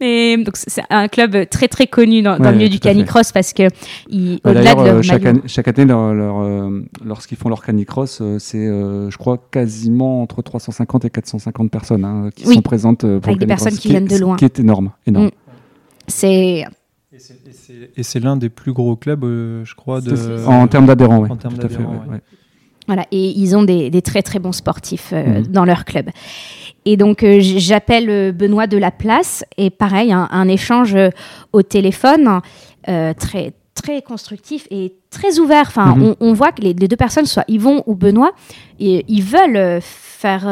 Mais 0.00 0.36
donc 0.36 0.56
c'est 0.56 0.82
un 0.90 1.06
club 1.06 1.48
très 1.48 1.68
très 1.68 1.86
connu 1.86 2.22
dans, 2.22 2.36
le 2.36 2.52
milieu 2.52 2.68
du 2.68 2.74
fait. 2.78 2.80
canicross 2.80 3.30
parce 3.30 3.52
que 3.52 3.68
ils, 4.08 4.40
Bah, 4.42 4.50
au-delà 4.50 4.74
D'ailleurs, 4.74 4.82
de 4.82 4.88
leur 4.88 4.96
euh, 4.96 5.02
chaque, 5.02 5.26
année, 5.26 5.40
chaque 5.46 5.68
année, 5.68 5.84
leur- 5.84 6.12
leur, 6.12 6.40
euh, 6.40 6.84
lorsqu'ils 7.04 7.36
font 7.38 7.48
leur 7.48 7.62
canicross, 7.64 8.18
euh, 8.20 8.38
c'est, 8.40 8.66
je 8.66 9.16
crois, 9.16 9.38
quasiment 9.52 10.22
entre 10.22 10.42
350 10.42 11.04
et 11.04 11.10
450 11.10 11.70
personnes 11.70 12.04
hein, 12.04 12.30
qui 12.34 12.48
Oui. 12.48 12.56
sont 12.56 12.62
présentes 12.62 13.02
pour 13.02 13.08
Avec 13.28 13.34
le 13.36 13.36
des 13.36 13.46
personnes 13.46 13.74
qui 13.76 13.86
ce 13.86 13.88
viennent 13.90 14.06
de 14.06 14.14
ce 14.16 14.20
loin. 14.20 14.34
Qui 14.36 14.44
est 14.46 14.58
énorme, 14.58 14.90
énorme. 15.06 15.26
Mm. 15.26 15.30
c'est 16.08 16.64
Et 17.14 18.02
c'est- 18.02 18.20
l'un 18.20 18.36
des 18.36 18.48
plus 18.48 18.72
gros 18.72 18.96
clubs, 18.96 19.24
euh, 19.24 19.64
je 19.64 19.74
crois, 19.74 20.00
de... 20.00 20.46
En 20.46 20.66
termes 20.66 20.86
d'adhérents, 20.86 21.18
oui. 21.20 21.30
en 21.30 21.36
termes 21.36 21.54
tout 21.58 21.66
à 21.66 21.68
fait. 21.68 21.74
d'adhérents, 21.76 21.92
ouais, 21.94 22.06
ouais. 22.08 22.14
ouais. 22.14 22.20
voilà 22.86 23.06
et 23.12 23.28
ils 23.38 23.54
ont 23.54 23.62
des, 23.62 23.90
des 23.90 24.02
très 24.02 24.22
très 24.22 24.38
bons 24.38 24.52
sportifs 24.52 25.10
euh, 25.12 25.40
Mhm. 25.40 25.46
dans 25.48 25.64
leur 25.64 25.84
club. 25.84 26.08
Et 26.84 26.96
donc 26.96 27.22
euh, 27.22 27.38
j'appelle 27.40 28.32
Benoît 28.32 28.66
de 28.66 28.78
la 28.78 28.90
place 28.90 29.44
et 29.58 29.70
pareil, 29.70 30.12
un, 30.12 30.26
un 30.30 30.48
échange 30.48 30.96
au 31.52 31.62
téléphone 31.62 32.40
euh, 32.88 33.12
très 33.14 33.52
très 33.74 34.00
constructif 34.02 34.66
et 34.70 34.94
très 35.10 35.38
ouvert. 35.38 35.66
Enfin, 35.68 35.94
Mhm. 35.96 36.02
on, 36.20 36.28
on 36.28 36.32
voit 36.32 36.52
que 36.52 36.62
les, 36.62 36.72
les 36.72 36.88
deux 36.88 36.96
personnes, 36.96 37.26
soit 37.26 37.44
Yvon 37.48 37.82
ou 37.86 37.94
Benoît, 37.94 38.32
et, 38.80 39.04
ils 39.08 39.22
veulent 39.22 39.56
euh, 39.56 39.80
faire 39.80 40.42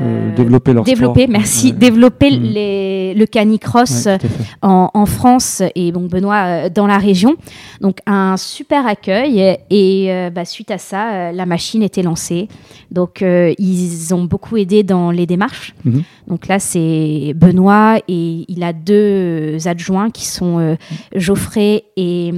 euh, 0.00 0.30
Euh, 0.30 0.34
développer 0.36 0.72
leur 0.72 0.84
développer, 0.84 1.22
sport. 1.22 1.32
merci, 1.32 1.66
Ouais. 1.68 1.72
développer 1.72 2.30
les, 2.30 3.14
le 3.14 3.26
canicross 3.26 4.06
Ouais, 4.06 4.18
en, 4.62 4.90
en 4.92 5.06
France 5.06 5.62
et 5.74 5.92
donc 5.92 6.10
Benoît 6.10 6.44
euh, 6.44 6.68
dans 6.68 6.86
la 6.86 6.98
région. 6.98 7.34
Donc 7.80 7.98
un 8.06 8.36
super 8.36 8.86
accueil 8.86 9.56
et, 9.70 10.06
euh, 10.12 10.30
bah, 10.30 10.44
suite 10.44 10.70
à 10.70 10.78
ça, 10.78 11.32
la 11.32 11.46
machine 11.46 11.82
était 11.82 12.02
lancée. 12.02 12.48
Donc 12.90 13.22
euh, 13.22 13.52
ils 13.58 14.14
ont 14.14 14.24
beaucoup 14.24 14.56
aidé 14.56 14.82
dans 14.82 15.10
les 15.10 15.26
démarches. 15.26 15.74
Mhm. 15.84 16.02
Donc 16.28 16.46
là 16.48 16.58
c'est 16.58 17.32
Benoît 17.36 17.98
et 18.08 18.44
il 18.48 18.62
a 18.62 18.72
deux 18.72 19.66
adjoints 19.66 20.10
qui 20.10 20.26
sont 20.26 20.76
Geoffrey 21.14 21.84
et, 21.96 22.32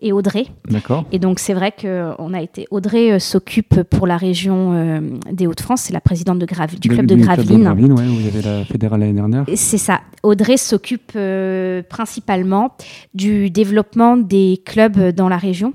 et 0.00 0.12
Audrey. 0.12 0.46
D'accord. 0.68 1.04
Et 1.12 1.18
donc 1.18 1.38
c'est 1.38 1.54
vrai 1.54 1.72
que 1.72 2.10
on 2.18 2.34
a 2.34 2.40
été 2.42 2.66
Audrey 2.70 3.18
s'occupe 3.20 3.82
pour 3.84 4.06
la 4.06 4.16
région 4.16 5.00
des 5.30 5.46
Hauts-de-France, 5.46 5.82
c'est 5.82 5.92
la 5.92 6.00
présidente 6.00 6.38
de 6.38 6.46
Grave- 6.46 6.78
du 6.82 6.88
club 6.88 7.06
de 7.06 7.14
Gravelines. 7.16 7.62
Gravelines, 7.64 7.92
ouais, 7.92 8.06
où 8.06 8.12
il 8.20 8.24
y 8.24 8.28
avait 8.28 8.42
la 8.42 8.64
fédérale 8.64 9.00
l'année 9.00 9.12
dernière. 9.12 9.44
C'est 9.54 9.78
ça. 9.78 10.00
Audrey 10.22 10.56
s'occupe 10.56 11.12
euh, 11.16 11.82
principalement 11.88 12.76
du 13.14 13.50
développement 13.50 14.16
des 14.16 14.60
clubs 14.64 15.10
dans 15.10 15.28
la 15.28 15.36
région. 15.36 15.72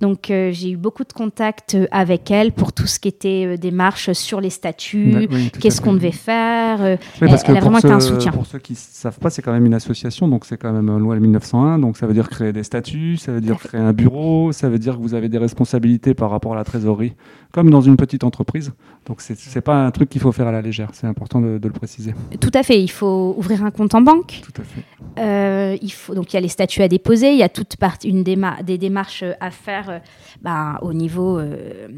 Donc 0.00 0.30
euh, 0.30 0.50
j'ai 0.52 0.70
eu 0.70 0.76
beaucoup 0.76 1.02
de 1.02 1.12
contacts 1.12 1.74
euh, 1.74 1.86
avec 1.90 2.30
elle 2.30 2.52
pour 2.52 2.72
tout 2.72 2.86
ce 2.86 3.00
qui 3.00 3.08
était 3.08 3.44
euh, 3.46 3.56
démarches 3.56 4.12
sur 4.12 4.40
les 4.40 4.50
statuts, 4.50 5.26
oui, 5.30 5.50
qu'est-ce 5.60 5.80
qu'on 5.80 5.92
devait 5.94 6.12
faire. 6.12 6.80
euh, 6.80 6.96
Oui, 7.20 7.28
parce 7.28 7.42
elle- 7.42 7.50
elle 7.50 7.54
que 7.54 7.58
a 7.58 7.60
vraiment 7.60 7.78
été 7.78 7.90
un 7.90 7.98
soutien. 7.98 8.30
pour 8.30 8.46
ceux 8.46 8.60
qui 8.60 8.74
ne 8.74 8.78
savent 8.78 9.18
pas, 9.18 9.30
c'est 9.30 9.42
quand 9.42 9.52
même 9.52 9.66
une 9.66 9.74
association, 9.74 10.28
donc 10.28 10.44
c'est 10.46 10.56
quand 10.56 10.72
même 10.72 10.88
une 10.88 10.98
loi 10.98 11.16
de 11.16 11.20
1901, 11.20 11.80
donc 11.80 11.96
ça 11.96 12.06
veut 12.06 12.14
dire 12.14 12.28
créer 12.30 12.52
des 12.52 12.62
statuts, 12.62 13.16
ça 13.16 13.32
veut 13.32 13.40
dire 13.40 13.58
créer 13.58 13.80
un 13.80 13.92
bureau, 13.92 14.52
ça 14.52 14.68
veut 14.68 14.78
dire 14.78 14.96
que 14.96 15.02
vous 15.02 15.14
avez 15.14 15.28
des 15.28 15.38
responsabilités 15.38 16.14
par 16.14 16.30
rapport 16.30 16.52
à 16.52 16.56
la 16.56 16.64
trésorerie, 16.64 17.14
comme 17.52 17.68
dans 17.70 17.80
une 17.80 17.96
petite 17.96 18.22
entreprise. 18.22 18.72
Donc 19.06 19.20
c'est 19.20 19.36
c'est 19.36 19.60
pas 19.60 19.84
un 19.84 19.90
truc 19.90 20.08
qu'il 20.08 20.20
faut 20.20 20.32
faire 20.32 20.37
à 20.46 20.52
la 20.52 20.62
légère, 20.62 20.90
c'est 20.92 21.06
important 21.06 21.40
de, 21.40 21.58
de 21.58 21.66
le 21.66 21.72
préciser. 21.74 22.14
Tout 22.40 22.50
à 22.54 22.62
fait. 22.62 22.80
Il 22.80 22.90
faut 22.90 23.34
ouvrir 23.36 23.64
un 23.64 23.70
compte 23.70 23.94
en 23.94 24.00
banque. 24.00 24.40
Tout 24.42 24.60
à 24.60 24.64
fait. 24.64 24.82
Euh, 25.20 25.76
il 25.82 25.90
faut 25.92 26.14
donc 26.14 26.32
il 26.32 26.36
y 26.36 26.36
a 26.36 26.40
les 26.40 26.48
statuts 26.48 26.82
à 26.82 26.88
déposer, 26.88 27.32
il 27.32 27.38
y 27.38 27.42
a 27.42 27.48
toute 27.48 27.76
partie 27.76 28.08
une 28.08 28.22
déma- 28.22 28.62
des 28.62 28.78
démarches 28.78 29.22
euh, 29.24 29.32
à 29.40 29.50
faire 29.50 29.90
euh, 29.90 29.98
ben, 30.42 30.78
au 30.82 30.92
niveau 30.92 31.38
euh, 31.38 31.88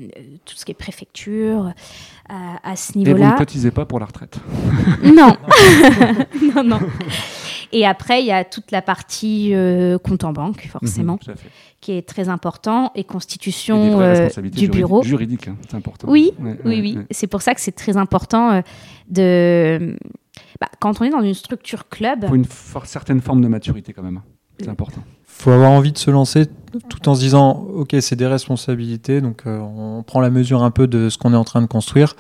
tout 0.47 0.55
ce 0.57 0.65
qui 0.65 0.71
est 0.71 0.75
préfecture 0.75 1.73
à, 2.29 2.71
à 2.71 2.77
ce 2.77 2.93
Et 2.93 2.93
vous 2.95 2.99
niveau-là. 3.01 3.33
ne 3.33 3.37
cotisez 3.39 3.71
pas 3.73 3.85
pour 3.85 3.99
la 4.01 4.07
retraite. 4.07 4.39
Non, 5.05 5.37
non, 6.55 6.65
non. 6.65 6.81
Et 7.73 7.87
après, 7.87 8.21
il 8.21 8.27
y 8.27 8.33
a 8.33 8.45
toute 8.45 8.71
la 8.73 8.83
partie 8.83 9.55
euh, 9.55 9.97
compte 9.99 10.25
en 10.25 10.33
banque, 10.33 10.69
forcément, 10.71 11.19
Mhm, 11.27 11.35
qui 11.81 11.93
est 11.93 12.03
très 12.07 12.29
important, 12.29 12.91
et 12.95 13.05
constitution 13.05 14.01
euh, 14.01 14.29
du 14.53 14.69
bureau. 14.69 15.03
Juridiques, 15.03 15.49
hein, 15.49 15.57
c'est 15.69 15.77
important. 15.77 16.09
Oui, 16.11 16.33
Ouais, 16.41 16.59
Oui, 16.65 16.71
ouais, 16.75 16.81
oui. 16.81 16.97
ouais. 16.99 17.07
C'est 17.11 17.27
pour 17.29 17.43
ça 17.43 17.55
que 17.55 17.61
c'est 17.61 17.73
très 17.73 17.97
important 17.97 18.51
euh, 18.53 18.61
de. 19.09 19.97
bah, 20.61 20.69
quand 20.81 21.01
on 21.01 21.05
est 21.05 21.11
dans 21.11 21.23
une 21.23 21.35
structure 21.35 21.89
club, 21.89 22.21
Il 22.23 22.29
faut 22.29 22.35
une 22.35 22.45
for- 22.45 22.87
certaine 22.87 23.21
forme 23.21 23.41
de 23.41 23.49
maturité 23.49 23.93
quand 23.93 24.03
même. 24.03 24.21
C'est 24.59 24.69
important. 24.69 25.03
faut 25.25 25.53
avoir 25.53 25.71
envie 25.71 25.93
de 25.93 25.97
se 25.99 26.11
lancer 26.11 26.47
tout 26.91 27.09
en 27.09 27.15
se 27.15 27.21
disant 27.21 27.53
ok 27.75 27.97
c'est 28.01 28.15
des 28.17 28.27
responsabilités 28.27 29.23
donc 29.23 29.45
euh, 29.47 29.59
on 29.59 30.03
prend 30.03 30.21
la 30.21 30.29
mesure 30.29 30.63
un 30.63 30.71
peu 30.71 30.87
de 30.87 31.09
ce 31.09 31.17
qu'on 31.17 31.33
est 31.33 31.37
en 31.37 31.45
train 31.45 31.63
de 31.63 31.67
construire 31.67 32.15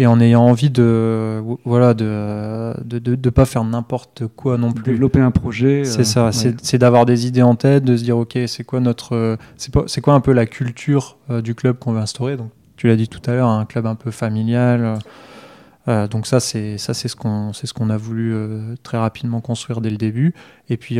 et 0.00 0.06
en 0.06 0.18
ayant 0.20 0.42
envie 0.42 0.70
de 0.70 1.42
voilà 1.64 1.92
de 1.94 2.72
de, 2.84 2.98
de, 2.98 3.14
de 3.16 3.30
pas 3.30 3.44
faire 3.44 3.64
n'importe 3.64 4.26
quoi 4.34 4.56
non 4.56 4.72
plus 4.72 4.92
Développer 4.92 5.20
un 5.20 5.30
projet. 5.30 5.84
c'est 5.84 6.00
euh, 6.00 6.04
ça 6.04 6.24
ouais. 6.26 6.32
c'est 6.32 6.54
c'est 6.64 6.78
d'avoir 6.78 7.04
des 7.06 7.26
idées 7.26 7.42
en 7.42 7.54
tête 7.54 7.84
de 7.84 7.96
se 7.96 8.02
dire 8.02 8.16
ok 8.16 8.38
c'est 8.46 8.64
quoi 8.64 8.80
notre 8.80 9.36
c'est 9.56 9.72
pas 9.72 9.84
c'est 9.86 10.00
quoi 10.00 10.14
un 10.14 10.20
peu 10.20 10.32
la 10.32 10.46
culture 10.46 11.18
euh, 11.28 11.42
du 11.42 11.54
club 11.54 11.78
qu'on 11.78 11.92
veut 11.92 12.00
instaurer? 12.00 12.36
Donc 12.36 12.50
tu 12.76 12.86
l'as 12.88 12.96
dit 12.96 13.08
tout 13.08 13.20
à 13.30 13.34
l'heure 13.34 13.48
un 13.48 13.66
club 13.66 13.84
un 13.86 13.94
peu 13.94 14.10
familial 14.10 14.98
euh, 15.88 16.08
donc 16.08 16.26
ça 16.26 16.40
c'est 16.40 16.78
ça 16.78 16.94
c'est 16.94 17.08
ce 17.08 17.16
qu'on 17.16 17.52
c'est 17.52 17.66
ce 17.66 17.74
qu'on 17.74 17.90
a 17.90 17.96
voulu 17.98 18.34
très 18.82 18.96
rapidement 18.98 19.40
construire 19.40 19.80
dès 19.82 19.90
le 19.90 19.96
début 19.98 20.32
et 20.70 20.76
puis 20.78 20.96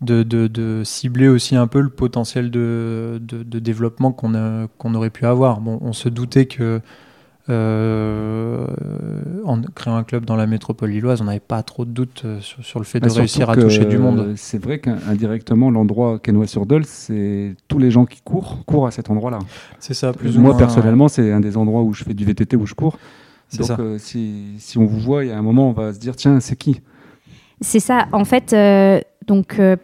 de, 0.00 0.24
de, 0.24 0.48
de 0.48 0.82
cibler 0.84 1.28
aussi 1.28 1.54
un 1.54 1.68
peu 1.68 1.80
le 1.80 1.88
potentiel 1.90 2.50
de, 2.50 3.20
de, 3.22 3.44
de 3.44 3.58
développement 3.60 4.10
qu'on 4.10 4.34
a- 4.34 4.66
qu'on 4.78 4.94
aurait 4.96 5.10
pu 5.10 5.26
avoir. 5.26 5.60
Bon, 5.60 5.78
on 5.80 5.92
se 5.92 6.08
doutait 6.08 6.46
que 6.46 6.80
euh, 7.48 8.66
en 9.44 9.60
créant 9.74 9.96
un 9.96 10.04
club 10.04 10.24
dans 10.24 10.36
la 10.36 10.46
métropole 10.46 10.90
lilloise, 10.90 11.20
on 11.20 11.24
n'avait 11.24 11.40
pas 11.40 11.62
trop 11.62 11.84
de 11.84 11.90
doutes 11.90 12.22
euh, 12.24 12.40
sur, 12.40 12.64
sur 12.64 12.78
le 12.78 12.84
fait 12.84 13.00
de 13.00 13.06
Bah, 13.06 13.12
réussir 13.14 13.50
à 13.50 13.56
toucher 13.56 13.84
du 13.84 13.98
monde. 13.98 14.34
C'est 14.36 14.62
vrai 14.62 14.78
qu'indirectement, 14.78 15.70
l'endroit 15.70 16.18
Quesnoy-sur-Dole, 16.18 16.84
c'est 16.84 17.54
tous 17.68 17.78
les 17.78 17.90
gens 17.90 18.04
qui 18.06 18.20
courent, 18.22 18.64
courent 18.64 18.86
à 18.86 18.90
cet 18.90 19.10
endroit-là. 19.10 19.40
C'est 19.78 19.94
ça, 19.94 20.12
plus 20.12 20.36
ou 20.36 20.40
Moi, 20.40 20.50
moins, 20.50 20.58
personnellement, 20.58 21.08
c'est 21.08 21.32
un 21.32 21.40
des 21.40 21.56
endroits 21.56 21.82
où 21.82 21.92
je 21.92 22.04
fais 22.04 22.14
du 22.14 22.24
VTT, 22.24 22.56
où 22.56 22.66
je 22.66 22.74
cours. 22.74 22.98
C'est 23.48 23.58
Donc, 23.58 23.66
ça. 23.66 23.76
euh, 23.80 23.98
si, 23.98 24.54
si 24.58 24.78
on 24.78 24.86
vous 24.86 24.98
voit, 25.00 25.24
il 25.24 25.28
y 25.28 25.32
a 25.32 25.38
un 25.38 25.42
moment, 25.42 25.68
on 25.68 25.72
va 25.72 25.92
se 25.92 25.98
dire, 25.98 26.16
tiens, 26.16 26.40
c'est 26.40 26.56
qui? 26.56 26.80
C'est 27.60 27.80
ça. 27.80 28.06
En 28.12 28.24
fait, 28.24 28.52
euh, 28.54 29.00
donc 29.26 29.58
euh, 29.60 29.76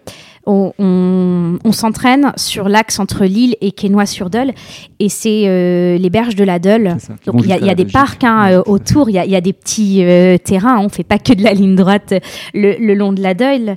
on, 0.48 0.72
on- 0.78 1.58
on 1.64 1.72
s'entraîne 1.72 2.32
sur 2.36 2.68
l'axe 2.68 2.98
entre 2.98 3.24
Lille 3.24 3.54
et 3.60 3.70
Quesnoy-sur-Dole, 3.72 4.52
et 4.98 5.08
c'est 5.08 5.44
euh, 5.46 5.96
les 5.98 6.10
berges 6.10 6.34
de 6.34 6.44
la 6.44 6.58
Dole. 6.58 6.96
Donc 7.26 7.42
il 7.42 7.46
y 7.48 7.52
a, 7.52 7.56
y 7.58 7.60
des 7.60 7.74
Belgique. 7.74 7.92
parcs 7.92 8.24
hein, 8.24 8.46
Ouais, 8.48 8.54
euh, 8.56 8.62
autour, 8.66 9.08
il 9.10 9.14
y 9.14 9.18
a, 9.18 9.24
il 9.24 9.30
y 9.30 9.36
a 9.36 9.40
des 9.40 9.52
petits 9.52 10.02
euh, 10.04 10.36
terrains, 10.38 10.76
hein, 10.78 10.82
on 10.82 10.88
fait 10.88 11.04
pas 11.04 11.18
que 11.18 11.32
de 11.32 11.42
la 11.44 11.52
ligne 11.52 11.74
droite 11.76 12.14
le, 12.54 12.76
le 12.78 12.94
long 12.94 13.12
de 13.12 13.22
la 13.22 13.34
Dole. 13.34 13.76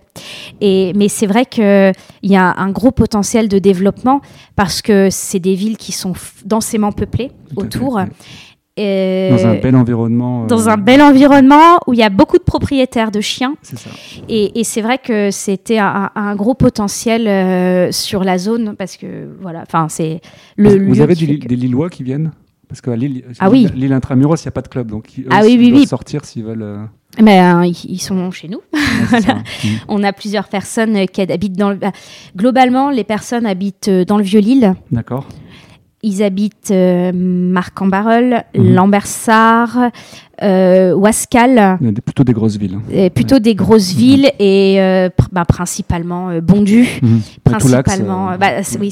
Et, 0.61 0.93
mais 0.95 1.07
c'est 1.09 1.27
vrai 1.27 1.45
qu'il 1.45 1.93
y 2.23 2.35
a 2.35 2.53
un 2.57 2.69
gros 2.71 2.91
potentiel 2.91 3.47
de 3.47 3.59
développement 3.59 4.21
parce 4.55 4.81
que 4.81 5.09
c'est 5.11 5.39
des 5.39 5.55
villes 5.55 5.77
qui 5.77 5.91
sont 5.91 6.13
densément 6.45 6.91
peuplées 6.91 7.31
fait, 7.49 7.55
autour. 7.61 7.95
ouais. 7.95 8.05
Et- 8.77 9.29
Dans 9.31 9.45
un 9.47 9.55
bel 9.55 9.75
environnement. 9.75 10.43
euh, 10.43 10.47
dans 10.47 10.69
un 10.69 10.77
bel 10.77 11.01
environnement 11.01 11.77
où 11.87 11.93
il 11.93 11.99
y 11.99 12.03
a 12.03 12.09
beaucoup 12.09 12.37
de 12.37 12.43
propriétaires 12.43 13.11
de 13.11 13.19
chiens. 13.19 13.55
Ça. 13.61 13.89
Et, 14.29 14.59
et 14.59 14.63
c'est 14.63 14.81
vrai 14.81 14.97
que 14.97 15.29
c'était 15.29 15.77
un, 15.77 16.09
un 16.15 16.35
gros 16.35 16.53
potentiel 16.53 17.27
euh, 17.27 17.91
sur 17.91 18.23
la 18.23 18.37
zone 18.37 18.75
parce 18.77 18.95
que 18.97 19.27
voilà, 19.41 19.61
enfin 19.63 19.87
c'est 19.89 20.21
le 20.55 20.69
vous 20.85 20.93
lieu 20.95 21.01
avez 21.01 21.15
du- 21.15 21.39
que- 21.39 21.47
des 21.47 21.55
Lillois 21.57 21.89
qui 21.89 22.03
viennent? 22.03 22.31
Parce 22.69 22.79
qu'à 22.79 22.95
Lille, 22.95 23.25
Ah 23.39 23.49
oui. 23.49 23.67
Lille 23.75 23.91
Intramuros, 23.91 24.37
il 24.37 24.45
n'y 24.45 24.47
a 24.47 24.51
pas 24.53 24.61
de 24.61 24.69
club. 24.69 24.87
Donc, 24.89 25.07
eux, 25.19 25.25
Ah 25.29 25.41
oui, 25.43 25.55
ils 25.55 25.59
oui, 25.59 25.71
doivent 25.71 25.85
sortir 25.87 26.23
s'ils 26.23 26.45
veulent. 26.45 26.61
euh, 26.61 26.77
Mais, 27.21 27.41
euh, 27.41 27.65
ils, 27.65 27.75
ils 27.89 27.99
sont 28.01 28.31
chez 28.31 28.47
nous. 28.47 28.61
Mm. 29.01 29.67
On 29.87 30.03
a 30.03 30.13
plusieurs 30.13 30.47
personnes 30.47 31.05
qui 31.07 31.21
habitent 31.21 31.57
dans 31.57 31.71
le. 31.71 31.75
bah, 31.75 31.91
globalement, 32.35 32.89
les 32.91 33.03
personnes 33.03 33.45
habitent 33.45 33.89
dans 33.89 34.17
le 34.17 34.23
Vieux-Lille. 34.23 34.75
D'accord. 34.91 35.27
Ils 36.03 36.23
habitent 36.23 36.71
euh, 36.71 37.11
Marc-en-Barœul, 37.13 38.43
Mhm. 38.55 38.73
Lambersart, 38.73 39.77
euh, 40.41 40.95
plutôt 42.03 42.23
des 42.23 42.33
grosses 42.33 42.57
villes. 42.57 42.73
hein. 42.75 42.81
et 42.91 43.09
plutôt 43.11 43.37
des 43.37 43.53
grosses 43.53 43.93
villes 43.93 44.31
et 44.39 44.81
euh, 44.81 45.09
pr- 45.09 45.27
bah, 45.31 45.45
principalement 45.45 46.29
Bondu. 46.41 46.87
Mhm. 47.03 47.21
Principalement, 47.43 48.35
bah, 48.39 48.63
c'est- 48.63 48.79
oui, 48.79 48.91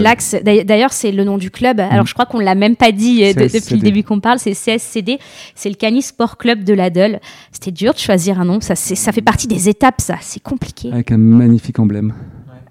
l'axe 0.00 0.24
c'est. 0.42 0.64
D'ailleurs- 0.64 0.92
c'est 0.92 1.12
le 1.12 1.22
nom 1.22 1.38
du 1.38 1.50
club. 1.52 1.78
Alors, 1.78 2.00
Mhm. 2.00 2.06
je 2.08 2.14
crois 2.14 2.26
qu'on 2.26 2.40
l'a 2.40 2.56
même 2.56 2.74
pas 2.74 2.90
dit 2.90 3.20
de- 3.34 3.44
depuis 3.44 3.76
le 3.76 3.80
début 3.82 4.02
qu'on 4.02 4.18
parle. 4.18 4.38
C'est 4.40 4.54
CSCD. 4.54 5.18
C'est 5.54 5.68
le 5.68 5.76
Canis 5.76 6.02
Sport 6.02 6.36
Club 6.38 6.64
de 6.64 6.74
la 6.74 6.90
Dole. 6.90 7.20
C'était 7.52 7.70
dur 7.70 7.92
de 7.94 7.98
choisir 7.98 8.40
un 8.40 8.44
nom. 8.44 8.60
Ça, 8.60 8.74
ça 8.74 9.12
fait 9.12 9.22
partie 9.22 9.46
des 9.46 9.68
étapes. 9.68 10.00
Ça, 10.00 10.16
c'est 10.20 10.42
compliqué. 10.42 10.90
Avec 10.92 11.12
un 11.12 11.18
magnifique 11.18 11.78
emblème. 11.78 12.12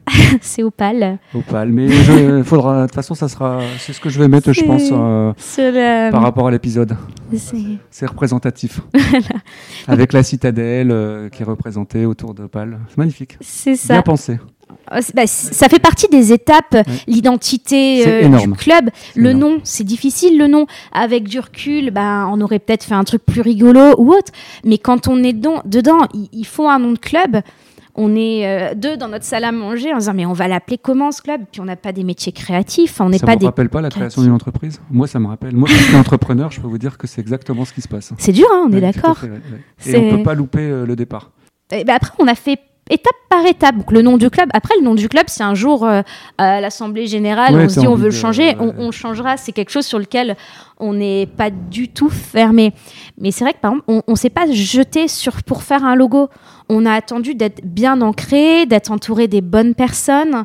c'est 0.41 0.63
opale. 0.63 1.20
Opale. 1.34 1.70
Mais 1.70 1.89
je- 1.89 2.43
faudra. 2.43 2.82
De 2.82 2.86
toute 2.88 2.96
façon, 2.96 3.15
ça 3.15 3.28
sera. 3.28 3.60
C'est 3.80 3.93
ce 3.93 4.00
que 4.00 4.10
je 4.10 4.20
vais 4.20 4.28
mettre, 4.28 4.52
je 4.54 4.63
pense, 4.63 4.89
euh, 4.91 5.34
le- 5.58 6.12
par 6.12 6.22
rapport 6.22 6.48
à 6.48 6.52
l'épisode. 6.52 6.96
c'est- 7.34 8.06
représentatif. 8.06 8.82
Avec 9.88 10.13
la 10.13 10.24
citadelle 10.24 10.91
euh, 10.91 11.30
qui 11.30 11.41
est 11.43 11.46
représentée 11.46 12.06
autour 12.06 12.34
d'Opale. 12.34 12.80
C'est 12.89 12.98
magnifique. 12.98 13.38
C'est 13.41 13.76
ça. 13.76 13.93
Bien 13.96 14.02
pensé. 14.02 14.39
Euh, 14.91 15.00
bah, 15.13 15.28
ça 15.28 15.70
fait 15.70 15.80
partie 15.80 16.08
des 16.10 16.34
étapes, 16.34 16.76
l'identité 17.08 18.06
euh, 18.08 18.38
du 18.39 18.52
club. 18.52 18.89
Le 19.15 19.32
énorme. 19.32 19.54
nom, 19.56 19.60
c'est 19.63 19.84
difficile 19.84 20.38
le 20.38 20.48
nom. 20.48 20.65
Avec 20.93 21.24
du 21.24 21.39
recul, 21.39 21.91
bah, 21.91 22.28
on 22.32 22.39
aurait 22.41 22.60
peut-être 22.60 22.84
fait 22.84 22.93
un 22.96 23.04
truc 23.04 23.26
plus 23.26 23.41
rigolo 23.41 23.96
ou 23.98 24.12
autre. 24.12 24.32
Mais 24.65 24.78
quand 24.78 25.08
on 25.08 25.24
est 25.24 25.34
dedans, 25.34 26.00
il, 26.13 26.30
il 26.32 26.46
faut 26.46 26.67
un 26.67 26.80
nom 26.80 26.91
de 26.93 27.00
club. 27.00 27.38
On 27.99 28.15
est 28.15 28.45
euh, 28.45 28.75
deux 28.75 28.95
dans 28.95 29.07
notre 29.07 29.25
salle 29.25 29.43
à 29.43 29.51
manger 29.51 29.91
en 29.91 29.97
disant 29.97 30.13
mais 30.13 30.25
on 30.27 30.33
va 30.33 30.47
l'appeler 30.47 30.77
comment 30.77 31.12
ce 31.12 31.21
club? 31.21 31.41
Puis 31.52 31.62
on 31.62 31.65
n'a 31.65 31.75
pas 31.75 31.91
des 31.91 32.04
métiers 32.04 32.31
créatifs, 32.31 33.02
on 33.02 33.10
n'est 33.10 33.17
Ça 33.17 33.25
pas 33.25 33.33
vous 33.33 33.39
des. 33.39 33.45
rappelle 33.48 33.69
pas 33.69 33.81
la 33.81 33.89
création 33.89 34.21
d'une 34.21 34.31
entreprise? 34.33 34.79
Moi, 34.91 35.08
ça 35.08 35.19
me 35.19 35.27
rappelle. 35.27 35.56
Moi, 35.56 35.67
qui 35.67 35.75
suis 35.75 35.95
entrepreneur, 35.95 36.52
je 36.52 36.62
peux 36.62 36.67
vous 36.67 36.77
dire 36.77 36.98
que 37.00 37.08
c'est 37.08 37.21
exactement 37.21 37.65
ce 37.65 37.73
qui 37.73 37.81
se 37.81 37.87
passe. 37.87 38.13
C'est 38.19 38.31
dur, 38.33 38.45
hein, 38.54 38.65
on 38.67 38.71
est 38.71 38.75
Ouais, 38.75 38.81
d'accord. 38.81 39.17
ouais, 39.23 39.29
ouais. 39.29 39.91
Et 39.91 39.98
on 39.98 40.17
peut 40.17 40.23
pas 40.23 40.35
louper 40.35 40.62
euh, 40.62 40.85
le 40.85 40.95
départ. 40.95 41.31
Et 41.71 41.83
bah, 41.83 41.93
après, 41.95 42.12
on 42.19 42.27
a 42.27 42.35
fait 42.35 42.60
étape 42.90 43.15
par 43.29 43.46
étape. 43.46 43.77
Donc, 43.77 43.92
le 43.92 44.02
nom 44.02 44.17
du 44.17 44.29
club, 44.29 44.50
après, 44.54 44.73
le 44.79 44.83
nom 44.83 44.96
du 44.96 45.10
club, 45.10 45.25
c'est 45.27 45.44
un 45.44 45.56
jour 45.56 45.85
euh, 45.85 46.02
à 46.38 46.62
l'Assemblée 46.62 47.08
Générale, 47.08 47.56
Ouais, 47.56 47.65
on 47.65 47.69
se 47.69 47.79
dit 47.79 47.88
on 47.88 47.96
veut 47.96 48.06
le 48.06 48.12
de- 48.12 48.15
changer, 48.15 48.56
on, 48.60 48.73
on 48.77 48.92
changera. 48.92 49.38
C'est 49.38 49.52
quelque 49.52 49.69
chose 49.71 49.85
sur 49.85 50.00
lequel 50.00 50.35
on 50.79 50.94
n'est 50.94 51.25
pas 51.25 51.50
du 51.50 51.90
tout 51.90 52.10
fermé. 52.10 52.73
Mais 53.19 53.31
c'est 53.31 53.44
vrai 53.44 53.54
que, 53.54 53.60
par 53.60 53.71
exemple, 53.73 54.04
on 54.08 54.12
ne 54.12 54.15
s'est 54.17 54.29
pas 54.29 54.50
jeté 54.52 55.08
sur, 55.08 55.44
pour 55.44 55.63
faire 55.63 55.83
un 55.83 55.96
logo. 55.96 56.29
On 56.69 56.85
a 56.85 56.92
attendu 56.94 57.35
d'être 57.35 57.62
bien 57.65 58.02
ancré, 58.02 58.65
d'être 58.65 58.92
entouré 58.92 59.27
des 59.27 59.42
bonnes 59.42 59.73
personnes. 59.75 60.44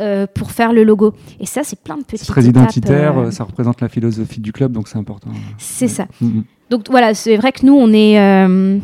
euh, 0.00 0.28
pour 0.32 0.52
faire 0.52 0.72
le 0.72 0.84
logo. 0.84 1.12
Et 1.40 1.46
ça, 1.46 1.62
c'est 1.64 1.80
plein 1.82 1.96
de 1.96 2.04
petites 2.04 2.20
C'est 2.20 2.26
très 2.32 2.46
étapes, 2.46 2.62
identitaire, 2.70 3.18
euh, 3.18 3.30
ça 3.32 3.42
représente 3.42 3.80
la 3.80 3.88
philosophie 3.88 4.38
du 4.38 4.52
club, 4.52 4.70
donc 4.70 4.86
c'est 4.86 4.96
important. 4.96 5.28
c'est 5.58 5.88
ça. 5.88 6.06
Mhm. 6.20 6.44
Donc 6.70 6.84
voilà, 6.88 7.14
c'est 7.14 7.36
vrai 7.36 7.50
que 7.50 7.66
nous, 7.66 7.74
on 7.74 7.92
est, 7.92 8.16
euh, 8.20 8.78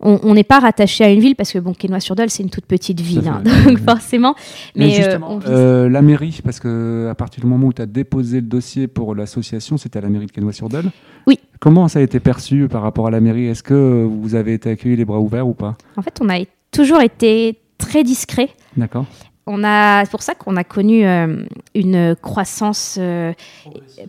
on 0.00 0.34
n'est 0.34 0.44
pas 0.44 0.58
rattaché 0.58 1.04
à 1.04 1.10
une 1.10 1.20
ville 1.20 1.36
parce 1.36 1.52
que 1.52 1.58
bon, 1.58 1.72
Quesnoy-sur-Dole, 1.72 2.28
c'est 2.28 2.42
une 2.42 2.50
toute 2.50 2.66
petite 2.66 3.00
ville, 3.00 3.26
hein, 3.26 3.42
donc 3.42 3.78
forcément. 3.78 4.34
Mais, 4.74 4.86
Mais, 4.86 4.92
euh, 4.92 4.96
justement, 4.96 5.28
on 5.32 5.40
euh, 5.48 5.88
la 5.88 6.02
mairie, 6.02 6.40
parce 6.44 6.60
que 6.60 7.08
à 7.10 7.14
partir 7.14 7.40
du 7.42 7.46
moment 7.46 7.68
où 7.68 7.72
tu 7.72 7.80
as 7.80 7.86
déposé 7.86 8.42
le 8.42 8.46
dossier 8.46 8.88
pour 8.88 9.14
l'association, 9.14 9.78
c'était 9.78 9.98
à 9.98 10.02
la 10.02 10.10
mairie 10.10 10.26
de 10.26 10.32
Quesnoy-sur-Dole. 10.32 10.90
Oui. 11.26 11.38
Comment 11.60 11.88
ça 11.88 12.00
a 12.00 12.02
été 12.02 12.20
perçu 12.20 12.68
par 12.68 12.82
rapport 12.82 13.06
à 13.06 13.10
la 13.10 13.20
mairie? 13.20 13.46
Est-ce 13.46 13.62
que 13.62 14.04
vous 14.04 14.34
avez 14.34 14.52
été 14.52 14.70
accueillis 14.70 14.96
les 14.96 15.06
bras 15.06 15.18
ouverts 15.18 15.48
ou 15.48 15.54
pas? 15.54 15.76
En 15.96 16.02
fait, 16.02 16.18
on 16.20 16.28
a 16.28 16.38
toujours 16.70 17.00
été 17.00 17.58
très 17.78 18.04
discret. 18.04 18.50
D'accord. 18.76 19.06
On 19.48 19.62
a, 19.62 20.04
c'est 20.04 20.10
pour 20.10 20.22
ça 20.22 20.34
qu'on 20.34 20.56
a 20.56 20.64
connu 20.64 21.06
euh, 21.06 21.44
une 21.74 22.16
croissance 22.20 22.96
euh, 22.98 23.32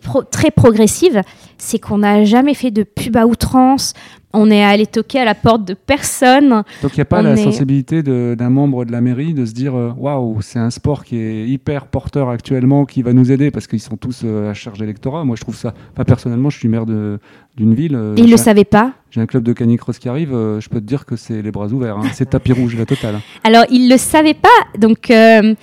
pro- 0.01 0.23
très 0.23 0.49
progressive. 0.49 1.21
C'est 1.59 1.77
qu'on 1.77 1.99
n'a 1.99 2.25
jamais 2.25 2.55
fait 2.55 2.71
de 2.71 2.81
pub 2.83 3.15
à 3.17 3.27
outrance. 3.27 3.93
On 4.39 4.51
est 4.51 4.63
allé 4.63 4.85
toquer 4.85 5.19
à 5.19 5.25
la 5.25 5.33
porte 5.33 5.65
de 5.65 5.73
personne. 5.73 6.63
Donc 6.83 6.91
il 6.93 6.97
n'y 6.97 7.01
a 7.01 7.05
pas 7.05 7.21
On 7.21 7.23
la 7.23 7.33
est- 7.33 7.43
sensibilité 7.43 8.03
d'un 8.03 8.49
membre 8.49 8.85
de 8.85 8.91
la 8.91 9.01
mairie 9.01 9.33
de 9.33 9.45
se 9.45 9.53
dire 9.53 9.75
euh, 9.75 9.91
waouh, 9.97 10.41
c'est 10.41 10.59
un 10.59 10.69
sport 10.69 11.03
qui 11.03 11.17
est 11.17 11.47
hyper 11.47 11.87
porteur 11.87 12.29
actuellement, 12.29 12.85
qui 12.85 13.01
va 13.01 13.13
nous 13.13 13.31
aider 13.31 13.49
parce 13.49 13.65
qu'ils 13.67 13.79
sont 13.81 13.97
tous 13.97 14.21
euh, 14.23 14.51
à 14.51 14.53
charge 14.53 14.77
d'électorat. 14.79 15.23
Moi 15.25 15.35
je 15.35 15.41
trouve 15.41 15.55
ça. 15.55 15.73
Pas 15.95 16.05
personnellement, 16.05 16.49
je 16.51 16.57
suis 16.59 16.67
maire 16.67 16.85
d'une 16.85 17.73
ville. 17.73 17.95
euh, 17.95 18.13
ils 18.17 18.25
ne 18.25 18.31
le 18.31 18.37
savaient 18.37 18.63
pas. 18.63 18.91
J'ai 19.09 19.21
un 19.21 19.25
club 19.25 19.41
de 19.43 19.53
canicross 19.53 19.97
qui 19.97 20.07
arrive, 20.09 20.33
euh, 20.33 20.59
je 20.61 20.69
peux 20.69 20.79
te 20.79 20.85
dire 20.85 21.05
que 21.05 21.15
c'est 21.15 21.41
les 21.41 21.51
bras 21.51 21.67
ouverts. 21.67 21.97
hein. 21.97 22.07
C'est 22.13 22.29
tapis 22.29 22.51
rouge 22.53 22.75
la 22.77 22.85
totale. 22.85 23.15
Alors, 23.43 23.63
ils 23.71 23.85
ne 23.87 23.93
le 23.93 23.97
savaient 23.97 24.33
pas. 24.35 24.49
Donc, 24.77 25.09
euh, 25.09 25.55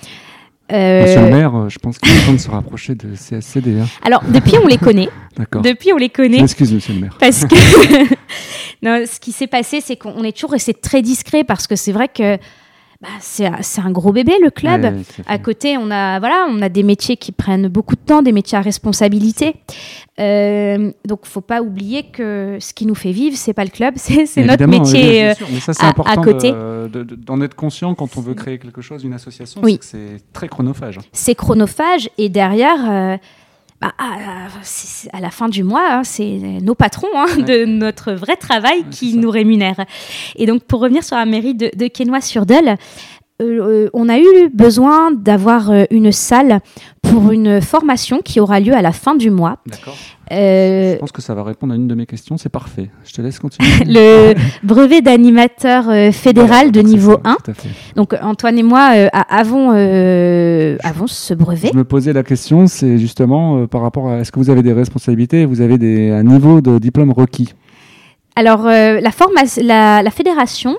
euh, 0.73 1.01
Monsieur 1.03 1.21
le 1.21 1.29
maire, 1.29 1.69
je 1.69 1.77
pense 1.77 1.99
qu'il 1.99 2.11
est 2.11 2.25
temps 2.25 2.33
de 2.33 2.37
se 2.37 2.49
rapprocher 2.49 2.95
de 2.95 3.13
CSCD. 3.15 3.79
hein. 3.79 3.85
alors, 4.03 4.23
depuis, 4.27 4.55
on 4.63 4.67
les 4.67 4.77
connaît. 4.79 5.09
D'accord. 5.37 5.61
Depuis, 5.61 5.93
on 5.93 5.97
les 5.97 6.09
connaît. 6.09 6.39
m'excuse, 6.41 6.73
monsieur 6.73 6.95
le 6.95 7.01
maire. 7.01 7.17
Parce 7.19 7.45
que 7.45 7.55
non, 8.83 9.03
ce 9.05 9.19
qui 9.19 9.31
s'est 9.31 9.47
passé, 9.47 9.81
c'est 9.81 9.95
qu'on 9.95 10.23
est 10.23 10.31
toujours 10.33 10.51
resté 10.51 10.73
très 10.73 11.01
discret 11.01 11.43
parce 11.43 11.67
que 11.67 11.75
c'est 11.75 11.91
vrai 11.91 12.07
que 12.07 12.37
bah, 13.01 13.09
c'est 13.19 13.45
un- 13.45 13.91
gros 13.91 14.13
bébé 14.13 14.31
le 14.41 14.49
club. 14.49 14.83
Ouais, 14.83 14.93
à 15.27 15.37
côté, 15.37 15.77
on 15.77 15.91
a 15.91 16.17
voilà, 16.19 16.47
on 16.49 16.61
a 16.61 16.69
des 16.69 16.81
métiers 16.81 17.17
qui 17.17 17.33
prennent 17.33 17.67
beaucoup 17.67 17.95
de 17.95 17.99
temps, 18.01 18.21
des 18.21 18.31
métiers 18.31 18.57
à 18.57 18.61
responsabilité. 18.61 19.55
Euh, 20.19 20.91
donc, 21.05 21.25
faut 21.25 21.41
pas 21.41 21.61
oublier 21.61 22.03
que 22.03 22.57
ce 22.61 22.73
qui 22.73 22.85
nous 22.85 22.95
fait 22.95 23.11
vivre, 23.11 23.35
c'est 23.37 23.53
pas 23.53 23.65
le 23.65 23.69
club, 23.69 23.95
c'est 23.97 24.25
notre 24.43 24.63
oui, 24.65 24.79
métier. 24.79 25.11
bien 25.11 25.31
euh, 25.31 25.45
mais 25.51 25.59
ça 25.59 25.73
c'est 25.73 25.83
à- 25.83 25.87
à 25.87 25.89
important 25.89 26.21
côté. 26.21 26.51
de- 26.51 26.89
de- 26.91 27.03
de- 27.03 27.15
d'en 27.15 27.41
être 27.41 27.55
conscient 27.55 27.93
quand 27.95 28.15
on 28.17 28.21
veut 28.21 28.33
créer 28.33 28.57
quelque 28.59 28.81
chose, 28.81 29.03
une 29.03 29.13
association, 29.13 29.61
Oui. 29.63 29.77
c'est 29.81 30.21
très 30.33 30.47
chronophage. 30.47 30.99
c'est 31.11 31.35
chronophage 31.35 32.09
et 32.17 32.29
derrière. 32.29 32.79
euh, 32.89 33.17
bah, 33.81 33.93
à, 33.97 34.47
c'est- 34.61 34.87
c'est- 34.87 35.09
à 35.15 35.19
la 35.19 35.29
fin 35.31 35.49
du 35.49 35.63
mois, 35.63 35.85
hein, 35.91 36.03
c'est 36.03 36.23
nos 36.61 36.75
patrons 36.75 37.07
hein, 37.15 37.25
Ouais. 37.37 37.43
de 37.43 37.65
notre 37.65 38.13
vrai 38.13 38.35
travail 38.37 38.79
Ouais, 38.79 38.89
qui 38.89 39.15
nous 39.17 39.29
rémunèrent. 39.29 39.85
Et 40.35 40.45
donc, 40.45 40.63
pour 40.63 40.79
revenir 40.79 41.03
sur 41.03 41.17
la 41.17 41.25
mairie 41.25 41.55
de, 41.55 41.69
de 41.75 41.87
Quesnoy-sur-Dole, 41.87 42.77
euh, 43.41 43.85
euh, 43.85 43.89
on 43.93 44.07
a 44.07 44.17
eu 44.17 44.49
besoin 44.53 45.11
d'avoir 45.11 45.69
euh, 45.69 45.83
une 45.91 46.11
salle 46.11 46.59
pour 47.01 47.31
une 47.31 47.61
formation 47.61 48.21
qui 48.23 48.39
aura 48.39 48.59
lieu 48.59 48.73
à 48.73 48.81
la 48.81 48.91
fin 48.93 49.15
du 49.15 49.29
mois. 49.29 49.57
D'accord. 49.67 49.95
Euh, 50.31 50.93
Je 50.93 50.99
pense 50.99 51.11
que 51.11 51.21
ça 51.21 51.35
va 51.35 51.43
répondre 51.43 51.73
à 51.73 51.75
une 51.75 51.87
de 51.87 51.93
mes 51.95 52.05
questions, 52.05 52.37
c'est 52.37 52.49
parfait. 52.49 52.89
Je 53.03 53.13
te 53.13 53.21
laisse 53.21 53.37
continuer. 53.39 53.69
le 53.85 54.33
brevet 54.63 55.01
d'animateur 55.01 55.89
euh, 55.89 56.11
fédéral 56.11 56.67
Ouais, 56.67 56.71
de 56.71 56.81
niveau 56.81 57.19
ça, 57.23 57.31
1. 57.31 57.35
tout 57.43 57.51
à 57.51 57.53
fait. 57.53 57.69
Donc 57.95 58.15
Antoine 58.21 58.57
et 58.57 58.63
moi 58.63 58.91
euh, 58.95 59.07
avons, 59.29 59.71
euh, 59.75 60.77
avons 60.83 61.07
ce 61.07 61.33
brevet. 61.33 61.69
Je 61.73 61.77
me 61.77 61.83
posais 61.83 62.13
la 62.13 62.23
question, 62.23 62.67
c'est 62.67 62.97
justement 62.97 63.59
euh, 63.59 63.67
par 63.67 63.81
rapport 63.81 64.09
à 64.09 64.19
est-ce 64.19 64.31
que 64.31 64.39
vous 64.39 64.49
avez 64.49 64.63
des 64.63 64.73
responsabilités 64.73 65.41
et 65.41 65.45
vous 65.45 65.61
avez 65.61 65.77
des, 65.77 66.09
un 66.09 66.23
niveau 66.23 66.61
de 66.61 66.79
diplôme 66.79 67.11
requis? 67.11 67.53
Alors 68.37 68.65
euh, 68.65 68.99
la, 68.99 69.11
la, 69.61 70.01
la 70.03 70.11
fédération 70.11 70.75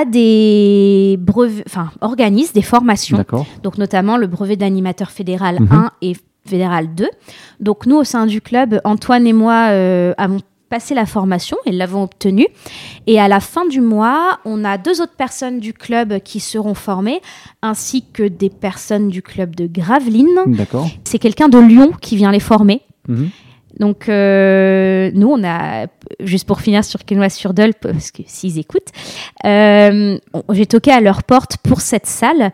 a 0.00 0.04
des 0.04 1.16
brevets, 1.20 1.64
enfin 1.66 1.90
organise 2.00 2.52
des 2.52 2.62
formations, 2.62 3.18
donc 3.62 3.78
notamment 3.78 4.16
le 4.16 4.26
brevet 4.26 4.56
d'animateur 4.56 5.10
fédéral 5.10 5.56
Mhm. 5.60 5.68
1 5.72 5.90
et 6.02 6.12
fédéral 6.46 6.94
2. 6.94 7.08
Donc 7.60 7.86
nous 7.86 7.96
au 7.96 8.04
sein 8.04 8.26
du 8.26 8.40
club, 8.40 8.80
Antoine 8.84 9.26
et 9.26 9.32
moi 9.32 9.68
euh, 9.70 10.14
avons 10.18 10.38
passé 10.68 10.94
la 10.94 11.04
formation 11.04 11.58
et 11.66 11.72
l'avons 11.72 12.02
obtenue. 12.02 12.46
Et 13.06 13.20
à 13.20 13.28
la 13.28 13.40
fin 13.40 13.66
du 13.66 13.82
mois, 13.82 14.38
on 14.46 14.64
a 14.64 14.78
deux 14.78 15.02
autres 15.02 15.16
personnes 15.18 15.60
du 15.60 15.74
club 15.74 16.20
qui 16.20 16.40
seront 16.40 16.72
formées, 16.74 17.20
ainsi 17.60 18.04
que 18.10 18.22
des 18.22 18.48
personnes 18.48 19.08
du 19.08 19.20
club 19.20 19.54
de 19.54 19.66
Gravelines. 19.66 20.40
C'est 21.04 21.18
quelqu'un 21.18 21.50
de 21.50 21.58
Lyon 21.58 21.92
qui 22.00 22.16
vient 22.16 22.32
les 22.32 22.40
former. 22.40 22.80
Mhm. 23.06 23.28
Donc, 23.78 24.08
euh, 24.08 25.10
nous, 25.14 25.28
on 25.28 25.42
a, 25.44 25.86
juste 26.20 26.46
pour 26.46 26.60
finir 26.60 26.84
sur 26.84 27.04
Quesnoy-sur-Dole, 27.04 27.74
parce 27.80 28.10
que 28.10 28.22
s'ils 28.26 28.58
écoutent, 28.58 28.90
euh, 29.44 30.18
j'ai 30.50 30.66
toqué 30.66 30.90
à 30.90 31.00
leur 31.00 31.22
porte 31.22 31.56
pour 31.58 31.80
cette 31.80 32.06
salle 32.06 32.52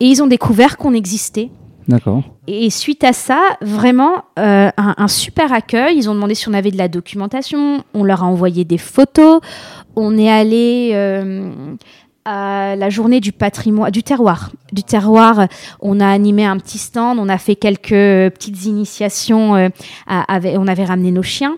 et 0.00 0.06
ils 0.06 0.22
ont 0.22 0.26
découvert 0.26 0.76
qu'on 0.76 0.94
existait. 0.94 1.50
D'accord. 1.86 2.22
Et 2.46 2.68
suite 2.68 3.02
à 3.02 3.14
ça, 3.14 3.40
vraiment 3.62 4.24
euh, 4.38 4.70
un, 4.76 4.94
un 4.98 5.08
super 5.08 5.54
accueil. 5.54 5.96
Ils 5.96 6.10
ont 6.10 6.14
demandé 6.14 6.34
si 6.34 6.48
on 6.48 6.52
avait 6.52 6.70
de 6.70 6.76
la 6.76 6.88
documentation. 6.88 7.82
On 7.94 8.04
leur 8.04 8.22
a 8.22 8.26
envoyé 8.26 8.64
des 8.64 8.76
photos. 8.76 9.40
On 9.96 10.18
est 10.18 10.30
allé 10.30 10.92
euh, 12.28 12.76
la 12.76 12.90
journée 12.90 13.20
du 13.20 13.32
patrimoine, 13.32 13.90
du 13.90 14.02
terroir. 14.02 14.50
Du 14.72 14.82
terroir, 14.82 15.46
on 15.80 16.00
a 16.00 16.06
animé 16.08 16.44
un 16.44 16.56
petit 16.58 16.78
stand. 16.78 17.18
On 17.18 17.28
a 17.28 17.38
fait 17.38 17.54
quelques 17.56 17.88
petites 18.34 18.64
initiations. 18.66 19.56
euh, 19.56 19.68
à- 20.06 20.32
avec- 20.34 20.56
on 20.58 20.66
avait 20.68 20.84
ramené 20.84 21.10
nos 21.10 21.22
chiens. 21.22 21.56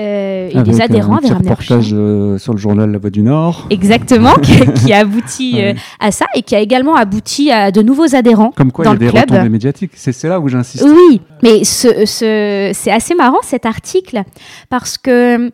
Euh, 0.00 0.48
et 0.50 0.62
les 0.62 0.80
adhérents 0.80 1.14
un 1.14 1.18
avaient 1.18 1.28
ramené 1.30 1.48
leurs 1.48 1.60
chiens. 1.60 1.76
reportage 1.78 1.92
euh, 1.92 2.38
sur 2.38 2.52
le 2.52 2.58
journal 2.60 2.88
La 2.92 2.98
Voix 2.98 3.10
du 3.10 3.22
Nord. 3.22 3.66
Exactement, 3.70 4.34
qui, 4.36 4.52
qui 4.74 4.92
a 4.92 4.98
abouti 4.98 5.54
euh, 5.56 5.72
Ouais. 5.72 5.76
à 5.98 6.12
ça 6.12 6.26
et 6.36 6.42
qui 6.42 6.54
a 6.54 6.60
également 6.60 6.94
abouti 6.94 7.50
à 7.50 7.72
de 7.72 7.82
nouveaux 7.82 8.14
adhérents. 8.14 8.52
Comme 8.52 8.70
quoi, 8.70 8.84
dans 8.84 8.92
il 8.92 8.94
y 8.94 8.96
a 8.96 9.00
le 9.00 9.06
des 9.06 9.12
club. 9.18 9.30
retombées 9.32 9.48
médiatiques. 9.48 9.90
C'est 9.96 10.28
là 10.28 10.38
où 10.38 10.46
j'insiste. 10.48 10.84
Oui, 10.86 11.20
mais 11.42 11.64
ce, 11.64 12.06
ce- 12.06 12.70
c'est 12.74 12.92
assez 12.92 13.16
marrant 13.16 13.38
cet 13.42 13.66
article 13.66 14.22
parce 14.68 14.98
que 14.98 15.50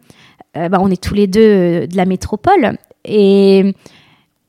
bah, 0.54 0.76
on 0.78 0.90
est 0.90 1.02
tous 1.02 1.14
les 1.14 1.26
deux 1.26 1.86
de 1.86 1.96
la 1.96 2.04
métropole 2.04 2.76
et 3.06 3.74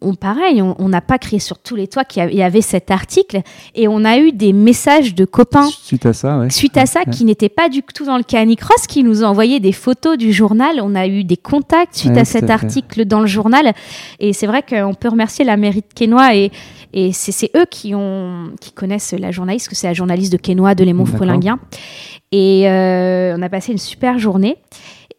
on, 0.06 0.16
pareil, 0.16 0.62
on 0.62 0.88
n'a 0.89 1.01
pas 1.01 1.18
crié 1.18 1.39
sur 1.39 1.58
tous 1.60 1.76
les 1.76 1.88
toits 1.88 2.06
qu'il 2.06 2.32
y 2.34 2.41
avait 2.43 2.62
cet 2.62 2.91
article 2.91 3.41
et 3.74 3.88
on 3.88 4.06
a 4.06 4.18
eu 4.20 4.32
des 4.32 4.53
messages 4.53 5.16
de 5.16 5.26
copains 5.26 5.68
Suite 5.70 6.06
à 6.06 6.14
ça, 6.14 6.39
ouais. 6.39 6.49
suite 6.49 6.78
à 6.78 6.86
ça 6.86 6.99
Ouais. 7.06 7.12
qui 7.12 7.26
n'étaient 7.26 7.49
pas 7.49 7.68
du 7.70 7.82
tout 7.84 8.06
dans 8.06 8.18
le 8.18 8.24
canicross, 8.24 8.88
qui 8.88 9.03
nous 9.03 9.24
ont 9.24 9.28
envoyé 9.28 9.60
des 9.60 9.72
photos 9.72 10.18
du 10.18 10.32
journal. 10.32 10.80
On 10.82 10.95
a 10.95 11.08
eu 11.08 11.24
des 11.24 11.38
contacts 11.38 11.95
suite 11.95 12.14
Ouais, 12.14 12.20
à 12.20 12.26
cet 12.26 12.49
à 12.49 12.53
article 12.53 13.06
dans 13.06 13.20
le 13.20 13.28
journal. 13.28 13.74
Et 14.20 14.32
c'est 14.34 14.47
vrai 14.47 14.64
qu'on 14.64 14.93
peut 14.93 15.10
remercier 15.10 15.43
la 15.45 15.58
mairie 15.58 15.82
de 15.82 15.93
Quesnoy 15.93 16.36
et, 16.36 16.51
et 16.93 17.12
c'est 17.12 17.49
eux 17.58 17.66
qui, 17.70 17.93
ont, 17.95 18.51
qui 18.62 18.72
connaissent 18.72 19.14
la 19.18 19.32
journaliste, 19.32 19.68
que 19.70 19.76
c'est 19.76 19.88
la 19.88 19.93
journaliste 19.93 20.32
de 20.32 20.38
Quesnoy, 20.38 20.76
de 20.76 20.84
Lémont. 20.84 21.06
Frelinguien. 21.06 21.60
Et 22.32 22.70
euh, 22.70 23.36
on 23.38 23.41
a 23.41 23.49
passé 23.49 23.72
une 23.72 23.78
super 23.78 24.18
journée. 24.20 24.58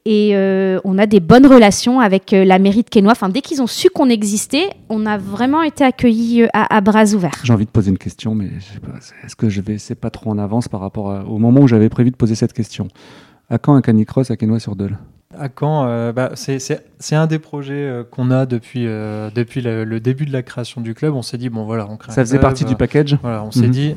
Et 0.09 0.37
euh, 0.37 0.79
on 0.85 0.99
a 0.99 1.07
des 1.07 1.19
bonnes 1.19 1.47
relations 1.49 1.99
avec 1.99 2.33
euh, 2.33 2.45
la 2.45 2.61
mairie 2.61 2.85
de 2.85 2.89
Quesnoy. 2.89 3.11
Enfin, 3.11 3.29
dès 3.29 3.41
qu'ils 3.41 3.61
ont 3.61 3.67
su 3.67 3.91
qu'on 3.91 4.09
existait, 4.09 4.69
on 4.89 5.05
a 5.05 5.19
vraiment 5.19 5.63
été 5.63 5.83
accueillis 5.83 6.43
euh, 6.45 6.49
à, 6.53 6.77
à 6.77 6.81
bras 6.81 7.07
ouverts. 7.13 7.41
J'ai 7.43 7.53
envie 7.53 7.65
de 7.67 7.71
poser 7.71 7.91
une 7.91 7.99
question, 7.99 8.37
mais 8.37 8.47
est-ce 9.25 9.35
que 9.35 9.49
je 9.49 9.61
vais, 9.61 9.79
c'est 9.79 9.97
pas 9.97 10.11
trop 10.11 10.31
en 10.31 10.39
avance 10.39 10.69
par 10.69 10.79
rapport 10.81 11.11
à- 11.11 11.25
au 11.25 11.39
moment 11.39 11.63
où 11.63 11.67
j'avais 11.67 11.89
prévu 11.89 12.13
de 12.13 12.17
poser 12.17 12.37
cette 12.37 12.53
question? 12.53 12.87
À 13.51 13.59
quand 13.59 13.75
un 13.75 13.81
canicross 13.83 14.31
à 14.31 14.37
Quesnoy-sur-Dole 14.37 14.97
À 15.37 15.49
quand 15.49 15.87
euh, 15.89 16.13
bah, 16.13 16.31
C'est 16.37 17.17
un 17.17 17.27
des 17.27 17.41
projets 17.41 17.75
euh, 17.75 18.05
qu'on 18.05 18.31
a 18.31 18.47
depuis, 18.47 18.87
euh, 18.87 19.29
depuis 19.35 19.61
le, 19.61 19.83
le 19.85 19.99
début 19.99 20.25
de 20.25 20.33
la 20.33 20.43
création 20.45 20.81
du 20.81 20.95
club. 20.95 21.15
On 21.15 21.23
s'est 21.23 21.37
dit, 21.39 21.49
bon 21.49 21.65
voilà, 21.65 21.89
on 21.91 21.97
crée 21.97 22.13
un 22.13 22.15
Ça 22.15 22.23
faisait 22.23 22.37
club, 22.39 22.43
partie 22.43 22.63
euh, 22.65 22.69
du 22.69 22.77
package? 22.77 23.19
Voilà, 23.23 23.43
on 23.43 23.51
s'est 23.51 23.63
Mhm. 23.67 23.71
dit, 23.71 23.95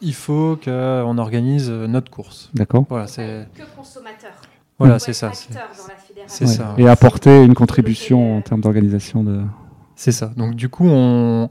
il 0.00 0.14
faut 0.14 0.58
qu'on 0.64 1.18
organise 1.18 1.68
notre 1.70 2.10
course. 2.10 2.48
D'accord. 2.54 2.86
Voilà, 2.88 3.06
c'est 3.06 3.46
Que 3.54 3.62
consommateur. 3.76 4.32
Voilà, 4.86 4.98
c'est 4.98 5.12
ça. 5.12 5.32
c'est- 5.34 6.44
Ouais. 6.44 6.50
ça. 6.50 6.74
Et 6.78 6.88
apporter 6.88 7.42
une 7.44 7.54
contribution 7.54 8.36
en 8.38 8.40
termes 8.42 8.60
d'organisation 8.60 9.22
de. 9.24 9.40
C'est 9.96 10.12
ça. 10.12 10.30
Donc 10.36 10.54
du 10.54 10.68
coup, 10.68 10.86
on, 10.88 11.48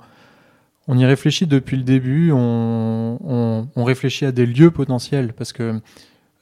on 0.88 0.98
y 0.98 1.06
réfléchit 1.06 1.46
depuis 1.48 1.78
le 1.78 1.84
début. 1.84 2.32
On, 2.32 3.18
on- 3.24 3.68
on 3.76 3.84
réfléchit 3.84 4.26
à 4.26 4.32
des 4.32 4.46
lieux 4.46 4.72
potentiels 4.72 5.34
parce 5.34 5.54
que 5.54 5.80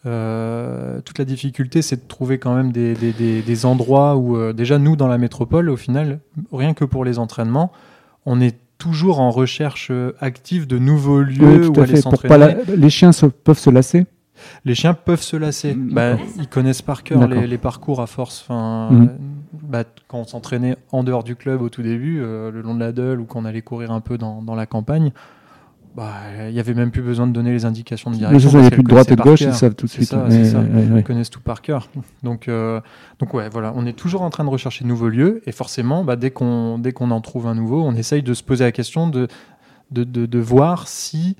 euh, 0.06 1.02
toute 1.02 1.20
la 1.20 1.26
difficulté, 1.26 1.82
c'est 1.82 1.98
de 1.98 2.08
trouver 2.08 2.40
quand 2.40 2.56
même 2.56 2.72
des, 2.72 2.94
des- 2.94 3.12
des- 3.14 3.42
des 3.42 3.66
endroits 3.66 4.16
où 4.16 4.38
euh, 4.38 4.54
déjà 4.54 4.78
nous 4.78 4.96
dans 4.96 5.08
la 5.08 5.18
métropole, 5.18 5.70
au 5.70 5.76
final, 5.78 6.20
rien 6.54 6.74
que 6.74 6.86
pour 6.86 7.04
les 7.04 7.20
entraînements, 7.20 7.72
on 8.26 8.40
est 8.40 8.56
toujours 8.78 9.20
en 9.20 9.30
recherche 9.30 9.90
euh, 9.92 10.16
active 10.22 10.68
de 10.68 10.78
nouveaux 10.80 11.22
lieux 11.22 11.60
Oui, 11.62 11.68
où 11.68 11.72
tout 11.74 11.82
à 11.82 11.84
aller 11.84 11.98
fait. 11.98 12.04
Pour 12.04 12.22
pas 12.22 12.38
la- 12.38 12.54
Les 12.78 12.90
chiens 12.90 13.12
se- 13.12 13.26
peuvent 13.26 13.60
se 13.60 13.70
lasser. 13.70 14.06
Les 14.66 14.76
chiens 14.76 14.94
peuvent 14.94 15.22
se 15.22 15.36
lasser. 15.38 15.74
Mm, 15.76 15.94
Bah, 15.94 16.16
ils 16.38 16.48
connaissent 16.48 16.82
par 16.82 17.04
cœur 17.04 17.28
les, 17.28 17.48
les 17.48 17.58
parcours 17.58 18.02
à 18.02 18.08
force. 18.08 18.42
Enfin, 18.48 18.90
Mhm. 18.92 19.02
euh, 19.04 19.08
bah, 19.64 19.84
quand 20.08 20.20
on 20.20 20.26
s'entraînait 20.26 20.78
en 20.92 21.04
dehors 21.04 21.24
du 21.24 21.36
club 21.36 21.62
au 21.62 21.70
tout 21.70 21.82
début, 21.82 22.20
euh, 22.22 22.52
le 22.52 22.62
long 22.62 22.76
de 22.76 22.80
la 22.80 22.92
Deule 22.92 23.20
ou 23.20 23.26
qu'on 23.26 23.46
allait 23.46 23.62
courir 23.62 23.92
un 23.92 24.02
peu 24.02 24.18
dans, 24.18 24.42
dans 24.42 24.56
la 24.56 24.66
campagne, 24.66 25.12
bah, 25.96 26.14
il 26.48 26.54
n'y 26.54 26.60
avait 26.60 26.76
même 26.76 26.92
plus 26.92 27.02
besoin 27.02 27.26
de 27.28 27.34
donner 27.34 27.52
les 27.52 27.66
indications 27.66 28.12
de 28.12 28.16
Mais 28.16 28.20
direction. 28.20 28.50
c'est 28.52 28.58
ça, 28.60 28.64
il 28.64 28.70
plus 28.72 28.84
de 28.84 28.88
droite 28.88 29.12
et 29.12 29.16
de 29.16 29.22
gauche, 29.22 29.42
ils 29.42 29.54
savent 29.54 29.74
tout 29.76 29.88
de 29.88 29.92
suite. 29.92 30.08
ça, 30.10 30.24
Ouais, 30.24 30.30
c'est 30.32 30.46
ça. 30.46 30.60
ouais, 30.60 30.66
ouais, 30.68 30.92
ouais. 30.92 31.00
Ils 31.00 31.04
connaissent 31.04 31.32
tout 31.32 31.42
par 31.42 31.62
cœur. 31.62 31.90
Donc, 32.24 32.48
euh, 32.48 32.80
donc 33.20 33.34
ouais, 33.34 33.50
voilà, 33.50 33.74
on 33.76 33.86
est 33.86 33.94
toujours 33.98 34.22
en 34.22 34.30
train 34.30 34.44
de 34.46 34.50
rechercher 34.50 34.84
de 34.84 34.90
nouveaux 34.90 35.10
lieux 35.10 35.42
et 35.48 35.52
forcément, 35.52 36.04
bah, 36.04 36.16
dès 36.16 36.30
qu'on 36.32 36.80
en 37.12 37.22
trouve 37.22 37.48
un 37.48 37.56
nouveau, 37.56 37.82
on 37.84 37.96
essaye 37.96 38.22
de 38.22 38.34
se 38.34 38.44
poser 38.44 38.64
la 38.66 38.72
question 38.72 39.08
de 39.08 39.28
de, 39.92 40.04
de, 40.04 40.28
de 40.28 40.40
voir 40.40 40.88
si 40.88 41.36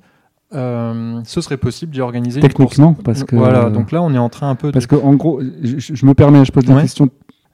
euh, 0.54 1.20
ce 1.24 1.40
serait 1.40 1.56
possible 1.56 1.92
d'y 1.92 2.00
organiser 2.00 2.40
une 2.40 2.48
course. 2.52 2.70
Techniquement, 2.70 2.94
parce 3.04 3.24
que. 3.24 3.36
Voilà, 3.36 3.70
donc 3.70 3.92
là, 3.92 4.02
on 4.02 4.12
est 4.14 4.18
en 4.18 4.28
train 4.28 4.50
un 4.50 4.54
peu 4.54 4.68
de 4.68 4.72
Parce 4.72 4.86
que, 4.86 4.96
en 4.96 5.14
gros, 5.14 5.40
je, 5.62 6.06
me 6.06 6.14
permets, 6.14 6.44
je 6.44 6.52
pose 6.52 6.64
des 6.64 6.72
Ouais. 6.72 6.82
questions. 6.82 7.08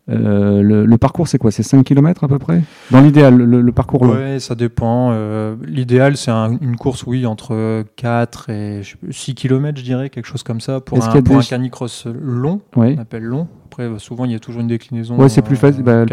Euh, 0.08 0.62
le, 0.62 0.86
le 0.86 0.98
parcours, 0.98 1.26
c'est 1.26 1.36
quoi? 1.36 1.50
C'est 1.50 1.64
5 1.64 1.82
km 1.82 2.22
à 2.22 2.28
peu 2.28 2.38
près? 2.38 2.62
Dans 2.92 3.00
l'idéal, 3.00 3.34
le, 3.36 3.60
le 3.60 3.72
parcours 3.72 4.04
long. 4.04 4.12
Ouais, 4.14 4.38
ça 4.38 4.54
dépend. 4.54 5.10
Euh, 5.10 5.56
L'idéal, 5.66 6.16
c'est 6.16 6.30
un- 6.30 6.56
une 6.60 6.76
course, 6.76 7.04
oui, 7.08 7.26
entre 7.26 7.82
4 7.96 8.48
et 8.50 8.84
je 8.84 8.90
sais 8.90 8.96
plus, 8.98 9.12
6 9.12 9.34
km, 9.34 9.76
je 9.76 9.82
dirais, 9.82 10.08
quelque 10.08 10.26
chose 10.26 10.44
comme 10.44 10.60
ça, 10.60 10.80
pour 10.80 10.98
Est-ce 10.98 11.06
un, 11.06 11.10
qu'il 11.10 11.16
y 11.16 11.18
a 11.18 11.22
pour 11.24 11.38
des- 11.40 11.44
un 11.44 11.48
canicross 11.48 12.06
long, 12.06 12.60
Ouais. 12.76 12.94
on 12.96 13.02
appelle 13.02 13.24
long. 13.24 13.48
Après, 13.64 13.82
euh, 13.82 13.98
souvent, 13.98 14.26
il 14.26 14.30
y 14.30 14.36
a 14.36 14.38
toujours 14.38 14.60
une 14.60 14.68
déclinaison. 14.68 15.16
Ouais, 15.18 15.28
c'est 15.28 15.42
plus 15.42 15.56
facile. 15.56 15.82
Bah. 15.82 16.04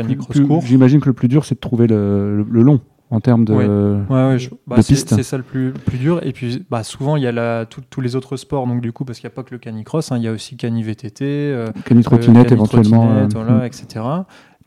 J'imagine 0.66 1.00
que 1.00 1.06
le 1.10 1.14
plus 1.14 1.28
dur, 1.28 1.46
c'est 1.46 1.54
de 1.54 1.60
trouver 1.60 1.86
le 1.86 2.44
long 2.50 2.82
en 3.14 3.20
termes 3.20 3.46
de. 3.46 3.54
Ouais. 3.54 3.66
Ouais, 3.68 4.30
ouais, 4.32 4.40
je- 4.40 4.50
bah, 4.68 4.78
de 4.78 4.82
c'est 4.82 4.94
piste. 4.94 5.16
c'est 5.16 5.24
ça 5.24 5.38
le 5.38 5.44
plus, 5.44 5.72
plus 5.72 5.98
dur. 5.98 6.20
Et 6.24 6.32
puis, 6.34 6.66
bah, 6.70 6.84
souvent, 6.84 7.16
il 7.16 7.24
y 7.24 7.28
a 7.28 7.32
la, 7.32 7.66
tout- 7.66 7.82
tous 7.90 8.02
les 8.02 8.16
autres 8.16 8.36
sports, 8.38 8.66
donc 8.68 8.82
du 8.82 8.92
coup, 8.92 9.06
parce 9.06 9.20
qu'il 9.20 9.28
n'y 9.28 9.34
a 9.34 9.36
pas 9.36 9.44
que 9.44 9.52
le 9.54 9.60
canicross, 9.60 10.12
hein, 10.12 10.18
il 10.18 10.24
y 10.24 10.28
a 10.28 10.32
aussi 10.32 10.58
cani 10.58 10.84
VTT, 10.84 11.24
euh, 11.26 11.68
Cani-trottinette 11.86 12.52
euh, 12.52 12.56
éventuellement. 12.56 13.12
euh, 13.12 13.64
etc. 13.66 14.06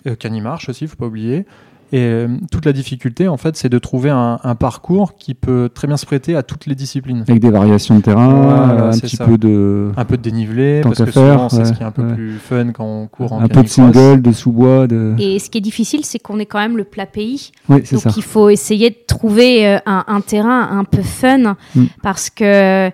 Euh, 0.06 0.14
cani-marche 0.14 0.68
aussi, 0.68 0.86
faut 0.86 0.96
pas 0.96 1.06
oublier. 1.06 1.46
Et 1.92 2.00
euh, 2.00 2.28
toute 2.50 2.66
la 2.66 2.72
difficulté, 2.72 3.28
en 3.28 3.36
fait, 3.36 3.56
c'est 3.56 3.68
de 3.68 3.78
trouver 3.78 4.10
un, 4.10 4.40
un 4.42 4.54
parcours 4.56 5.14
qui 5.16 5.34
peut 5.34 5.70
très 5.72 5.86
bien 5.86 5.96
se 5.96 6.04
prêter 6.06 6.34
à 6.34 6.42
toutes 6.42 6.66
les 6.66 6.74
disciplines. 6.74 7.24
Avec 7.28 7.40
des 7.40 7.50
variations 7.50 7.96
de 7.96 8.00
terrain, 8.02 8.28
Voilà, 8.42 8.84
un 8.88 8.98
petit 8.98 9.16
ça. 9.16 9.24
peu 9.24 9.38
de. 9.38 9.92
Un 9.96 10.04
peu 10.04 10.16
de 10.16 10.22
dénivelé, 10.22 10.80
Tant 10.82 10.88
parce 10.90 10.98
qu'à 10.98 11.04
que 11.06 11.10
faire, 11.12 11.34
souvent, 11.34 11.48
c'est 11.48 11.64
ce 11.64 11.72
qui 11.72 11.82
est 11.82 11.86
un 11.86 11.90
peu 11.92 12.02
ouais. 12.02 12.14
plus 12.14 12.32
fun 12.38 12.72
quand 12.72 12.84
on 12.84 13.06
court 13.06 13.32
en 13.32 13.40
Un 13.40 13.48
peu 13.48 13.62
de 13.62 13.68
single, 13.68 14.20
de 14.20 14.32
sous-bois. 14.32 14.86
De... 14.88 15.14
Et 15.18 15.38
ce 15.38 15.48
qui 15.48 15.58
est 15.58 15.62
difficile, 15.62 16.04
c'est 16.04 16.18
qu'on 16.18 16.38
est 16.40 16.46
quand 16.46 16.58
même 16.58 16.76
le 16.76 16.84
plat 16.84 17.06
pays. 17.06 17.52
Oui, 17.68 17.82
c'est 17.84 17.94
Donc 17.96 18.02
ça. 18.02 18.10
il 18.16 18.22
faut 18.24 18.48
essayer 18.48 18.90
de 18.90 18.96
trouver 19.06 19.66
euh, 19.68 19.78
un, 19.86 20.04
un 20.08 20.20
terrain 20.20 20.68
un 20.78 20.84
peu 20.84 21.02
fun 21.02 21.54
Mm. 21.74 21.84
parce 22.02 22.30
que 22.30 22.90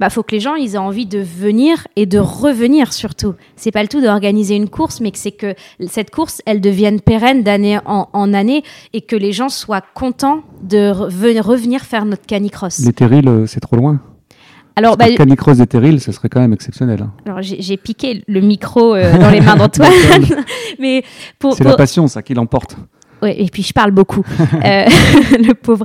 bah 0.00 0.10
faut 0.10 0.22
que 0.22 0.32
les 0.34 0.40
gens 0.40 0.54
ils 0.56 0.74
aient 0.74 0.78
envie 0.78 1.06
de 1.06 1.18
venir 1.20 1.86
et 1.96 2.06
de 2.06 2.18
revenir 2.18 2.92
surtout. 2.92 3.34
C'est 3.56 3.70
pas 3.70 3.82
le 3.82 3.88
tout 3.88 4.00
d'organiser 4.00 4.56
une 4.56 4.68
course, 4.68 5.00
mais 5.00 5.10
que 5.12 5.18
c'est 5.18 5.32
que 5.32 5.54
cette 5.86 6.10
course 6.10 6.42
elle 6.46 6.60
devienne 6.60 7.00
pérenne 7.00 7.42
d'année 7.42 7.78
en, 7.86 8.08
en 8.12 8.34
année 8.34 8.62
et 8.92 9.00
que 9.02 9.16
les 9.16 9.32
gens 9.32 9.48
soient 9.48 9.82
contents 9.94 10.42
de 10.62 10.92
re- 10.92 11.40
revenir 11.40 11.82
faire 11.82 12.04
notre 12.04 12.26
canicross. 12.26 12.80
Les 12.80 12.92
terrils, 12.92 13.28
euh, 13.28 13.46
c'est 13.46 13.60
trop 13.60 13.76
loin. 13.76 14.00
Alors 14.76 14.96
bah, 14.96 15.08
Le 15.08 15.16
canicross 15.16 15.58
des 15.58 15.68
terrils, 15.68 16.00
ce 16.00 16.10
serait 16.10 16.28
quand 16.28 16.40
même 16.40 16.52
exceptionnel. 16.52 17.00
hein. 17.02 17.12
alors 17.26 17.40
j'ai 17.42 17.62
j'ai 17.62 17.76
piqué 17.76 18.24
le 18.26 18.40
micro 18.40 18.94
euh, 18.96 19.16
dans 19.18 19.30
les 19.30 19.40
mains 19.40 19.54
d'Antoine, 19.54 19.92
mais 20.80 21.04
pour, 21.38 21.54
C'est 21.54 21.62
pour- 21.62 21.70
la 21.70 21.76
passion, 21.76 22.08
ça, 22.08 22.22
qui 22.22 22.34
l'emporte. 22.34 22.76
Ouais, 23.24 23.34
et 23.40 23.46
puis 23.46 23.62
je 23.62 23.72
parle 23.72 23.90
beaucoup, 23.90 24.22
Euh, 24.64 24.84
le 25.38 25.54
pauvre. 25.54 25.84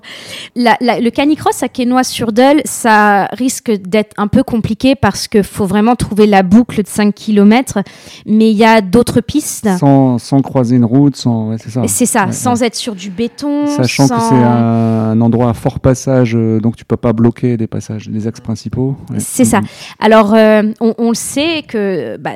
La- 0.55 0.77
la- 0.81 0.99
le 0.99 1.09
canicross 1.09 1.63
à 1.63 1.69
Quesnoy-sur-Dole, 1.69 2.61
ça 2.65 3.25
risque 3.31 3.71
d'être 3.71 4.13
un 4.17 4.27
peu 4.27 4.43
compliqué 4.43 4.95
parce 4.95 5.27
qu'il 5.27 5.43
faut 5.43 5.65
vraiment 5.65 5.95
trouver 5.95 6.27
la 6.27 6.43
boucle 6.43 6.83
de 6.83 6.87
5 6.87 7.13
km, 7.15 7.79
mais 8.25 8.51
il 8.51 8.57
y 8.57 8.63
a 8.65 8.81
d'autres 8.81 9.21
pistes. 9.21 9.67
Sans, 9.79 10.17
sans 10.17 10.41
croiser 10.41 10.75
une 10.75 10.85
route, 10.85 11.15
sans. 11.15 11.49
ouais, 11.49 11.55
c'est 11.59 11.69
ça. 11.69 11.81
C'est 11.87 12.05
ça, 12.05 12.25
Ouais, 12.27 12.31
sans 12.31 12.61
être 12.61 12.75
sur 12.75 12.93
du 12.95 13.09
béton. 13.09 13.67
Sachant 13.67 14.07
que 14.07 14.19
c'est 14.19 14.35
un, 14.35 15.11
un 15.11 15.21
endroit 15.21 15.49
à 15.49 15.53
fort 15.53 15.79
passage, 15.79 16.35
euh, 16.35 16.59
donc 16.59 16.75
tu 16.75 16.85
peux 16.85 16.97
pas 16.97 17.13
bloquer 17.13 17.57
des 17.57 17.67
passages, 17.67 18.07
des 18.09 18.27
axes 18.27 18.41
principaux. 18.41 18.95
C'est 19.17 19.45
ça. 19.45 19.61
Alors, 19.99 20.33
euh, 20.33 20.63
on, 20.81 20.93
on 20.97 21.09
le 21.09 21.15
sait 21.15 21.63
que 21.67 22.17
bah, 22.17 22.31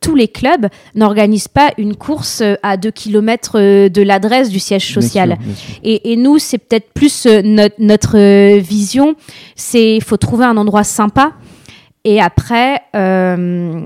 tous 0.00 0.14
les 0.14 0.28
clubs 0.28 0.66
n'organisent 0.94 1.48
pas 1.48 1.70
une 1.78 1.94
course 1.96 2.42
à 2.62 2.76
2 2.76 2.90
km 2.90 3.58
de 3.88 4.02
l'adresse 4.02 4.45
du 4.50 4.58
siège 4.58 4.92
Bien 4.92 5.02
social. 5.02 5.28
sûr, 5.30 5.38
bien 5.38 5.54
sûr. 5.54 5.74
Et, 5.82 6.12
et 6.12 6.16
nous, 6.16 6.38
c'est 6.38 6.58
peut-être 6.58 6.92
plus 6.92 7.26
euh, 7.26 7.42
notre, 7.42 7.76
notre 7.78 8.16
euh, 8.18 8.58
vision, 8.58 9.14
c'est 9.54 9.96
il 9.96 10.02
faut 10.02 10.16
trouver 10.16 10.44
un 10.44 10.56
endroit 10.56 10.84
sympa. 10.84 11.32
Et 12.04 12.20
après, 12.20 12.80
euh, 12.94 13.80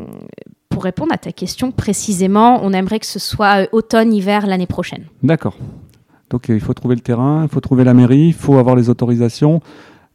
pour 0.68 0.84
répondre 0.84 1.12
à 1.12 1.18
ta 1.18 1.32
question 1.32 1.72
précisément, 1.72 2.60
on 2.62 2.72
aimerait 2.72 3.00
que 3.00 3.06
ce 3.06 3.18
soit 3.18 3.66
automne-hiver 3.72 4.46
l'année 4.46 4.66
prochaine. 4.66 5.04
D'accord. 5.22 5.56
Donc 6.30 6.48
euh, 6.48 6.54
il 6.54 6.60
faut 6.60 6.74
trouver 6.74 6.94
le 6.94 7.00
terrain, 7.00 7.42
il 7.42 7.48
faut 7.48 7.60
trouver 7.60 7.82
la 7.84 7.92
mairie, 7.94 8.28
il 8.28 8.34
faut 8.34 8.58
avoir 8.58 8.76
les 8.76 8.88
autorisations. 8.88 9.60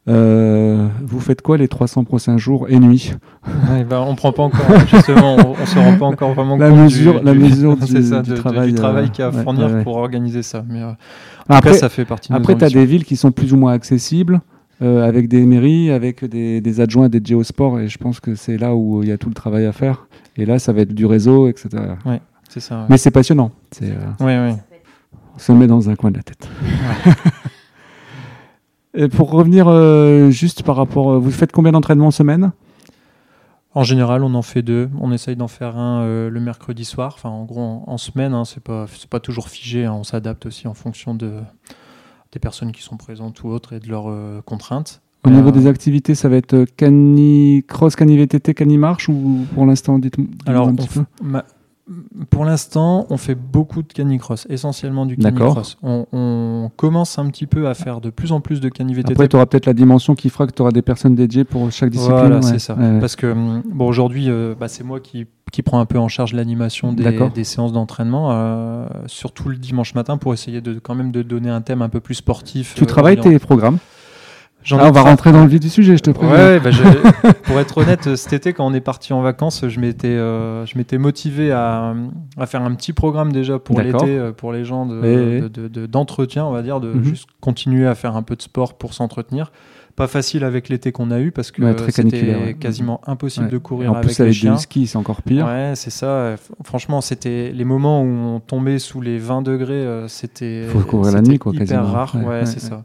Euh, 0.08 0.88
vous 1.03 1.20
faites 1.20 1.41
quoi 1.41 1.58
les 1.58 1.68
300 1.68 2.03
prochains 2.03 2.38
jours 2.38 2.68
et 2.70 2.78
nuits? 2.80 3.14
Ouais, 3.72 3.84
bah, 3.84 4.03
on 4.08 4.14
prend 4.16 4.32
pas 4.32 4.43
encore, 4.43 4.60
justement, 4.88 5.36
on, 5.36 5.56
on 5.60 5.66
se 5.66 5.80
rend 5.80 5.97
pas 5.97 6.06
encore 6.06 6.34
vraiment 6.34 6.58
La 6.58 6.70
compte 6.70 6.80
mesure- 6.82 7.20
du, 7.22 7.26
la 7.26 7.34
du- 7.34 7.39
mesure 7.39 7.76
du- 7.78 8.03
ça, 8.03 8.22
du 8.22 8.30
de- 8.30 8.36
de- 8.36 8.39
travail, 8.39 8.70
euh, 8.74 9.08
qu'il 9.08 9.20
y 9.20 9.22
a 9.24 9.28
à 9.28 9.32
ouais, 9.32 9.43
fournir 9.43 9.66
ouais, 9.74 9.84
pour 9.84 9.95
organiser 9.97 10.43
ça. 10.43 10.64
Mais 10.70 10.82
euh, 10.84 10.91
Après, 11.49 11.58
après, 11.72 11.74
ça 11.74 11.89
fait 11.89 12.06
partie 12.06 12.32
de 12.32 12.38
après 12.38 12.56
tu 12.56 12.64
as 12.66 12.70
des 12.70 12.86
villes 12.86 13.03
qui 13.03 13.16
sont 13.16 13.32
plus 13.32 13.51
ou 13.53 13.58
moins 13.58 13.74
accessibles, 13.74 14.41
avec 14.82 15.28
des 15.28 15.43
mairies, 15.45 15.89
avec 15.89 16.24
des, 16.24 16.62
des 16.62 16.82
adjoints 16.82 17.10
des 17.10 17.22
géosports, 17.24 17.80
et 17.80 17.88
je 17.88 17.97
pense 17.97 18.20
que 18.20 18.36
c'est 18.36 18.58
là 18.58 18.76
où 18.76 19.01
il 19.01 19.10
y 19.10 19.12
a 19.12 19.18
tout 19.18 19.30
le 19.30 19.34
travail 19.36 19.66
à 19.66 19.72
faire. 19.72 20.08
Et 20.38 20.45
là, 20.45 20.60
ça 20.60 20.72
va 20.74 20.82
être 20.82 20.93
du 20.93 21.06
réseau, 21.08 21.47
etc. 21.47 21.70
Ça. 22.60 22.86
Mais 22.89 22.97
c'est 22.97 23.10
passionnant. 23.12 23.51
C'est, 23.72 23.91
on 24.20 24.58
se 25.39 25.51
met 25.51 25.66
dans 25.68 25.89
un 25.89 25.95
coin 25.95 26.12
de 26.12 26.18
la 26.18 26.24
tête. 26.24 26.47
Et 28.95 29.07
pour 29.09 29.29
revenir 29.31 29.67
euh, 29.67 30.29
juste 30.29 30.63
par 30.63 30.75
rapport, 30.75 31.11
euh, 31.11 31.19
vous 31.19 31.31
faites 31.31 31.51
combien 31.51 31.71
d'entraînements 31.71 32.07
en 32.07 32.11
semaine? 32.11 32.51
En 33.73 33.83
général, 33.83 34.23
on 34.23 34.33
en 34.35 34.41
fait 34.41 34.61
deux. 34.61 34.89
On 35.01 35.11
essaye 35.11 35.35
d'en 35.35 35.49
faire 35.49 35.75
un 35.77 36.01
euh, 36.03 36.29
le 36.29 36.39
mercredi 36.39 36.85
soir. 36.85 37.13
Enfin, 37.17 37.29
en 37.29 37.43
gros, 37.43 37.59
en, 37.59 37.83
en 37.87 37.97
semaine, 37.97 38.33
hein, 38.33 38.45
c'est 38.45 38.63
pas 38.63 38.85
c'est 38.95 39.09
pas 39.09 39.19
toujours 39.19 39.49
figé. 39.49 39.83
hein. 39.85 39.93
On 39.93 40.03
s'adapte 40.03 40.45
aussi 40.45 40.67
en 40.67 40.73
fonction 40.73 41.13
de 41.13 41.33
des 42.31 42.39
personnes 42.39 42.71
qui 42.71 42.81
sont 42.83 42.95
présentes 42.97 43.43
ou 43.43 43.47
autres 43.49 43.73
et 43.73 43.79
de 43.79 43.89
leurs 43.89 44.05
euh, 44.09 44.41
contraintes. 44.45 45.01
Au 45.25 45.29
niveau 45.29 45.49
des 45.51 45.65
activités, 45.67 46.13
ça 46.15 46.29
va 46.29 46.35
être 46.37 46.65
cani 46.77 47.63
cross, 47.67 47.95
cani 47.95 48.15
VTT, 48.15 48.53
cani 48.53 48.77
marche 48.77 49.09
ou 49.09 49.39
pour 49.55 49.65
l'instant, 49.65 49.97
dites-moi 49.97 50.27
Alors, 50.45 50.67
un 50.67 50.75
petit 50.75 50.87
peu. 50.87 51.03
ma- 51.23 51.43
pour 52.31 52.45
l'instant, 52.45 53.05
on 53.11 53.17
fait 53.17 53.36
beaucoup 53.36 53.83
de 53.83 53.93
canicross, 53.93 54.47
essentiellement 54.49 55.05
du 55.05 55.17
canicross. 55.17 55.77
On, 55.83 56.07
on 56.11 56.71
commence 56.75 57.19
un 57.19 57.27
petit 57.29 57.45
peu 57.45 57.67
à 57.67 57.75
faire 57.75 58.01
de 58.01 58.09
plus 58.09 58.31
en 58.31 58.41
plus 58.41 58.59
de 58.59 58.69
cani 58.69 58.95
VTT. 58.95 59.11
Après, 59.11 59.27
tu 59.27 59.36
auras 59.36 59.45
peut-être 59.45 59.67
la 59.67 59.73
dimension 59.73 60.15
qui 60.15 60.29
fera 60.29 60.47
que 60.47 60.51
tu 60.51 60.63
auras 60.63 60.71
des 60.71 60.81
personnes 60.81 61.13
dédiées 61.13 61.43
pour 61.43 61.71
chaque 61.71 61.91
discipline. 61.91 62.17
Voilà, 62.17 62.36
ouais. 62.38 62.41
c'est 62.41 62.59
ça. 62.59 62.73
Ouais. 62.73 62.99
Parce 62.99 63.15
que 63.15 63.27
hum, 63.27 63.61
bon, 63.71 63.88
aujourd'hui, 63.88 64.29
euh, 64.29 64.55
bah, 64.59 64.67
c'est 64.67 64.83
moi 64.83 64.99
qui, 64.99 65.27
qui 65.51 65.61
prends 65.61 65.79
un 65.79 65.86
peu 65.86 65.99
en 65.99 66.07
charge 66.07 66.33
l'animation 66.33 66.91
des, 66.91 67.43
séances 67.43 67.71
d'entraînement, 67.71 68.29
euh, 68.31 68.88
surtout 69.05 69.49
le 69.49 69.57
dimanche 69.57 69.93
matin, 69.93 70.17
pour 70.17 70.33
essayer 70.33 70.61
de 70.61 70.79
quand 70.79 70.95
même 70.95 71.11
de 71.11 71.21
donner 71.21 71.49
un 71.49 71.61
thème 71.61 71.83
un 71.83 71.89
peu 71.89 71.99
plus 71.99 72.15
sportif. 72.15 72.73
Tu 72.75 72.83
euh, 72.83 72.88
travailles 72.88 73.19
tes 73.19 73.38
programmes? 73.38 73.77
J'en 74.66 74.80
Ah, 74.80 74.88
on 74.88 74.91
va 74.91 75.01
rentrer 75.03 75.32
dans 75.32 75.43
le 75.43 75.47
vif 75.47 75.59
du 75.59 75.70
sujet, 75.70 75.95
je 75.95 76.01
te 76.01 76.09
préviens. 76.09 76.36
Ouais, 76.36 76.59
bah, 76.59 76.72
je- 76.72 76.82
pour 77.43 77.59
être 77.59 77.78
honnête, 77.78 78.16
cet 78.16 78.34
été, 78.34 78.51
quand 78.51 78.66
on 78.66 78.74
est 78.74 78.82
parti 78.82 79.13
en 79.13 79.22
vacances, 79.22 79.63
je 79.68 79.80
m'étais, 79.80 80.07
euh, 80.07 80.66
je 80.66 80.78
m'étais 80.78 80.97
motivé 80.97 81.51
à, 81.51 81.93
à 82.38 82.45
faire 82.47 82.63
un 82.63 82.74
petit 82.74 82.91
programme 82.91 83.32
déjà 83.32 83.59
pour 83.59 83.80
l'été, 83.80 84.18
euh, 84.18 84.32
pour 84.32 84.51
les 84.51 84.66
gens 84.66 84.88
de, 84.88 84.95
Oui, 84.99 85.16
oui. 85.36 85.41
de- 85.41 85.47
de- 85.47 85.68
de- 85.68 85.86
d'entretien, 85.86 86.45
on 86.45 86.51
va 86.51 86.63
dire, 86.63 86.80
de 86.80 86.91
Mhm. 86.91 87.03
juste 87.03 87.28
continuer 87.41 87.86
à 87.88 87.93
faire 87.93 88.16
un 88.16 88.24
peu 88.24 88.36
de 88.36 88.41
sport 88.41 88.74
pour 88.74 88.93
s'entretenir. 88.95 89.51
Pas 89.95 90.07
facile 90.07 90.43
avec 90.43 90.68
l'été 90.68 90.91
qu'on 90.91 91.09
a 91.11 91.20
eu 91.22 91.32
parce 91.32 91.51
que 91.51 91.61
Ouais, 91.61 91.74
c'était 91.89 92.36
ouais. 92.36 92.53
quasiment 92.59 92.99
impossible 93.07 93.47
de 93.47 93.57
courir 93.59 93.91
en 93.91 93.95
avec 93.95 94.07
plus, 94.07 94.18
les 94.18 94.22
avec 94.24 94.34
chiens. 94.34 94.53
du 94.55 94.59
ski, 94.59 94.88
c'est 94.88 94.97
encore 94.97 95.22
pire. 95.22 95.45
Ouais, 95.45 95.72
c'est 95.76 95.89
ça. 95.91 96.36
Franchement, 96.66 96.99
c'était 96.99 97.53
les 97.55 97.63
moments 97.63 98.01
où 98.01 98.07
on 98.07 98.39
tombait 98.41 98.80
sous 98.80 98.99
les 98.99 99.20
20 99.20 99.41
degrés, 99.41 99.74
euh, 99.76 100.09
c'était 100.09 100.63
Faut 100.68 100.80
courir 100.80 101.13
la 101.13 101.22
nuit, 101.22 101.38
quoi, 101.39 101.53
hyper 101.53 101.68
quasiment. 101.68 101.91
rare. 101.93 102.13
Ouais, 102.26 102.45
c'est 102.45 102.59
ça. 102.59 102.84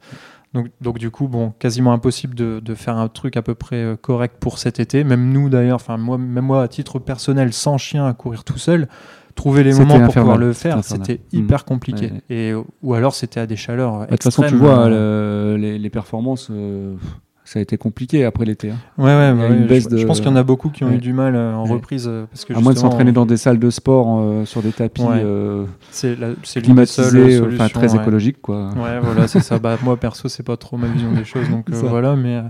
Donc, 0.53 0.67
donc 0.81 0.99
du 0.99 1.11
coup, 1.11 1.29
bon, 1.29 1.53
quasiment 1.59 1.93
impossible 1.93 2.35
de, 2.35 2.61
de 2.61 2.75
faire 2.75 2.97
un 2.97 3.07
truc 3.09 3.37
à 3.37 3.43
peu 3.43 3.55
près 3.55 3.77
euh, 3.77 3.97
correct 3.97 4.37
pour 4.41 4.59
cet 4.59 4.81
été. 4.81 5.05
Même 5.05 5.31
nous, 5.33 5.49
d'ailleurs, 5.49 5.77
enfin 5.77 5.97
moi, 5.97 6.19
même 6.19 6.45
moi 6.45 6.63
à 6.63 6.69
titre 6.69 6.99
personnel, 6.99 7.53
sans 7.53 7.79
chien 7.79 8.05
à 8.07 8.13
courir 8.15 8.43
tout 8.43 8.59
seul, 8.59 8.89
trouver 9.37 9.63
les 9.63 9.73
moments 9.73 9.95
pour 10.07 10.15
pouvoir 10.23 10.39
le 10.39 10.53
faire, 10.53 10.83
c'était 10.83 11.21
hyper 11.33 11.65
compliqué. 11.65 12.07
Ouais. 12.07 12.23
Et 12.37 12.53
ou 12.83 12.95
alors 12.95 13.15
c'était 13.15 13.39
à 13.39 13.47
des 13.47 13.55
chaleurs. 13.57 13.99
Bah, 14.01 14.07
De 14.07 14.11
toute 14.11 14.25
façon, 14.25 14.43
tu 14.43 14.57
vois, 14.57 14.87
euh, 14.89 15.53
le- 15.53 15.57
les, 15.57 15.79
les 15.79 15.91
performances, 15.91 16.49
euh, 16.51 16.97
ça 17.53 17.59
a 17.59 17.63
été 17.63 17.77
compliqué 17.77 18.25
après 18.25 18.45
l'été. 18.45 18.71
hein. 18.71 18.77
Ouais, 18.97 19.07
ouais, 19.07 19.33
bah 19.35 19.49
une 19.49 19.63
oui, 19.63 19.67
baisse 19.67 19.85
je, 19.85 19.89
de- 19.89 19.97
je 19.97 20.07
pense 20.07 20.21
qu'il 20.21 20.29
y 20.31 20.33
en 20.33 20.37
a 20.37 20.45
beaucoup 20.45 20.69
qui 20.71 20.85
ont 20.85 20.93
eu 20.93 20.99
du 20.99 21.13
mal 21.13 21.35
euh, 21.35 21.53
en 21.53 21.65
reprise 21.65 22.07
euh, 22.09 22.27
parce 22.31 22.45
que 22.45 22.55
À 22.55 22.61
moins 22.61 22.73
de 22.75 22.79
s'entraîner 22.79 23.11
dans 23.11 23.27
des 23.27 23.37
salles 23.37 23.59
de 23.59 23.71
sport 23.71 24.21
euh, 24.21 24.45
sur 24.45 24.63
des 24.63 24.71
tapis 24.73 25.03
euh, 25.05 25.65
c'est 25.91 26.15
la- 26.15 26.35
climatisés, 26.63 27.41
enfin 27.41 27.69
très 27.69 27.95
écologiques 27.97 28.41
quoi. 28.41 28.69
Ouais, 28.77 29.01
voilà, 29.01 29.27
c'est 29.27 29.41
ça. 29.41 29.59
Bah, 29.63 29.77
moi, 29.83 29.97
perso, 29.97 30.29
c'est 30.29 30.45
pas 30.45 30.57
trop 30.57 30.77
ma 30.77 30.87
vision 30.87 31.11
des 31.13 31.25
choses, 31.25 31.51
donc 31.51 31.67
euh, 31.73 31.77
voilà, 31.89 32.15
mais, 32.15 32.41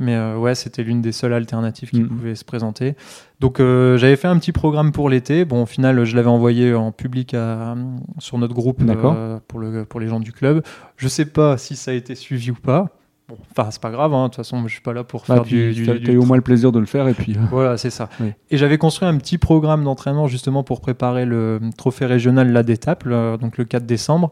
mais 0.00 0.16
euh, 0.16 0.36
ouais, 0.36 0.56
c'était 0.56 0.82
l'une 0.82 1.00
des 1.00 1.12
seules 1.12 1.32
alternatives 1.32 1.90
qui 1.90 2.00
Mhm. 2.00 2.08
pouvaient 2.08 2.34
se 2.34 2.44
présenter. 2.44 2.96
Donc, 3.38 3.60
euh, 3.60 3.96
j'avais 3.98 4.16
fait 4.16 4.26
un 4.28 4.36
petit 4.38 4.50
programme 4.52 4.90
pour 4.90 5.08
l'été. 5.08 5.44
Bon, 5.44 5.62
au 5.62 5.66
final, 5.66 6.04
je 6.04 6.16
l'avais 6.16 6.28
envoyé 6.28 6.74
en 6.74 6.90
public 6.90 7.34
à- 7.34 7.76
sur 8.18 8.36
notre 8.38 8.52
groupe 8.54 8.82
euh, 8.82 9.38
pour, 9.46 9.60
le, 9.60 9.84
pour 9.84 10.00
les 10.00 10.08
gens 10.08 10.18
du 10.20 10.32
club. 10.32 10.62
Je 10.96 11.06
sais 11.06 11.24
pas 11.26 11.56
si 11.56 11.76
ça 11.76 11.92
a 11.92 11.94
été 11.94 12.14
suivi 12.16 12.50
ou 12.50 12.54
pas. 12.56 12.88
Bon, 13.28 13.36
enfin, 13.56 13.70
c'est 13.70 13.80
pas 13.80 13.90
grave, 13.90 14.12
hein, 14.12 14.24
de 14.24 14.28
toute 14.28 14.36
façon, 14.36 14.66
je 14.66 14.72
suis 14.72 14.82
pas 14.82 14.92
là 14.92 15.02
pour 15.02 15.22
Ah, 15.28 15.34
faire 15.36 15.42
puis, 15.44 15.72
du, 15.72 15.86
t'as 15.86 16.12
eu 16.12 16.18
au 16.18 16.24
moins 16.26 16.36
le 16.36 16.42
plaisir 16.42 16.72
de 16.72 16.78
le 16.78 16.84
faire 16.86 17.08
et 17.08 17.14
puis. 17.14 17.34
euh, 17.36 17.40
voilà, 17.50 17.78
c'est 17.78 17.88
ça. 17.90 18.10
Oui. 18.20 18.32
Et 18.50 18.58
j'avais 18.58 18.76
construit 18.76 19.08
un 19.08 19.16
petit 19.16 19.38
programme 19.38 19.82
d'entraînement 19.82 20.26
justement 20.26 20.62
pour 20.62 20.80
préparer 20.82 21.24
le 21.24 21.58
trophée 21.78 22.04
régional 22.06 22.52
La 22.52 22.62
d'étape, 22.62 23.08
donc 23.08 23.56
le 23.56 23.64
4 23.64 23.86
décembre. 23.86 24.30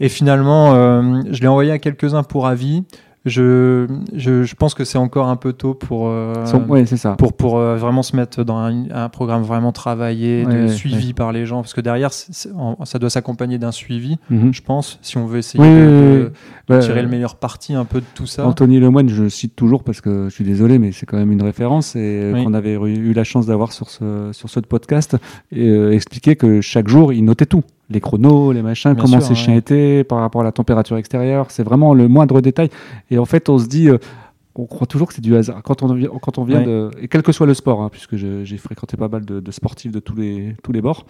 Et 0.00 0.10
finalement, 0.10 0.74
euh, 0.74 1.22
je 1.30 1.40
l'ai 1.40 1.48
envoyé 1.48 1.70
à 1.72 1.78
quelques-uns 1.78 2.22
pour 2.22 2.46
avis. 2.46 2.84
Je, 3.26 3.88
je, 4.14 4.44
je 4.44 4.54
pense 4.54 4.74
que 4.74 4.84
c'est 4.84 4.98
encore 4.98 5.26
un 5.26 5.34
peu 5.36 5.52
tôt 5.52 5.74
pour, 5.74 6.06
euh, 6.08 6.32
ouais, 6.68 6.86
ça. 6.86 7.10
pour, 7.16 7.32
pour 7.32 7.58
euh, 7.58 7.76
vraiment 7.76 8.04
se 8.04 8.14
mettre 8.14 8.44
dans 8.44 8.56
un, 8.56 8.88
un 8.90 9.08
programme 9.08 9.42
vraiment 9.42 9.72
travaillé, 9.72 10.44
Ouais, 10.46 10.54
de 10.54 10.60
ouais, 10.62 10.68
suivi 10.68 11.12
par 11.12 11.32
les 11.32 11.44
gens. 11.44 11.60
Parce 11.60 11.74
que 11.74 11.80
derrière, 11.80 12.10
en- 12.56 12.84
ça 12.84 12.98
doit 13.00 13.10
s'accompagner 13.10 13.58
d'un 13.58 13.72
suivi, 13.72 14.16
Mhm. 14.30 14.54
je 14.54 14.62
pense, 14.62 14.98
si 15.02 15.18
on 15.18 15.26
veut 15.26 15.38
essayer 15.38 15.62
Oui, 15.62 15.68
de, 15.70 16.32
Bah, 16.68 16.78
tirer 16.78 17.02
le 17.02 17.08
meilleur 17.08 17.34
parti 17.34 17.74
un 17.74 17.84
peu 17.84 18.00
de 18.00 18.06
tout 18.14 18.26
ça. 18.26 18.46
Anthony 18.46 18.78
Lemoine, 18.78 19.08
je 19.08 19.28
cite 19.28 19.56
toujours 19.56 19.82
parce 19.82 20.00
que 20.00 20.28
je 20.28 20.34
suis 20.34 20.44
désolé, 20.44 20.78
mais 20.78 20.92
c'est 20.92 21.04
quand 21.06 21.16
même 21.18 21.32
une 21.32 21.42
référence 21.42 21.96
et 21.96 21.98
euh, 22.00 22.32
Oui. 22.32 22.44
qu'on 22.44 22.54
avait 22.54 22.74
eu 22.74 23.10
eu 23.10 23.12
la 23.12 23.24
chance 23.24 23.46
d'avoir 23.46 23.72
sur 23.72 23.90
ce, 23.90 24.30
sur 24.32 24.48
ce 24.48 24.60
podcast 24.60 25.16
et 25.50 25.68
euh, 25.68 25.92
expliquer 25.92 26.36
que 26.36 26.60
chaque 26.60 26.86
jour, 26.88 27.12
il 27.12 27.24
notait 27.24 27.46
tout. 27.46 27.62
Les 27.88 28.00
chronos, 28.00 28.52
les 28.52 28.62
machins, 28.62 28.92
Bien 28.94 29.02
comment 29.04 29.18
sûr, 29.20 29.28
ces 29.28 29.34
ouais. 29.34 29.34
chiens 29.36 29.54
étaient 29.56 30.02
par 30.04 30.18
rapport 30.18 30.40
à 30.40 30.44
la 30.44 30.52
température 30.52 30.96
extérieure. 30.96 31.50
C'est 31.50 31.62
vraiment 31.62 31.94
le 31.94 32.08
moindre 32.08 32.40
détail. 32.40 32.68
Et 33.10 33.18
en 33.18 33.24
fait, 33.24 33.48
on 33.48 33.58
se 33.58 33.66
dit, 33.68 33.88
euh, 33.88 33.98
on 34.56 34.66
croit 34.66 34.86
toujours 34.88 35.06
que 35.06 35.14
c'est 35.14 35.20
du 35.20 35.36
hasard. 35.36 35.62
Quand 35.62 35.82
on 35.84 35.94
vient, 35.94 36.08
quand 36.20 36.38
on 36.38 36.44
vient 36.44 36.58
Ouais. 36.60 36.64
de. 36.66 36.90
Et 37.00 37.06
quel 37.08 37.22
que 37.22 37.30
soit 37.30 37.46
le 37.46 37.54
sport, 37.54 37.80
hein, 37.82 37.88
puisque 37.90 38.16
j'ai 38.16 38.56
fréquenté 38.58 38.96
pas 38.96 39.08
mal 39.08 39.24
de, 39.24 39.38
de 39.38 39.50
sportifs 39.52 39.92
de 39.92 40.00
tous 40.00 40.16
les, 40.16 40.56
tous 40.64 40.72
les 40.72 40.80
bords, 40.80 41.06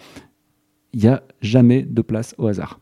il 0.93 0.99
n'y 1.01 1.07
a 1.07 1.23
jamais 1.41 1.81
de 1.81 2.01
place 2.01 2.35
au 2.37 2.47
hasard. 2.47 2.79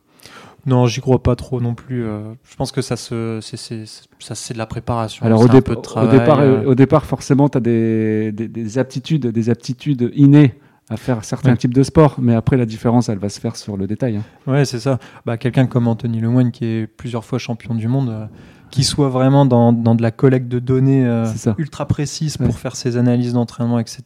Non, 0.66 0.88
j'y 0.88 1.00
crois 1.00 1.22
pas 1.22 1.36
trop 1.36 1.62
non 1.62 1.76
plus. 1.76 2.04
euh, 2.04 2.34
je 2.50 2.56
pense 2.56 2.72
que 2.72 2.82
ça 2.82 2.96
se, 2.98 3.39
c'est, 3.41 4.54
de 4.54 4.58
la 4.58 4.66
préparation. 4.66 5.24
Alors 5.26 5.41
au, 5.41 5.43
un 5.43 5.48
dép- 5.48 5.62
peu 5.62 5.74
de 5.76 5.78
au 5.80 5.82
travail, 5.82 6.20
départ, 6.20 6.39
euh, 6.39 6.64
au 6.66 6.74
départ, 6.76 7.06
forcément, 7.06 7.48
tu 7.50 7.60
as 7.60 7.62
des, 7.62 8.32
des, 8.32 8.48
des 8.48 8.78
aptitudes, 8.80 9.28
des 9.28 9.50
aptitudes 9.52 10.12
innées 10.16 10.56
à 10.90 10.98
faire 10.98 11.24
certains 11.24 11.52
Ouais. 11.52 11.58
types 11.58 11.74
de 11.74 11.82
sports, 11.84 12.16
mais 12.20 12.36
après 12.36 12.58
la 12.58 12.66
différence, 12.66 13.10
elle 13.10 13.18
va 13.18 13.30
se 13.30 13.40
faire 13.40 13.56
sur 13.56 13.76
le 13.78 13.88
détail. 13.88 14.18
hein. 14.18 14.24
Ouais, 14.52 14.66
c'est 14.66 14.80
ça. 14.80 15.00
Bah, 15.26 15.38
quelqu'un 15.38 15.66
comme 15.66 15.88
Anthony 15.88 16.20
Lemoine, 16.22 16.52
qui 16.52 16.66
est 16.66 16.88
plusieurs 16.88 17.26
fois 17.26 17.40
champion 17.40 17.74
du 17.74 17.88
monde, 17.88 18.10
euh, 18.10 18.26
qui 18.70 18.84
soit 18.84 19.10
vraiment 19.10 19.46
dans, 19.48 19.74
dans 19.74 19.96
de 19.96 20.02
la 20.04 20.12
collecte 20.12 20.48
de 20.48 20.60
données 20.60 21.06
euh, 21.06 21.26
ultra 21.58 21.88
précise 21.88 22.38
Ouais. 22.40 22.46
pour 22.46 22.60
faire 22.60 22.76
ses 22.76 22.98
analyses 22.98 23.34
d'entraînement, 23.34 23.80
etc. 23.80 24.04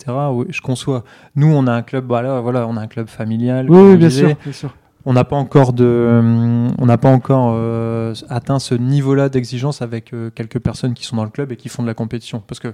Je 0.50 0.62
conçois. 0.62 1.04
Nous, 1.36 1.48
on 1.48 1.68
a 1.68 1.74
un 1.74 1.82
club, 1.82 2.06
voilà, 2.08 2.40
voilà, 2.40 2.66
on 2.68 2.78
a 2.78 2.82
un 2.82 2.88
club 2.88 3.08
familial. 3.10 3.70
Oui, 3.70 3.98
bien 3.98 4.10
sûr, 4.10 4.36
bien 4.44 4.54
sûr. 4.54 4.74
On 5.06 5.14
n'a 5.14 5.24
pas 5.24 5.38
encore 5.38 5.74
de, 5.74 5.86
euh, 5.86 6.68
on 6.78 6.88
pas 6.98 7.10
encore 7.10 7.54
euh, 7.56 8.14
atteint 8.30 8.60
ce 8.60 8.76
niveau-là 8.76 9.30
d'exigence 9.30 9.82
avec 9.82 10.14
quelques 10.36 10.60
personnes 10.60 10.94
qui 10.94 11.06
sont 11.06 11.16
dans 11.16 11.24
le 11.24 11.30
club 11.30 11.52
et 11.52 11.56
qui 11.56 11.68
font 11.70 11.82
de 11.84 11.88
la 11.88 11.94
compétition. 11.94 12.44
Parce 12.46 12.60
que 12.60 12.74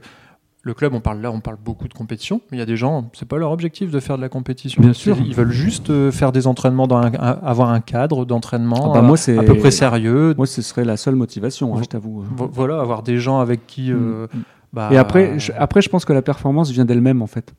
le 0.66 0.74
club, 0.74 0.94
on 0.96 1.00
parle 1.00 1.22
là, 1.22 1.32
on 1.32 1.40
parle 1.42 1.58
beaucoup 1.64 1.88
de 1.88 1.94
compétition, 1.94 2.42
mais 2.52 2.58
il 2.58 2.60
y 2.60 2.64
a 2.64 2.66
des 2.66 2.76
gens, 2.76 3.10
c'est 3.14 3.28
pas 3.28 3.38
leur 3.38 3.52
objectif 3.52 3.92
de 3.92 4.00
faire 4.00 4.18
de 4.18 4.22
la 4.24 4.30
compétition. 4.30 4.82
Bien 4.82 4.94
sûr. 4.94 5.16
Ils 5.24 5.36
veulent 5.36 5.52
juste 5.52 5.92
euh, 5.92 6.12
faire 6.12 6.32
des 6.32 6.48
entraînements, 6.48 6.88
dans 6.88 6.98
un- 6.98 7.14
un- 7.14 7.40
avoir 7.44 7.70
un 7.70 7.82
cadre 7.82 8.26
d'entraînement 8.26 8.90
Ah 8.92 8.94
bah, 8.96 9.00
euh, 9.00 9.02
moi, 9.04 9.16
c'est- 9.16 9.38
à 9.38 9.44
peu 9.44 9.56
près 9.56 9.70
sérieux. 9.70 10.34
Moi, 10.36 10.48
ce 10.48 10.64
serait 10.64 10.84
la 10.84 10.98
seule 10.98 11.16
motivation, 11.16 11.76
hein, 11.78 11.82
je 11.84 11.88
t'avoue. 11.88 12.24
Vo- 12.36 12.50
Voilà, 12.52 12.82
avoir 12.82 13.04
des 13.04 13.20
gens 13.20 13.40
avec 13.40 13.68
qui. 13.68 13.92
euh, 13.92 14.26
Mm. 14.34 14.40
bah, 14.74 14.90
Et 14.92 14.98
après 14.98 15.38
je, 15.38 15.52
après, 15.56 15.82
je 15.84 15.90
pense 15.90 16.04
que 16.04 16.14
la 16.14 16.24
performance 16.24 16.72
vient 16.72 16.84
d'elle-même, 16.86 17.22
en 17.22 17.28
fait. 17.28 17.54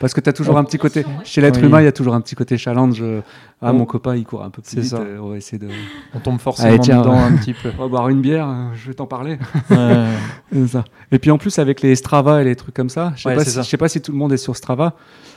Parce 0.00 0.12
que 0.14 0.20
tu 0.20 0.28
as 0.28 0.32
toujours 0.32 0.58
un 0.58 0.64
petit 0.64 0.78
côté. 0.78 1.04
Chez 1.24 1.40
l'être 1.40 1.60
Oui. 1.60 1.66
humain, 1.66 1.80
il 1.80 1.84
y 1.84 1.88
a 1.88 1.92
toujours 1.92 2.14
un 2.14 2.20
petit 2.20 2.34
côté 2.34 2.56
challenge. 2.58 2.98
euh, 3.00 3.20
Ah, 3.62 3.70
Oh. 3.70 3.72
mon 3.72 3.86
copain, 3.86 4.14
il 4.16 4.24
court 4.24 4.42
un 4.44 4.50
peu 4.50 4.60
plus 4.60 4.76
vite. 4.80 4.90
ça. 4.90 4.98
euh, 4.98 5.18
On 5.22 5.30
va 5.30 5.36
essayer 5.36 5.58
de. 5.58 5.68
on 6.14 6.18
tombe 6.20 6.38
forcément 6.38 6.68
Allez, 6.68 6.78
tiens, 6.80 6.98
dedans 7.00 7.14
ouais. 7.14 7.18
un 7.22 7.36
petit 7.36 7.54
peu. 7.54 7.70
On 7.78 7.82
va 7.82 7.88
boire 7.88 8.08
une 8.10 8.20
bière, 8.20 8.46
euh, 8.48 8.68
je 8.74 8.88
vais 8.88 8.94
t'en 8.94 9.06
parler. 9.06 9.38
Ouais. 9.70 10.06
C'est 10.52 10.66
ça. 10.68 10.84
Et 11.12 11.18
puis 11.18 11.30
en 11.30 11.38
plus 11.38 11.58
avec 11.58 11.80
les 11.80 11.94
Strava 11.96 12.42
et 12.42 12.44
les 12.44 12.56
trucs 12.56 12.74
comme 12.74 12.90
ça, 12.90 13.12
je 13.16 13.22
sais 13.22 13.28
Ouais, 13.30 13.34
pas, 13.36 13.44
c'est 13.44 13.50
si, 13.50 13.56
ça. 13.56 13.62
je 13.62 13.68
sais 13.68 13.76
pas 13.76 13.88
si 13.88 14.00
tout 14.02 14.12
le 14.12 14.18
monde 14.18 14.32
est 14.32 14.36
sur 14.36 14.54
Strava, 14.56 14.94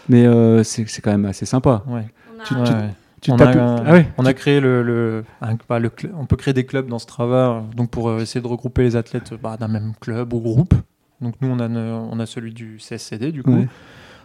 mais 0.10 0.26
euh, 0.26 0.64
c'est 0.64 0.86
quand 1.02 1.12
même 1.12 1.26
assez 1.26 1.46
sympa. 1.46 1.84
Ouais. 1.88 2.06
Tu- 2.46 2.54
Ouais, 2.56 2.64
tu- 2.66 2.72
ouais. 2.74 2.90
Tu 3.22 3.32
on, 3.32 3.36
a, 3.38 3.46
un- 3.50 3.84
Ah 3.86 3.92
ouais. 3.94 4.08
on 4.20 4.26
a 4.26 4.34
créé 4.34 4.60
le, 4.60 4.84
le, 4.84 5.24
un- 5.42 5.56
bah, 5.68 5.80
le 5.80 5.90
on 6.20 6.26
peut 6.28 6.36
créer 6.36 6.54
des 6.54 6.66
clubs 6.68 6.88
dans 6.88 7.00
Strava 7.00 7.64
donc 7.76 7.90
pour 7.90 8.10
euh, 8.10 8.20
essayer 8.20 8.42
de 8.42 8.48
regrouper 8.48 8.84
les 8.84 8.96
athlètes 8.96 9.34
bah, 9.42 9.58
d'un 9.58 9.68
même 9.68 9.94
club 10.00 10.34
ou 10.34 10.40
groupe. 10.40 10.76
Donc 11.20 11.34
nous 11.42 11.48
on 11.50 11.60
a, 11.60 11.68
ne- 11.68 11.94
on 12.12 12.20
a 12.20 12.26
celui 12.28 12.54
du 12.54 12.78
CSCD 12.80 13.32
du 13.32 13.42
coup. 13.42 13.54
Ouais. 13.56 13.68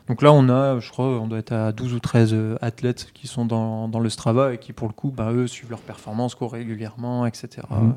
Donc 0.08 0.22
là 0.22 0.32
on 0.32 0.48
a, 0.48 0.78
je 0.80 0.90
crois, 0.90 1.06
on 1.06 1.26
doit 1.26 1.38
être 1.38 1.52
à 1.52 1.72
12 1.72 1.94
ou 1.94 2.00
13 2.00 2.30
euh, 2.34 2.56
athlètes 2.60 3.08
qui 3.14 3.26
sont 3.26 3.44
dans, 3.46 3.88
dans 3.88 4.00
le 4.00 4.08
Strava 4.10 4.52
et 4.54 4.58
qui 4.58 4.72
pour 4.72 4.88
le 4.88 4.92
coup, 4.92 5.10
bah, 5.10 5.30
eux 5.32 5.46
suivent 5.46 5.70
leurs 5.70 5.78
performances, 5.80 6.34
courent 6.34 6.52
régulièrement, 6.52 7.24
etc. 7.26 7.48
Mhm. 7.70 7.94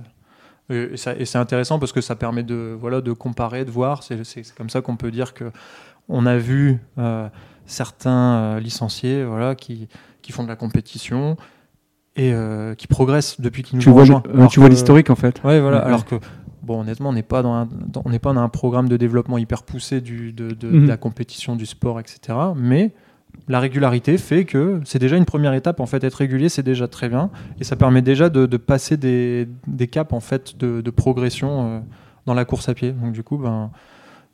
Et, 0.69 0.93
et 0.93 0.97
ça- 0.97 1.15
et 1.15 1.25
c'est 1.25 1.37
intéressant 1.37 1.77
parce 1.79 1.91
que 1.91 2.01
ça 2.01 2.15
permet 2.15 2.43
de, 2.43 2.75
voilà, 2.79 3.01
de 3.01 3.11
comparer, 3.11 3.65
de 3.65 3.71
voir. 3.71 4.03
C'est 4.03 4.21
comme 4.57 4.69
ça 4.69 4.81
qu'on 4.81 4.95
peut 4.97 5.11
dire 5.11 5.33
que 5.33 5.51
on 6.09 6.25
a 6.25 6.37
vu 6.37 6.79
euh, 6.99 7.27
certains 7.65 8.35
euh, 8.35 8.59
licenciés 8.59 9.23
voilà, 9.25 9.55
qui, 9.55 9.87
qui 10.21 10.31
font 10.31 10.43
de 10.43 10.47
la 10.47 10.55
compétition 10.55 11.35
et 12.15 12.33
euh, 12.33 12.75
qui 12.75 12.87
progressent 12.87 13.41
depuis 13.41 13.63
qu'ils 13.63 13.77
nous 13.77 13.81
Tu 13.83 13.89
ont 13.89 13.93
vois, 13.93 14.05
le- 14.05 14.41
euh, 14.43 14.47
tu 14.47 14.59
vois 14.59 14.69
que- 14.69 14.73
l'historique 14.73 15.09
en 15.09 15.15
fait. 15.15 15.43
Ouais, 15.43 15.59
voilà. 15.59 15.79
Ouais. 15.79 15.83
Alors 15.85 16.05
que, 16.05 16.15
bon, 16.65 16.81
honnêtement, 16.81 17.09
on 17.09 17.13
n'est 17.13 17.23
pas 17.23 17.41
dans 17.43 17.53
un, 17.53 17.65
dans- 17.87 18.01
on 18.05 18.09
n'est 18.09 18.19
pas 18.19 18.33
dans 18.33 18.41
un 18.41 18.49
programme 18.49 18.89
de 18.89 18.97
développement 18.97 19.37
hyper 19.37 19.63
poussé 19.63 20.01
du, 20.01 20.33
de, 20.33 20.49
de- 20.51 20.67
Mhm. 20.69 20.83
de 20.83 20.87
la 20.87 20.97
compétition, 20.97 21.55
du 21.55 21.65
sport, 21.65 21.99
etc. 21.99 22.37
Mais 22.55 22.91
la 23.47 23.59
régularité 23.59 24.17
fait 24.17 24.45
que 24.45 24.79
c'est 24.85 24.99
déjà 24.99 25.17
une 25.17 25.25
première 25.25 25.53
étape. 25.53 25.79
En 25.79 25.85
fait, 25.85 26.03
être 26.03 26.15
régulier, 26.15 26.49
c'est 26.49 26.63
déjà 26.63 26.87
très 26.87 27.09
bien, 27.09 27.29
et 27.59 27.63
ça 27.63 27.75
permet 27.75 28.01
déjà 28.01 28.29
de, 28.29 28.45
de 28.45 28.57
passer 28.57 28.97
des, 28.97 29.47
des 29.67 29.87
caps 29.87 30.13
en 30.13 30.19
fait 30.21 30.57
de, 30.57 30.81
de 30.81 30.89
progression 30.91 31.49
euh, 31.75 31.79
dans 32.25 32.33
la 32.33 32.45
course 32.45 32.69
à 32.69 32.73
pied. 32.73 32.91
Donc 32.91 33.11
du 33.11 33.23
coup, 33.23 33.37
ben 33.37 33.71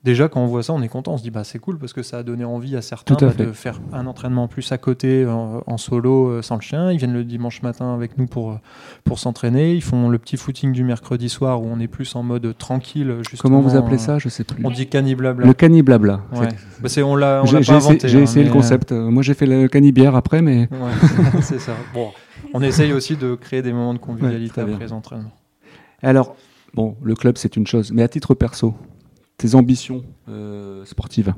déjà 0.03 0.27
quand 0.27 0.41
on 0.41 0.47
voit 0.47 0.63
ça, 0.63 0.73
on 0.73 0.81
est 0.81 0.87
content. 0.87 1.13
On 1.13 1.17
se 1.17 1.23
dit 1.23 1.31
bah 1.31 1.43
c'est 1.43 1.59
cool 1.59 1.77
parce 1.77 1.93
que 1.93 2.03
ça 2.03 2.19
a 2.19 2.23
donné 2.23 2.43
envie 2.43 2.75
à 2.75 2.81
certains 2.81 3.15
Tout 3.15 3.25
à 3.25 3.29
bah, 3.29 3.45
de 3.45 3.51
faire 3.51 3.79
un 3.93 4.05
entraînement 4.07 4.43
en 4.43 4.47
plus 4.47 4.71
à 4.71 4.77
côté 4.77 5.25
en, 5.25 5.63
en 5.65 5.77
solo 5.77 6.29
euh, 6.29 6.41
sans 6.41 6.55
le 6.55 6.61
chien. 6.61 6.91
Ils 6.91 6.97
viennent 6.97 7.13
le 7.13 7.23
dimanche 7.23 7.61
matin 7.61 7.93
avec 7.93 8.17
nous 8.17 8.25
pour 8.25 8.51
euh, 8.51 8.55
pour 9.03 9.19
s'entraîner. 9.19 9.73
Ils 9.73 9.81
font 9.81 10.09
le 10.09 10.17
petit 10.17 10.37
footing 10.37 10.71
du 10.71 10.83
mercredi 10.83 11.29
soir 11.29 11.61
où 11.61 11.67
on 11.67 11.79
est 11.79 11.87
plus 11.87 12.15
en 12.15 12.23
mode 12.23 12.55
tranquille. 12.57 13.21
Comment 13.39 13.61
vous 13.61 13.75
appelez 13.75 13.95
euh, 13.95 13.99
ça? 13.99 14.19
Je 14.19 14.29
sais 14.29 14.43
plus. 14.43 14.65
On 14.65 14.71
dit 14.71 14.87
caniblabla. 14.87 15.45
Le 15.45 15.53
caniblabla. 15.53 16.21
Ouais. 16.33 16.49
Bah, 16.81 16.89
c'est 16.89 17.03
on 17.03 17.15
l'a 17.15 17.41
on 17.43 17.45
J'ai 17.45 17.57
l'a 17.57 17.61
j'ai 17.61 17.75
essayé, 17.75 18.15
hein, 18.17 18.21
essayé 18.21 18.43
le 18.43 18.49
mais, 18.49 18.55
concept. 18.55 18.91
Moi 18.91 19.23
j'ai 19.23 19.33
fait 19.33 19.45
le 19.45 19.67
canibière 19.67 20.15
après, 20.15 20.41
mais 20.41 20.67
Ouais, 20.71 20.91
c'est 21.41 21.59
ça. 21.59 21.73
Bon, 21.93 22.09
on 22.53 22.61
essaye 22.61 22.93
aussi 22.93 23.15
de 23.15 23.35
créer 23.35 23.61
des 23.61 23.73
moments 23.73 23.93
de 23.93 23.99
convivialité 23.99 24.61
après 24.61 24.79
les 24.79 24.93
entraînements. 24.93 25.31
alors 26.01 26.35
bon, 26.73 26.95
le 27.03 27.15
club 27.15 27.37
c'est 27.37 27.55
une 27.55 27.67
chose, 27.67 27.91
mais 27.91 28.03
à 28.03 28.07
titre 28.07 28.33
perso, 28.33 28.73
tes 29.41 29.55
ambitions 29.55 30.03
euh, 30.29 30.85
sportives. 30.85 31.33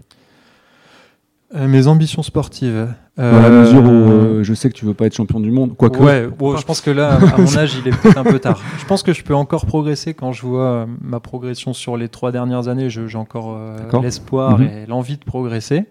Euh, 1.55 1.67
mes 1.67 1.85
ambitions 1.87 2.23
sportives. 2.23 2.87
Dans 3.15 3.23
la 3.23 3.45
euh, 3.45 3.61
mesure 3.61 3.83
où 3.83 4.43
je 4.43 4.53
sais 4.55 4.69
que 4.69 4.73
tu 4.75 4.85
veux 4.85 4.95
pas 4.95 5.05
être 5.05 5.15
champion 5.15 5.39
du 5.39 5.51
monde, 5.51 5.77
quoique. 5.77 5.99
Ouais, 5.99 6.27
bon, 6.39 6.57
je 6.57 6.65
pense 6.65 6.81
que 6.81 6.89
là, 6.89 7.13
à 7.15 7.37
mon 7.37 7.57
âge, 7.57 7.75
il 7.77 7.87
est 7.87 7.95
peut-être 7.95 8.17
un 8.17 8.23
peu 8.23 8.39
tard. 8.39 8.59
Je 8.79 8.85
pense 8.85 9.03
que 9.03 9.13
je 9.13 9.23
peux 9.23 9.35
encore 9.35 9.65
progresser 9.67 10.13
quand 10.15 10.31
je 10.33 10.41
vois 10.47 10.87
ma 11.01 11.19
progression 11.19 11.73
sur 11.73 11.95
les 11.95 12.09
trois 12.09 12.31
dernières 12.31 12.67
années. 12.69 12.89
Je- 12.89 13.05
J'ai 13.07 13.17
encore 13.19 13.59
l'espoir 14.01 14.57
Mhm. 14.59 14.65
et 14.67 14.85
l'envie 14.87 15.17
de 15.17 15.23
progresser. 15.23 15.85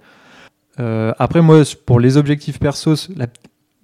Euh, 0.81 1.13
après, 1.19 1.43
moi, 1.43 1.63
pour 1.87 2.01
les 2.01 2.17
objectifs 2.17 2.59
persos, 2.59 3.09
la- 3.17 3.27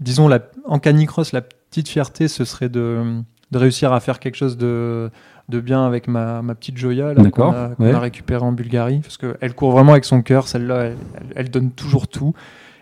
disons 0.00 0.26
la, 0.26 0.40
en 0.64 0.80
canicross, 0.80 1.32
la 1.32 1.42
petite 1.42 1.88
fierté, 1.88 2.26
ce 2.26 2.44
serait 2.44 2.68
de, 2.68 3.20
de 3.52 3.58
réussir 3.58 3.92
à 3.92 4.00
faire 4.00 4.18
quelque 4.18 4.36
chose 4.36 4.56
de, 4.56 5.10
de 5.48 5.60
bien 5.60 5.86
avec 5.86 6.08
ma, 6.08 6.42
ma 6.42 6.54
petite 6.54 6.76
Joya 6.76 7.14
là, 7.14 7.30
qu'on 7.30 7.50
a, 7.50 7.68
qu'on 7.76 7.84
ouais. 7.84 7.92
a 7.92 7.98
récupérée 8.00 8.44
en 8.44 8.52
Bulgarie. 8.52 9.00
Parce 9.00 9.16
qu'elle 9.16 9.54
court 9.54 9.70
vraiment 9.72 9.92
avec 9.92 10.04
son 10.04 10.22
cœur. 10.22 10.46
Celle-là, 10.48 10.84
elle, 10.84 10.96
elle- 11.14 11.26
elle 11.36 11.50
donne 11.50 11.70
toujours 11.70 12.06
tout. 12.08 12.34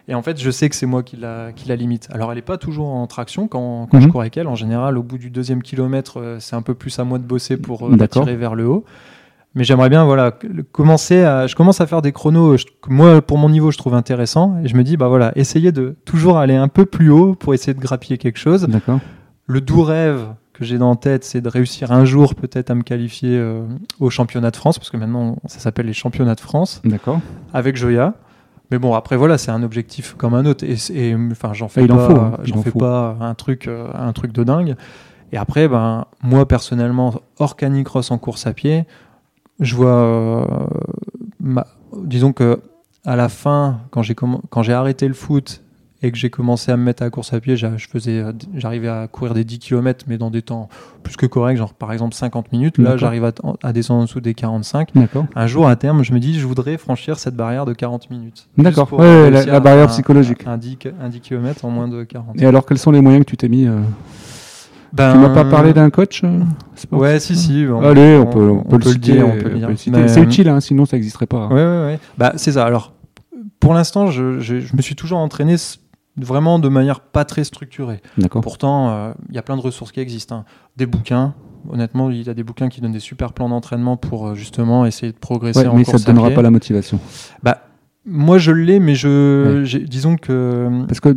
Et 0.08 0.14
en 0.14 0.22
fait, 0.22 0.40
je 0.40 0.50
sais 0.50 0.68
que 0.68 0.76
c'est 0.76 0.86
moi 0.86 1.02
qui 1.02 1.16
la, 1.16 1.50
qui 1.52 1.68
la 1.68 1.74
limite. 1.76 2.08
Alors, 2.12 2.30
elle 2.30 2.36
n'est 2.38 2.42
pas 2.42 2.58
toujours 2.58 2.88
en 2.88 3.06
traction 3.08 3.48
quand, 3.48 3.88
quand 3.90 4.00
je 4.00 4.06
Mhm. 4.06 4.12
cours 4.12 4.20
avec 4.20 4.36
elle. 4.36 4.46
En 4.46 4.54
général, 4.54 4.98
au 4.98 5.02
bout 5.02 5.18
du 5.18 5.30
deuxième 5.30 5.62
kilomètre, 5.62 6.20
euh, 6.20 6.36
c'est 6.38 6.54
un 6.56 6.62
peu 6.62 6.74
plus 6.74 6.96
à 6.98 7.04
moi 7.04 7.18
de 7.18 7.24
bosser 7.24 7.56
pour 7.56 7.86
euh, 7.88 7.96
la 7.96 8.06
tirer 8.08 8.36
vers 8.36 8.54
le 8.54 8.66
haut. 8.68 8.84
Mais 9.56 9.64
j'aimerais 9.64 9.88
bien, 9.88 10.04
voilà, 10.04 10.32
commencer 10.70 11.22
à. 11.22 11.46
Je 11.46 11.56
commence 11.56 11.80
à 11.80 11.86
faire 11.86 12.02
des 12.02 12.12
chronos 12.12 12.56
je- 12.58 12.66
que 12.66 12.90
moi, 12.90 13.22
pour 13.22 13.38
mon 13.38 13.48
niveau, 13.48 13.70
je 13.70 13.78
trouve 13.78 13.94
intéressant. 13.94 14.58
Et 14.62 14.68
je 14.68 14.76
me 14.76 14.84
dis, 14.84 14.96
bah 14.96 15.08
voilà, 15.08 15.32
essayer 15.34 15.72
de 15.72 15.96
toujours 16.04 16.36
aller 16.38 16.54
un 16.54 16.68
peu 16.68 16.84
plus 16.84 17.10
haut 17.10 17.34
pour 17.34 17.54
essayer 17.54 17.72
de 17.74 17.80
grappiller 17.80 18.18
quelque 18.18 18.38
chose. 18.38 18.64
D'accord. 18.68 19.00
Le 19.46 19.60
doux 19.60 19.82
rêve 19.82 20.26
que 20.56 20.64
j'ai 20.64 20.78
dans 20.78 20.96
tête, 20.96 21.24
c'est 21.24 21.40
de 21.40 21.48
réussir 21.48 21.92
un 21.92 22.04
jour 22.04 22.34
peut-être 22.34 22.70
à 22.70 22.74
me 22.74 22.82
qualifier 22.82 23.36
euh, 23.36 23.62
au 24.00 24.10
championnat 24.10 24.50
de 24.50 24.56
France, 24.56 24.78
parce 24.78 24.90
que 24.90 24.96
maintenant 24.96 25.36
ça 25.46 25.58
s'appelle 25.58 25.86
les 25.86 25.92
championnats 25.92 26.34
de 26.34 26.40
France, 26.40 26.80
D'accord. 26.84 27.20
avec 27.52 27.76
Joya. 27.76 28.14
Mais 28.70 28.78
bon, 28.78 28.94
après 28.94 29.16
voilà, 29.16 29.38
c'est 29.38 29.52
un 29.52 29.62
objectif 29.62 30.14
comme 30.18 30.34
un 30.34 30.44
autre, 30.46 30.64
et, 30.64 31.14
enfin 31.30 31.52
j'en 31.52 31.68
fais 31.68 31.86
pas, 31.86 32.08
faut, 32.08 32.16
hein, 32.16 32.32
en 32.52 32.62
fais 32.62 32.70
pas 32.72 33.16
un 33.20 33.34
truc, 33.34 33.68
euh, 33.68 33.88
un 33.94 34.12
truc 34.12 34.32
de 34.32 34.42
dingue. 34.44 34.76
Et 35.32 35.36
après, 35.36 35.68
ben 35.68 36.06
moi 36.22 36.46
personnellement, 36.48 37.14
hors 37.38 37.56
canicross 37.56 38.10
en 38.10 38.18
course 38.18 38.46
à 38.46 38.52
pied, 38.52 38.84
je 39.60 39.74
vois, 39.76 39.88
euh, 39.88 40.44
ma- 41.40 41.66
disons 42.02 42.32
que 42.32 42.60
à 43.04 43.14
la 43.14 43.28
fin, 43.28 43.80
quand 43.90 44.02
j'ai 44.02 44.14
quand 44.14 44.62
j'ai 44.62 44.72
arrêté 44.72 45.06
le 45.06 45.14
foot 45.14 45.62
et 46.02 46.12
que 46.12 46.18
j'ai 46.18 46.28
commencé 46.30 46.70
à 46.70 46.76
me 46.76 46.82
mettre 46.84 47.02
à 47.02 47.06
la 47.06 47.10
course 47.10 47.32
à 47.32 47.40
pied, 47.40 47.56
euh, 47.62 48.32
j'arrivais 48.54 48.88
à 48.88 49.08
courir 49.08 49.32
des 49.34 49.44
10 49.44 49.58
km, 49.58 50.04
mais 50.08 50.18
dans 50.18 50.30
des 50.30 50.42
temps 50.42 50.68
plus 51.02 51.16
que 51.16 51.24
corrects, 51.26 51.56
genre 51.56 51.72
par 51.72 51.92
exemple 51.92 52.14
50 52.14 52.52
minutes. 52.52 52.76
Là, 52.78 52.96
j'arrive 52.96 53.24
à, 53.24 53.32
à 53.62 53.72
descendre 53.72 54.00
en 54.00 54.04
dessous 54.04 54.20
des 54.20 54.34
45. 54.34 54.90
D'accord. 54.94 55.24
Un 55.34 55.46
jour, 55.46 55.66
à 55.68 55.74
terme, 55.76 56.02
je 56.04 56.12
me 56.12 56.18
dis, 56.20 56.38
je 56.38 56.46
voudrais 56.46 56.76
franchir 56.76 57.18
cette 57.18 57.34
barrière 57.34 57.64
de 57.64 57.72
40 57.72 58.10
minutes. 58.10 58.46
D'accord. 58.58 58.92
Ouais, 58.92 59.30
la- 59.30 59.58
barrière 59.60 59.84
un- 59.84 59.88
psychologique. 59.88 60.46
Un, 60.46 60.58
10, 60.58 60.76
un 61.02 61.08
10 61.08 61.20
km 61.20 61.64
en 61.64 61.70
moins 61.70 61.88
de 61.88 62.04
40. 62.04 62.40
Et 62.40 62.44
alors, 62.46 62.66
quels 62.66 62.78
sont 62.78 62.90
les 62.90 63.00
moyens 63.00 63.24
que 63.24 63.30
tu 63.30 63.36
t'es 63.38 63.48
mis 63.48 63.66
euh, 63.66 63.78
Ben, 64.92 65.12
Tu 65.14 65.18
m'as 65.18 65.30
pas 65.30 65.44
parlé 65.44 65.72
d'un 65.72 65.90
coach 65.90 66.22
euh, 66.24 66.40
Ouais, 66.92 67.18
si, 67.20 67.36
si. 67.36 67.64
Allez, 67.82 68.16
on, 68.18 68.26
peut, 68.26 68.50
on 68.50 68.62
peut 68.64 68.76
le, 68.76 68.82
citer, 68.92 69.12
dire, 69.12 69.26
on 69.28 69.32
peut 69.32 69.48
le 69.48 69.58
dire. 69.58 69.68
Mais- 69.92 70.08
C'est 70.08 70.22
utile, 70.22 70.48
hein, 70.48 70.60
sinon 70.60 70.84
ça 70.86 70.96
n'existerait 70.96 71.26
pas. 71.26 71.38
hein. 71.38 71.48
Ouais, 71.48 71.54
ouais, 71.54 71.86
ouais. 71.92 71.98
Bah, 72.18 72.32
c'est 72.36 72.52
ça. 72.52 72.64
Alors, 72.66 72.92
pour 73.60 73.74
l'instant, 73.74 74.08
je, 74.08 74.38
je- 74.40 74.60
je 74.60 74.76
me 74.76 74.82
suis 74.82 74.94
toujours 74.94 75.18
entraîné 75.18 75.56
vraiment 76.18 76.58
de 76.58 76.68
manière 76.68 77.00
pas 77.00 77.24
très 77.24 77.44
structurée. 77.44 78.00
Pourtant, 78.42 78.90
euh, 78.90 79.12
il 79.28 79.34
y 79.34 79.38
a 79.38 79.42
plein 79.42 79.56
de 79.56 79.62
ressources 79.62 79.92
qui 79.92 80.00
existent. 80.00 80.36
hein. 80.36 80.44
Des 80.76 80.86
bouquins. 80.86 81.34
Honnêtement, 81.68 82.10
il 82.10 82.22
y 82.22 82.30
a 82.30 82.34
des 82.34 82.44
bouquins 82.44 82.68
qui 82.68 82.80
donnent 82.80 82.92
des 82.92 83.00
super 83.00 83.32
plans 83.32 83.48
d'entraînement 83.48 83.96
pour 83.96 84.28
euh, 84.28 84.34
justement 84.34 84.86
essayer 84.86 85.10
de 85.12 85.18
progresser 85.18 85.60
Ouais, 85.60 85.66
en 85.66 85.74
mais 85.76 85.84
ça 85.84 85.98
te 85.98 86.04
donnera 86.06 86.26
à 86.26 86.28
pied. 86.30 86.36
pas 86.36 86.42
la 86.42 86.50
motivation. 86.50 87.00
Bah, 87.42 87.62
moi, 88.04 88.38
je 88.38 88.52
l'ai, 88.52 88.78
mais 88.78 88.94
je, 88.94 89.64
disons 89.78 90.16
que 90.16 90.70
Parce 90.86 91.00
que 91.00 91.16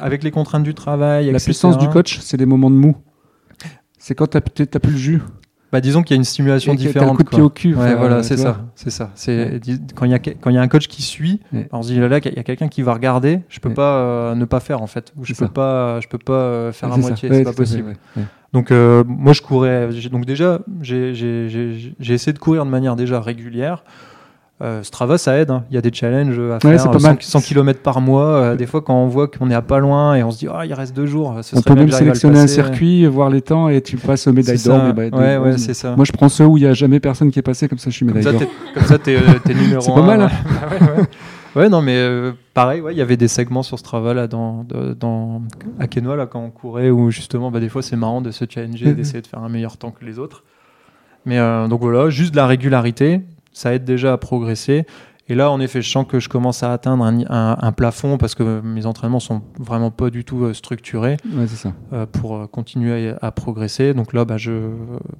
avec 0.00 0.22
les 0.22 0.30
contraintes 0.30 0.62
du 0.62 0.74
travail, 0.74 1.24
la 1.26 1.30
etc., 1.32 1.44
puissance 1.44 1.78
du 1.78 1.88
coach, 1.88 2.18
c'est 2.20 2.36
les 2.36 2.44
moments 2.46 2.70
de 2.70 2.76
mou. 2.76 2.96
C'est 3.98 4.14
quand 4.14 4.26
t'as 4.26 4.40
t'as 4.40 4.78
plus 4.78 4.92
le 4.92 4.98
jus. 4.98 5.22
Bah, 5.72 5.80
disons 5.80 6.02
qu'il 6.02 6.14
y 6.14 6.18
a 6.18 6.20
une 6.20 6.24
stimulation 6.24 6.72
Et 6.72 6.76
différente. 6.76 7.16
coup 7.16 7.22
de 7.22 7.28
pied 7.28 7.40
au 7.42 7.50
cul. 7.50 7.74
Ouais, 7.74 7.94
voilà, 7.94 8.22
c'est 8.22 8.36
ça, 8.36 8.64
c'est 8.74 8.90
ça. 8.90 9.10
C'est 9.14 9.60
quand 9.94 10.04
il 10.04 10.10
y 10.10 10.14
a 10.14 10.18
que- 10.18 10.30
quand 10.30 10.50
il 10.50 10.54
y 10.54 10.58
a 10.58 10.62
un 10.62 10.68
coach 10.68 10.88
qui 10.88 11.02
suit, 11.02 11.40
Ouais. 11.52 11.68
on 11.72 11.82
se 11.82 11.88
dit 11.92 11.98
là, 12.00 12.08
là, 12.08 12.18
il 12.24 12.34
y 12.34 12.38
a 12.38 12.42
quelqu'un 12.42 12.68
qui 12.68 12.82
va 12.82 12.92
regarder. 12.94 13.40
Je 13.48 13.60
peux 13.60 13.68
Ouais. 13.68 13.74
pas 13.74 13.94
euh, 13.98 14.34
ne 14.34 14.44
pas 14.44 14.60
faire 14.60 14.82
en 14.82 14.86
fait, 14.86 15.12
ou 15.16 15.24
je 15.24 15.32
peux 15.34 15.46
ça. 15.46 15.50
pas, 15.50 16.00
je 16.00 16.08
peux 16.08 16.18
pas 16.18 16.72
faire 16.72 16.92
à 16.92 16.96
moitié. 16.96 17.28
C'est 17.32 17.44
pas 17.44 17.52
possible. 17.52 17.94
Donc 18.52 18.72
euh, 18.72 19.04
moi 19.06 19.32
je 19.32 19.42
courais. 19.42 19.88
Donc 20.10 20.26
déjà, 20.26 20.60
j'ai 20.82 21.10
essayé 22.00 22.32
de 22.32 22.38
courir 22.38 22.64
de 22.64 22.70
manière 22.70 22.96
déjà 22.96 23.20
régulière. 23.20 23.84
Euh, 24.62 24.82
Strava, 24.82 25.16
ça 25.16 25.38
aide. 25.38 25.50
hein. 25.50 25.64
Il 25.70 25.74
y 25.74 25.78
a 25.78 25.80
des 25.80 25.90
challenges 25.92 26.38
à 26.38 26.42
Ouais, 26.54 26.58
faire. 26.60 26.80
c'est 26.80 26.90
pas 26.90 26.98
100, 26.98 27.08
mal. 27.08 27.16
100 27.20 27.40
km 27.40 27.80
par 27.80 28.00
mois. 28.02 28.24
Euh, 28.26 28.56
des 28.56 28.66
fois, 28.66 28.82
quand 28.82 28.94
on 28.94 29.06
voit 29.06 29.26
qu'on 29.28 29.50
est 29.50 29.54
à 29.54 29.62
pas 29.62 29.78
loin 29.78 30.14
et 30.16 30.22
on 30.22 30.30
se 30.30 30.38
dit, 30.38 30.48
ah, 30.52 30.66
il 30.66 30.74
reste 30.74 30.94
deux 30.94 31.06
jours. 31.06 31.34
Ce 31.42 31.56
On 31.56 31.62
peut 31.62 31.74
même 31.74 31.90
sélectionner 31.90 32.38
un 32.40 32.46
circuit, 32.46 33.06
voir 33.06 33.30
les 33.30 33.40
temps 33.40 33.68
et 33.70 33.80
tu 33.80 33.96
passes 33.96 34.26
aux 34.26 34.32
médailles 34.34 34.62
d'or. 34.62 34.92
de 34.92 35.00
Ouais, 35.00 35.10
ouais, 35.16 35.38
bronze. 35.38 35.56
c'est 35.64 35.72
ça. 35.74 35.96
Moi, 35.96 36.04
je 36.04 36.12
prends 36.12 36.28
ceux 36.28 36.44
où 36.44 36.58
il 36.58 36.60
n'y 36.64 36.66
a 36.66 36.74
jamais 36.74 37.00
personne 37.00 37.30
qui 37.30 37.38
est 37.38 37.42
passé, 37.42 37.68
comme 37.68 37.78
ça 37.78 37.88
je 37.90 37.96
suis 37.96 38.04
médaille 38.04 38.22
d'or. 38.24 38.42
comme 38.74 38.84
ça, 38.84 38.98
t'es 38.98 39.16
euh, 39.16 39.20
t'es 39.44 39.54
numéro 39.54 39.80
C'est 39.80 39.94
pas 39.94 40.02
mal, 40.02 40.20
hein. 40.22 40.30
Bah 41.52 41.62
ouais, 41.62 41.68
non, 41.68 41.82
mais 41.82 41.96
euh, 41.96 42.30
pareil, 42.54 42.80
ouais, 42.80 42.94
il 42.94 42.98
y 42.98 43.02
avait 43.02 43.16
des 43.16 43.26
segments 43.26 43.64
sur 43.64 43.76
Strava 43.78 44.14
là, 44.14 44.28
dans, 44.28 44.64
à 45.80 45.88
Quenoa 45.88 46.14
là, 46.14 46.26
quand 46.26 46.40
on 46.40 46.50
courait, 46.50 46.90
où 46.90 47.10
justement, 47.10 47.50
bah, 47.50 47.58
des 47.58 47.68
fois, 47.68 47.82
c'est 47.82 47.96
marrant 47.96 48.20
de 48.20 48.30
se 48.30 48.44
challenger, 48.48 48.92
d'essayer 48.94 49.20
de 49.20 49.26
faire 49.26 49.42
un 49.42 49.48
meilleur 49.48 49.76
temps 49.76 49.90
que 49.90 50.04
les 50.04 50.18
autres. 50.20 50.44
Mais 51.26 51.38
euh, 51.38 51.66
donc 51.66 51.80
voilà, 51.80 52.08
juste 52.08 52.30
de 52.32 52.36
la 52.36 52.46
régularité, 52.46 53.22
ça 53.52 53.74
aide 53.74 53.84
déjà 53.84 54.12
à 54.12 54.18
progresser. 54.18 54.84
Et 55.28 55.36
là, 55.36 55.52
en 55.52 55.60
effet, 55.60 55.80
je 55.80 55.88
sens 55.88 56.04
que 56.08 56.18
je 56.18 56.28
commence 56.28 56.64
à 56.64 56.72
atteindre 56.72 57.04
un, 57.04 57.20
un- 57.30 57.56
un 57.60 57.70
plafond 57.70 58.18
parce 58.18 58.34
que 58.34 58.60
mes 58.62 58.84
entraînements 58.84 59.20
sont 59.20 59.42
vraiment 59.60 59.92
pas 59.92 60.10
du 60.10 60.24
tout 60.24 60.42
euh, 60.42 60.54
structurés 60.54 61.18
Ouais, 61.36 61.46
c'est 61.46 61.54
ça. 61.54 61.72
euh, 61.92 62.04
pour 62.04 62.34
euh, 62.34 62.46
continuer 62.48 63.10
à, 63.10 63.26
à 63.26 63.30
progresser. 63.30 63.94
Donc 63.94 64.12
là, 64.12 64.24
bah, 64.24 64.38
je, 64.38 64.50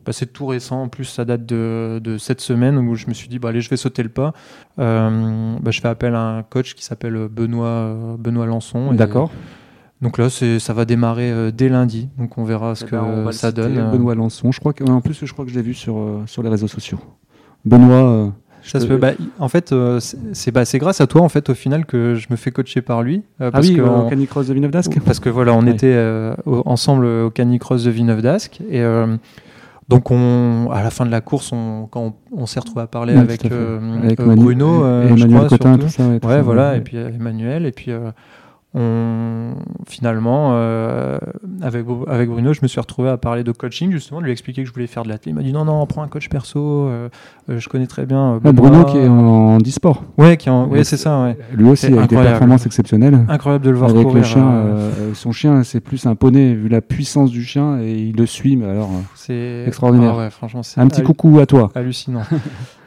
bah, 0.04 0.10
c'est 0.12 0.32
tout 0.32 0.46
récent. 0.46 0.82
En 0.82 0.88
plus, 0.88 1.04
ça 1.04 1.24
date 1.24 1.46
de, 1.46 2.00
de 2.02 2.18
cette 2.18 2.40
semaine 2.40 2.76
où 2.78 2.96
je 2.96 3.06
me 3.06 3.14
suis 3.14 3.28
dit, 3.28 3.38
bah, 3.38 3.50
allez, 3.50 3.60
je 3.60 3.70
vais 3.70 3.76
sauter 3.76 4.02
le 4.02 4.08
pas. 4.08 4.32
Euh, 4.80 5.56
bah, 5.60 5.70
je 5.70 5.80
fais 5.80 5.86
appel 5.88 6.16
à 6.16 6.22
un 6.22 6.42
coach 6.42 6.74
qui 6.74 6.84
s'appelle 6.84 7.28
Benoît, 7.28 8.16
Benoît 8.18 8.46
Lançon. 8.46 8.92
D'accord. 8.92 9.30
Donc 10.02 10.18
là, 10.18 10.28
ça 10.28 10.72
va 10.72 10.84
démarrer 10.86 11.30
euh, 11.30 11.50
dès 11.52 11.68
lundi. 11.68 12.08
Donc 12.18 12.36
on 12.38 12.42
verra 12.42 12.74
ce 12.74 12.84
Eh 12.84 12.88
que 12.88 12.96
ben, 12.96 13.24
le 13.26 13.32
ça 13.32 13.52
donne. 13.52 13.90
Benoît 13.92 14.16
Lançon. 14.16 14.50
Je 14.50 14.58
crois 14.58 14.72
que, 14.72 14.82
en 14.82 15.00
plus, 15.02 15.24
je 15.24 15.32
crois 15.32 15.44
que 15.44 15.52
je 15.52 15.56
l'ai 15.56 15.62
vu 15.62 15.74
sur, 15.74 16.22
sur 16.26 16.42
les 16.42 16.48
réseaux 16.48 16.68
sociaux. 16.68 16.98
Benoît. 17.64 17.96
euh, 18.10 18.28
Ça 18.62 18.78
se 18.80 18.86
peut. 18.86 18.96
Bah, 18.98 19.12
en 19.38 19.48
fait, 19.48 19.72
euh, 19.72 19.98
c'est, 20.00 20.50
bah, 20.50 20.64
c'est 20.64 20.78
grâce 20.78 21.00
à 21.00 21.06
toi, 21.06 21.22
en 21.22 21.28
fait, 21.28 21.48
au 21.48 21.54
final, 21.54 21.86
que 21.86 22.14
je 22.14 22.26
me 22.30 22.36
fais 22.36 22.50
coacher 22.50 22.82
par 22.82 23.02
lui. 23.02 23.22
euh, 23.40 23.50
Ah 23.52 23.60
oui, 23.60 23.74
que 23.74 23.80
au 23.80 24.08
Canicross 24.08 24.46
de 24.48 24.52
Villeneuve 24.54 24.70
d'Ascq. 24.72 24.98
Parce 25.04 25.18
que 25.20 25.28
voilà, 25.30 25.54
on 25.54 25.66
était 25.66 25.92
euh, 25.94 26.34
au- 26.46 26.62
ensemble 26.66 27.04
au 27.06 27.30
Canicross 27.30 27.84
de 27.84 27.90
Villeneuve 27.90 28.22
d'Ascq 28.22 28.60
et 28.70 28.82
donc 29.88 30.10
on, 30.12 30.68
à 30.70 30.82
la 30.84 30.90
fin 30.90 31.04
de 31.04 31.10
la 31.10 31.20
course, 31.20 31.50
on, 31.52 31.88
quand 31.90 32.14
on, 32.32 32.42
on 32.42 32.46
s'est 32.46 32.60
retrouvé 32.60 32.82
à 32.82 32.86
parler 32.86 33.14
Ouais, 33.14 33.20
avec, 33.20 33.44
à 33.44 33.48
Bruno, 34.36 34.84
et- 34.86 35.06
et 35.06 35.08
je 35.08 35.24
Emmanuel 35.24 35.28
crois, 35.36 35.48
Cotin, 35.48 35.72
surtout. 35.72 35.86
tout 35.86 35.88
ça. 35.92 36.06
Ouais, 36.06 36.20
tout 36.20 36.28
Ouais, 36.28 36.34
ça, 36.34 36.42
voilà, 36.42 36.76
et 36.76 36.80
puis 36.80 36.96
Emmanuel, 36.96 37.66
et 37.66 37.72
puis 37.72 37.90
on, 38.74 39.54
finalement, 39.88 40.50
euh, 40.54 41.18
avec, 41.62 41.84
avec 42.06 42.28
Bruno, 42.30 42.52
je 42.52 42.60
me 42.62 42.68
suis 42.68 42.80
retrouvé 42.80 43.08
à 43.10 43.16
parler 43.16 43.42
de 43.42 43.50
coaching, 43.52 43.90
justement, 43.90 44.20
de 44.20 44.26
lui 44.26 44.32
expliquer 44.32 44.62
que 44.62 44.68
je 44.68 44.72
voulais 44.72 44.86
faire 44.86 45.02
de 45.02 45.08
l'athlète. 45.08 45.32
Il 45.32 45.34
m'a 45.34 45.42
dit 45.42 45.52
non, 45.52 45.64
non, 45.64 45.84
prends 45.86 46.02
un 46.02 46.08
coach 46.08 46.28
perso, 46.28 46.60
euh, 46.60 47.08
euh, 47.48 47.58
je 47.58 47.68
connais 47.68 47.86
très 47.88 48.06
bien. 48.06 48.40
Ah, 48.44 48.52
Bruno 48.52 48.84
qui 48.84 48.98
est 48.98 49.08
en 49.08 49.58
e-sport. 49.58 50.04
Ouais, 50.18 50.36
qui 50.36 50.48
est 50.48 50.52
en- 50.52 50.66
ouais, 50.68 50.84
c'est 50.84 50.96
ça, 50.96 51.22
ouais. 51.24 51.36
Lui 51.52 51.68
aussi, 51.68 51.86
avec 51.86 51.96
des 51.98 52.02
incroyable. 52.04 52.28
performances 52.30 52.66
exceptionnelles. 52.66 53.24
Incroyable 53.28 53.64
de 53.64 53.70
le 53.70 53.76
voir 53.76 53.90
Avec 53.90 54.02
courir. 54.02 54.18
le 54.18 54.22
chien, 54.22 54.64
son 55.14 55.32
chien, 55.32 55.62
c'est 55.64 55.80
plus 55.80 56.06
un 56.06 56.14
poney, 56.14 56.54
vu 56.54 56.68
la 56.68 56.80
puissance 56.80 57.30
du 57.30 57.42
chien, 57.44 57.78
et 57.80 57.92
il 57.92 58.16
le 58.16 58.26
suit, 58.26 58.56
mais 58.56 58.66
alors, 58.68 58.90
c'est 59.16 59.64
extraordinaire. 59.66 60.14
Ah 60.14 60.18
ouais, 60.18 60.30
franchement, 60.30 60.60
un 60.76 60.88
petit 60.88 61.02
coucou 61.02 61.38
à 61.40 61.46
toi. 61.46 61.70
hallucinant. 61.74 62.22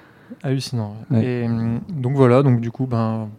hallucinant. 0.43 0.95
Ouais. 1.09 1.25
Et 1.25 1.45
hum, 1.47 1.79
donc 1.89 2.15
voilà, 2.15 2.43
donc 2.43 2.61
du 2.61 2.69
coup, 2.71 2.85
ben, 2.85 3.29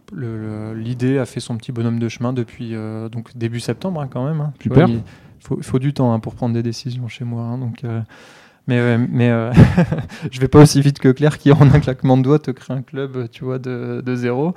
l'idée 0.75 1.17
a 1.19 1.25
fait 1.25 1.39
son 1.39 1.55
petit 1.57 1.71
bonhomme 1.71 1.99
de 1.99 2.09
chemin 2.09 2.33
depuis 2.33 2.71
euh, 2.75 3.07
donc 3.09 3.35
début 3.37 3.59
septembre 3.59 4.01
hein, 4.01 4.07
quand 4.09 4.25
même. 4.25 4.41
hein. 4.41 4.53
Super. 4.61 4.89
il 4.89 5.01
faut, 5.39 5.59
faut 5.61 5.79
du 5.79 5.93
temps 5.93 6.13
hein, 6.13 6.19
pour 6.19 6.35
prendre 6.35 6.53
des 6.53 6.63
décisions 6.63 7.07
chez 7.07 7.23
moi. 7.25 7.57
donc, 7.57 7.83
euh, 7.83 8.01
mais 8.67 8.97
mais 8.97 9.29
euh, 9.29 9.53
je 10.31 10.39
vais 10.39 10.47
pas 10.47 10.59
aussi 10.61 10.81
vite 10.81 10.97
que 10.99 11.09
Claire 11.09 11.37
qui 11.37 11.51
en 11.51 11.61
un 11.61 11.79
claquement 11.79 12.17
de 12.17 12.23
doigts 12.23 12.39
te 12.39 12.51
crée 12.51 12.73
un 12.73 12.81
club, 12.81 13.29
tu 13.31 13.43
vois, 13.43 13.59
de, 13.59 14.01
de 14.03 14.15
zéro. 14.15 14.55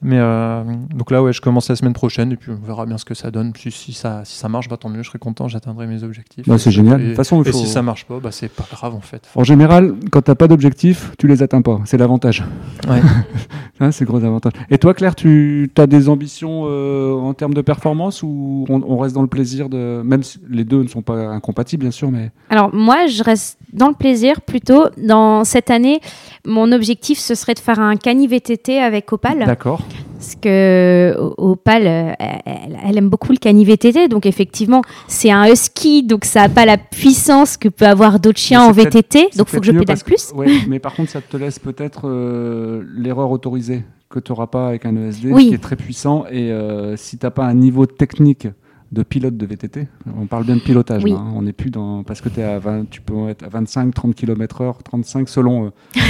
Mais 0.00 0.18
euh, 0.18 0.62
donc 0.94 1.10
là, 1.10 1.22
ouais, 1.22 1.32
je 1.32 1.40
commence 1.40 1.68
la 1.68 1.76
semaine 1.76 1.92
prochaine 1.92 2.30
et 2.32 2.36
puis 2.36 2.52
on 2.52 2.66
verra 2.66 2.86
bien 2.86 2.98
ce 2.98 3.04
que 3.04 3.14
ça 3.14 3.30
donne. 3.30 3.52
Si, 3.56 3.70
si 3.70 3.92
ça, 3.92 4.22
si 4.24 4.36
ça 4.36 4.48
marche, 4.48 4.68
bah, 4.68 4.76
tant 4.76 4.88
mieux, 4.88 5.02
je 5.02 5.08
serai 5.08 5.18
content, 5.18 5.48
j'atteindrai 5.48 5.86
mes 5.86 6.04
objectifs. 6.04 6.46
Bah, 6.46 6.58
c'est 6.58 6.70
génial. 6.70 7.00
De 7.00 7.04
Et, 7.04 7.08
toute 7.08 7.16
façon, 7.16 7.42
il 7.42 7.48
et 7.48 7.52
si 7.52 7.66
ça 7.66 7.82
marche 7.82 8.04
pas, 8.04 8.20
bah, 8.20 8.30
c'est 8.30 8.48
pas 8.48 8.66
grave 8.70 8.94
en 8.94 9.00
fait. 9.00 9.28
En 9.34 9.44
général, 9.44 9.94
quand 10.12 10.22
t'as 10.22 10.36
pas 10.36 10.46
d'objectif, 10.46 11.12
tu 11.18 11.26
les 11.26 11.42
atteins 11.42 11.62
pas. 11.62 11.80
C'est 11.84 11.98
l'avantage. 11.98 12.44
Ouais. 12.88 13.00
Hein, 13.80 13.92
c'est 13.92 14.04
le 14.04 14.10
gros 14.10 14.24
avantage. 14.24 14.54
Et 14.70 14.78
toi, 14.78 14.92
Claire, 14.92 15.14
tu 15.14 15.70
as 15.78 15.86
des 15.86 16.08
ambitions 16.08 16.64
euh, 16.66 17.12
en 17.12 17.32
termes 17.32 17.54
de 17.54 17.60
performance 17.60 18.24
ou 18.24 18.66
on, 18.68 18.82
on 18.82 18.98
reste 18.98 19.14
dans 19.14 19.22
le 19.22 19.28
plaisir 19.28 19.68
de. 19.68 20.02
Même 20.04 20.24
si 20.24 20.40
les 20.50 20.64
deux 20.64 20.82
ne 20.82 20.88
sont 20.88 21.02
pas 21.02 21.28
incompatibles, 21.28 21.82
bien 21.82 21.92
sûr, 21.92 22.10
mais. 22.10 22.32
Alors 22.50 22.74
moi, 22.74 23.06
je 23.06 23.22
reste 23.22 23.56
dans 23.72 23.86
le 23.86 23.94
plaisir 23.94 24.40
plutôt. 24.40 24.86
Dans 24.96 25.44
cette 25.44 25.70
année, 25.70 26.00
mon 26.48 26.72
objectif, 26.72 27.18
ce 27.18 27.34
serait 27.34 27.54
de 27.54 27.58
faire 27.60 27.78
un 27.78 27.96
cani 27.96 28.26
VTT 28.26 28.78
avec 28.80 29.12
Opal. 29.12 29.44
D'accord. 29.46 29.82
Parce 30.18 30.34
que 30.34 31.14
O- 31.18 31.34
Opal, 31.52 31.82
euh, 31.86 32.12
elle, 32.18 32.76
elle 32.84 32.98
aime 32.98 33.08
beaucoup 33.08 33.30
le 33.30 33.38
cani 33.38 33.64
VTT. 33.64 34.08
Donc 34.08 34.26
effectivement, 34.26 34.82
c'est 35.06 35.30
un 35.30 35.46
husky, 35.46 36.02
donc 36.02 36.24
ça 36.24 36.40
n'a 36.42 36.48
pas 36.48 36.66
la 36.66 36.76
puissance 36.78 37.56
que 37.56 37.68
peut 37.68 37.86
avoir 37.86 38.18
d'autres 38.18 38.40
chiens 38.40 38.62
en 38.64 38.72
VTT. 38.72 39.28
Donc 39.36 39.46
il 39.48 39.54
faut 39.54 39.60
que 39.60 39.66
je 39.66 39.72
pédale 39.72 39.98
plus. 40.04 40.32
que- 40.32 40.36
ouais, 40.36 40.48
mais 40.68 40.78
par 40.80 40.94
contre, 40.94 41.10
ça 41.10 41.20
te 41.20 41.36
laisse 41.36 41.58
peut-être 41.60 42.08
euh, 42.08 42.82
l'erreur 42.96 43.30
autorisée 43.30 43.84
que 44.10 44.18
tu 44.18 44.32
n'auras 44.32 44.46
pas 44.48 44.68
avec 44.68 44.86
un 44.86 44.96
ESD 44.96 45.26
Oui. 45.30 45.48
qui 45.48 45.54
est 45.54 45.58
très 45.62 45.76
puissant. 45.76 46.24
Et 46.30 46.50
euh, 46.50 46.96
si 46.96 47.18
tu 47.18 47.26
n'as 47.26 47.30
pas 47.30 47.44
un 47.44 47.54
niveau 47.54 47.86
technique 47.86 48.48
de 48.90 49.02
pilote 49.02 49.36
de 49.36 49.44
VTT, 49.46 49.86
on 50.18 50.24
parle 50.24 50.44
bien 50.46 50.56
de 50.56 50.60
pilotage, 50.62 51.04
Oui. 51.04 51.10
là, 51.12 51.18
hein, 51.18 51.32
on 51.36 51.42
n'est 51.42 51.52
plus 51.52 51.70
dans. 51.70 52.02
Parce 52.04 52.22
que 52.22 52.28
es 52.40 52.42
à 52.42 52.58
20, 52.58 52.88
tu 52.90 53.02
peux 53.02 53.28
être 53.28 53.44
à 53.44 53.48
25, 53.50 53.94
30 53.94 54.14
km/h, 54.14 54.74
35 54.82 55.28
selon 55.28 55.66
eux. 55.66 55.72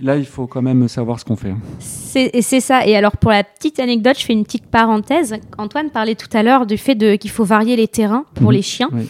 Là, 0.00 0.16
il 0.16 0.24
faut 0.24 0.46
quand 0.46 0.62
même 0.62 0.88
savoir 0.88 1.20
ce 1.20 1.24
qu'on 1.24 1.36
fait. 1.36 1.50
hein. 1.50 1.60
C'est 1.78 2.60
ça. 2.60 2.86
Et 2.86 2.96
alors, 2.96 3.16
pour 3.18 3.30
la 3.30 3.44
petite 3.44 3.78
anecdote, 3.78 4.18
je 4.18 4.24
fais 4.24 4.32
une 4.32 4.44
petite 4.44 4.66
parenthèse. 4.66 5.34
Antoine 5.58 5.90
parlait 5.90 6.14
tout 6.14 6.28
à 6.32 6.42
l'heure 6.42 6.64
du 6.66 6.78
fait 6.78 6.96
qu'il 7.18 7.30
faut 7.30 7.44
varier 7.44 7.76
les 7.76 7.88
terrains 7.88 8.24
pour 8.34 8.46
Mhm. 8.48 8.52
les 8.52 8.62
chiens. 8.62 8.88
Oui. 8.92 9.06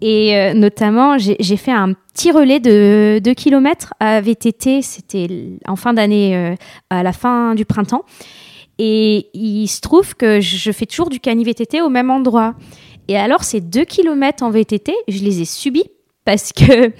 Et 0.00 0.36
euh, 0.36 0.54
notamment, 0.54 1.16
j'ai 1.18 1.56
fait 1.56 1.70
un 1.72 1.92
petit 2.14 2.30
relais 2.30 2.60
de 2.60 3.18
2 3.22 3.34
km 3.34 3.92
à 4.00 4.20
VTT. 4.20 4.80
C'était 4.82 5.28
en 5.66 5.76
fin 5.76 5.92
d'année, 5.94 6.34
euh, 6.36 6.54
à 6.90 7.02
la 7.02 7.12
fin 7.12 7.54
du 7.54 7.64
printemps. 7.66 8.04
Et 8.78 9.28
il 9.34 9.68
se 9.68 9.80
trouve 9.80 10.14
que 10.16 10.40
je 10.40 10.70
fais 10.72 10.86
toujours 10.86 11.08
du 11.08 11.18
cani 11.20 11.44
VTT 11.44 11.80
au 11.82 11.88
même 11.88 12.10
endroit. 12.10 12.54
Et 13.08 13.16
alors, 13.16 13.44
ces 13.44 13.60
deux 13.60 13.84
kilomètres 13.84 14.42
en 14.42 14.50
VTT, 14.50 14.92
je 15.08 15.22
les 15.24 15.40
ai 15.40 15.44
subis 15.46 15.84
parce 16.24 16.52
que 16.52 16.92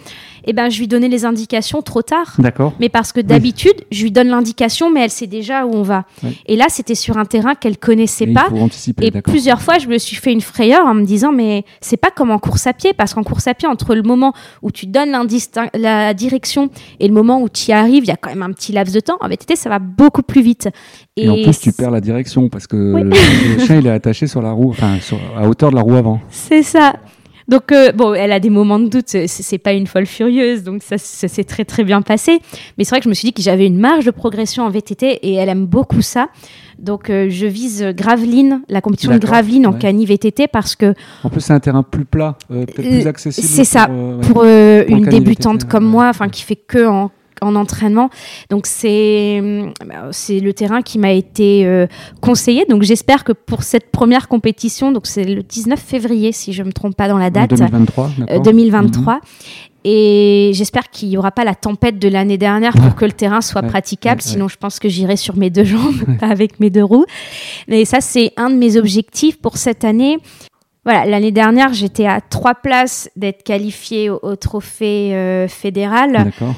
eh 0.47 0.53
ben, 0.53 0.71
je 0.71 0.79
lui 0.79 0.89
donnais 0.89 1.09
les 1.09 1.25
indications 1.25 1.83
trop 1.83 2.03
tard. 2.03 2.35
D'accord. 2.39 2.73
Mais 2.81 2.89
parce 2.89 3.13
que 3.13 3.21
d'habitude, 3.21 3.75
je 3.91 4.03
lui 4.05 4.11
donne 4.11 4.29
l'indication, 4.29 4.91
mais 4.91 5.01
elle 5.03 5.11
sait 5.11 5.27
déjà 5.27 5.67
où 5.67 5.75
on 5.75 5.83
va. 5.83 6.05
Oui. 6.23 6.39
Et 6.47 6.57
là, 6.57 6.67
c'était 6.69 6.95
sur 6.95 7.19
un 7.19 7.25
terrain 7.25 7.55
qu'elle 7.55 7.79
connaissait 7.79 8.25
Et 8.25 8.33
pas. 8.33 8.49
Et 9.01 9.11
plusieurs 9.23 9.61
fois, 9.61 9.79
je 9.79 9.89
me 9.89 9.99
suis 9.99 10.17
fait 10.17 10.33
une 10.33 10.41
frayeur 10.41 10.87
en 10.87 10.95
me 10.95 11.05
disant, 11.05 11.33
mais 11.33 11.65
c'est 11.81 11.97
pas 11.97 12.11
comme 12.11 12.31
en 12.31 12.39
course 12.39 12.67
à 12.67 12.73
pied, 12.73 12.93
parce 12.93 13.15
qu'en 13.15 13.23
course 13.25 13.47
à 13.47 13.55
pied, 13.55 13.69
entre 13.69 13.95
le 13.95 14.03
moment 14.03 14.33
où 14.63 14.71
tu 14.71 14.87
donnes 14.87 15.15
la 15.75 16.15
direction 16.15 16.71
et 17.01 17.09
le 17.09 17.15
moment 17.15 17.41
où 17.43 17.49
tu 17.49 17.71
y 17.71 17.73
arrives, 17.73 18.05
il 18.05 18.09
y 18.09 18.13
a 18.13 18.17
quand 18.17 18.31
même 18.31 18.43
un 18.43 18.53
petit 18.53 18.73
laps 18.73 18.95
de 18.95 19.01
temps. 19.01 19.17
En 19.21 19.29
VTT, 19.29 19.57
ça 19.57 19.69
va 19.69 19.79
beaucoup 19.79 20.23
plus 20.23 20.43
vite. 20.43 20.69
Et, 21.17 21.29
en 21.29 21.35
plus, 21.43 21.59
tu 21.59 21.73
perds 21.73 21.91
la 21.91 22.01
direction 22.01 22.49
parce 22.49 22.67
que 22.67 22.93
Oui. 22.95 23.03
le, 23.03 23.11
le 23.59 23.65
chien 23.65 23.77
il 23.79 23.87
est 23.87 23.91
attaché 23.91 24.27
sur 24.27 24.43
la 24.43 24.53
roue, 24.53 24.71
enfin 24.71 24.99
sur- 25.01 25.19
à 25.37 25.49
hauteur 25.49 25.71
de 25.71 25.77
la 25.77 25.83
roue 25.83 25.95
avant. 25.97 26.21
C'est 26.31 26.63
ça. 26.63 26.95
Donc, 27.49 27.71
euh, 27.71 27.93
bon, 27.93 28.13
elle 28.15 28.33
a 28.33 28.41
des 28.41 28.51
moments 28.51 28.79
de 28.81 28.89
doute, 28.89 29.07
c'est- 29.09 29.59
pas 29.59 29.73
une 29.73 29.87
folle 29.87 30.07
furieuse, 30.07 30.63
donc 30.65 30.83
ça, 30.83 30.99
ça 30.99 31.29
s'est 31.29 31.45
très 31.45 31.65
très 31.65 31.85
bien 31.85 32.03
passé. 32.03 32.41
Mais 32.77 32.85
c'est 32.85 32.91
vrai 32.91 32.99
que 33.01 33.05
je 33.05 33.09
me 33.09 33.15
suis 33.15 33.27
dit 33.27 33.33
que 33.33 33.43
j'avais 33.43 33.67
une 33.67 33.79
marge 33.79 34.05
de 34.05 34.11
progression 34.11 34.65
en 34.65 34.71
VTT 34.71 35.07
et 35.23 35.35
elle 35.35 35.49
aime 35.49 35.67
beaucoup 35.67 36.03
ça. 36.03 36.29
Donc, 36.79 37.09
euh, 37.09 37.29
je 37.31 37.47
vise 37.47 37.83
Graveline, 37.97 38.61
la 38.69 38.81
compétition 38.81 39.13
de 39.13 39.19
Graveline 39.19 39.67
en 39.67 39.73
ouais. 39.73 39.79
cani 39.79 40.05
VTT 40.05 40.47
parce 40.49 40.77
que 40.77 40.93
En 41.25 41.31
plus, 41.31 41.41
c'est 41.41 41.53
un 41.55 41.61
terrain 41.61 41.83
plus 41.83 42.05
plat, 42.05 42.37
euh, 42.51 42.67
peut-être 42.67 42.89
plus 42.89 43.07
accessible. 43.07 43.47
c'est 43.47 43.65
ça, 43.65 43.89
pour, 44.23 44.43
ouais. 44.43 44.85
une 44.89 45.05
débutante 45.07 45.63
VTT, 45.63 45.71
comme 45.71 45.85
ouais. 45.85 45.91
moi, 45.91 46.09
enfin 46.09 46.29
qui 46.29 46.43
fait 46.43 46.57
que 46.57 46.87
en, 46.87 47.11
en 47.41 47.55
entraînement. 47.57 48.11
Donc 48.51 48.67
c'est 48.67 49.41
bah, 49.87 50.09
c'est 50.13 50.41
le 50.41 50.53
terrain 50.53 50.83
qui 50.83 50.99
m'a 50.99 51.13
été 51.13 51.67
euh, 51.67 51.87
conseillé. 52.21 52.65
Donc 52.69 52.83
j'espère 52.83 53.25
que 53.25 53.33
pour 53.33 53.63
cette 53.63 53.91
première 53.91 54.29
compétition, 54.29 54.93
donc 54.93 55.07
c'est 55.07 55.25
le 55.25 55.43
19 55.43 55.79
février 55.81 56.33
si 56.33 56.53
je 56.53 56.63
me 56.63 56.73
trompe 56.73 56.97
pas 56.97 57.09
dans 57.09 57.19
la 57.19 57.31
date, 57.31 57.51
2023, 57.51 58.05
euh, 58.07 58.09
d'accord. 58.27 58.41
2023. 58.43 59.15
Mhm. 59.15 59.21
Et 59.89 60.51
j'espère 60.53 60.91
qu'il 60.91 61.09
n'y 61.11 61.17
aura 61.17 61.31
pas 61.31 61.45
la 61.45 61.55
tempête 61.55 62.01
de 62.01 62.09
l'année 62.09 62.39
dernière 62.39 62.73
pour 62.73 62.95
que 62.97 63.05
le 63.05 63.13
terrain 63.13 63.41
soit 63.41 63.63
Ouais, 63.63 63.69
praticable. 63.69 64.21
ouais. 64.21 64.29
Sinon, 64.29 64.49
je 64.49 64.57
pense 64.57 64.81
que 64.81 64.89
j'irai 64.89 65.17
sur 65.17 65.37
mes 65.37 65.49
deux 65.49 65.63
jambes, 65.65 66.19
pas 66.19 66.27
avec 66.27 66.59
mes 66.59 66.71
deux 66.71 66.83
roues. 66.83 67.07
Mais 67.69 67.85
ça, 67.85 68.01
c'est 68.01 68.33
un 68.37 68.51
de 68.51 68.57
mes 68.57 68.77
objectifs 68.77 69.41
pour 69.41 69.57
cette 69.59 69.85
année. 69.85 70.19
Voilà, 70.85 71.05
l'année 71.07 71.31
dernière, 71.33 71.73
j'étais 71.73 72.07
à 72.07 72.21
trois 72.21 72.55
places 72.55 73.09
d'être 73.17 73.43
qualifiée 73.45 74.11
au, 74.11 74.19
au 74.23 74.35
trophée 74.37 75.15
euh, 75.15 75.47
fédéral. 75.49 76.13
D'accord. 76.13 76.55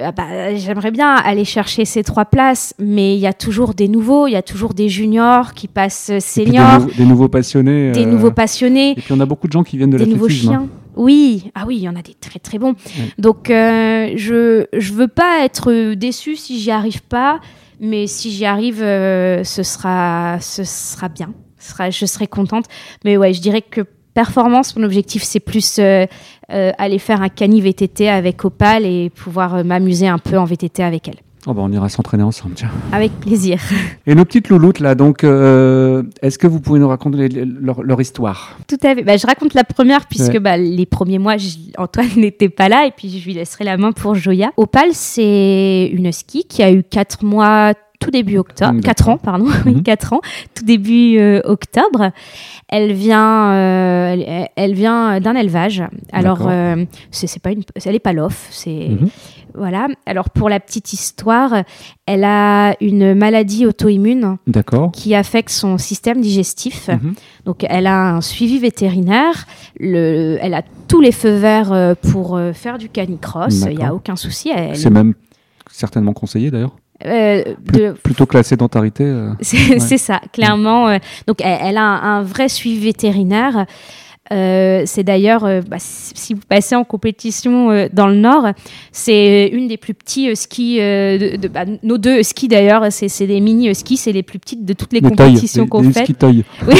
Ah 0.00 0.12
bah, 0.12 0.54
J'aimerais 0.54 0.90
bien 0.90 1.14
aller 1.14 1.44
chercher 1.44 1.84
ces 1.84 2.02
trois 2.04 2.24
places, 2.24 2.74
mais 2.78 3.14
il 3.16 3.20
y 3.20 3.26
a 3.26 3.32
toujours 3.32 3.74
des 3.74 3.88
nouveaux, 3.88 4.26
il 4.28 4.32
y 4.32 4.36
a 4.36 4.42
toujours 4.42 4.74
des 4.74 4.88
juniors 4.88 5.54
qui 5.54 5.66
passent 5.68 6.12
seniors, 6.20 6.78
Des, 6.78 6.84
nou- 6.84 6.92
des 6.98 7.04
nouveaux 7.04 7.28
passionnés. 7.28 7.90
des 7.92 8.04
euh, 8.06 8.10
nouveaux 8.10 8.30
passionnés 8.30 8.92
Et 8.92 9.00
puis 9.02 9.12
on 9.12 9.20
a 9.20 9.26
beaucoup 9.26 9.48
de 9.48 9.52
gens 9.52 9.64
qui 9.64 9.76
viennent 9.76 9.90
de 9.90 9.98
des 9.98 10.06
nouveaux 10.06 10.26
hein. 10.26 10.28
chiens. 10.28 10.68
Oui, 10.96 11.50
ah 11.54 11.64
oui, 11.66 11.76
il 11.76 11.82
y 11.82 11.88
en 11.88 11.96
a 11.96 12.02
des 12.02 12.14
très 12.14 12.38
très 12.38 12.58
bons. 12.58 12.74
Donc 13.18 13.50
euh, 13.50 14.10
je 14.16 14.66
je 14.76 14.92
veux 14.92 15.08
pas 15.08 15.44
être 15.44 15.94
déçue 15.94 16.36
si 16.36 16.58
j'y 16.60 16.70
arrive 16.70 17.02
pas, 17.02 17.40
mais 17.80 18.06
si 18.06 18.30
j'y 18.30 18.44
arrive, 18.44 18.82
euh, 18.82 19.44
ce 19.44 19.62
sera 19.62 20.38
ce 20.40 20.64
sera 20.64 21.08
bien. 21.08 21.32
Ce 21.60 21.72
sera, 21.72 21.90
je 21.90 22.06
serai 22.06 22.26
contente. 22.28 22.66
Mais 23.04 23.16
ouais, 23.16 23.32
je 23.32 23.40
dirais 23.40 23.62
que 23.62 23.80
performance, 24.22 24.74
mon 24.76 24.82
objectif 24.82 25.22
c'est 25.22 25.38
plus 25.38 25.78
euh, 25.78 26.04
euh, 26.50 26.72
aller 26.76 26.98
faire 26.98 27.22
un 27.22 27.28
cani 27.28 27.60
VTT 27.60 28.08
avec 28.08 28.44
Opal 28.44 28.84
et 28.84 29.10
pouvoir 29.10 29.54
euh, 29.54 29.62
m'amuser 29.62 30.08
un 30.08 30.18
peu 30.18 30.36
en 30.36 30.44
VTT 30.44 30.82
avec 30.82 31.06
elle. 31.06 31.18
Oh 31.46 31.54
bah, 31.54 31.62
on 31.64 31.70
ira 31.70 31.88
s'entraîner 31.88 32.24
ensemble, 32.24 32.54
tiens. 32.56 32.70
Avec 32.92 33.12
plaisir. 33.20 33.60
Et 34.08 34.14
nos 34.16 34.24
petites 34.24 34.48
louloutes 34.48 34.80
là, 34.80 34.96
donc, 34.96 35.22
euh, 35.22 36.02
est-ce 36.20 36.36
que 36.36 36.48
vous 36.48 36.60
pouvez 36.60 36.80
nous 36.80 36.88
raconter 36.88 37.28
les- 37.28 37.44
leur, 37.44 37.82
leur 37.84 38.00
histoire? 38.00 38.58
Tout 38.66 38.76
à 38.82 38.94
fait. 38.96 39.04
Bah, 39.04 39.16
je 39.16 39.24
raconte 39.26 39.54
la 39.54 39.62
première 39.64 40.06
puisque 40.06 40.32
Ouais. 40.32 40.40
bah, 40.40 40.56
les 40.56 40.84
premiers 40.84 41.20
mois, 41.20 41.36
je- 41.36 41.56
Antoine 41.78 42.08
n'était 42.16 42.48
pas 42.48 42.68
là 42.68 42.86
et 42.86 42.90
puis 42.90 43.08
je 43.20 43.24
lui 43.24 43.34
laisserai 43.34 43.64
la 43.64 43.76
main 43.76 43.92
pour 43.92 44.16
Joya. 44.16 44.50
Opal, 44.56 44.88
c'est 44.92 45.88
une 45.92 46.10
ski 46.10 46.44
qui 46.44 46.62
a 46.64 46.72
eu 46.72 46.82
4 46.82 47.24
mois 47.24 47.72
tout 47.98 48.10
début 48.10 48.38
octobre, 48.38 48.74
Mm, 48.74 48.80
4 48.80 48.98
d'accord. 48.98 49.14
ans, 49.14 49.18
pardon, 49.18 49.46
oui, 49.66 49.74
Mhm. 49.76 49.82
4 49.82 50.12
ans, 50.12 50.20
tout 50.54 50.64
début 50.64 51.18
euh, 51.18 51.40
octobre. 51.44 52.10
Elle 52.68 52.92
vient, 52.92 53.50
euh, 53.52 54.16
elle, 54.18 54.48
elle 54.56 54.74
vient 54.74 55.20
d'un 55.20 55.34
élevage. 55.34 55.82
Alors, 56.12 56.46
euh, 56.48 56.84
c'est 57.10 57.42
pas 57.42 57.50
une, 57.52 57.62
elle 57.84 57.94
est 57.94 57.98
pas 57.98 58.12
l'off, 58.12 58.46
c'est 58.50 58.88
Mhm. 58.90 59.08
voilà. 59.54 59.88
Alors 60.06 60.30
pour 60.30 60.48
la 60.48 60.60
petite 60.60 60.92
histoire, 60.92 61.62
elle 62.06 62.24
a 62.24 62.74
une 62.80 63.14
maladie 63.14 63.66
auto-immune 63.66 64.36
D'accord. 64.46 64.92
qui 64.92 65.14
affecte 65.14 65.50
son 65.50 65.76
système 65.78 66.20
digestif. 66.20 66.88
Mhm. 66.88 67.14
Donc, 67.46 67.64
elle 67.68 67.86
a 67.86 68.10
un 68.14 68.20
suivi 68.20 68.58
vétérinaire. 68.58 69.46
Le, 69.80 70.38
elle 70.40 70.54
a 70.54 70.62
tous 70.86 71.00
les 71.00 71.12
feux 71.12 71.34
verts 71.36 71.72
euh, 71.72 71.94
pour 72.12 72.38
faire 72.54 72.78
du 72.78 72.88
canicross. 72.90 73.62
Il 73.70 73.78
n'y 73.78 73.82
a 73.84 73.94
aucun 73.94 74.16
souci. 74.16 74.50
Elle, 74.54 74.76
C'est 74.76 74.90
même 74.90 75.14
certainement 75.70 76.12
conseillé 76.12 76.50
d'ailleurs. 76.50 76.76
Euh, 77.06 77.42
de- 77.72 77.92
Plutôt 77.92 78.26
que 78.26 78.36
la 78.36 78.42
sédentarité. 78.42 79.04
euh, 79.04 79.30
c'est 79.40 79.98
ça, 79.98 80.20
clairement. 80.32 80.88
euh, 80.88 80.98
donc, 81.26 81.40
elle, 81.42 81.58
elle 81.62 81.76
a 81.76 81.82
un, 81.82 82.18
un 82.18 82.22
vrai 82.22 82.48
suivi 82.48 82.84
vétérinaire. 82.86 83.66
Euh, 84.30 84.82
c'est 84.84 85.04
d'ailleurs, 85.04 85.44
euh, 85.44 85.62
bah, 85.66 85.78
si 85.78 86.34
vous 86.34 86.40
passez 86.46 86.74
en 86.74 86.84
compétition 86.84 87.70
euh, 87.70 87.88
dans 87.92 88.06
le 88.06 88.16
Nord, 88.16 88.48
c'est 88.92 89.48
une 89.52 89.68
des 89.68 89.78
plus 89.78 89.94
petits 89.94 90.34
skis, 90.36 90.76
de, 90.78 91.36
de- 91.36 91.48
bah, 91.48 91.64
nos 91.82 91.96
deux 91.96 92.22
skis 92.22 92.46
d'ailleurs, 92.48 92.86
c'est 92.90 93.26
des 93.26 93.40
mini 93.40 93.74
skis, 93.74 93.96
c'est 93.96 94.12
les 94.12 94.22
plus 94.22 94.38
petites 94.38 94.64
de 94.66 94.72
toutes 94.74 94.92
les 94.92 95.00
compétitions 95.00 95.66
qu'on 95.66 95.82
fait. 95.92 96.06
Oui, 96.66 96.74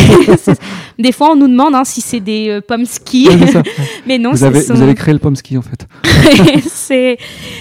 des 0.98 1.12
fois 1.12 1.30
on 1.32 1.36
nous 1.36 1.48
demande 1.48 1.74
hein, 1.74 1.84
si 1.84 2.00
c'est 2.00 2.20
des 2.20 2.60
pommes 2.66 2.84
ski, 2.84 3.28
ça. 3.52 3.62
mais 4.06 4.18
non, 4.18 4.32
vous, 4.32 4.44
avez, 4.44 4.60
sont- 4.60 4.74
vous 4.74 4.82
avez 4.82 4.94
créé 4.94 5.14
le 5.14 5.20
pomme 5.20 5.36
ski 5.36 5.56
en 5.56 5.62
fait. 5.62 5.86
c'est 6.68 7.16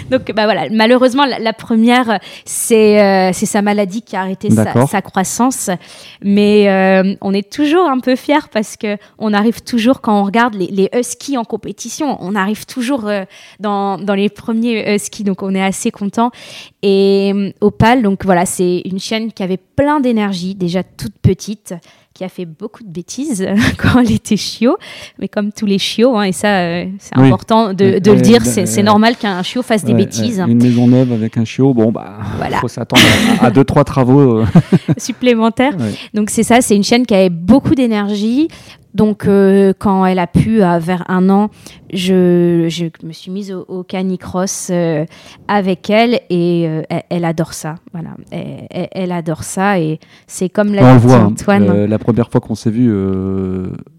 donc 0.09 0.31
bah 0.35 0.45
voilà 0.45 0.67
malheureusement 0.71 1.25
la, 1.25 1.39
la 1.39 1.53
première 1.53 2.19
c'est 2.45 3.31
c'est 3.33 3.45
sa 3.45 3.61
maladie 3.61 4.01
qui 4.01 4.15
a 4.15 4.21
arrêté 4.21 4.49
sa, 4.49 5.01
croissance 5.01 5.69
mais 6.23 7.17
on 7.21 7.33
est 7.33 7.49
toujours 7.51 7.88
un 7.89 7.99
peu 7.99 8.15
fiers 8.15 8.47
parce 8.51 8.75
que 8.77 8.97
on 9.17 9.33
arrive 9.33 9.61
toujours 9.61 9.76
quand 10.01 10.19
on 10.21 10.23
regarde 10.23 10.55
les, 10.55 10.67
les 10.67 10.89
huskies 10.93 11.38
en 11.38 11.43
compétition 11.45 12.17
on 12.21 12.36
arrive 12.36 12.65
toujours 12.65 13.07
euh, 13.07 13.23
dans, 13.59 13.97
dans 13.97 14.15
les 14.15 14.30
premiers 14.30 14.93
huskies 14.95 15.23
donc 15.23 15.43
on 15.43 15.53
est 15.55 15.63
assez 15.63 15.91
content 15.91 16.32
et 16.84 17.32
euh, 17.36 17.51
Opal 17.61 18.01
donc 18.01 18.25
voilà 18.25 18.45
c'est 18.45 18.82
une 18.86 18.99
chienne 18.99 19.32
qui 19.32 19.43
avait 19.43 19.57
plein 19.57 19.99
d'énergie 19.99 20.55
déjà 20.55 20.84
toute 20.84 21.17
petite 21.21 21.73
qui 22.13 22.23
a 22.23 22.30
fait 22.30 22.45
beaucoup 22.45 22.84
de 22.84 22.89
bêtises 22.89 23.47
quand 23.78 23.99
elle 23.99 24.11
était 24.11 24.38
chiot, 24.38 24.75
mais 25.19 25.28
comme 25.28 25.51
tous 25.51 25.67
les 25.67 25.78
chiots, 25.78 26.17
hein, 26.17 26.23
et 26.23 26.32
ça, 26.32 26.47
euh, 26.61 26.86
c'est 26.97 27.15
Oui. 27.15 27.28
important 27.28 27.75
de, 27.75 28.01
le 28.03 28.21
dire, 28.21 28.43
c'est 28.43 28.80
euh, 28.80 28.82
normal 28.82 29.15
qu'un 29.17 29.43
chiot 29.43 29.61
fasse 29.61 29.86
des 29.86 29.93
bêtises 29.93 30.43
une 30.47 30.63
maison 30.63 30.88
neuve 30.88 31.11
avec 31.11 31.38
un 31.38 31.45
chiot, 31.45 31.75
bon 31.75 31.91
bah, 31.91 32.17
Voilà. 32.38 32.57
faut 32.59 32.67
s'attendre 32.67 33.03
à, 33.39 33.45
à 33.45 33.51
deux 33.51 33.63
trois 33.63 33.84
travaux. 33.84 34.39
euh. 34.39 34.45
supplémentaires. 34.97 35.78
Ouais. 35.78 35.93
Donc 36.15 36.32
c'est 36.32 36.41
ça, 36.41 36.59
c'est 36.61 36.75
une 36.75 36.84
chaîne 36.84 37.05
qui 37.05 37.13
avait 37.13 37.30
beaucoup 37.30 37.75
d'énergie. 37.75 38.47
Donc 38.93 39.25
euh, 39.27 39.73
quand 39.77 40.05
elle 40.05 40.17
a 40.19 40.25
pu, 40.27 40.61
à 40.63 40.79
vers 40.79 41.03
un 41.09 41.29
an, 41.29 41.49
je, 41.93 42.65
je 42.69 42.85
me 43.05 43.11
suis 43.13 43.29
mise 43.31 43.51
au, 43.51 43.63
au 43.67 43.83
canicross 43.83 44.69
euh, 44.71 45.05
avec 45.47 45.89
elle 45.89 46.19
et 46.29 46.65
euh, 46.67 46.81
elle, 46.89 47.03
elle 47.09 47.25
adore 47.25 47.53
ça. 47.53 47.75
Voilà, 47.91 48.11
elle, 48.31 49.11
adore 49.11 49.43
ça 49.43 49.79
et 49.79 49.99
c'est 50.25 50.49
comme 50.49 50.73
l'a 50.73 50.83
on 50.83 50.93
le 50.95 50.99
dit 50.99 51.05
voit. 51.07 51.17
hein. 51.17 51.25
Antoine. 51.25 51.85
La 51.85 51.99
première 51.99 52.29
fois 52.31 52.41
qu'on 52.41 52.55
s'est 52.55 52.71
vu, 52.71 52.91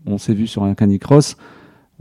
on 0.07 0.19
s'est 0.19 0.35
vu 0.35 0.47
sur 0.47 0.65
un 0.65 0.75
canicross. 0.75 1.37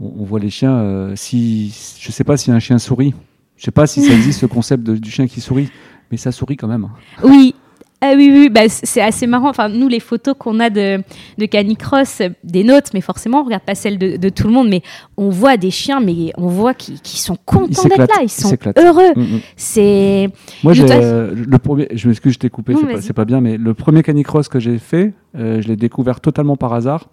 On, 0.00 0.12
on 0.20 0.24
voit 0.24 0.40
les 0.40 0.50
chiens. 0.50 1.10
si 1.14 1.68
je 2.00 2.10
sais 2.10 2.24
pas 2.24 2.36
si 2.36 2.50
un 2.50 2.58
chien 2.58 2.78
sourit. 2.78 3.14
Je 3.56 3.64
sais 3.64 3.70
pas 3.70 3.86
si 3.86 4.02
ça 4.02 4.12
existe 4.14 4.40
ce 4.40 4.46
concept 4.46 4.82
de- 4.84 4.96
du 4.96 5.10
chien 5.10 5.26
qui 5.26 5.40
sourit, 5.40 5.68
mais 6.10 6.16
ça 6.16 6.32
sourit 6.32 6.56
quand 6.56 6.68
même. 6.68 6.88
Oui. 7.22 7.54
Ah 8.00 8.12
oui, 8.14 8.30
oui, 8.32 8.48
bah, 8.48 8.68
c'est 8.68 9.00
assez 9.00 9.26
marrant. 9.26 9.48
Enfin, 9.48 9.68
nous, 9.68 9.88
les 9.88 9.98
photos 9.98 10.34
qu'on 10.38 10.60
a 10.60 10.70
de, 10.70 11.02
de 11.36 11.46
canicross, 11.46 12.20
euh, 12.20 12.28
des 12.44 12.62
nôtres, 12.62 12.90
mais 12.94 13.00
forcément, 13.00 13.40
on 13.40 13.44
regarde 13.44 13.64
pas 13.64 13.74
celles 13.74 13.98
de, 13.98 14.16
de 14.16 14.28
tout 14.28 14.46
le 14.46 14.52
monde, 14.52 14.68
mais 14.68 14.82
on 15.16 15.30
voit 15.30 15.56
des 15.56 15.72
chiens, 15.72 15.98
mais 15.98 16.30
on 16.36 16.46
voit 16.46 16.74
qu'ils 16.74 17.00
sont 17.04 17.36
contents 17.44 17.82
d'être 17.88 17.98
là, 17.98 18.22
ils 18.22 18.28
sont 18.30 18.56
heureux. 18.76 19.12
Mm, 19.16 19.20
mm. 19.22 19.40
C'est 19.56 20.30
Moi, 20.62 20.74
Je 20.74 20.86
j'ai, 20.86 20.92
euh, 20.92 21.34
le 21.34 21.58
premier, 21.58 21.88
je 21.92 22.06
m'excuse, 22.06 22.34
je 22.34 22.38
t'ai 22.38 22.50
coupé, 22.50 22.74
c'est 23.00 23.08
pas, 23.12 23.22
pas 23.22 23.24
bien, 23.24 23.40
mais 23.40 23.56
le 23.56 23.74
premier 23.74 24.04
canicross 24.04 24.48
que 24.48 24.60
j'ai 24.60 24.78
fait, 24.78 25.12
euh, 25.36 25.60
je 25.60 25.66
l'ai 25.66 25.76
découvert 25.76 26.20
totalement 26.20 26.56
par 26.56 26.74
hasard, 26.74 27.08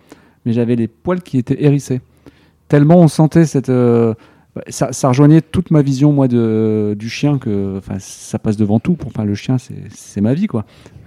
mais 0.46 0.54
j'avais 0.54 0.76
les 0.76 0.88
poils 0.88 1.22
qui 1.24 1.40
étaient 1.40 1.64
hérissés. 1.64 2.02
Tellement 2.68 2.98
on 2.98 3.08
sentait 3.08 3.46
cette. 3.46 3.70
euh, 3.70 4.14
ça, 4.68 4.94
ça 4.94 5.10
rejoignait 5.10 5.42
toute 5.42 5.72
ma 5.72 5.82
vision, 5.82 6.12
moi, 6.14 6.28
de, 6.28 6.96
du 6.98 7.10
chien, 7.10 7.38
que 7.38 7.78
enfin, 7.78 7.96
ça 8.00 8.40
passe 8.40 8.58
devant 8.58 8.80
tout. 8.80 8.98
Enfin, 9.06 9.24
le 9.26 9.36
chien, 9.36 9.58
c'est, 9.58 10.22
ma 10.22 10.34
vie, 10.34 10.48
quoi. 10.48 10.66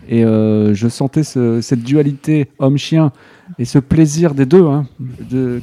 Et 0.08 0.24
euh, 0.24 0.74
je 0.74 0.88
sentais 0.88 1.22
ce- 1.22 1.60
cette 1.60 1.82
dualité 1.82 2.48
homme-chien 2.58 3.12
et 3.58 3.64
ce 3.64 3.78
plaisir 3.78 4.34
des 4.34 4.46
deux 4.46 4.64
hein, 4.64 4.86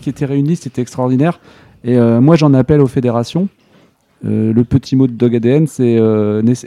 qui 0.02 0.10
étaient 0.10 0.26
réunis, 0.26 0.56
c'était 0.56 0.82
extraordinaire. 0.82 1.40
Et 1.84 1.98
euh, 1.98 2.22
moi, 2.22 2.36
j'en 2.36 2.54
appelle 2.54 2.82
aux 2.82 2.88
fédérations. 2.88 3.50
Euh, 4.26 4.54
le 4.54 4.64
petit 4.64 4.96
mot 4.96 5.08
de 5.08 5.12
Dog 5.14 5.36
ADN, 5.36 5.68
c'est 5.68 6.00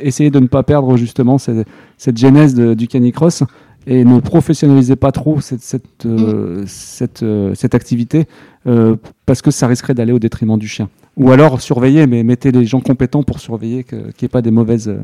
essayer 0.01 0.31
de 0.31 0.39
ne 0.39 0.47
pas 0.47 0.63
perdre 0.63 0.97
justement 0.97 1.39
cette, 1.39 1.67
cette 1.97 2.17
genèse 2.19 2.55
du 2.55 2.87
canicross 2.89 3.43
et 3.91 4.05
ne 4.05 4.21
professionnalisez 4.21 4.97
pas 4.97 5.13
trop 5.13 5.41
cette, 5.41 5.63
cette, 5.63 6.05
euh, 6.05 6.63
cette, 6.67 7.23
euh, 7.23 7.55
cette 7.55 7.75
activité 7.75 8.27
euh, 8.67 8.97
parce 9.25 9.41
que 9.41 9.51
ça 9.51 9.67
risquerait 9.67 9.95
d'aller 9.95 10.13
au 10.13 10.19
détriment 10.19 10.59
du 10.59 10.69
chien. 10.69 10.91
Ou 11.17 11.31
alors 11.33 11.61
surveillez, 11.61 12.07
mais 12.07 12.23
mettez 12.23 12.53
les 12.53 12.67
gens 12.67 12.81
compétents 12.81 13.23
pour 13.23 13.41
surveiller 13.41 13.85
qu'il 13.85 13.99
n'y 13.99 14.25
ait 14.25 14.29
pas 14.29 14.43
des 14.43 14.51
mauvaises. 14.51 14.95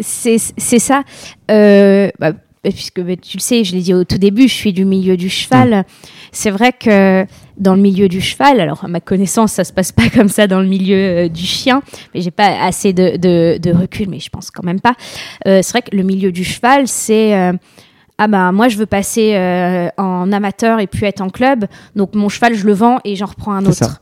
C'est 0.00 0.38
ça. 0.38 1.02
Euh, 1.50 2.08
bah, 2.18 2.32
puisque 2.62 3.00
bah, 3.00 3.14
tu 3.16 3.36
le 3.36 3.42
sais, 3.42 3.62
je 3.64 3.74
l'ai 3.74 3.80
dit 3.82 3.94
au 3.94 4.04
tout 4.04 4.18
début, 4.18 4.48
je 4.48 4.54
suis 4.54 4.72
du 4.72 4.84
milieu 4.84 5.16
du 5.16 5.28
cheval. 5.28 5.84
C'est 6.32 6.50
vrai 6.50 6.72
que 6.72 7.24
dans 7.56 7.74
le 7.74 7.80
milieu 7.80 8.08
du 8.08 8.20
cheval, 8.20 8.60
alors 8.60 8.84
à 8.84 8.88
ma 8.88 9.00
connaissance, 9.00 9.52
ça 9.52 9.64
se 9.64 9.72
passe 9.72 9.92
pas 9.92 10.08
comme 10.14 10.28
ça 10.28 10.46
dans 10.46 10.60
le 10.60 10.66
milieu 10.66 11.28
du 11.28 11.44
chien, 11.44 11.82
mais 12.14 12.20
j'ai 12.20 12.30
pas 12.30 12.62
assez 12.64 12.92
de, 12.92 13.16
de- 13.16 13.58
de 13.58 13.70
recul, 13.72 14.08
mais 14.08 14.18
je 14.20 14.28
pense 14.30 14.50
quand 14.50 14.64
même 14.64 14.80
pas. 14.80 14.94
Euh, 15.46 15.60
c'est 15.62 15.72
vrai 15.72 15.82
que 15.82 15.96
le 15.96 16.02
milieu 16.02 16.32
du 16.32 16.44
cheval, 16.44 16.88
c'est 16.88 17.34
euh, 17.34 17.52
ah 18.18 18.26
bah 18.28 18.50
moi 18.52 18.68
je 18.68 18.76
veux 18.76 18.86
passer 18.86 19.34
euh, 19.34 19.88
en 19.96 20.32
amateur 20.32 20.80
et 20.80 20.86
puis 20.86 21.06
être 21.06 21.20
en 21.20 21.30
club, 21.30 21.66
donc 21.96 22.14
mon 22.14 22.28
cheval 22.28 22.54
je 22.54 22.66
le 22.66 22.72
vends 22.72 22.98
et 23.04 23.14
j'en 23.16 23.26
reprends 23.26 23.52
un 23.52 23.64
autre. 23.64 23.74
ça. 23.74 23.98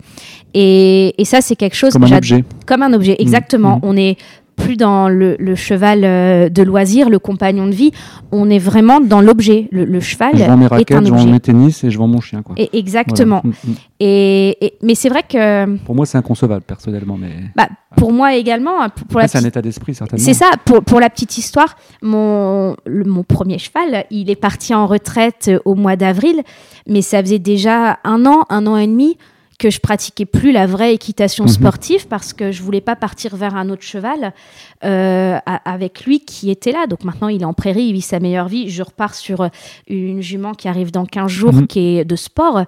Et, 0.54 1.14
et 1.20 1.24
ça 1.24 1.40
c'est 1.42 1.56
quelque 1.56 1.76
chose 1.76 1.92
Comme 1.92 2.04
que 2.08 2.12
un 2.12 2.16
objet. 2.16 2.44
comme 2.66 2.82
un 2.82 2.92
objet, 2.94 3.16
exactement. 3.18 3.76
Mhm. 3.76 3.80
On 3.82 3.96
est 3.96 4.16
plus 4.56 4.76
dans 4.76 5.08
le, 5.08 5.36
le 5.38 5.54
cheval 5.54 6.00
euh, 6.04 6.48
de 6.48 6.62
loisir, 6.62 7.08
le 7.10 7.18
compagnon 7.18 7.66
de 7.66 7.74
vie. 7.74 7.92
On 8.32 8.50
est 8.50 8.58
vraiment 8.58 9.00
dans 9.00 9.20
l'objet. 9.20 9.68
Le, 9.70 9.84
le 9.84 10.00
cheval 10.00 10.32
Je 10.34 10.44
vends 10.44 10.56
mes 10.56 10.64
est 10.64 10.66
un 10.66 10.76
raquettes, 10.76 11.06
je 11.06 11.12
vends 11.12 11.26
mes 11.26 11.40
tennis 11.40 11.84
et 11.84 11.90
je 11.90 11.98
vends 11.98 12.08
mon 12.08 12.20
chien. 12.20 12.42
Quoi. 12.42 12.54
Et 12.58 12.76
exactement. 12.78 13.42
Voilà. 13.44 13.56
Mm, 13.64 13.70
mm. 13.70 13.74
Et, 14.00 14.66
et- 14.66 14.72
mais 14.82 14.94
c'est 14.94 15.08
vrai 15.08 15.22
que 15.22 15.76
Pour 15.84 15.94
moi, 15.94 16.04
c'est 16.06 16.18
inconcevable 16.18 16.62
personnellement, 16.66 17.16
mais 17.16 17.30
bah, 17.54 17.68
pour 17.96 18.12
moi 18.12 18.34
également, 18.34 18.82
hein, 18.82 18.88
pour, 18.88 19.06
pour 19.06 19.20
c'est 19.28 19.38
un 19.38 19.44
état 19.44 19.62
d'esprit 19.62 19.94
certainement. 19.94 20.24
c'est 20.24 20.34
ça, 20.34 20.46
pour, 20.64 20.82
pour 20.82 21.00
la 21.00 21.08
petite 21.10 21.38
histoire, 21.38 21.76
mon, 22.02 22.76
le- 22.86 23.04
mon 23.04 23.22
premier 23.22 23.58
cheval, 23.58 24.04
il 24.10 24.30
est 24.30 24.36
parti 24.36 24.74
en 24.74 24.86
retraite 24.86 25.46
euh, 25.48 25.58
au 25.64 25.74
mois 25.74 25.96
d'avril, 25.96 26.42
mais 26.88 27.02
ça 27.02 27.20
faisait 27.22 27.38
déjà 27.38 27.98
un 28.04 28.26
an, 28.26 28.44
un 28.50 28.66
an 28.66 28.76
et 28.76 28.86
demi 28.86 29.16
que 29.58 29.70
je 29.70 29.80
pratiquais 29.80 30.26
plus 30.26 30.52
la 30.52 30.66
vraie 30.66 30.92
équitation 30.94 31.44
Mhm. 31.44 31.50
sportive 31.50 32.06
parce 32.08 32.32
que 32.34 32.52
je 32.52 32.62
voulais 32.62 32.80
pas 32.82 32.94
partir 32.96 33.36
vers 33.36 33.54
un 33.56 33.70
autre 33.70 33.82
cheval 33.82 34.32
euh, 34.84 35.38
avec 35.64 36.04
lui 36.04 36.20
qui 36.20 36.50
était 36.50 36.72
là. 36.72 36.86
Donc 36.86 37.04
maintenant, 37.04 37.28
il 37.28 37.40
est 37.42 37.46
en 37.46 37.54
prairie, 37.54 37.84
il 37.84 37.92
vit 37.94 38.02
sa 38.02 38.20
meilleure 38.20 38.48
vie. 38.48 38.68
Je 38.68 38.82
repars 38.82 39.14
sur 39.14 39.40
euh, 39.42 39.48
une 39.88 40.20
jument 40.20 40.52
qui 40.52 40.68
arrive 40.68 40.90
dans 40.92 41.06
15 41.06 41.30
jours, 41.30 41.54
Mhm. 41.54 41.66
qui 41.66 41.80
est 41.98 42.04
de 42.04 42.16
sport. 42.16 42.64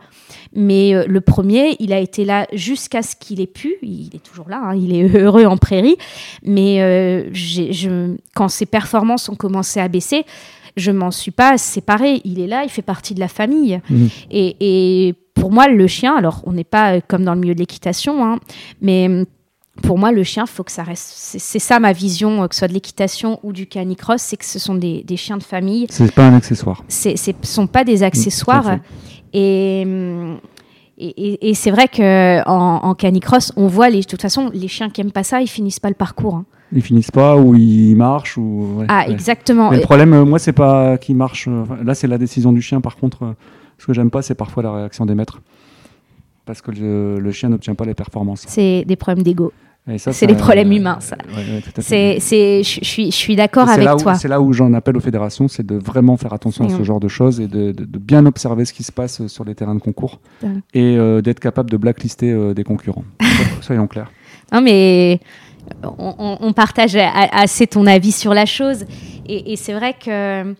Mais 0.55 0.95
euh, 0.95 1.05
le 1.07 1.20
premier, 1.20 1.76
il 1.78 1.93
a 1.93 1.99
été 1.99 2.24
là 2.24 2.47
jusqu'à 2.55 3.03
ce 3.03 3.14
qu'il 3.16 3.41
ait 3.41 3.47
pu. 3.47 3.74
Il 3.82 4.11
est 4.14 4.22
toujours 4.22 4.49
là, 4.49 4.61
hein, 4.64 4.74
il 4.76 4.95
est 4.95 5.03
heureux 5.18 5.45
en 5.45 5.57
prairie. 5.59 5.97
Mais 6.43 6.80
euh, 6.82 7.28
je, 7.32 8.14
quand 8.34 8.49
ses 8.49 8.66
performances 8.66 9.28
ont 9.28 9.34
commencé 9.36 9.78
à 9.78 9.89
baisser, 9.89 10.24
je 10.76 10.91
m'en 10.93 11.11
suis 11.11 11.32
pas 11.32 11.59
séparée. 11.59 12.20
Il 12.24 12.41
est 12.41 12.47
là, 12.47 12.62
il 12.64 12.70
fait 12.70 12.82
partie 12.82 13.12
de 13.14 13.20
la 13.20 13.28
famille. 13.28 13.80
Mhm. 13.91 14.09
Et, 14.30 14.57
et 15.09 15.14
pour 15.49 15.55
moi, 15.55 15.66
le 15.66 15.86
chien, 15.86 16.14
alors 16.14 16.42
on 16.44 16.53
n'est 16.53 16.62
pas 16.62 16.96
euh, 16.96 17.01
comme 17.09 17.24
dans 17.24 17.32
le 17.32 17.40
milieu 17.40 17.55
de 17.55 17.59
l'équitation, 17.61 18.22
hein, 18.22 18.38
mais 18.82 19.07
hum, 19.09 19.24
pour 19.82 19.96
moi, 19.99 20.12
le 20.12 20.22
chien, 20.22 20.44
faut 20.44 20.62
que 20.62 20.70
ça 20.72 20.82
reste. 20.82 21.11
C'est 21.38 21.59
ça 21.59 21.80
ma 21.80 21.92
vision, 21.92 22.42
euh, 22.42 22.49
que 22.49 22.55
ce 22.55 22.59
soit 22.59 22.68
de 22.68 22.74
l'équitation 22.74 23.40
ou 23.42 23.55
du 23.55 23.66
canicross, 23.66 24.20
c'est 24.20 24.36
que 24.36 24.44
ce 24.44 24.59
sont 24.59 24.74
des, 24.74 25.03
des 25.05 25.16
chiens 25.16 25.38
de 25.38 25.42
famille. 25.42 25.86
C'est 25.88 26.12
pas 26.12 26.26
un 26.26 26.34
accessoire. 26.34 26.84
Ce 26.88 27.09
ne 27.09 27.32
sont 27.44 27.66
pas 27.66 27.84
des 27.84 28.03
accessoires. 28.03 28.76
Et, 29.32 29.84
hum, 29.86 30.36
et, 30.99 31.49
et- 31.49 31.55
c'est 31.55 31.70
vrai 31.70 31.86
qu'en 31.88 32.80
en 32.82 32.94
canicross, 32.94 33.51
on 33.57 33.68
voit, 33.68 33.88
les, 33.88 34.01
de 34.01 34.05
toute 34.07 34.20
façon, 34.20 34.51
les 34.53 34.68
chiens 34.68 34.90
qui 34.90 35.01
aiment 35.01 35.12
pas 35.12 35.22
ça, 35.22 35.40
ils 35.40 35.46
finissent 35.49 35.80
pas 35.80 35.88
le 35.88 35.94
parcours. 35.94 36.34
hein. 36.34 36.44
Ils 36.72 36.82
finissent 36.82 37.11
pas 37.11 37.36
ou 37.38 37.55
ils 37.55 37.94
marchent 37.94 38.36
ou. 38.36 38.74
ouais, 38.80 38.86
Ah, 38.90 39.05
ouais. 39.07 39.12
exactement. 39.14 39.70
Mais 39.70 39.76
le 39.78 39.82
problème, 39.82 40.12
euh, 40.12 40.24
moi, 40.26 40.38
c'est 40.38 40.53
pas 40.53 40.99
qu'ils 40.99 41.16
marchent. 41.16 41.49
euh, 41.49 41.64
là, 41.82 41.94
c'est 41.94 42.07
la 42.09 42.18
décision 42.18 42.53
du 42.53 42.61
chien. 42.61 42.82
Par 42.82 42.96
contre, 42.96 43.22
euh, 43.22 43.32
ce 43.79 43.87
que 43.87 43.93
j'aime 43.95 44.11
pas, 44.11 44.22
c'est 44.22 44.35
parfois 44.35 44.62
la 44.62 44.72
réaction 44.72 45.07
des 45.07 45.14
maîtres. 45.14 45.41
Parce 46.45 46.62
que 46.62 46.70
le, 46.70 47.18
le 47.20 47.33
chien 47.33 47.49
n'obtient 47.51 47.74
pas 47.74 47.85
les 47.85 47.95
performances. 47.95 48.45
C'est 48.49 48.85
des 48.87 48.97
problèmes 48.97 49.22
d'ego. 49.24 49.53
C'est 49.97 50.26
les 50.26 50.35
problèmes 50.35 50.70
humains, 50.72 50.99
ça. 51.01 51.16
ouais, 51.35 51.37
ouais. 51.37 51.62
C'est, 52.20 52.62
je, 52.62 52.85
suis, 52.85 53.07
je 53.11 53.16
suis 53.16 53.33
Et 53.33 53.37
d'accord 53.37 53.70
avec 53.70 53.87
là 53.87 53.97
où- 53.97 53.99
toi. 53.99 54.14
C'est 54.16 54.29
là 54.29 54.39
où 54.39 54.53
j'en 54.53 54.74
appelle 54.74 54.99
aux 54.99 55.01
fédérations, 55.01 55.49
c'est 55.49 55.64
de 55.64 55.76
vraiment 55.76 56.18
faire 56.18 56.35
attention 56.35 56.66
à 56.66 56.68
ce 56.68 56.83
genre 56.83 57.01
de 57.01 57.09
choses 57.09 57.41
et 57.41 57.49
de, 57.49 57.72
de- 57.72 57.87
de 57.87 57.99
bien 57.99 58.26
observer 58.26 58.66
ce 58.66 58.74
qui 58.74 58.83
se 58.83 58.93
passe 58.93 59.26
sur 59.29 59.45
les 59.45 59.55
terrains 59.55 59.74
de 59.74 59.81
concours 59.81 60.20
Ouais. 60.43 60.51
et 60.74 60.99
euh, 60.99 61.22
d'être 61.22 61.41
capable 61.41 61.70
de 61.70 61.79
blacklister 61.79 62.31
euh, 62.31 62.53
des 62.53 62.64
concurrents. 62.64 63.05
Soyons 63.62 63.87
clairs. 63.87 64.11
Non, 64.53 64.61
mais 64.61 65.20
on, 65.99 66.53
partage 66.53 66.97
assez 66.97 67.66
ton 67.66 67.87
avis 67.87 68.12
sur 68.12 68.35
la 68.35 68.45
chose. 68.45 68.85
Et, 69.26 69.53
et 69.53 69.57
c'est 69.57 69.72
vrai 69.72 69.95
que 69.95 70.55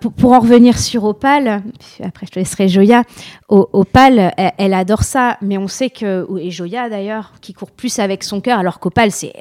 pour, 0.00 0.12
pour 0.12 0.32
en 0.32 0.40
revenir 0.40 0.78
sur 0.78 1.04
Opal, 1.04 1.62
après 2.02 2.26
je 2.26 2.32
te 2.32 2.38
laisserai 2.38 2.68
Joya, 2.68 3.02
Opal, 3.48 4.32
elle, 4.36 4.52
elle 4.58 4.74
adore 4.74 5.02
ça, 5.02 5.36
mais 5.40 5.58
on 5.58 5.68
sait 5.68 5.90
que, 5.90 6.26
et 6.38 6.50
Joya 6.50 6.88
d'ailleurs, 6.88 7.32
qui 7.40 7.54
court 7.54 7.70
plus 7.70 7.98
avec 7.98 8.22
son 8.22 8.40
cœur, 8.40 8.58
alors 8.58 8.78
qu'Opal, 8.80 9.10
c'est 9.10 9.32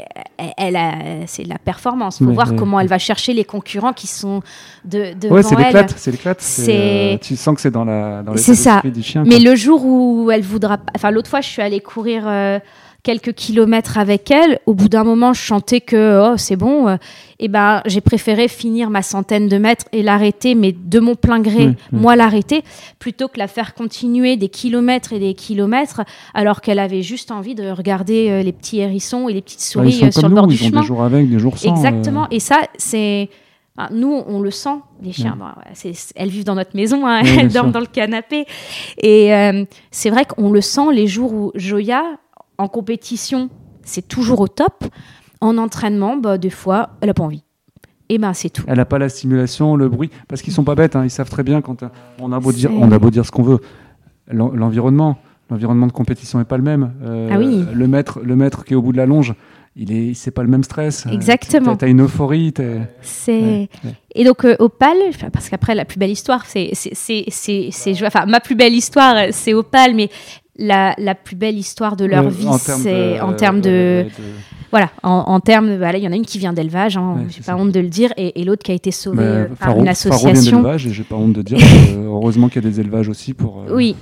elle, 0.57 0.77
c'est 1.27 1.43
la 1.45 1.57
performance. 1.57 2.19
Il 2.19 2.27
faut 2.27 2.33
voir 2.33 2.55
comment 2.55 2.79
elle 2.79 2.87
va 2.87 2.99
chercher 2.99 3.33
les 3.33 3.45
concurrents 3.45 3.93
qui 3.93 4.07
sont 4.07 4.41
de, 4.85 5.13
devant 5.19 5.35
Ouais, 5.35 5.43
c'est 5.43 5.55
l'éclate, 5.55 5.93
c'est 5.97 6.11
l'éclate. 6.11 6.45
Euh, 6.67 7.17
tu 7.17 7.35
sens 7.35 7.55
que 7.55 7.61
c'est 7.61 7.71
dans 7.71 7.85
la 7.85 8.23
dans 8.23 8.33
du 8.33 9.03
chien. 9.03 9.23
Mais 9.25 9.41
quoi. 9.41 9.49
le 9.51 9.55
jour 9.55 9.85
où 9.85 10.31
elle 10.31 10.41
voudra, 10.41 10.77
enfin 10.95 11.11
l'autre 11.11 11.29
fois, 11.29 11.41
je 11.41 11.47
suis 11.47 11.61
allée 11.61 11.79
courir 11.79 12.23
euh, 12.25 12.59
quelques 13.03 13.33
kilomètres 13.33 13.97
avec 13.97 14.29
elle. 14.31 14.59
Au 14.65 14.73
bout 14.73 14.89
d'un 14.89 15.03
moment, 15.03 15.33
je 15.33 15.41
chantais 15.41 15.81
que 15.81 16.31
oh 16.31 16.37
c'est 16.37 16.55
bon. 16.57 16.87
euh, 16.87 16.97
et 17.39 17.47
ben 17.47 17.81
j'ai 17.85 18.01
préféré 18.01 18.47
finir 18.49 18.89
ma 18.89 19.01
centaine 19.01 19.47
de 19.47 19.57
mètres 19.57 19.85
et 19.93 20.03
l'arrêter, 20.03 20.55
mais 20.55 20.73
de 20.73 20.99
mon 20.99 21.15
plein 21.15 21.39
gré, 21.39 21.67
Oui, 21.67 21.75
oui. 21.93 21.99
moi 21.99 22.15
l'arrêter, 22.17 22.63
plutôt 22.99 23.27
que 23.29 23.37
la 23.39 23.47
faire 23.47 23.73
continuer 23.73 24.35
des 24.35 24.49
kilomètres 24.49 25.13
et 25.13 25.19
des 25.19 25.33
kilomètres, 25.33 26.01
alors 26.33 26.59
qu'elle 26.61 26.79
avait 26.79 27.01
juste 27.01 27.31
envie 27.31 27.55
de 27.55 27.69
regarder 27.71 28.29
euh, 28.29 28.43
les 28.43 28.51
petits 28.51 28.79
hérissons 28.79 29.29
et 29.29 29.33
les 29.33 29.41
petites 29.41 29.59
Ouais, 29.75 29.91
souris 29.91 30.03
euh, 30.03 30.11
sur 30.11 30.27
le 30.27 30.35
bord 30.35 30.47
nous, 30.47 30.53
du 30.53 30.55
ils 30.57 30.65
ont 30.65 30.69
chemin. 30.69 30.81
des 30.81 30.87
jours 30.87 31.03
avec, 31.03 31.29
des 31.29 31.39
jours 31.39 31.57
sans. 31.57 31.69
Exactement. 31.69 32.23
euh, 32.23 32.27
Et 32.35 32.39
ça, 32.41 32.59
c'est. 32.77 33.29
enfin, 33.77 33.87
nous, 33.93 34.21
on 34.27 34.41
le 34.41 34.51
sent, 34.51 34.75
les 35.01 35.13
chiens. 35.13 35.37
Elles 36.15 36.29
vivent 36.29 36.43
dans 36.43 36.55
notre 36.55 36.75
maison, 36.75 37.07
hein, 37.07 37.21
Oui, 37.23 37.29
elles 37.39 37.47
dorment 37.47 37.67
sûr. 37.67 37.73
dans 37.73 37.79
le 37.79 37.85
canapé. 37.85 38.45
Et 39.01 39.33
euh, 39.33 39.63
c'est 39.91 40.09
vrai 40.09 40.25
qu'on 40.25 40.51
le 40.51 40.59
sent 40.59 40.91
les 40.93 41.07
jours 41.07 41.31
où 41.33 41.51
Joya, 41.55 42.03
en 42.59 42.67
compétition, 42.67 43.49
c'est 43.83 44.07
toujours 44.07 44.39
au 44.41 44.47
top. 44.47 44.85
En 45.41 45.57
entraînement, 45.57 46.17
bah, 46.17 46.37
des 46.37 46.49
fois, 46.51 46.89
elle 47.01 47.07
n'a 47.07 47.13
pas 47.15 47.23
envie. 47.23 47.43
Et 48.09 48.17
ben 48.17 48.33
c'est 48.33 48.49
tout. 48.49 48.63
Elle 48.67 48.77
n'a 48.77 48.85
pas 48.85 48.97
la 48.99 49.07
stimulation, 49.07 49.75
le 49.75 49.87
bruit, 49.87 50.09
parce 50.27 50.41
qu'ils 50.41 50.51
sont 50.53 50.63
pas 50.63 50.75
bêtes. 50.75 50.95
hein, 50.95 51.03
ils 51.05 51.09
savent 51.11 51.29
très 51.29 51.43
bien 51.43 51.61
quand 51.61 51.83
euh, 51.83 51.87
on 52.19 52.31
a 52.31 52.39
beau 52.39 52.51
dire, 52.51 52.71
on 52.73 52.91
a 52.91 52.99
beau 52.99 53.09
dire 53.11 53.25
ce 53.25 53.31
qu'on 53.31 53.43
veut. 53.43 53.59
L'en- 54.31 54.49
L'environnement, 54.51 55.17
l'environnement 55.49 55.87
de 55.87 55.91
compétition 55.91 56.39
n'est 56.39 56.45
pas 56.45 56.57
le 56.57 56.63
même. 56.63 56.91
Euh, 57.03 57.29
Ah 57.31 57.37
oui. 57.39 57.63
Le 57.73 57.87
maître, 57.87 58.19
le 58.23 58.35
maître 58.35 58.65
qui 58.65 58.73
est 58.73 58.75
au 58.75 58.81
bout 58.81 58.91
de 58.91 58.97
la 58.97 59.05
longe, 59.05 59.33
il 59.75 59.91
est, 59.93 60.13
c'est 60.15 60.31
pas 60.31 60.41
le 60.43 60.49
même 60.49 60.63
stress. 60.63 61.05
Euh, 61.05 61.11
Exactement. 61.11 61.77
Tu 61.77 61.85
as 61.85 61.87
une 61.87 62.01
euphorie. 62.01 62.51
C'est 63.01 63.31
ouais, 63.41 63.69
ouais. 63.85 63.93
et 64.15 64.23
donc 64.25 64.43
euh, 64.43 64.55
Opal, 64.59 64.97
parce 65.31 65.47
qu'après 65.49 65.75
la 65.75 65.85
plus 65.85 65.99
belle 65.99 66.09
histoire, 66.11 66.45
c'est 66.47 66.71
c'est 66.73 66.91
c'est 66.95 67.25
c'est 67.29 67.69
c'est 67.71 67.93
Joya. 67.93 68.07
Enfin 68.13 68.25
ma 68.25 68.39
plus 68.39 68.55
belle 68.55 68.73
histoire, 68.73 69.15
c'est 69.31 69.53
Opal, 69.53 69.93
mais 69.95 70.09
la, 70.59 70.93
la 70.97 71.15
plus 71.15 71.35
belle 71.35 71.57
histoire 71.57 71.95
de 71.95 72.05
leur 72.05 72.25
Euh, 72.25 72.29
vie, 72.29 72.47
en 72.47 72.57
termes 72.59 72.81
c'est 72.81 73.15
de- 73.17 73.21
en 73.21 73.33
termes 73.33 73.61
de 73.61 74.05
Voilà, 74.71 74.89
en, 75.01 75.09
en 75.25 75.39
termes, 75.39 75.77
voilà, 75.77 75.97
il 75.97 76.03
y 76.03 76.07
en 76.07 76.11
a 76.11 76.15
une 76.15 76.25
qui 76.25 76.37
vient 76.37 76.53
d'élevage, 76.53 76.95
hein, 76.97 77.15
Ouais, 77.17 77.23
j'ai 77.29 77.39
pas 77.39 77.43
ça. 77.45 77.57
honte 77.57 77.71
de 77.71 77.79
le 77.79 77.87
dire, 77.87 78.11
et, 78.17 78.39
et 78.39 78.43
l'autre 78.43 78.61
qui 78.63 78.71
a 78.71 78.75
été 78.75 78.91
sauvée 78.91 79.23
euh, 79.23 79.45
par 79.47 79.69
Faro- 79.69 79.79
une 79.79 79.85
Faro 79.95 80.15
vient 80.17 80.31
association. 80.31 80.57
d'élevage 80.61 80.85
et 80.85 80.91
j'ai 80.91 81.03
pas 81.03 81.15
honte 81.15 81.33
de 81.33 81.41
dire. 81.41 81.57
que, 81.57 81.63
euh, 81.97 82.03
heureusement 82.05 82.49
qu'il 82.49 82.63
y 82.63 82.67
a 82.67 82.69
des 82.69 82.79
élevages 82.79 83.09
aussi 83.09 83.33
pour. 83.33 83.61
euh, 83.61 83.75
Oui, 83.75 83.95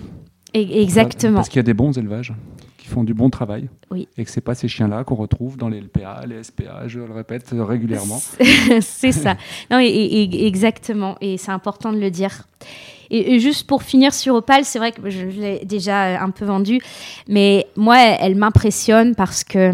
e- 0.55 0.59
exactement. 0.81 1.35
Parce 1.37 1.47
qu'il 1.49 1.57
y 1.57 1.61
a 1.61 1.63
des 1.63 1.73
bons 1.73 1.97
élevages 1.97 2.33
qui 2.77 2.87
font 2.87 3.03
du 3.05 3.13
bon 3.13 3.29
travail. 3.29 3.69
Oui. 3.91 4.07
Et 4.17 4.25
que 4.25 4.29
c'est 4.31 4.41
pas 4.41 4.55
ces 4.55 4.67
chiens-là 4.67 5.03
qu'on 5.05 5.15
retrouve 5.15 5.55
dans 5.57 5.69
les 5.69 5.79
LPA, 5.79 6.23
les 6.27 6.43
SPA, 6.43 6.83
je 6.87 6.99
le 6.99 7.13
répète 7.13 7.51
euh, 7.53 7.63
régulièrement. 7.63 8.19
c'est 8.81 9.11
ça. 9.13 9.37
Non, 9.71 9.79
et- 9.79 10.45
exactement, 10.47 11.15
et 11.21 11.37
c'est 11.37 11.51
important 11.51 11.93
de 11.93 11.99
le 11.99 12.11
dire. 12.11 12.45
Et, 13.09 13.35
et 13.35 13.39
juste 13.39 13.67
pour 13.67 13.83
finir 13.83 14.13
sur 14.13 14.35
Opal, 14.35 14.63
c'est 14.65 14.79
vrai 14.79 14.91
que 14.91 15.09
je 15.09 15.25
l'ai 15.25 15.65
déjà 15.65 16.21
un 16.21 16.29
peu 16.31 16.45
vendu, 16.45 16.79
mais 17.27 17.67
moi, 17.75 17.97
elle, 17.99 18.17
elle 18.21 18.35
m'impressionne 18.35 19.15
parce 19.15 19.43
que 19.43 19.73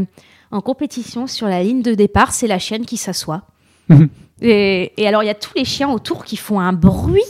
en 0.51 0.61
compétition, 0.61 1.25
sur 1.27 1.47
la 1.47 1.63
ligne 1.63 1.81
de 1.81 1.93
départ, 1.95 2.31
c'est 2.31 2.47
la 2.47 2.59
chienne 2.59 2.85
qui 2.85 2.97
s'assoit. 2.97 3.41
Et, 4.41 4.91
et 4.97 5.07
alors, 5.07 5.23
il 5.23 5.27
y 5.27 5.29
a 5.29 5.35
tous 5.35 5.53
les 5.55 5.63
chiens 5.63 5.89
autour 5.89 6.25
qui 6.25 6.35
font 6.35 6.59
un 6.59 6.73
bruit. 6.73 7.21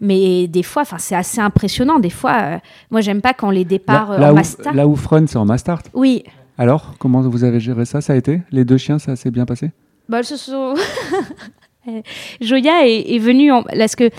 Mais 0.00 0.48
des 0.48 0.62
fois, 0.62 0.82
enfin, 0.82 0.98
c'est 0.98 1.14
assez 1.14 1.40
impressionnant. 1.40 1.98
Des 1.98 2.10
fois, 2.10 2.36
euh, 2.42 2.58
moi, 2.90 3.00
j'aime 3.00 3.22
pas 3.22 3.32
quand 3.32 3.50
les 3.50 3.64
départs 3.64 4.10
Là, 4.10 4.14
euh, 4.16 4.18
là 4.18 4.28
en 4.28 4.32
où, 4.32 4.34
master. 4.34 4.74
là 4.74 4.86
où 4.86 4.94
Frun, 4.96 5.26
c'est 5.28 5.38
en 5.38 5.46
Mastart. 5.46 5.82
Oui, 5.94 6.24
Alors, 6.58 6.94
comment 6.98 7.22
vous 7.22 7.44
avez 7.44 7.58
géré 7.60 7.84
ça? 7.86 8.00
Ça 8.02 8.12
a 8.12 8.16
été? 8.16 8.42
Les 8.50 8.64
deux 8.66 8.76
chiens, 8.76 8.98
ça 8.98 9.16
s'est 9.16 9.30
bien 9.30 9.46
passé? 9.46 9.70
Bah, 10.08 10.18
elles 10.18 10.24
se 10.24 10.36
sont- 10.36 10.74
Euh, 10.74 11.16
Joya 12.40 12.86
est, 12.86 13.14
est 13.14 13.18
venue 13.18 13.50
en- 13.52 13.62
parce 13.64 13.96
que 13.96 14.10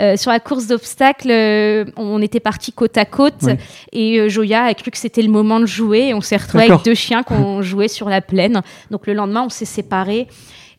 euh, 0.00 0.16
sur 0.16 0.30
la 0.30 0.40
course 0.40 0.66
d'obstacles, 0.66 1.30
euh, 1.30 1.84
on 1.96 2.22
était 2.22 2.40
partis 2.40 2.72
côte 2.72 2.96
à 2.96 3.04
côte 3.04 3.34
Oui. 3.42 3.52
et 3.92 4.18
euh, 4.20 4.28
Joya 4.28 4.62
a 4.64 4.74
cru 4.74 4.90
que 4.90 4.96
c'était 4.98 5.22
le 5.22 5.28
moment 5.30 5.60
de 5.60 5.66
jouer. 5.66 6.08
Et 6.08 6.14
on 6.14 6.20
s'est 6.20 6.36
retrouvés 6.36 6.64
avec 6.70 6.82
deux 6.84 6.94
chiens 6.94 7.22
qu'on 7.22 7.60
jouait 7.62 7.88
sur 7.88 8.08
la 8.08 8.20
plaine. 8.20 8.62
Donc 8.90 9.06
le 9.06 9.12
lendemain, 9.14 9.42
on 9.44 9.50
s'est 9.50 9.64
séparés. 9.66 10.28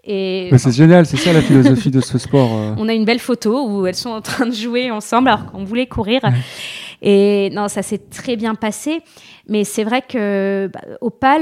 Et 0.03 0.49
c'est 0.57 0.71
génial, 0.75 1.05
c'est 1.05 1.17
ça 1.17 1.31
la 1.31 1.43
philosophie 1.43 1.91
de 1.91 2.01
ce 2.01 2.17
sport. 2.17 2.49
euh. 2.55 2.73
on 2.79 2.89
a 2.89 2.93
une 2.93 3.05
belle 3.05 3.19
photo 3.19 3.67
où 3.67 3.85
elles 3.85 3.93
sont 3.93 4.09
en 4.09 4.21
train 4.21 4.47
de 4.47 4.51
jouer 4.51 4.89
ensemble 4.89 5.27
alors 5.29 5.45
qu'on 5.51 5.63
voulait 5.63 5.85
courir. 5.85 6.21
Et 7.03 7.49
non, 7.53 7.67
ça 7.67 7.83
s'est 7.83 7.99
très 8.09 8.35
bien 8.35 8.55
passé. 8.55 9.01
Mais 9.49 9.63
c'est 9.63 9.83
vrai 9.83 10.01
que 10.07 10.69
bah, 10.71 10.81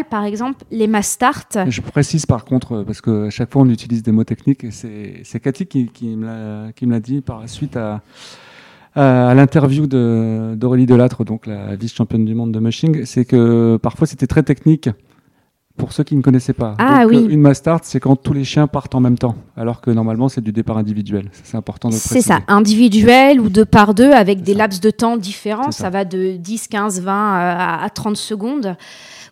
par 0.09 0.23
exemple, 0.25 0.63
les 0.71 0.87
Mastart, 0.87 1.45
Je 1.67 1.81
précise 1.81 2.25
par 2.25 2.45
contre, 2.45 2.83
parce 2.83 3.01
que 3.01 3.27
à 3.27 3.29
chaque 3.29 3.51
fois 3.51 3.61
on 3.63 3.69
utilise 3.69 4.03
des 4.03 4.11
mots 4.11 4.23
techniques, 4.23 4.63
et 4.63 4.71
c'est 5.23 5.39
Cathy 5.39 5.65
qui, 5.65 6.15
me 6.15 6.25
l'a- 6.25 6.99
dit 6.99 7.21
par 7.21 7.41
la 7.41 7.47
suite 7.47 7.77
à, 7.77 8.01
l'interview 8.95 9.87
de- 9.87 10.55
d'Aurélie 10.55 10.85
Delattre, 10.85 11.23
donc 11.23 11.45
la 11.45 11.75
vice-championne 11.75 12.25
du 12.25 12.35
monde 12.35 12.51
de 12.51 12.59
mushing, 12.59 13.05
c'est 13.05 13.25
que 13.25 13.77
parfois 13.77 14.07
c'était 14.07 14.27
très 14.27 14.43
technique 14.43 14.89
pour 15.79 15.91
ceux 15.93 16.03
qui 16.03 16.15
ne 16.15 16.21
connaissaient 16.21 16.53
pas. 16.53 16.75
Ah 16.77 17.01
Donc, 17.03 17.11
oui. 17.11 17.17
euh, 17.17 17.29
Une 17.29 17.41
mass 17.41 17.57
start, 17.57 17.83
c'est 17.85 17.99
quand 17.99 18.15
tous 18.15 18.33
les 18.33 18.43
chiens 18.43 18.67
partent 18.67 18.93
en 18.93 18.99
même 18.99 19.17
temps, 19.17 19.35
alors 19.57 19.81
que 19.81 19.89
normalement 19.89 20.29
c'est 20.29 20.41
du 20.41 20.51
départ 20.51 20.77
individuel. 20.77 21.31
C'est 21.43 21.57
important 21.57 21.89
de 21.89 21.95
c'est 21.95 22.21
ça, 22.21 22.41
individuel 22.47 23.39
ou 23.41 23.49
deux 23.49 23.65
par 23.65 23.95
deux 23.95 24.11
avec 24.11 24.41
des 24.43 24.51
ça. 24.51 24.57
laps 24.59 24.79
de 24.81 24.91
temps 24.91 25.17
différents. 25.17 25.71
Ça. 25.71 25.85
Ça. 25.85 25.89
va 25.89 26.05
de 26.05 26.33
10, 26.37 26.67
15, 26.67 27.01
20 27.01 27.11
à, 27.13 27.83
à 27.83 27.89
30 27.89 28.15
secondes 28.17 28.75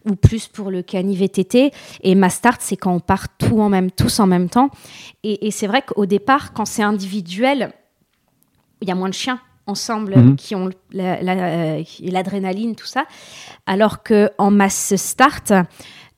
ou 0.10 0.16
plus 0.16 0.48
pour 0.48 0.72
le 0.72 0.82
cani 0.82 1.16
VTT. 1.18 1.72
Et 2.02 2.16
ma 2.16 2.30
start, 2.30 2.62
c'est 2.64 2.78
quand 2.78 2.94
on 2.94 3.00
part 3.02 3.28
tout 3.38 3.60
en 3.60 3.68
même, 3.70 3.92
tous 3.92 4.20
en 4.22 4.26
même 4.28 4.48
temps. 4.50 4.70
Et, 5.24 5.48
et 5.48 5.52
c'est 5.52 5.68
vrai 5.68 5.82
qu'au 5.86 6.06
départ, 6.06 6.54
quand 6.54 6.66
c'est 6.66 6.82
individuel, 6.84 7.74
il 8.82 8.88
y 8.88 8.92
a 8.92 8.96
moins 8.96 9.10
de 9.10 9.14
chiens 9.14 9.40
ensemble 9.66 10.16
Mhm. 10.18 10.36
qui 10.38 10.56
ont 10.56 10.70
la- 10.94 11.22
la- 11.22 11.34
euh, 11.34 11.84
l'adrénaline, 12.04 12.74
tout 12.76 12.86
ça. 12.86 13.04
Alors 13.66 14.02
qu'en 14.02 14.50
masse 14.50 14.96
start, 14.96 15.52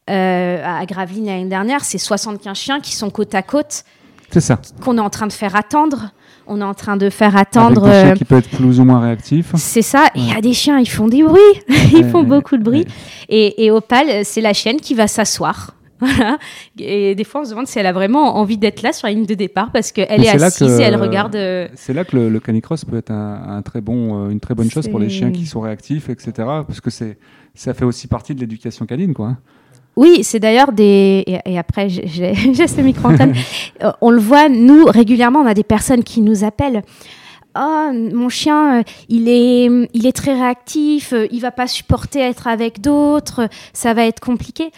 euh, 0.10 0.64
à 0.66 0.86
Gravelines 0.86 1.26
l'année 1.28 1.46
dernière, 1.46 1.84
c'est 1.84 1.98
75 1.98 2.58
chiens 2.58 2.80
qui 2.80 2.96
sont 2.96 3.10
côte 3.10 3.34
à 3.36 3.42
côte, 3.42 3.84
C'est 4.32 4.42
ça. 4.42 4.60
qu'on 4.82 4.98
est 4.98 5.02
en 5.02 5.10
train 5.10 5.28
de 5.28 5.34
faire 5.34 5.56
attendre. 5.56 6.12
On 6.52 6.62
est 6.62 6.64
en 6.64 6.74
train 6.74 6.98
de 6.98 7.12
faire 7.12 7.36
Avec 7.36 7.50
attendre. 7.50 7.84
des 7.84 7.92
chiens 7.92 8.10
euh, 8.12 8.14
qui 8.16 8.26
peuvent 8.26 8.40
être 8.40 8.50
plus 8.50 8.80
ou 8.80 8.84
moins 8.86 9.00
réactifs. 9.02 9.52
c'est 9.56 9.84
ça, 9.84 10.08
et 10.16 10.20
il 10.20 10.30
y 10.30 10.34
a 10.34 10.42
des 10.42 10.54
chiens, 10.54 10.80
ils 10.80 10.90
font 10.90 11.08
du 11.08 11.24
bruit, 11.24 11.40
ils 11.94 12.06
font 12.10 12.24
beaucoup 12.24 12.58
de 12.58 12.64
bruit. 12.64 12.86
Et, 13.30 13.64
et 13.66 13.70
Opal, 13.72 14.26
c'est 14.26 14.42
la 14.42 14.54
chienne 14.54 14.78
qui 14.78 14.96
va 14.96 15.08
s'asseoir. 15.08 15.76
Voilà. 16.02 16.38
Et 16.80 17.14
des 17.14 17.26
fois, 17.26 17.42
on 17.42 17.44
se 17.44 17.50
demande 17.50 17.68
si 17.68 17.78
elle 17.78 17.86
a 17.86 17.92
vraiment 17.92 18.38
envie 18.38 18.58
d'être 18.58 18.84
là 18.84 18.94
sur 18.94 19.06
la 19.08 19.14
ligne 19.14 19.26
de 19.26 19.34
départ 19.34 19.70
parce 19.74 19.92
qu'elle 19.92 20.24
est 20.24 20.32
c'est 20.32 20.38
là 20.38 20.46
assise 20.46 20.68
que- 20.78 20.80
et 20.80 20.84
elle 20.84 20.96
regarde. 20.96 21.36
euh, 21.36 21.68
C'est 21.76 21.92
là 21.94 22.06
que 22.06 22.16
le, 22.16 22.30
le 22.30 22.40
canicross 22.40 22.86
peut 22.86 22.96
être 22.96 23.12
un, 23.12 23.58
un 23.58 23.62
très 23.64 23.82
bon, 23.82 24.28
euh, 24.28 24.30
une 24.30 24.40
très 24.40 24.56
bonne 24.56 24.72
chose 24.72 24.88
pour 24.88 25.00
les 25.00 25.10
chiens 25.10 25.30
qui 25.30 25.46
sont 25.46 25.60
réactifs, 25.60 26.08
etc. 26.08 26.32
Parce 26.66 26.80
que 26.80 26.90
ça 26.90 27.74
fait 27.74 27.84
aussi 27.84 28.08
partie 28.08 28.34
de 28.34 28.40
l'éducation 28.40 28.86
canine, 28.86 29.14
quoi. 29.14 29.36
Oui, 29.96 30.24
c'est 30.24 30.40
d'ailleurs 30.40 30.72
des. 30.72 31.24
Et, 31.28 31.40
et 31.54 31.60
après, 31.60 31.90
j'ai- 31.90 32.34
ce 32.68 32.82
micro-antenne. 32.82 33.34
Euh, 33.82 33.92
on 34.02 34.10
le 34.12 34.20
voit, 34.20 34.50
nous, 34.50 34.84
régulièrement, 34.86 35.40
on 35.40 35.46
a 35.46 35.54
des 35.54 35.64
personnes 35.64 36.04
qui 36.04 36.20
nous 36.20 36.44
appellent. 36.44 36.84
Oh, 37.58 37.90
mon 37.94 38.28
chien, 38.28 38.80
euh, 38.80 38.84
il 39.08 39.30
est, 39.30 39.70
il 39.94 40.06
est 40.06 40.12
très 40.12 40.34
réactif, 40.34 41.14
euh, 41.14 41.28
il 41.32 41.40
va 41.40 41.52
pas 41.52 41.66
supporter 41.68 42.20
être 42.20 42.48
avec 42.48 42.82
d'autres, 42.82 43.48
ça 43.72 43.94
va 43.94 44.06
être 44.06 44.20
compliqué. 44.20 44.72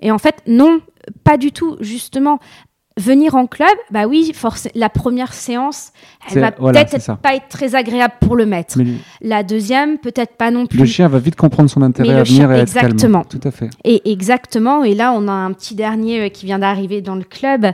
Et 0.00 0.10
en 0.10 0.18
fait, 0.18 0.42
non, 0.48 0.80
pas 1.22 1.36
du 1.36 1.52
tout. 1.52 1.76
Justement, 1.80 2.40
venir 2.98 3.34
en 3.36 3.46
club, 3.46 3.68
bah 3.90 4.06
oui, 4.06 4.32
forcément, 4.34 4.72
la 4.74 4.88
première 4.90 5.32
séance, 5.32 5.92
elle 6.30 6.40
va 6.40 6.52
voilà, 6.58 6.84
peut-être 6.84 7.16
pas 7.18 7.34
être 7.34 7.48
très 7.48 7.74
agréable 7.74 8.14
pour 8.20 8.36
le 8.36 8.44
maître. 8.44 8.78
La 9.22 9.42
deuxième, 9.42 9.98
peut-être 9.98 10.36
pas 10.36 10.50
non 10.50 10.66
plus. 10.66 10.78
le 10.78 10.84
chien 10.84 11.08
va 11.08 11.18
vite 11.18 11.36
comprendre 11.36 11.70
son 11.70 11.80
intérêt 11.82 12.08
Mais 12.08 12.14
à 12.14 12.22
venir 12.24 12.36
chien- 12.42 12.50
et 12.50 12.54
à 12.54 12.58
être 12.62 12.72
calme. 12.74 12.86
exactement. 12.92 13.24
Tout 13.24 13.40
à 13.44 13.50
fait. 13.50 13.70
Et 13.84 14.10
exactement. 14.10 14.84
Et 14.84 14.94
là, 14.94 15.12
on 15.14 15.28
a 15.28 15.32
un 15.32 15.52
petit 15.52 15.74
dernier 15.74 16.22
euh, 16.22 16.28
qui 16.28 16.44
vient 16.46 16.58
d'arriver 16.58 17.00
dans 17.00 17.14
le 17.14 17.24
club. 17.24 17.66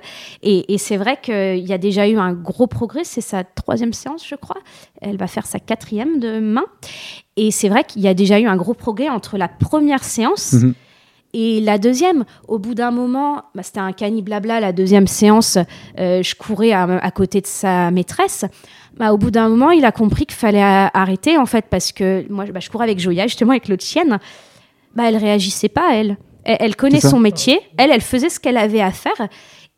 Et, 0.43 0.73
et 0.75 0.79
c'est 0.79 0.97
vrai 0.97 1.19
qu'il 1.23 1.59
y 1.67 1.73
a 1.73 1.79
déjà 1.79 2.07
eu 2.09 2.17
un 2.19 2.33
gros 2.33 2.67
progrès. 2.67 3.05
C'est 3.05 3.21
sa 3.21 3.45
troisième 3.45 3.93
séance, 3.93 4.25
je 4.29 4.35
crois. 4.35 4.59
Elle 5.01 5.17
va 5.17 5.27
faire 5.27 5.47
sa 5.47 5.59
quatrième 5.59 6.19
demain. 6.21 6.65
Et 7.37 7.51
c'est 7.51 7.69
vrai 7.69 7.83
qu'il 7.85 8.03
y 8.03 8.09
a 8.09 8.15
déjà 8.15 8.39
eu 8.39 8.47
un 8.47 8.57
gros 8.57 8.75
progrès 8.75 9.09
entre 9.09 9.37
la 9.39 9.49
première 9.49 10.05
séance 10.05 10.53
Mhm. 10.53 10.75
Et 11.35 11.61
la 11.61 11.77
deuxième. 11.79 12.25
Au 12.49 12.59
bout 12.59 12.75
d'un 12.75 12.91
moment, 12.91 13.43
bah, 13.55 13.63
c'était 13.63 13.81
un 13.81 13.93
cani 13.93 14.23
blabla. 14.23 14.61
La 14.61 14.73
deuxième 14.73 15.07
séance, 15.07 15.59
euh, 15.99 16.23
je 16.23 16.35
courais 16.35 16.73
à, 16.73 16.85
à 16.85 17.11
côté 17.11 17.41
de 17.43 17.47
sa 17.47 17.91
maîtresse. 17.91 18.47
Bah, 18.97 19.13
au 19.13 19.19
bout 19.19 19.31
d'un 19.31 19.49
moment, 19.49 19.71
il 19.73 19.85
a 19.85 19.93
compris 19.93 20.25
qu'il 20.25 20.37
fallait 20.37 20.63
arrêter, 20.63 21.37
en 21.37 21.47
fait, 21.47 21.67
parce 21.69 21.93
que 21.93 22.25
moi, 22.31 22.45
bah, 22.47 22.61
je 22.61 22.71
courais 22.71 22.85
avec 22.85 23.01
Joya, 23.01 23.27
justement, 23.27 23.51
avec 23.51 23.69
l'autre 23.69 23.85
chienne. 23.85 24.19
Bah, 24.95 25.03
elle 25.09 25.17
réagissait 25.17 25.69
pas, 25.69 25.95
elle. 25.95 26.17
Elle, 26.45 26.57
elle 26.61 26.77
connaît 26.77 27.01
son 27.01 27.19
métier. 27.19 27.59
Elle, 27.77 27.91
elle 27.91 28.01
faisait 28.01 28.29
ce 28.29 28.39
qu'elle 28.39 28.57
avait 28.57 28.81
à 28.81 28.93
faire. 28.93 29.29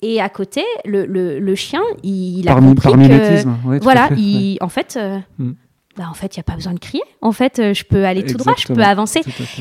Et 0.03 0.21
à 0.21 0.29
côté, 0.29 0.63
le, 0.85 1.07
le- 1.07 1.39
le 1.39 1.55
chien, 1.55 1.81
il, 2.03 2.41
il 2.41 2.49
a 2.49 2.53
par, 2.53 2.61
compris 2.63 2.91
par 2.91 2.99
que... 2.99 3.69
ouais, 3.69 3.79
Voilà, 3.81 4.09
ouais. 4.11 4.57
en 4.61 4.69
fait, 4.69 4.99
euh, 5.01 5.19
Mm. 5.39 5.53
Bah, 5.97 6.05
en 6.11 6.15
fait, 6.15 6.37
il 6.37 6.39
n'y 6.39 6.41
a 6.41 6.45
pas 6.45 6.55
besoin 6.55 6.75
de 6.75 6.79
crier. 6.79 7.03
En 7.23 7.33
fait, 7.33 7.59
euh, 7.59 7.73
je 7.73 7.85
peux 7.85 8.05
aller 8.05 8.25
tout 8.25 8.37
droit, 8.37 8.55
je 8.59 8.67
peux 8.73 8.83
avancer. 8.83 9.21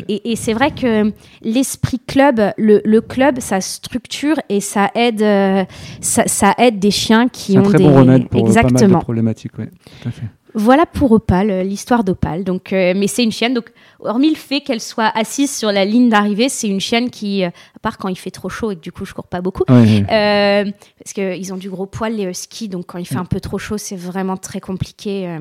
Et, 0.10 0.32
et 0.32 0.36
c'est 0.36 0.54
vrai 0.54 0.72
que 0.72 1.14
l'esprit 1.42 2.00
club, 2.00 2.42
le, 2.58 2.82
le 2.84 3.02
club, 3.02 3.40
ça 3.40 3.62
structure 3.62 4.36
et 4.50 4.60
ça 4.60 4.92
aide, 4.96 5.22
euh, 5.22 5.64
ça, 6.02 6.28
ça 6.28 6.54
aide 6.58 6.80
des 6.80 6.92
chiens 6.92 7.30
qui 7.30 7.58
un 7.58 7.62
ont 7.62 7.70
très 7.70 7.78
des 7.78 7.86
bon 7.86 8.00
remède 8.00 8.28
pour 8.28 8.42
euh, 8.42 8.44
pas 8.48 8.54
mal 8.54 8.64
de 8.64 8.68
exactement. 8.70 9.00
problématiques. 9.00 9.58
Ouais, 9.58 9.70
tout 10.02 10.10
à 10.10 10.12
fait. 10.12 10.26
Voilà 10.58 10.86
pour 10.86 11.12
Opal, 11.12 11.52
euh, 11.52 11.64
l'histoire 11.64 12.04
d'Opal. 12.06 12.44
Donc, 12.46 12.72
euh, 12.72 12.94
mais 12.96 13.08
c'est 13.08 13.24
une 13.24 13.32
chienne. 13.32 13.54
Donc, 13.54 13.72
hormis 14.00 14.30
le 14.30 14.36
fait 14.36 14.62
qu'elle 14.62 14.80
soit 14.80 15.12
assise 15.16 15.56
sur 15.56 15.72
la 15.72 15.84
ligne 15.86 16.10
d'arrivée, 16.10 16.48
c'est 16.50 16.68
une 16.70 16.80
chienne 16.80 17.10
qui, 17.10 17.44
euh, 17.44 17.50
à 17.76 17.80
part 17.82 17.98
quand 17.98 18.08
il 18.08 18.16
fait 18.16 18.32
trop 18.32 18.48
chaud 18.50 18.72
et 18.72 18.76
que 18.76 18.82
du 18.82 18.92
coup 18.94 19.04
je 19.06 19.14
cours 19.14 19.28
pas 19.28 19.42
beaucoup, 19.42 19.64
ouais. 19.70 20.04
euh, 20.10 20.72
parce 20.98 21.14
qu'ils 21.14 21.54
ont 21.54 21.58
du 21.58 21.70
gros 21.70 21.86
poil, 21.86 22.16
les 22.16 22.24
huskies, 22.24 22.70
donc 22.70 22.86
quand 22.88 22.98
il 22.98 23.06
fait 23.06 23.18
un 23.18 23.26
peu 23.26 23.40
trop 23.42 23.58
chaud, 23.58 23.78
c'est 23.78 23.96
vraiment 23.98 24.38
très 24.38 24.60
compliqué. 24.62 25.38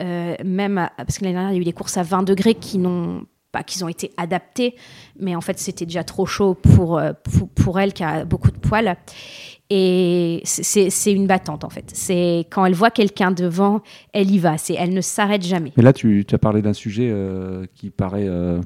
même 0.00 0.78
à- 0.78 0.92
parce 0.96 1.18
que 1.18 1.24
l'année 1.24 1.34
dernière, 1.34 1.52
il 1.52 1.56
y 1.56 1.58
a 1.58 1.62
eu 1.62 1.64
des 1.64 1.72
courses 1.72 1.96
à 1.96 2.02
20 2.02 2.22
degrés 2.24 2.54
qui 2.54 2.78
n'ont 2.78 3.24
pas 3.52 3.62
qu'ils 3.62 3.84
ont 3.84 3.88
été 3.88 4.10
adaptés, 4.16 4.74
mais 5.18 5.34
en 5.34 5.40
fait, 5.40 5.58
c'était 5.58 5.86
déjà 5.86 6.04
trop 6.04 6.26
chaud 6.26 6.54
pour, 6.54 7.00
pour, 7.24 7.48
pour 7.48 7.80
elle 7.80 7.92
qui 7.92 8.04
a 8.04 8.24
beaucoup 8.24 8.50
de 8.50 8.58
poils. 8.58 8.96
Et 9.70 10.40
c'est- 10.44 11.12
une 11.12 11.26
battante, 11.26 11.62
en 11.64 11.68
fait. 11.68 11.90
C'est 11.92 12.46
quand 12.50 12.64
elle 12.64 12.74
voit 12.74 12.90
quelqu'un 12.90 13.30
devant, 13.30 13.82
elle 14.12 14.30
y 14.30 14.38
va. 14.38 14.56
Elle 14.76 14.94
ne 14.94 15.02
s'arrête 15.02 15.42
jamais. 15.42 15.72
Mais 15.76 15.82
là, 15.82 15.92
tu, 15.92 16.24
as 16.30 16.38
parlé 16.38 16.62
d'un 16.62 16.72
sujet 16.72 17.10
euh, 17.10 17.66
qui 17.74 17.90
paraît 17.90 18.26
euh, 18.28 18.60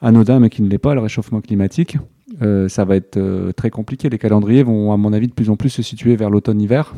anodin, 0.00 0.38
mais 0.38 0.48
qui 0.48 0.62
ne 0.62 0.68
l'est 0.68 0.78
pas, 0.78 0.94
le 0.94 1.00
réchauffement 1.00 1.40
climatique. 1.40 1.96
Euh, 2.42 2.68
ça 2.68 2.84
va 2.84 2.94
être 2.94 3.18
très 3.56 3.70
compliqué. 3.70 4.08
Les 4.08 4.18
calendriers 4.18 4.62
vont, 4.62 4.92
à 4.92 4.96
mon 4.96 5.12
avis, 5.12 5.26
de 5.26 5.32
plus 5.32 5.50
en 5.50 5.56
plus 5.56 5.70
se 5.70 5.82
situer 5.82 6.14
vers 6.14 6.30
l'automne-hiver, 6.30 6.94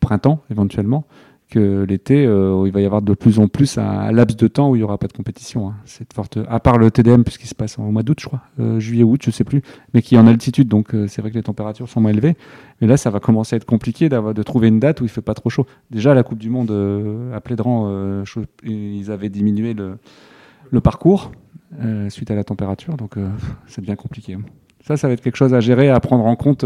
printemps 0.00 0.42
éventuellement, 0.50 1.06
que 1.50 1.84
l'été, 1.84 2.26
euh, 2.26 2.64
il 2.66 2.72
va 2.72 2.80
y 2.80 2.86
avoir 2.86 3.02
de 3.02 3.14
plus 3.14 3.38
en 3.38 3.48
plus 3.48 3.78
un, 3.78 4.10
laps 4.12 4.36
de 4.36 4.48
temps 4.48 4.70
où 4.70 4.76
il 4.76 4.78
n'y 4.78 4.84
aura 4.84 4.98
pas 4.98 5.06
de 5.06 5.12
compétition. 5.12 5.68
hein. 5.68 5.74
C'est 5.84 6.10
forte, 6.12 6.38
à 6.48 6.60
part 6.60 6.78
le 6.78 6.90
TDM, 6.90 7.22
puisqu'il 7.22 7.46
se 7.46 7.54
passe 7.54 7.78
au 7.78 7.82
mois 7.82 8.02
d'août, 8.02 8.18
je 8.20 8.26
crois, 8.26 8.42
euh, 8.60 8.80
juillet-août, 8.80 9.20
je 9.24 9.30
sais 9.30 9.44
plus, 9.44 9.62
mais 9.92 10.02
qui 10.02 10.14
est 10.14 10.18
en 10.18 10.26
altitude, 10.26 10.68
donc 10.68 10.94
euh, 10.94 11.06
c'est 11.06 11.22
vrai 11.22 11.30
que 11.30 11.36
les 11.36 11.42
températures 11.42 11.88
sont 11.88 12.00
moins 12.00 12.10
élevées. 12.10 12.36
Mais 12.80 12.86
là, 12.86 12.96
ça 12.96 13.10
va 13.10 13.20
commencer 13.20 13.54
à 13.54 13.56
être 13.58 13.64
compliqué 13.64 14.08
de 14.08 14.42
trouver 14.42 14.68
une 14.68 14.80
date 14.80 15.00
où 15.00 15.04
il 15.04 15.10
fait 15.10 15.22
pas 15.22 15.34
trop 15.34 15.50
chaud. 15.50 15.66
Déjà, 15.90 16.14
la 16.14 16.22
Coupe 16.22 16.38
du 16.38 16.50
Monde 16.50 16.70
euh, 16.70 17.34
à 17.34 17.40
Plédran, 17.40 17.86
euh, 17.88 18.24
ils 18.64 19.10
avaient 19.10 19.28
diminué 19.28 19.74
le, 19.74 20.80
parcours 20.80 21.30
suite 22.08 22.30
à 22.30 22.34
la 22.34 22.44
température, 22.44 22.96
donc 22.96 23.14
ça 23.66 23.80
devient 23.80 23.96
compliqué. 23.96 24.36
Ça, 24.80 24.96
ça 24.96 25.06
va 25.08 25.14
être 25.14 25.22
quelque 25.22 25.36
chose 25.36 25.54
à 25.54 25.60
gérer, 25.60 25.88
à 25.88 25.98
prendre 26.00 26.26
en 26.26 26.36
compte. 26.36 26.64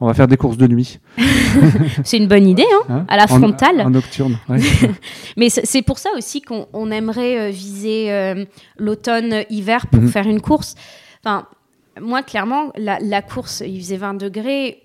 On 0.00 0.06
va 0.06 0.14
faire 0.14 0.28
des 0.28 0.36
courses 0.36 0.56
de 0.56 0.66
nuit. 0.66 0.98
C'est 2.04 2.16
une 2.16 2.28
bonne 2.28 2.46
idée, 2.46 2.64
hein 2.72 2.84
hein, 2.88 3.04
À 3.08 3.16
la 3.16 3.26
frontale. 3.26 3.80
En, 3.82 3.90
nocturne. 3.90 4.38
ouais. 4.48 4.58
Mais 5.36 5.48
c'est 5.50 5.82
pour 5.82 5.98
ça 5.98 6.10
aussi 6.16 6.40
qu'on 6.42 6.66
on 6.72 6.90
aimerait 6.90 7.38
euh, 7.38 7.50
viser 7.50 8.10
euh, 8.12 8.44
l'automne-hiver 8.78 9.86
pour 9.86 10.00
Mhm. 10.02 10.08
faire 10.08 10.26
une 10.26 10.40
course. 10.40 10.74
Enfin, 11.24 11.46
moi, 12.00 12.22
clairement, 12.22 12.72
la, 12.76 12.98
la 13.00 13.22
course, 13.22 13.62
il 13.66 13.78
faisait 13.80 13.96
20 13.96 14.14
degrés. 14.14 14.82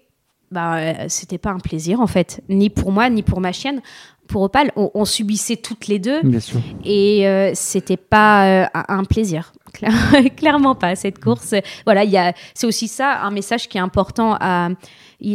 Bah, 0.52 0.76
euh, 0.78 0.94
c'était 1.08 1.40
pas 1.40 1.50
un 1.50 1.60
plaisir 1.60 2.00
en 2.02 2.08
fait, 2.08 2.42
ni 2.50 2.70
pour 2.70 2.92
moi, 2.92 3.10
ni 3.10 3.24
pour 3.24 3.42
ma 3.42 3.52
chienne. 3.52 3.82
Pour 4.28 4.42
Opal, 4.44 4.72
on, 4.76 4.90
on 4.96 5.06
subissait 5.06 5.56
toutes 5.56 5.88
les 5.88 6.00
deux 6.00 6.22
Bien 6.24 6.40
sûr. 6.40 6.60
et 6.84 7.28
euh, 7.28 7.52
c'était 7.54 7.98
pas 7.98 8.70
un 8.74 9.04
plaisir. 9.04 9.54
Claire- 9.74 9.94
Clairement 10.38 10.74
pas 10.76 10.96
cette 10.96 11.24
course. 11.24 11.54
Voilà, 11.86 12.04
il 12.04 12.34
c'est 12.54 12.66
aussi 12.68 12.88
ça 12.88 13.22
un 13.22 13.32
message 13.32 13.68
qui 13.68 13.78
est 13.78 13.82
important. 13.82 14.36
À, 14.40 14.70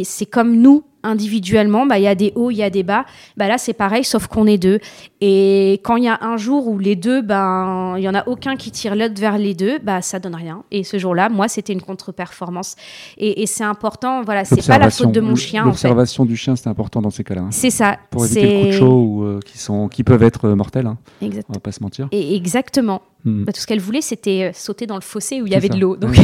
c'est 0.04 0.26
comme 0.26 0.56
nous 0.56 0.84
individuellement, 1.02 1.86
bah, 1.86 1.98
il 1.98 2.02
y 2.02 2.08
a 2.08 2.14
des 2.14 2.32
hauts, 2.34 2.50
il 2.50 2.56
y 2.56 2.62
a 2.62 2.70
des 2.70 2.82
bas. 2.82 3.04
Bah, 3.36 3.48
là, 3.48 3.58
c'est 3.58 3.72
pareil, 3.72 4.04
sauf 4.04 4.26
qu'on 4.26 4.46
est 4.46 4.58
deux. 4.58 4.80
Et 5.20 5.80
quand 5.84 5.96
il 5.96 6.04
y 6.04 6.08
a 6.08 6.18
un 6.22 6.36
jour 6.36 6.68
où 6.68 6.78
les 6.78 6.96
deux, 6.96 7.22
ben, 7.22 7.94
il 7.96 8.02
y 8.02 8.08
en 8.08 8.14
a 8.14 8.26
aucun 8.28 8.56
qui 8.56 8.70
tire 8.70 8.94
l'autre 8.94 9.18
vers 9.20 9.38
les 9.38 9.54
deux, 9.54 9.78
bah, 9.78 10.02
ça 10.02 10.18
donne 10.18 10.34
rien. 10.34 10.62
Et 10.70 10.84
ce 10.84 10.98
jour-là, 10.98 11.28
moi, 11.28 11.48
c'était 11.48 11.72
une 11.72 11.82
contre-performance. 11.82 12.76
Et, 13.16 13.46
c'est 13.46 13.64
important, 13.64 14.22
voilà, 14.22 14.44
c'est 14.44 14.66
pas 14.66 14.78
la 14.78 14.90
faute 14.90 15.12
de 15.12 15.20
mon 15.20 15.34
chien. 15.34 15.64
L'observation 15.64 16.24
du 16.24 16.36
chien, 16.36 16.56
c'est 16.56 16.68
important 16.68 17.00
dans 17.00 17.10
ces 17.10 17.24
cas-là. 17.24 17.42
Hein. 17.42 17.50
C'est 17.50 17.70
ça. 17.70 17.96
Pour 18.10 18.24
éviter 18.24 18.42
le 18.42 18.60
coup 18.60 18.66
de 18.66 18.72
chaud 18.72 19.02
ou, 19.02 19.24
euh, 19.24 19.40
qui, 19.44 19.58
sont, 19.58 19.88
qui 19.88 20.04
peuvent 20.04 20.22
être 20.22 20.46
euh, 20.46 20.54
mortels. 20.54 20.86
Hein. 20.86 20.98
Exactement. 21.20 21.46
On 21.48 21.54
va 21.54 21.60
pas 21.60 21.72
se 21.72 21.82
mentir. 21.82 22.08
Et 22.12 22.36
exactement. 22.36 23.02
Hmm. 23.24 23.44
Bah, 23.44 23.52
tout 23.52 23.60
ce 23.60 23.66
qu'elle 23.66 23.80
voulait, 23.80 24.00
c'était 24.00 24.50
euh, 24.50 24.50
sauter 24.54 24.86
dans 24.86 24.94
le 24.94 25.02
fossé 25.02 25.42
où 25.42 25.46
il 25.46 25.52
y 25.52 25.56
avait 25.56 25.68
de 25.68 25.78
l'eau. 25.78 25.96
Donc, 25.96 26.16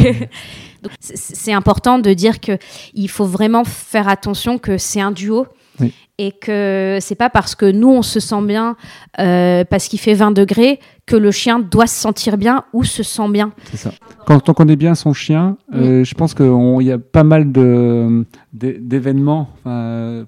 c'est 0.99 1.53
important 1.53 1.99
de 1.99 2.13
dire 2.13 2.39
que 2.39 2.57
il 2.93 3.09
faut 3.09 3.25
vraiment 3.25 3.63
faire 3.63 4.07
attention 4.07 4.57
que 4.57 4.77
c'est 4.77 5.01
un 5.01 5.11
duo. 5.11 5.47
Et 6.19 6.31
que 6.31 6.97
c'est 6.99 7.13
pas 7.13 7.29
parce 7.29 7.53
que 7.53 7.71
nous 7.71 7.89
on 7.89 8.01
se 8.01 8.19
sent 8.19 8.41
bien 8.41 8.75
euh, 9.19 9.63
parce 9.63 9.87
qu'il 9.87 9.99
fait 9.99 10.15
20 10.15 10.31
degrés 10.31 10.79
que 11.05 11.15
le 11.15 11.29
chien 11.29 11.59
doit 11.59 11.85
se 11.85 11.93
sentir 11.93 12.37
bien 12.37 12.63
ou 12.73 12.83
se 12.83 13.03
sent 13.03 13.29
bien. 13.29 13.51
C'est 13.69 13.77
ça. 13.77 13.91
Quand 14.25 14.49
on 14.49 14.53
connaît 14.55 14.75
bien 14.75 14.95
son 14.95 15.13
chien, 15.13 15.57
euh, 15.75 16.03
je 16.03 16.15
pense 16.15 16.33
qu'il 16.33 16.81
y 16.81 16.91
a 16.91 16.97
pas 16.97 17.23
mal 17.23 17.51
de, 17.51 18.25
d'événements 18.51 19.49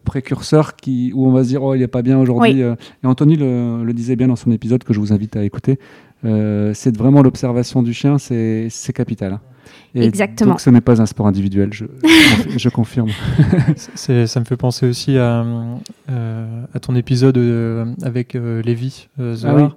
précurseurs 0.05 0.75
qui, 0.75 1.11
où 1.15 1.27
on 1.27 1.31
va 1.31 1.43
se 1.43 1.49
dire 1.49 1.63
oh 1.63 1.73
il 1.73 1.81
est 1.81 1.87
pas 1.87 2.03
bien 2.03 2.19
aujourd'hui. 2.19 2.61
Et 2.61 3.07
Anthony 3.07 3.35
le, 3.35 3.83
le, 3.83 3.93
disait 3.93 4.15
bien 4.15 4.27
dans 4.27 4.35
son 4.35 4.51
épisode 4.51 4.83
que 4.83 4.93
je 4.93 4.99
vous 4.99 5.11
invite 5.11 5.35
à 5.35 5.43
écouter. 5.43 5.79
Euh, 6.25 6.73
c'est 6.73 6.95
vraiment 6.95 7.21
l'observation 7.21 7.81
du 7.81 7.93
chien, 7.93 8.17
c'est 8.17 8.93
capital. 8.93 9.33
Hein. 9.33 9.41
Exactement. 9.95 10.51
Donc 10.51 10.61
ce 10.61 10.69
n'est 10.69 10.81
pas 10.81 11.01
un 11.01 11.05
sport 11.05 11.27
individuel, 11.27 11.73
je, 11.73 11.85
je 12.57 12.69
confirme. 12.69 13.09
ça 13.95 14.39
me 14.39 14.45
fait 14.45 14.57
penser 14.57 14.87
aussi 14.87 15.17
à, 15.17 15.45
euh, 16.09 16.63
à 16.73 16.79
ton 16.79 16.95
épisode 16.95 17.37
euh, 17.37 17.85
avec 18.03 18.33
Lévi 18.33 19.07
ah 19.17 19.69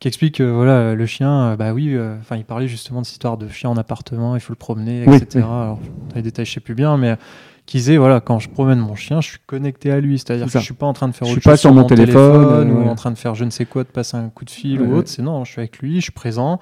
qui 0.00 0.08
explique 0.08 0.38
que 0.38 0.42
voilà, 0.42 0.96
le 0.96 1.06
chien, 1.06 1.54
bah 1.54 1.72
oui, 1.72 1.96
enfin 2.20 2.36
il 2.36 2.44
parlait 2.44 2.66
justement 2.66 3.02
de 3.02 3.06
cette 3.06 3.12
histoire 3.12 3.36
de 3.36 3.46
chien 3.46 3.70
en 3.70 3.76
appartement, 3.76 4.34
il 4.34 4.40
faut 4.40 4.52
le 4.52 4.56
promener, 4.58 5.04
etc. 5.04 5.44
Alors, 5.44 5.78
les 6.16 6.22
détails, 6.22 6.44
je 6.44 6.54
sais 6.54 6.60
plus 6.60 6.74
bien, 6.74 6.96
mais 6.96 7.16
qui 7.66 7.78
disait 7.78 7.96
voilà 7.96 8.20
quand 8.20 8.38
je 8.38 8.48
promène 8.48 8.78
mon 8.78 8.94
chien 8.94 9.20
je 9.20 9.30
suis 9.30 9.38
connecté 9.46 9.90
à 9.90 10.00
lui. 10.00 10.18
C'est 10.18 10.32
à 10.32 10.36
dire 10.36 10.46
que 10.46 10.52
je 10.52 10.58
suis 10.58 10.74
pas 10.74 10.86
en 10.86 10.92
train 10.92 11.08
de 11.08 11.12
faire 11.12 11.26
je 11.26 11.32
autre 11.32 11.40
suis 11.40 11.50
pas 11.50 11.56
sur 11.56 11.72
mon 11.72 11.84
téléphone, 11.84 12.72
ou 12.72 12.88
en 12.88 12.94
train 12.94 13.10
de 13.10 13.18
faire 13.18 13.34
je 13.34 13.44
ne 13.44 13.50
sais 13.50 13.64
quoi 13.64 13.84
de 13.84 13.88
passer 13.88 14.16
un 14.16 14.28
coup 14.28 14.44
de 14.44 14.50
fil 14.50 14.80
ou 14.82 14.94
autre. 14.94 15.08
C'est 15.08 15.22
non 15.22 15.44
je 15.44 15.52
suis 15.52 15.60
avec 15.60 15.78
lui 15.78 15.96
je 15.96 16.02
suis 16.02 16.12
présent. 16.12 16.58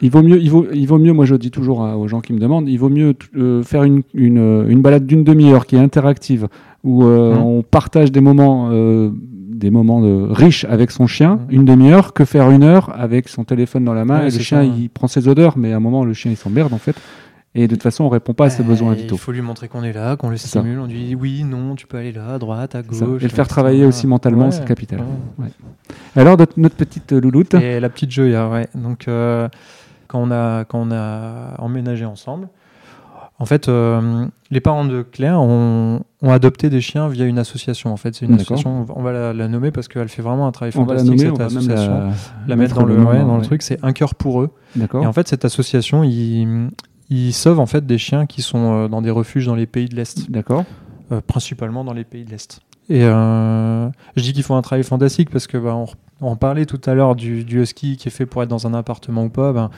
Il 0.00 0.10
vaut 0.10 0.22
mieux 0.22 0.40
il 0.40 0.50
vaut, 0.50 0.66
il 0.72 0.86
vaut 0.86 0.98
mieux 0.98 1.12
moi 1.12 1.24
je 1.24 1.34
dis 1.34 1.50
toujours 1.50 1.80
aux 1.80 2.06
gens 2.06 2.20
qui 2.20 2.32
me 2.32 2.38
demandent 2.38 2.68
il 2.68 2.78
vaut 2.78 2.88
mieux 2.88 3.14
euh, 3.36 3.64
faire 3.64 3.82
une, 3.82 4.02
une, 4.14 4.64
une 4.68 4.80
balade 4.80 5.06
d'une 5.06 5.24
demi-heure 5.24 5.66
qui 5.66 5.74
est 5.74 5.80
interactive 5.80 6.46
où 6.84 7.04
euh, 7.04 7.34
mmh. 7.34 7.42
on 7.42 7.62
partage 7.62 8.12
des 8.12 8.20
moments 8.20 8.68
euh, 8.70 9.10
des 9.12 9.70
moments 9.70 10.00
de, 10.00 10.28
riches 10.30 10.64
avec 10.66 10.92
son 10.92 11.08
chien, 11.08 11.36
mmh. 11.36 11.40
une 11.50 11.64
demi-heure, 11.64 12.12
que 12.12 12.24
faire 12.24 12.50
une 12.50 12.62
heure 12.62 12.94
avec 12.96 13.28
son 13.28 13.42
téléphone 13.42 13.84
dans 13.84 13.94
la 13.94 14.04
main 14.04 14.20
et 14.20 14.30
le 14.30 14.38
chien 14.38 14.62
il 14.62 14.88
prend 14.88 15.08
ses 15.08 15.26
odeurs, 15.26 15.58
mais 15.58 15.72
à 15.72 15.76
un 15.76 15.80
moment 15.80 16.04
le 16.04 16.14
chien 16.14 16.30
il 16.30 16.36
s'emmerde 16.36 16.72
en 16.72 16.78
fait. 16.78 16.96
Et 17.54 17.66
de 17.66 17.74
toute 17.74 17.82
façon, 17.82 18.04
on 18.04 18.08
répond 18.08 18.34
pas 18.34 18.46
à 18.46 18.50
ses 18.50 18.62
besoins 18.62 18.92
vitaux. 18.92 19.16
Il 19.16 19.18
faut 19.18 19.32
lui 19.32 19.40
montrer 19.40 19.68
qu'on 19.68 19.82
est 19.82 19.92
là, 19.92 20.16
qu'on 20.16 20.28
le 20.28 20.36
stimule, 20.36 20.78
on 20.78 20.86
lui 20.86 21.06
dit 21.06 21.14
oui, 21.14 21.44
non, 21.44 21.74
tu 21.74 21.86
peux 21.86 21.96
aller 21.96 22.12
là, 22.12 22.34
à 22.34 22.38
droite, 22.38 22.74
à 22.74 22.82
gauche. 22.82 23.20
Et 23.20 23.24
le 23.24 23.28
faire 23.30 23.48
travailler 23.48 23.84
aussi 23.84 24.06
mentalement, 24.06 24.50
c'est 24.50 24.64
capital. 24.64 25.00
Alors, 26.14 26.36
notre, 26.56 26.76
petite 26.76 27.12
louloute. 27.12 27.54
Et 27.54 27.80
la 27.80 27.88
petite 27.88 28.10
Joya, 28.10 28.48
ouais. 28.48 28.68
Donc, 28.74 29.08
euh, 29.08 29.48
quand, 30.06 30.20
on 30.22 30.30
a, 30.30 30.64
quand 30.64 30.80
on 30.80 30.92
a 30.92 31.54
emménagé 31.58 32.04
ensemble, 32.04 32.48
en 33.40 33.46
fait, 33.46 33.68
euh, 33.68 34.26
les 34.50 34.60
parents 34.60 34.84
de 34.84 35.02
Claire 35.02 35.40
ont, 35.40 36.02
ont, 36.22 36.30
adopté 36.30 36.70
des 36.70 36.80
chiens 36.80 37.08
via 37.08 37.24
une 37.24 37.38
association. 37.38 37.92
En 37.92 37.96
fait, 37.96 38.16
c'est 38.16 38.26
une 38.26 38.34
association. 38.34 38.84
On 38.94 39.02
va 39.02 39.32
la, 39.32 39.48
nommer 39.48 39.70
parce 39.70 39.86
qu'elle 39.86 40.08
fait 40.08 40.22
vraiment 40.22 40.48
un 40.48 40.52
travail 40.52 40.72
fantastique. 40.72 41.08
Va 41.08 41.20
la 41.22 41.24
nommer, 41.24 41.44
association. 41.44 42.10
la, 42.48 42.56
mettre 42.56 42.74
dans 42.74 42.84
le, 42.84 42.96
dans 42.96 43.36
le 43.36 43.42
truc. 43.44 43.62
C'est 43.62 43.78
un 43.84 43.92
cœur 43.92 44.16
pour 44.16 44.42
eux. 44.42 44.50
Et 44.76 45.06
en 45.06 45.12
fait, 45.12 45.28
cette 45.28 45.44
association, 45.44 46.02
ils, 46.02 46.68
ils 47.10 47.32
sauvent 47.32 47.60
en 47.60 47.66
fait 47.66 47.86
des 47.86 47.98
chiens 47.98 48.26
qui 48.26 48.42
sont 48.42 48.84
euh, 48.84 48.88
dans 48.88 49.02
des 49.02 49.10
refuges 49.10 49.46
dans 49.46 49.54
les 49.54 49.66
pays 49.66 49.88
de 49.88 49.96
l'Est. 49.96 50.30
D'accord. 50.30 50.64
Euh, 51.10 51.20
principalement 51.26 51.84
dans 51.84 51.94
les 51.94 52.04
pays 52.04 52.24
de 52.24 52.30
l'Est. 52.30 52.60
Et 52.90 53.04
euh, 53.04 53.88
je 54.16 54.22
dis 54.22 54.32
qu'ils 54.32 54.42
font 54.42 54.56
un 54.56 54.62
travail 54.62 54.84
fantastique 54.84 55.30
parce 55.30 55.46
que 55.46 55.58
bah, 55.58 55.76
on, 56.20 56.36
parlait 56.36 56.66
tout 56.66 56.80
à 56.86 56.94
l'heure 56.94 57.16
du, 57.16 57.44
du, 57.44 57.62
husky 57.62 57.96
qui 57.96 58.08
est 58.08 58.10
fait 58.10 58.26
pour 58.26 58.42
être 58.42 58.48
dans 58.48 58.66
un 58.66 58.74
appartement 58.74 59.24
ou 59.24 59.28
pas. 59.28 59.52
Ben, 59.52 59.70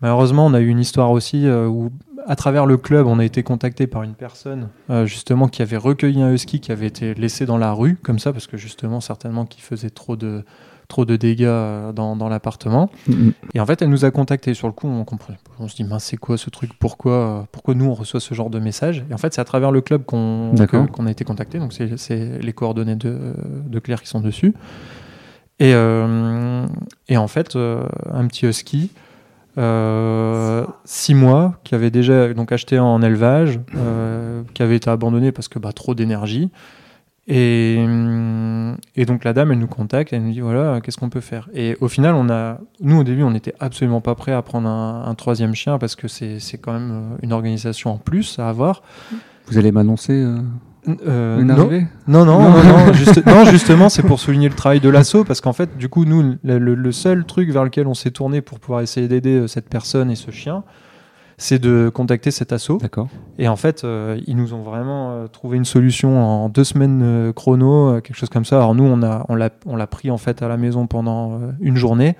malheureusement, 0.00 0.46
on 0.46 0.54
a 0.54 0.60
eu 0.60 0.68
une 0.68 0.78
histoire 0.78 1.10
aussi 1.10 1.48
où, 1.48 1.90
à 2.26 2.36
travers 2.36 2.66
le 2.66 2.76
club, 2.76 3.06
on 3.06 3.18
a 3.18 3.24
été 3.24 3.42
contacté 3.42 3.86
par 3.86 4.02
une 4.02 4.14
personne 4.14 4.68
justement 5.04 5.48
qui 5.48 5.62
avait 5.62 5.78
recueilli 5.78 6.20
un 6.20 6.32
husky 6.32 6.60
qui 6.60 6.72
avait 6.72 6.86
été 6.86 7.14
laissé 7.14 7.46
dans 7.46 7.56
la 7.56 7.72
rue 7.72 7.96
comme 7.96 8.18
ça 8.18 8.34
parce 8.34 8.46
que 8.46 8.58
justement 8.58 9.00
certainement 9.00 9.46
qu'il 9.46 9.62
faisait 9.62 9.90
trop 9.90 10.16
de 10.16 10.44
trop 10.88 11.04
de 11.04 11.16
dégâts 11.16 11.44
euh, 11.44 11.92
dans, 11.92 12.16
dans 12.16 12.28
l'appartement. 12.28 12.90
Mm-hmm. 13.08 13.32
Et 13.54 13.60
en 13.60 13.66
fait, 13.66 13.82
elle 13.82 13.88
nous 13.88 14.04
a 14.04 14.10
contactés. 14.10 14.54
Sur 14.54 14.66
le 14.66 14.72
coup, 14.72 14.88
on 14.88 15.04
comprend. 15.04 15.34
On 15.58 15.68
se 15.68 15.76
dit, 15.76 15.84
mince, 15.84 16.04
c'est 16.04 16.16
quoi 16.16 16.36
ce 16.38 16.50
truc? 16.50 16.70
Pourquoi, 16.78 17.12
euh, 17.12 17.42
pourquoi 17.52 17.74
nous, 17.74 17.86
on 17.86 17.94
reçoit 17.94 18.20
ce 18.20 18.34
genre 18.34 18.50
de 18.50 18.58
message? 18.58 19.04
Et 19.10 19.14
en 19.14 19.18
fait, 19.18 19.34
c'est 19.34 19.40
à 19.40 19.44
travers 19.44 19.72
le 19.72 19.80
club 19.80 20.04
qu'on 20.04 20.54
a 20.56 21.10
été 21.10 21.24
contacté. 21.24 21.58
Donc, 21.58 21.72
c'est 21.72 22.38
les 22.40 22.52
coordonnées 22.52 22.96
de, 22.96 23.34
de, 23.66 23.78
Claire 23.78 24.02
qui 24.02 24.08
sont 24.08 24.20
dessus. 24.20 24.54
Et, 25.58 25.72
euh, 25.74 26.66
et 27.08 27.16
en 27.16 27.28
fait, 27.28 27.56
un 27.56 28.26
petit 28.26 28.46
husky. 28.46 28.90
six 30.84 31.14
mois, 31.14 31.58
qui 31.64 31.74
avait 31.74 31.90
déjà 31.90 32.34
donc 32.34 32.52
acheté 32.52 32.78
en 32.78 33.00
élevage, 33.02 33.60
qui 34.54 34.62
avait 34.62 34.76
été 34.76 34.90
abandonné 34.90 35.32
parce 35.32 35.48
que 35.48 35.58
bah, 35.58 35.72
trop 35.72 35.94
d'énergie, 35.94 36.50
et, 37.28 37.84
et, 38.94 39.04
donc 39.04 39.24
la 39.24 39.32
dame, 39.32 39.50
elle 39.50 39.58
nous 39.58 39.66
contacte, 39.66 40.12
elle 40.12 40.22
nous 40.22 40.32
dit 40.32 40.40
voilà, 40.40 40.80
qu'est-ce 40.80 40.96
qu'on 40.96 41.08
peut 41.08 41.20
faire? 41.20 41.48
Et 41.52 41.76
au 41.80 41.88
final, 41.88 42.14
on 42.14 42.30
a, 42.30 42.60
nous 42.80 43.00
au 43.00 43.04
début, 43.04 43.24
on 43.24 43.32
n'était 43.32 43.54
absolument 43.58 44.00
pas 44.00 44.14
prêt 44.14 44.32
à 44.32 44.42
prendre 44.42 44.68
un, 44.68 45.14
troisième 45.16 45.54
chien 45.54 45.78
parce 45.78 45.96
que 45.96 46.06
c'est 46.06 46.58
quand 46.60 46.72
même 46.72 46.90
euh, 46.92 47.16
une 47.22 47.32
organisation 47.32 47.94
en 47.94 47.98
plus 47.98 48.38
à 48.38 48.48
avoir. 48.48 48.82
Vous 49.48 49.58
allez 49.58 49.72
m'annoncer 49.72 50.12
euh, 50.12 50.38
euh, 51.04 51.40
une 51.40 51.50
arrivée? 51.50 51.86
Non. 52.06 52.24
non, 52.24 52.40
non, 52.42 52.62
non, 52.62 52.92
non, 53.26 53.44
justement, 53.46 53.88
c'est 53.88 54.02
pour 54.02 54.20
souligner 54.20 54.48
le 54.48 54.54
travail 54.54 54.78
de 54.78 54.88
l'assaut 54.88 55.24
parce 55.24 55.40
qu'en 55.40 55.52
fait, 55.52 55.76
du 55.76 55.88
coup, 55.88 56.04
nous, 56.04 56.36
le, 56.44 56.58
le, 56.58 56.92
seul 56.92 57.24
truc 57.24 57.50
vers 57.50 57.64
lequel 57.64 57.88
on 57.88 57.94
s'est 57.94 58.12
tourné 58.12 58.40
pour 58.40 58.60
pouvoir 58.60 58.82
essayer 58.82 59.08
d'aider 59.08 59.48
cette 59.48 59.68
personne 59.68 60.12
et 60.12 60.16
ce 60.16 60.30
chien, 60.30 60.62
c'est 61.38 61.58
de 61.58 61.90
contacter 61.92 62.30
cet 62.30 62.52
assaut. 62.52 62.78
D'accord. 62.78 63.08
Et 63.38 63.48
en 63.48 63.56
fait, 63.56 63.84
euh, 63.84 64.18
ils 64.26 64.36
nous 64.36 64.54
ont 64.54 64.62
vraiment 64.62 65.12
euh, 65.12 65.26
trouvé 65.26 65.56
une 65.56 65.64
solution 65.64 66.18
en 66.18 66.48
deux 66.48 66.64
semaines 66.64 67.02
euh, 67.02 67.32
chrono, 67.32 68.00
quelque 68.00 68.16
chose 68.16 68.30
comme 68.30 68.44
ça. 68.44 68.56
Alors 68.56 68.74
nous, 68.74 68.84
on 68.84 69.02
a, 69.02 69.24
on 69.28 69.34
l'a, 69.34 69.50
on 69.66 69.76
l'a 69.76 69.86
pris 69.86 70.10
en 70.10 70.18
fait 70.18 70.42
à 70.42 70.48
la 70.48 70.56
maison 70.56 70.86
pendant 70.86 71.40
une 71.60 71.76
journée 71.76 72.16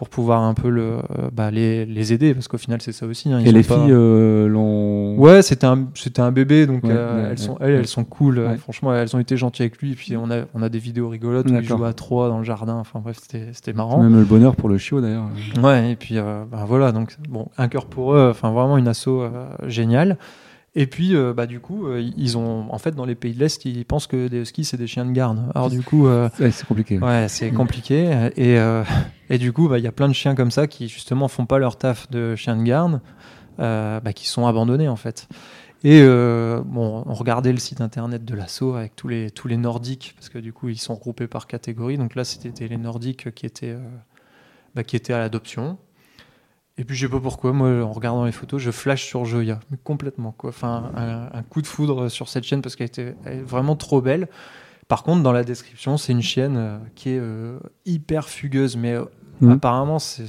pour 0.00 0.08
pouvoir 0.08 0.40
un 0.44 0.54
peu 0.54 0.70
le, 0.70 0.96
bah, 1.30 1.50
les, 1.50 1.84
les, 1.84 2.14
aider 2.14 2.32
parce 2.32 2.48
qu'au 2.48 2.56
final 2.56 2.80
c'est 2.80 2.90
ça 2.90 3.04
aussi. 3.04 3.30
Hein, 3.30 3.40
et 3.40 3.52
les 3.52 3.62
filles 3.62 3.90
l'ont. 3.90 5.14
Ouais, 5.18 5.42
c'était 5.42 5.66
un, 5.66 5.88
c'était 5.94 6.22
un 6.22 6.32
bébé 6.32 6.64
donc 6.64 6.84
elles 6.86 7.38
sont, 7.38 7.58
elles, 7.60 7.74
elles 7.74 7.86
sont 7.86 8.04
cool. 8.04 8.56
franchement, 8.56 8.94
elles 8.94 9.14
ont 9.14 9.18
été 9.18 9.36
gentilles 9.36 9.64
avec 9.64 9.76
lui. 9.76 9.92
Et 9.92 9.94
puis 9.94 10.16
on 10.16 10.30
a, 10.30 10.44
on 10.54 10.62
a 10.62 10.70
des 10.70 10.78
vidéos 10.78 11.10
rigolotes 11.10 11.50
où 11.50 11.54
ils 11.54 11.62
jouent 11.62 11.84
à 11.84 11.92
trois 11.92 12.30
dans 12.30 12.38
le 12.38 12.44
jardin. 12.44 12.76
Enfin 12.76 13.00
bref, 13.00 13.18
c'était, 13.20 13.48
c'était 13.52 13.74
marrant. 13.74 14.02
Même 14.02 14.16
le 14.16 14.24
bonheur 14.24 14.56
pour 14.56 14.70
le 14.70 14.78
chiot 14.78 15.02
d'ailleurs. 15.02 15.28
Ouais, 15.62 15.92
et 15.92 15.96
puis 15.96 16.14
bah, 16.14 16.64
voilà 16.66 16.92
donc 16.92 17.18
bon, 17.28 17.48
un 17.58 17.68
cœur 17.68 17.84
pour 17.84 18.14
eux. 18.14 18.30
Enfin 18.30 18.52
vraiment 18.52 18.78
une 18.78 18.88
asso 18.88 19.10
géniale. 19.66 20.16
Et 20.76 20.86
puis, 20.86 21.16
euh, 21.16 21.34
bah, 21.34 21.46
du 21.46 21.58
coup, 21.58 21.88
euh, 21.88 22.00
ils 22.16 22.38
ont, 22.38 22.72
en 22.72 22.78
fait, 22.78 22.94
dans 22.94 23.04
les 23.04 23.16
pays 23.16 23.34
de 23.34 23.40
l'Est, 23.40 23.64
ils 23.64 23.84
pensent 23.84 24.06
que 24.06 24.28
des 24.28 24.40
huskies, 24.42 24.64
c'est 24.64 24.76
des 24.76 24.86
chiens 24.86 25.04
de 25.04 25.10
garde. 25.10 25.50
Alors, 25.54 25.68
du 25.68 25.82
coup. 25.82 26.06
Euh, 26.06 26.28
c'est 26.38 26.64
compliqué. 26.64 26.98
Ouais, 26.98 27.26
c'est 27.28 27.50
compliqué. 27.50 28.30
Et, 28.36 28.56
et 29.30 29.38
du 29.38 29.52
coup, 29.52 29.68
bah, 29.68 29.78
il 29.78 29.84
y 29.84 29.88
a 29.88 29.92
plein 29.92 30.08
de 30.08 30.12
chiens 30.12 30.34
comme 30.34 30.52
ça 30.52 30.68
qui, 30.68 30.88
justement, 30.88 31.26
font 31.26 31.46
pas 31.46 31.58
leur 31.58 31.76
taf 31.76 32.08
de 32.10 32.36
chiens 32.36 32.56
de 32.56 32.62
garde, 32.62 33.00
bah, 33.58 34.12
qui 34.14 34.28
sont 34.28 34.46
abandonnés, 34.46 34.88
en 34.88 34.96
fait. 34.96 35.28
Et 35.82 36.02
bon, 36.02 37.02
on 37.04 37.14
regardait 37.14 37.52
le 37.52 37.58
site 37.58 37.80
internet 37.80 38.24
de 38.24 38.34
l'assaut 38.36 38.74
avec 38.74 38.94
tous 38.94 39.08
les, 39.08 39.32
tous 39.32 39.48
les 39.48 39.56
nordiques, 39.56 40.14
parce 40.16 40.28
que 40.28 40.38
du 40.38 40.52
coup, 40.52 40.68
ils 40.68 40.78
sont 40.78 40.94
regroupés 40.94 41.26
par 41.26 41.48
catégorie. 41.48 41.98
Donc 41.98 42.14
là, 42.14 42.22
c'était 42.22 42.68
les 42.68 42.76
nordiques 42.76 43.34
qui 43.34 43.44
étaient, 43.44 43.76
bah, 44.76 44.84
qui 44.84 44.94
étaient 44.94 45.14
à 45.14 45.18
l'adoption. 45.18 45.78
Et 46.80 46.84
puis 46.84 46.96
je 46.96 47.06
sais 47.06 47.12
pas 47.12 47.20
pourquoi, 47.20 47.52
moi 47.52 47.68
en 47.84 47.92
regardant 47.92 48.24
les 48.24 48.32
photos, 48.32 48.60
je 48.60 48.70
flash 48.70 49.04
sur 49.04 49.26
Joya, 49.26 49.60
mais 49.70 49.76
complètement 49.84 50.32
quoi. 50.32 50.48
Enfin, 50.48 50.90
un, 50.96 51.42
coup 51.42 51.60
de 51.60 51.66
foudre 51.66 52.08
sur 52.08 52.30
cette 52.30 52.44
chaîne 52.44 52.62
parce 52.62 52.74
qu'elle 52.74 52.86
était 52.86 53.14
vraiment 53.44 53.76
trop 53.76 54.00
belle. 54.00 54.28
Par 54.88 55.02
contre, 55.02 55.22
dans 55.22 55.32
la 55.32 55.44
description, 55.44 55.98
c'est 55.98 56.12
une 56.12 56.22
chienne 56.22 56.56
euh, 56.56 56.78
qui 56.94 57.10
est 57.10 57.18
euh, 57.20 57.58
hyper 57.84 58.30
fugueuse, 58.30 58.78
mais 58.78 58.94
euh, 58.94 59.04
mmh. 59.42 59.50
apparemment, 59.50 59.98
c'est 59.98 60.24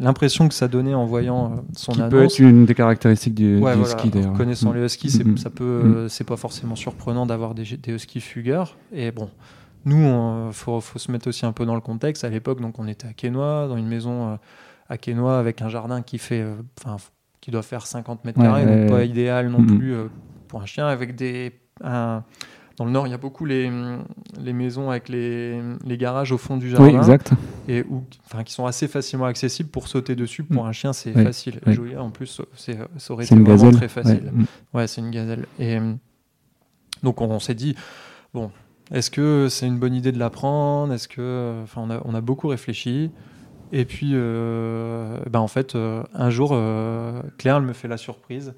l'impression 0.00 0.48
que 0.48 0.54
ça 0.54 0.66
donnait 0.66 0.92
en 0.92 1.06
voyant 1.06 1.64
son 1.74 1.92
qui 1.92 2.00
annonce. 2.00 2.10
peut 2.10 2.24
être 2.24 2.38
une 2.40 2.66
des 2.66 2.74
caractéristiques 2.74 3.34
du, 3.34 3.58
ouais, 3.58 3.78
husky 3.78 4.10
d'ailleurs. 4.10 4.32
Connaissant 4.32 4.72
les 4.72 4.84
huskies, 4.84 5.22
mmh. 5.24 5.38
ça 5.38 5.50
peut, 5.50 6.08
c'est 6.08 6.24
pas 6.24 6.36
forcément 6.36 6.74
surprenant 6.74 7.26
d'avoir 7.26 7.54
des, 7.54 7.76
des 7.76 7.92
huskies 7.92 8.20
fugueurs. 8.20 8.76
Et 8.92 9.12
bon, 9.12 9.30
nous, 9.84 10.04
il 10.48 10.52
faut, 10.52 10.80
faut, 10.80 10.98
se 10.98 11.12
mettre 11.12 11.28
aussi 11.28 11.46
un 11.46 11.52
peu 11.52 11.64
dans 11.64 11.76
le 11.76 11.80
contexte. 11.80 12.24
À 12.24 12.28
l'époque, 12.28 12.60
donc 12.60 12.80
on 12.80 12.88
était 12.88 13.06
à 13.06 13.12
Quesnoy, 13.12 13.68
dans 13.68 13.76
une 13.76 13.88
maison 13.88 14.36
à 14.92 14.98
Quesnoy 14.98 15.38
avec 15.38 15.62
un 15.62 15.68
jardin 15.68 16.02
qui 16.02 16.18
fait, 16.18 16.40
euh, 16.42 16.54
enfin, 16.84 16.96
qui 17.40 17.50
doit 17.50 17.62
faire 17.62 17.86
50 17.86 18.24
mètres 18.24 18.40
carrés, 18.40 18.66
donc 18.66 18.90
pas 18.90 19.04
idéal 19.04 19.48
non 19.48 19.64
plus 19.64 19.94
euh, 19.94 20.04
pour 20.48 20.60
un 20.60 20.66
chien, 20.66 20.86
avec 20.86 21.16
des 21.16 21.52
un, 21.82 22.22
dans 22.76 22.84
le 22.84 22.90
nord, 22.90 23.06
il 23.06 23.10
y 23.10 23.14
a 23.14 23.18
beaucoup 23.18 23.44
les, 23.44 23.70
les 24.40 24.52
maisons 24.52 24.90
avec 24.90 25.08
les, 25.08 25.60
les 25.84 25.96
garages 25.98 26.32
au 26.32 26.38
fond 26.38 26.56
du 26.56 26.70
jardin. 26.70 26.86
Oui, 26.86 26.94
exact. 26.96 27.32
Et 27.68 27.82
où, 27.88 28.04
enfin, 28.26 28.44
qui 28.44 28.52
sont 28.52 28.66
assez 28.66 28.88
facilement 28.88 29.26
accessibles 29.26 29.68
pour 29.70 29.88
sauter 29.88 30.14
dessus. 30.14 30.42
Pour 30.42 30.64
Mm. 30.64 30.68
un 30.68 30.72
chien, 30.72 30.92
c'est 30.92 31.14
Oui, 31.16 31.24
facile. 31.24 31.60
oui. 31.66 31.96
En 31.96 32.10
plus, 32.10 32.40
c'est, 32.54 32.78
ça 32.96 33.12
aurait 33.12 33.24
été 33.24 33.34
une 33.34 33.42
vraiment 33.44 33.56
gazelle. 33.64 33.76
très 33.76 33.88
facile. 33.88 34.22
Ouais. 34.24 34.42
Mm. 34.42 34.46
Ouais, 34.74 34.86
c'est 34.86 35.00
une 35.00 35.10
gazelle. 35.10 35.46
Et 35.58 35.78
donc 37.02 37.20
on, 37.20 37.26
on 37.30 37.40
s'est 37.40 37.54
dit, 37.54 37.74
bon, 38.32 38.50
est-ce 38.90 39.10
que 39.10 39.48
c'est 39.50 39.66
une 39.66 39.78
bonne 39.78 39.94
idée 39.94 40.12
de 40.12 40.18
la 40.18 40.30
prendre? 40.30 40.92
Est-ce 40.92 41.08
que, 41.08 41.60
enfin, 41.64 41.82
on 41.84 41.90
a, 41.90 42.00
on 42.04 42.14
a 42.14 42.20
beaucoup 42.20 42.48
réfléchi. 42.48 43.10
Et 43.72 43.86
puis, 43.86 44.10
euh, 44.12 45.18
ben 45.30 45.40
en 45.40 45.48
fait, 45.48 45.74
euh, 45.74 46.02
un 46.14 46.28
jour, 46.28 46.50
euh, 46.52 47.22
Claire, 47.38 47.56
elle 47.56 47.62
me 47.62 47.72
fait 47.72 47.88
la 47.88 47.96
surprise. 47.96 48.52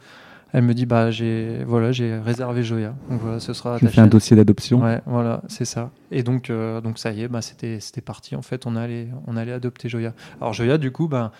Elle 0.53 0.63
me 0.63 0.75
dit, 0.75 0.87
bah 0.87 1.11
j'ai, 1.11 1.65
voilà, 1.65 1.93
j'ai 1.93 2.17
réservé 2.17 2.63
Joya. 2.63 2.95
Donc 3.11 3.21
voilà, 3.21 3.41
ce 3.41 3.53
sera 3.53 3.79
J'ai 3.79 3.87
ta 3.87 3.93
fait 3.93 4.01
un 4.01 4.07
dossier 4.07 4.37
d'adoption. 4.37 4.83
Ouais, 4.83 5.01
voilà, 5.07 5.43
c'est 5.49 5.65
ça. 5.65 5.91
Et 6.11 6.23
donc, 6.23 6.51
euh, 6.51 6.81
donc 6.81 6.99
ça 6.99 7.13
y 7.13 7.23
est, 7.23 7.29
bah, 7.29 7.43
c'était, 7.43 7.81
c'était 7.81 8.01
parti. 8.01 8.37
En 8.37 8.43
fait, 8.43 8.67
on 8.67 8.77
allait, 8.77 9.09
on 9.27 9.37
allait 9.37 9.53
adopter 9.53 9.89
Joya. 9.89 10.15
Alors 10.41 10.53
Joya, 10.53 10.79
du 10.79 10.93
coup, 10.93 11.09
ben, 11.09 11.33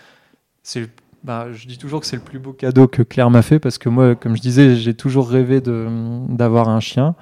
c'est, 0.63 0.89
bah, 1.23 1.47
je 1.53 1.67
dis 1.67 1.77
toujours 1.77 2.01
que 2.01 2.07
c'est 2.07 2.17
le 2.17 2.21
plus 2.21 2.39
beau 2.39 2.51
cadeau 2.51 2.87
que 2.87 3.03
Claire 3.03 3.29
m'a 3.29 3.41
fait 3.41 3.59
parce 3.59 3.77
que 3.77 3.87
moi, 3.87 4.15
comme 4.15 4.35
je 4.35 4.41
disais, 4.41 4.75
j'ai 4.75 4.93
toujours 4.93 5.29
rêvé 5.29 5.61
d'avoir 5.61 6.69
un 6.69 6.79
chien. 6.81 7.15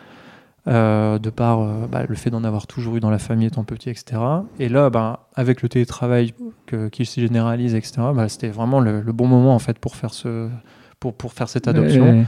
Euh, 0.68 1.19
de 1.19 1.30
par 1.30 1.61
euh, 1.61 1.88
bah, 1.91 2.03
le 2.07 2.15
fait 2.15 2.30
d'en 2.30 2.44
avoir 2.44 2.68
toujours 2.68 2.95
eu 2.95 2.99
dans 2.99 3.10
la 3.10 3.19
famille 3.19 3.48
étant 3.48 3.64
petit, 3.64 3.90
etc. 3.90 4.22
Et 4.60 4.69
là, 4.69 4.90
bah, 4.90 5.27
avec 5.35 5.61
le 5.61 5.69
télétravail 5.69 6.34
qui 6.91 7.06
se 7.06 7.19
généralise, 7.19 7.76
etc., 7.76 8.02
bah, 8.15 8.30
c'était 8.30 8.49
vraiment 8.49 8.80
le, 8.80 9.02
le 9.02 9.11
bon 9.11 9.27
moment 9.27 9.53
en 9.56 9.60
fait 9.60 9.77
pour 9.77 9.95
faire 9.95 10.14
ce, 10.14 10.49
pour, 10.99 11.14
pour 11.14 11.34
faire 11.34 11.49
cette 11.49 11.68
adoption. 11.68 12.03
Ouais. 12.03 12.26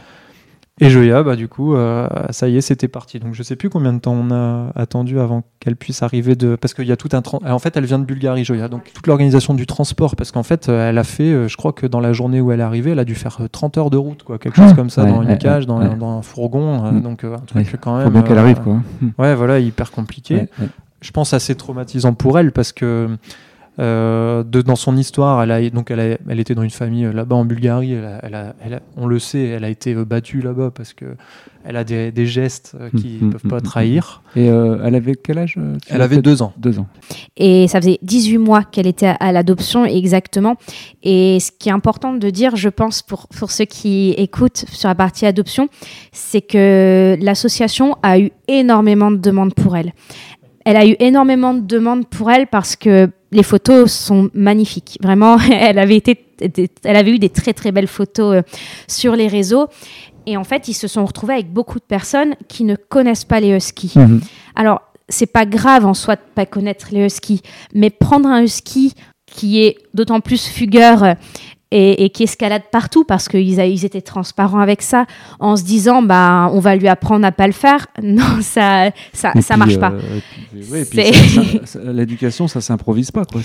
Et 0.81 0.89
Joya, 0.89 1.23
bah, 1.23 1.37
du 1.37 1.47
coup, 1.47 1.73
euh, 1.73 2.05
ça 2.31 2.49
y 2.49 2.57
est, 2.57 2.61
c'était 2.61 2.89
parti. 2.89 3.19
Donc 3.19 3.33
je 3.33 3.43
sais 3.43 3.55
plus 3.55 3.69
combien 3.69 3.93
de 3.93 3.99
temps 3.99 4.11
on 4.13 4.29
a 4.29 4.71
attendu 4.75 5.21
avant 5.21 5.43
qu'elle 5.61 5.77
puisse 5.77 6.03
arriver 6.03 6.35
de. 6.35 6.57
Parce 6.57 6.73
qu'il 6.73 6.85
y 6.85 6.91
a 6.91 6.97
tout 6.97 7.07
un. 7.13 7.21
En 7.49 7.59
fait, 7.59 7.77
elle 7.77 7.85
vient 7.85 7.97
de 7.97 8.03
Bulgarie, 8.03 8.43
Joya. 8.43 8.67
Donc 8.67 8.91
toute 8.93 9.07
l'organisation 9.07 9.53
du 9.53 9.65
transport, 9.67 10.17
parce 10.17 10.33
qu'en 10.33 10.43
fait, 10.43 10.67
euh, 10.67 10.89
elle 10.89 10.97
a 10.97 11.05
fait, 11.05 11.31
euh, 11.31 11.47
je 11.47 11.55
crois 11.55 11.71
que 11.71 11.87
dans 11.87 12.01
la 12.01 12.11
journée 12.11 12.41
où 12.41 12.51
elle 12.51 12.59
est 12.59 12.63
arrivée, 12.63 12.91
elle 12.91 12.99
a 12.99 13.05
dû 13.05 13.15
faire 13.15 13.37
euh, 13.39 13.47
30 13.47 13.77
heures 13.77 13.89
de 13.89 13.95
route, 13.95 14.23
quoi. 14.23 14.37
Quelque 14.37 14.57
chose 14.57 14.73
comme 14.73 14.89
ça, 14.89 15.03
Ouais, 15.05 15.11
dans 15.11 15.21
une 15.21 15.29
ouais, 15.29 15.37
cage, 15.37 15.65
dans, 15.65 15.79
un 15.79 16.21
fourgon. 16.21 16.85
euh, 16.85 16.91
Mm. 16.91 17.01
donc 17.01 17.23
un 17.23 17.37
truc 17.37 17.77
quand 17.79 17.95
même. 17.95 18.07
Faut 18.07 18.11
bien 18.11 18.23
qu'elle 18.23 18.37
arrive, 18.37 18.59
quoi. 18.59 18.73
Mm. 18.99 19.07
Ouais, 19.17 19.33
voilà, 19.33 19.59
hyper 19.59 19.91
compliqué. 19.91 20.49
Je 20.99 21.11
pense 21.11 21.33
assez 21.33 21.55
traumatisant 21.55 22.13
pour 22.13 22.37
elle 22.37 22.51
parce 22.51 22.73
que. 22.73 23.07
Euh, 23.79 24.43
de, 24.43 24.61
dans 24.61 24.75
son 24.75 24.95
histoire, 24.97 25.41
elle, 25.43 25.51
a, 25.51 25.69
donc 25.69 25.91
elle, 25.91 25.99
a- 25.99 26.17
elle 26.29 26.39
était 26.39 26.55
dans 26.55 26.61
une 26.63 26.69
famille 26.69 27.05
euh, 27.05 27.11
là-bas 27.13 27.35
en 27.35 27.45
Bulgarie. 27.45 27.93
Elle 27.93 28.05
a- 28.05 28.19
elle 28.23 28.35
a- 28.35 28.55
elle 28.65 28.73
a- 28.75 28.81
on 28.95 29.05
le 29.07 29.19
sait, 29.19 29.43
elle 29.43 29.63
a 29.65 29.69
été 29.69 29.93
euh, 29.93 30.05
battue 30.05 30.41
là-bas 30.41 30.71
parce 30.73 30.93
que 30.93 31.05
elle 31.67 31.77
a 31.77 31.83
des, 31.83 32.11
des 32.11 32.25
gestes 32.27 32.75
euh, 32.79 32.89
qui 32.95 33.17
Mm, 33.19 33.21
ne 33.21 33.25
mm, 33.27 33.31
peuvent 33.31 33.49
pas 33.49 33.57
mm, 33.57 33.61
trahir. 33.63 34.21
Et 34.35 34.49
euh, 34.49 34.77
elle 34.85 34.95
avait 34.95 35.15
quel 35.15 35.39
âge 35.39 35.57
Elle 35.89 36.01
avait 36.01 36.21
deux 36.21 36.41
ans. 36.41 36.53
Deux 36.57 36.77
ans. 36.79 36.87
Et 37.37 37.67
ça 37.67 37.81
faisait 37.81 37.97
18 38.03 38.37
mois 38.37 38.63
qu'elle 38.63 38.87
était 38.87 39.07
à, 39.07 39.13
à 39.15 39.31
l'adoption 39.31 39.83
exactement. 39.83 40.55
Et 41.03 41.39
ce 41.39 41.51
qui 41.51 41.69
est 41.69 41.73
important 41.73 42.13
de 42.13 42.29
dire, 42.29 42.55
je 42.55 42.69
pense, 42.69 43.01
pour, 43.01 43.27
pour 43.27 43.51
ceux 43.51 43.65
qui 43.65 44.11
écoutent 44.17 44.65
sur 44.71 44.87
la 44.89 44.95
partie 44.95 45.25
adoption, 45.25 45.67
c'est 46.11 46.41
que 46.41 47.17
l'association 47.19 47.97
a 48.03 48.19
eu 48.19 48.31
énormément 48.47 49.11
de 49.11 49.17
demandes 49.17 49.53
pour 49.53 49.75
elle. 49.75 49.93
Elle 50.65 50.77
a 50.77 50.85
eu 50.87 50.95
énormément 50.99 51.53
de 51.53 51.61
demandes 51.61 52.07
pour 52.07 52.31
elle 52.31 52.47
parce 52.47 52.75
que 52.75 53.09
les 53.35 53.43
photos 53.43 53.91
sont 53.91 54.29
magnifiques. 54.33 54.97
Vraiment, 55.01 55.37
elle 55.51 55.77
avait, 55.77 55.97
été, 55.97 56.25
elle 56.83 56.95
avait 56.95 57.11
eu 57.11 57.19
des 57.19 57.29
très 57.29 57.53
très 57.53 57.71
belles 57.71 57.87
photos 57.87 58.37
euh, 58.37 58.41
sur 58.87 59.15
les 59.15 59.27
réseaux. 59.27 59.67
Et 60.25 60.37
en 60.37 60.43
fait, 60.43 60.67
ils 60.67 60.73
se 60.73 60.87
sont 60.87 61.05
retrouvés 61.05 61.35
avec 61.35 61.53
beaucoup 61.53 61.77
de 61.77 61.83
personnes 61.83 62.35
qui 62.47 62.63
ne 62.63 62.75
connaissent 62.75 63.25
pas 63.25 63.39
les 63.39 63.55
huskies. 63.55 63.93
Mhm. 63.95 64.21
Alors, 64.55 64.81
c'est 65.07 65.27
pas 65.27 65.45
grave 65.45 65.85
en 65.85 65.93
soi 65.93 66.15
de 66.15 66.21
pas 66.33 66.47
connaître 66.47 66.87
les 66.91 67.05
huskies, 67.05 67.41
mais 67.75 67.91
prendre 67.91 68.27
un 68.27 68.41
husky 68.41 68.93
qui 69.27 69.61
est 69.61 69.77
d'autant 69.93 70.19
plus 70.21 70.47
fugueur 70.47 71.15
et, 71.71 72.05
et 72.05 72.09
qui 72.09 72.23
escalade 72.23 72.63
partout 72.71 73.03
parce 73.03 73.27
qu'ils 73.27 73.59
ils 73.59 73.85
étaient 73.85 74.01
transparents 74.01 74.59
avec 74.59 74.81
ça, 74.81 75.05
en 75.39 75.55
se 75.55 75.63
disant 75.63 76.01
bah 76.01 76.49
on 76.53 76.59
va 76.59 76.75
lui 76.75 76.87
apprendre 76.87 77.25
à 77.25 77.31
pas 77.31 77.47
le 77.47 77.53
faire, 77.53 77.87
non 78.03 78.39
ça 78.41 78.91
ça, 79.13 79.31
Et 79.35 79.41
ça 79.41 79.55
puis, 79.55 79.59
marche 79.59 79.79
pas. 79.79 79.91
euh, 79.91 80.61
ouais, 80.71 80.85
ça- 81.65 81.79
L'éducation, 81.91 82.47
ça 82.47 82.61
s'improvise 82.61 83.11
pas. 83.11 83.25
quoi. 83.25 83.41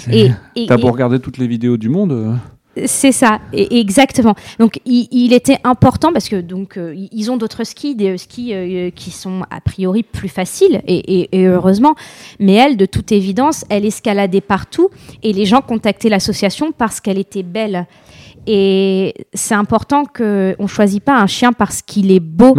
T'as 0.68 0.76
beau 0.76 0.90
regarder 0.92 1.18
toutes 1.20 1.38
les 1.38 1.46
vidéos 1.46 1.76
du 1.76 1.88
monde. 1.88 2.36
Euh, 2.78 2.82
C'est 2.86 3.12
ça, 3.12 3.40
exactement. 3.52 4.34
Donc 4.58 4.80
il, 4.84 5.32
était 5.32 5.58
important 5.64 6.12
parce 6.12 6.28
que 6.28 6.36
donc 6.36 6.76
euh, 6.76 6.94
ils 7.12 7.30
ont 7.30 7.36
d'autres 7.36 7.64
skis, 7.64 7.94
des 7.94 8.16
skis 8.18 8.52
euh, 8.52 8.90
qui 8.90 9.10
sont 9.10 9.42
a 9.50 9.60
priori 9.60 10.02
plus 10.02 10.28
faciles 10.28 10.80
et, 10.86 11.28
heureusement. 11.34 11.94
Mais 12.38 12.54
elle, 12.54 12.76
de 12.76 12.86
toute 12.86 13.12
évidence, 13.12 13.64
elle 13.68 13.84
escaladait 13.84 14.40
partout 14.40 14.90
et 15.22 15.32
les 15.32 15.46
gens 15.46 15.60
contactaient 15.60 16.08
l'association 16.08 16.72
parce 16.72 17.00
qu'elle 17.00 17.18
était 17.18 17.42
belle. 17.42 17.86
Et 18.46 19.14
c'est 19.34 19.54
important 19.54 20.04
que 20.04 20.56
on 20.58 20.66
choisit 20.66 21.02
pas 21.02 21.18
un 21.18 21.26
chien 21.26 21.52
parce 21.52 21.82
qu'il 21.82 22.10
est 22.10 22.20
beau. 22.20 22.54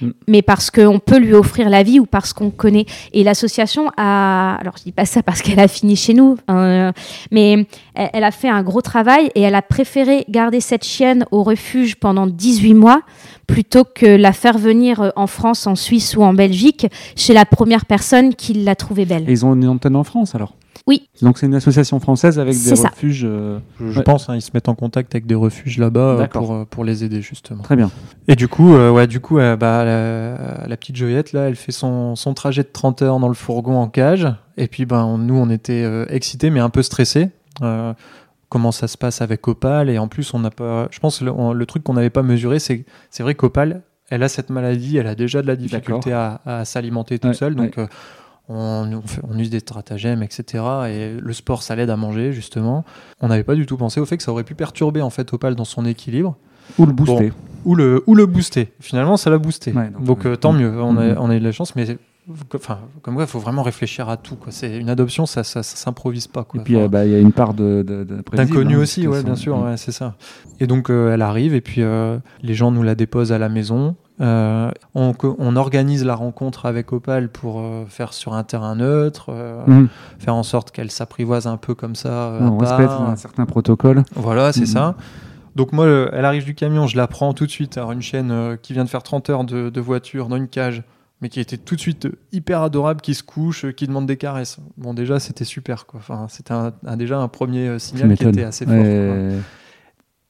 Mm. 0.00 0.10
Mais 0.28 0.42
parce 0.42 0.70
qu'on 0.70 0.98
peut 0.98 1.18
lui 1.18 1.34
offrir 1.34 1.68
la 1.68 1.82
vie 1.82 2.00
ou 2.00 2.06
parce 2.06 2.32
qu'on 2.32 2.50
connaît. 2.50 2.86
Et 3.12 3.24
l'association 3.24 3.90
a. 3.96 4.56
Alors, 4.60 4.76
je 4.78 4.84
dis 4.84 4.92
pas 4.92 5.04
ça 5.04 5.22
parce 5.22 5.42
qu'elle 5.42 5.60
a 5.60 5.68
fini 5.68 5.96
chez 5.96 6.14
nous, 6.14 6.36
hein, 6.48 6.92
mais 7.30 7.66
elle, 7.94 8.10
elle 8.12 8.24
a 8.24 8.30
fait 8.30 8.48
un 8.48 8.62
gros 8.62 8.82
travail 8.82 9.30
et 9.34 9.42
elle 9.42 9.54
a 9.54 9.62
préféré 9.62 10.24
garder 10.28 10.60
cette 10.60 10.84
chienne 10.84 11.24
au 11.30 11.42
refuge 11.42 11.96
pendant 11.96 12.26
18 12.26 12.74
mois 12.74 13.02
plutôt 13.48 13.82
que 13.82 14.06
la 14.06 14.32
faire 14.32 14.58
venir 14.58 15.00
euh, 15.00 15.10
en 15.16 15.26
France, 15.26 15.66
en 15.66 15.74
Suisse 15.74 16.16
ou 16.16 16.22
en 16.22 16.34
Belgique 16.34 16.86
chez 17.16 17.32
la 17.32 17.44
première 17.44 17.86
personne 17.86 18.34
qui 18.34 18.52
l'a 18.52 18.76
trouvée 18.76 19.06
belle. 19.06 19.28
Et 19.28 19.32
ils 19.32 19.44
ont 19.44 19.54
une 19.54 19.66
antenne 19.66 19.96
en 19.96 20.04
France 20.04 20.36
alors? 20.36 20.54
Oui. 20.86 21.08
Donc 21.22 21.38
c'est 21.38 21.46
une 21.46 21.54
association 21.54 21.98
française 22.00 22.38
avec 22.38 22.54
des 22.54 22.76
ça. 22.76 22.88
refuges. 22.88 23.22
euh, 23.24 23.58
Je, 23.80 23.90
je 23.90 23.98
Ouais. 23.98 24.04
pense, 24.04 24.28
hein, 24.28 24.36
ils 24.36 24.42
se 24.42 24.50
mettent 24.54 24.68
en 24.68 24.74
contact 24.74 25.14
avec 25.14 25.26
des 25.26 25.34
refuges 25.34 25.78
là-bas 25.78 26.00
euh, 26.00 26.26
pour, 26.26 26.52
euh, 26.54 26.64
pour 26.64 26.84
les 26.84 27.04
aider 27.04 27.20
justement. 27.22 27.62
Très 27.62 27.76
bien. 27.76 27.90
Et 28.28 28.36
du 28.36 28.48
coup, 28.48 28.74
euh, 28.74 28.90
ouais, 28.90 29.06
du 29.06 29.20
coup, 29.20 29.38
euh, 29.38 29.56
bah, 29.56 29.84
la, 29.84 30.66
la 30.66 30.76
petite 30.76 30.96
Joyette 30.96 31.32
là, 31.32 31.48
elle 31.48 31.56
fait 31.56 31.72
son, 31.72 32.16
son 32.16 32.34
trajet 32.34 32.62
de 32.62 32.68
30 32.72 33.02
heures 33.02 33.18
dans 33.20 33.28
le 33.28 33.34
fourgon 33.34 33.76
en 33.78 33.88
cage. 33.88 34.26
Et 34.56 34.68
puis, 34.68 34.86
ben, 34.86 35.04
on- 35.04 35.18
nous, 35.18 35.36
on 35.36 35.50
était 35.50 35.82
euh, 35.84 36.06
excités, 36.08 36.50
mais 36.50 36.60
un 36.60 36.70
peu 36.70 36.82
stressés. 36.82 37.30
Euh, 37.62 37.92
comment 38.48 38.72
ça 38.72 38.88
se 38.88 38.96
passe 38.96 39.20
avec 39.20 39.46
Opal 39.48 39.90
Et 39.90 39.98
en 39.98 40.08
plus, 40.08 40.32
on 40.34 40.38
n'a 40.38 40.50
pas. 40.50 40.88
Je 40.90 40.98
pense 41.00 41.18
que 41.20 41.24
le, 41.26 41.32
on- 41.32 41.52
le 41.52 41.66
truc 41.66 41.82
qu'on 41.84 41.94
n'avait 41.94 42.10
pas 42.10 42.22
mesuré, 42.22 42.58
c'est 42.58 42.84
c'est 43.10 43.22
vrai 43.22 43.34
qu'Opal, 43.34 43.82
elle 44.10 44.22
a 44.22 44.28
cette 44.28 44.48
maladie, 44.50 44.96
elle 44.96 45.06
a 45.06 45.14
déjà 45.14 45.42
de 45.42 45.46
la 45.46 45.54
difficulté 45.56 46.12
à, 46.12 46.40
à 46.46 46.64
s'alimenter 46.64 47.18
toute 47.18 47.30
Ouais, 47.32 47.34
seule. 47.36 47.54
Donc, 47.54 47.76
euh, 47.78 47.86
on, 48.48 48.90
on 48.92 49.02
fait- 49.02 49.20
on 49.28 49.38
use 49.38 49.50
des 49.50 49.60
stratagèmes, 49.60 50.22
etc. 50.22 50.64
Et 50.88 51.12
le 51.20 51.32
sport, 51.32 51.62
ça 51.62 51.76
l'aide 51.76 51.90
à 51.90 51.96
manger, 51.96 52.32
justement. 52.32 52.84
On 53.20 53.28
n'avait 53.28 53.44
pas 53.44 53.54
du 53.54 53.66
tout 53.66 53.76
pensé 53.76 54.00
au 54.00 54.06
fait 54.06 54.16
que 54.16 54.22
ça 54.22 54.32
aurait 54.32 54.44
pu 54.44 54.54
perturber 54.54 55.02
en 55.02 55.10
fait 55.10 55.32
Opal 55.32 55.54
dans 55.54 55.64
son 55.64 55.84
équilibre 55.84 56.36
Ou 56.78 56.86
le 56.86 56.92
booster. 56.92 57.32
ou 57.64 57.74
le, 57.74 58.02
ou 58.06 58.14
le 58.14 58.26
booster. 58.26 58.72
Finalement, 58.80 59.16
ça 59.16 59.30
l'a 59.30 59.38
boosté. 59.38 59.72
Ouais, 59.72 59.90
donc 59.90 60.04
donc, 60.04 60.26
euh, 60.26 60.32
euh, 60.32 60.36
tant 60.36 60.52
mieux, 60.52 60.80
on, 60.82 60.96
a, 60.96 61.04
Mhm. 61.08 61.16
on 61.20 61.30
a 61.30 61.36
eu 61.36 61.40
de 61.40 61.44
la 61.44 61.52
chance, 61.52 61.74
mais 61.76 61.98
enfin, 62.54 62.78
comme 63.02 63.14
quoi, 63.14 63.24
il 63.24 63.28
faut 63.28 63.38
vraiment 63.38 63.62
réfléchir 63.62 64.08
à 64.08 64.16
tout. 64.16 64.36
Quoi. 64.36 64.52
C'est 64.52 64.76
une 64.78 64.90
adoption, 64.90 65.26
ça, 65.26 65.44
ça, 65.44 65.62
ça 65.62 65.76
s'improvise 65.76 66.26
pas. 66.26 66.44
Quoi. 66.44 66.60
Et 66.60 66.64
puis 66.64 66.76
Enfin, 66.76 66.84
euh, 66.84 66.88
bah, 66.88 67.04
il 67.06 67.12
y 67.12 67.14
a 67.14 67.18
une 67.18 67.32
part 67.32 67.54
de, 67.54 67.84
D'inconnu 68.32 68.76
hein, 68.76 68.80
aussi, 68.80 69.06
ouais, 69.06 69.22
bien 69.22 69.34
sûr, 69.36 69.58
ouais, 69.58 69.76
c'est 69.76 69.92
ça. 69.92 70.14
Et 70.60 70.66
donc 70.66 70.90
euh, 70.90 71.12
elle 71.14 71.22
arrive 71.22 71.54
et 71.54 71.60
puis 71.60 71.82
euh, 71.82 72.18
les 72.42 72.54
gens 72.54 72.70
nous 72.70 72.82
la 72.82 72.94
déposent 72.94 73.32
à 73.32 73.38
la 73.38 73.48
maison. 73.48 73.96
Euh, 74.20 74.70
on, 74.94 75.56
organise 75.56 76.04
la 76.04 76.16
rencontre 76.16 76.66
avec 76.66 76.92
Opal 76.92 77.28
pour 77.28 77.62
faire 77.88 78.12
sur 78.12 78.34
un 78.34 78.42
terrain 78.42 78.74
neutre, 78.74 79.30
Mhm. 79.66 79.88
faire 80.18 80.34
en 80.34 80.42
sorte 80.42 80.72
qu'elle 80.72 80.90
s'apprivoise 80.90 81.46
un 81.46 81.56
peu 81.56 81.74
comme 81.74 81.94
ça. 81.94 82.36
on 82.40 82.58
respecte 82.58 82.90
un 82.90 83.14
certain 83.16 83.46
protocole. 83.46 84.02
Voilà, 84.16 84.52
c'est 84.52 84.60
Mhm. 84.62 84.66
ça. 84.66 84.94
Donc 85.56 85.72
moi, 85.72 85.86
elle 86.12 86.24
arrive 86.24 86.44
du 86.44 86.54
camion, 86.54 86.86
je 86.86 86.96
la 86.96 87.06
prends 87.06 87.32
tout 87.32 87.46
de 87.46 87.50
suite. 87.50 87.78
Alors 87.78 87.92
une 87.92 88.02
chaîne 88.02 88.56
qui 88.60 88.72
vient 88.72 88.84
de 88.84 88.88
faire 88.88 89.02
30 89.04 89.30
heures 89.30 89.44
de, 89.44 89.70
de 89.70 89.80
voiture 89.80 90.26
dans 90.28 90.36
une 90.36 90.48
cage, 90.48 90.82
mais 91.20 91.28
qui 91.28 91.40
était 91.40 91.56
tout 91.56 91.74
de 91.76 91.80
suite 91.80 92.08
hyper 92.32 92.62
adorable, 92.62 93.00
qui 93.00 93.14
se 93.14 93.22
couche, 93.22 93.66
qui 93.72 93.86
demande 93.86 94.06
des 94.06 94.16
caresses. 94.16 94.58
Bon, 94.76 94.94
déjà, 94.94 95.18
c'était 95.18 95.44
super, 95.44 95.86
quoi. 95.86 95.98
Enfin, 96.00 96.26
c'était 96.28 96.52
un- 96.52 96.72
un- 96.86 96.96
déjà 96.96 97.18
un 97.18 97.28
premier 97.28 97.68
euh, 97.68 97.78
signal 97.78 98.08
qui 98.16 98.24
était 98.30 98.44
assez 98.44 98.64
fort. 98.66 98.74
Ouais. 99.34 99.38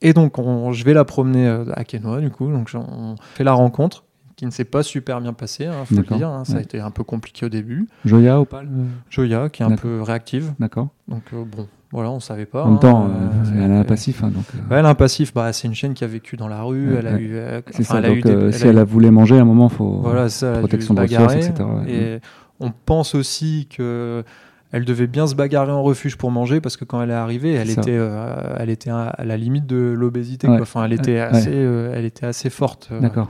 Et 0.00 0.12
donc, 0.12 0.38
on- 0.38 0.72
je 0.72 0.84
vais 0.84 0.94
la 0.94 1.04
promener 1.04 1.46
euh, 1.46 1.64
à 1.74 1.84
Quesnoy, 1.84 2.20
du 2.20 2.30
coup. 2.30 2.50
Donc, 2.50 2.70
on 2.74 3.16
fait 3.34 3.44
la 3.44 3.52
rencontre, 3.52 4.04
qui 4.36 4.46
ne 4.46 4.50
s'est 4.52 4.64
pas 4.64 4.82
super 4.84 5.20
bien 5.20 5.32
passée, 5.32 5.66
hein, 5.66 5.84
faut 5.84 5.94
le 5.96 6.16
dire. 6.16 6.28
hein. 6.28 6.44
Ça 6.44 6.58
a 6.58 6.60
été 6.60 6.78
un 6.80 6.90
peu 6.92 7.02
compliqué 7.02 7.44
au 7.44 7.48
début. 7.48 7.88
Joya, 8.04 8.40
Opal 8.40 8.66
euh, 8.70 8.84
Joya, 9.10 9.48
qui 9.48 9.62
est 9.62 9.66
un 9.66 9.70
peu 9.76 10.00
réactive. 10.00 10.52
D'accord. 10.60 10.88
Donc, 11.08 11.22
euh, 11.34 11.44
bon, 11.44 11.66
voilà, 11.90 12.10
on 12.10 12.20
savait 12.20 12.44
pas. 12.46 12.64
En 12.64 12.70
même 12.72 12.78
temps, 12.80 13.06
hein, 13.06 13.10
euh, 13.54 13.58
euh, 13.60 13.64
elle 13.64 13.72
a 13.72 13.78
un 13.80 13.84
passif. 13.84 14.22
hein, 14.22 14.28
donc, 14.28 14.44
euh, 14.54 14.58
Ouais, 14.70 14.78
elle 14.80 14.86
a 14.86 14.90
un 14.90 14.94
passif, 14.94 15.32
bah, 15.32 15.52
c'est 15.52 15.68
une 15.68 15.74
chaîne 15.74 15.94
qui 15.94 16.04
a 16.04 16.06
vécu 16.06 16.36
dans 16.36 16.48
la 16.48 16.62
rue, 16.62 16.92
Ouais, 16.92 16.96
elle 16.98 17.06
a 17.06 17.12
ouais. 17.14 17.20
eu. 17.22 17.36
c'est 17.70 17.80
enfin, 17.80 17.94
ça. 17.94 17.98
elle 17.98 18.04
a 18.04 18.08
donc 18.08 18.18
eu 18.18 18.22
des- 18.22 18.30
elle 18.32 18.54
si 18.54 18.66
elle 18.66 18.78
a 18.78 18.84
voulu 18.84 19.10
manger, 19.10 19.38
à 19.38 19.42
un 19.42 19.44
moment, 19.44 19.68
faut. 19.68 20.00
Voilà, 20.02 20.28
ça, 20.28 20.52
protection 20.58 20.94
de 20.94 21.00
ressources, 21.00 21.34
etc.. 21.34 21.64
Et 21.88 22.18
on 22.60 22.70
pense 22.84 23.14
aussi 23.14 23.68
que 23.74 24.22
elle 24.70 24.84
devait 24.84 25.06
bien 25.06 25.26
se 25.26 25.34
bagarrer 25.34 25.72
en 25.72 25.82
refuge 25.82 26.16
pour 26.16 26.30
manger 26.30 26.60
parce 26.60 26.76
que 26.76 26.84
quand 26.84 27.00
elle 27.00 27.08
est 27.08 27.14
arrivée, 27.14 27.54
elle 27.54 27.68
ça. 27.70 27.80
était, 27.80 27.96
euh, 27.96 28.54
elle 28.58 28.68
était 28.68 28.90
à 28.90 29.14
la 29.24 29.36
limite 29.38 29.66
de 29.66 29.78
l'obésité. 29.78 30.46
Ouais. 30.46 30.60
Enfin, 30.60 30.84
elle 30.84 30.92
était 30.92 31.12
Ouais. 31.12 31.20
assez, 31.20 31.48
euh, 31.54 31.94
elle 31.96 32.04
était 32.04 32.26
assez 32.26 32.50
forte. 32.50 32.90
euh, 32.92 33.00
D'accord. 33.00 33.28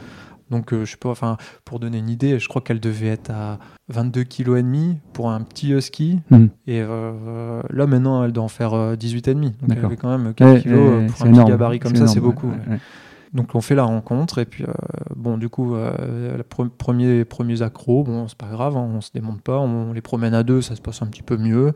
Donc, 0.51 0.73
euh, 0.73 0.85
je 0.85 0.93
sais 0.93 0.97
pas, 0.97 1.11
enfin, 1.11 1.37
pour 1.65 1.79
donner 1.79 1.99
une 1.99 2.09
idée, 2.09 2.39
je 2.39 2.49
crois 2.49 2.63
qu'elle 2.63 2.81
devait 2.81 3.09
être 3.09 3.31
à 3.31 3.59
22 3.89 4.25
kg 4.25 4.57
et 4.57 4.63
demi 4.63 4.99
pour 5.13 5.31
un 5.31 5.43
petit 5.43 5.73
husky. 5.73 6.21
Hmm. 6.31 6.47
Et 6.67 6.81
euh, 6.81 7.61
là, 7.71 7.87
maintenant, 7.87 8.25
elle 8.25 8.33
doit 8.33 8.45
en 8.45 8.49
faire 8.49 8.73
euh, 8.75 8.97
18 8.97 9.29
et 9.29 9.35
demi. 9.35 9.51
Donc, 9.63 9.77
elle 9.77 9.85
avait 9.85 9.97
quand 9.97 10.17
même 10.17 10.33
4 10.35 10.49
Ouais, 10.55 10.61
kg 10.63 10.71
ouais, 10.73 11.07
pour 11.07 11.23
un 11.23 11.29
énorme. 11.29 11.45
petit 11.45 11.51
gabarit 11.51 11.79
comme 11.81 11.97
ça, 11.97 12.07
c'est 12.07 12.21
beaucoup. 12.21 12.49
ouais. 12.49 12.79
Donc, 13.35 13.55
on 13.55 13.61
fait 13.61 13.75
la 13.75 13.85
rencontre. 13.85 14.39
Et 14.39 14.47
puis, 14.47 14.65
euh, 14.65 14.73
bon, 15.15 15.37
du 15.37 15.51
coup, 15.51 15.75
euh, 15.75 16.37
le 16.39 16.43
pre- 16.43 16.71
premier, 16.71 17.27
premiers 17.27 17.61
accros, 17.61 18.03
bon, 18.05 18.27
c'est 18.27 18.39
pas 18.39 18.47
grave, 18.49 18.77
hein, 18.79 18.89
on 18.91 19.03
se 19.03 19.11
démonte 19.13 19.43
pas. 19.43 19.59
On, 19.59 19.93
les 19.93 20.01
promène 20.01 20.33
à 20.33 20.43
deux, 20.43 20.63
ça 20.63 20.77
se 20.77 20.81
passe 20.81 21.03
un 21.03 21.07
petit 21.09 21.23
peu 21.23 21.37
mieux. 21.37 21.75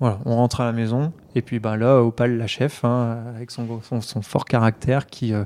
Voilà, 0.00 0.18
on 0.26 0.36
rentre 0.36 0.60
à 0.60 0.66
la 0.66 0.72
maison. 0.72 1.14
Et 1.34 1.40
puis, 1.40 1.58
ben 1.60 1.76
là, 1.76 2.02
Opal, 2.02 2.36
la 2.36 2.46
chef, 2.46 2.84
hein, 2.84 3.20
avec 3.34 3.50
son, 3.50 3.80
son, 3.80 4.02
son 4.02 4.20
fort 4.20 4.44
caractère, 4.44 5.06
qui, 5.06 5.32
euh, 5.32 5.44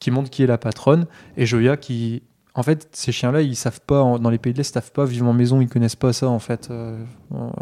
qui 0.00 0.10
montre 0.10 0.30
qui 0.30 0.42
est 0.42 0.46
la 0.46 0.58
patronne. 0.58 1.06
Et 1.36 1.46
Joya 1.46 1.76
qui. 1.76 2.22
En 2.54 2.64
fait, 2.64 2.88
ces 2.90 3.12
chiens-là, 3.12 3.42
ils 3.42 3.54
savent 3.54 3.80
pas, 3.86 4.00
en- 4.02 4.18
dans 4.18 4.30
les 4.30 4.38
pays 4.38 4.52
de 4.52 4.58
l'Est, 4.58 4.70
ils 4.70 4.72
savent 4.72 4.90
pas 4.90 5.04
vivre 5.04 5.26
en 5.28 5.32
maison, 5.32 5.60
ils 5.60 5.68
connaissent 5.68 5.94
pas 5.94 6.12
ça, 6.12 6.28
en 6.28 6.40
fait. 6.40 6.68
Euh, 6.72 6.98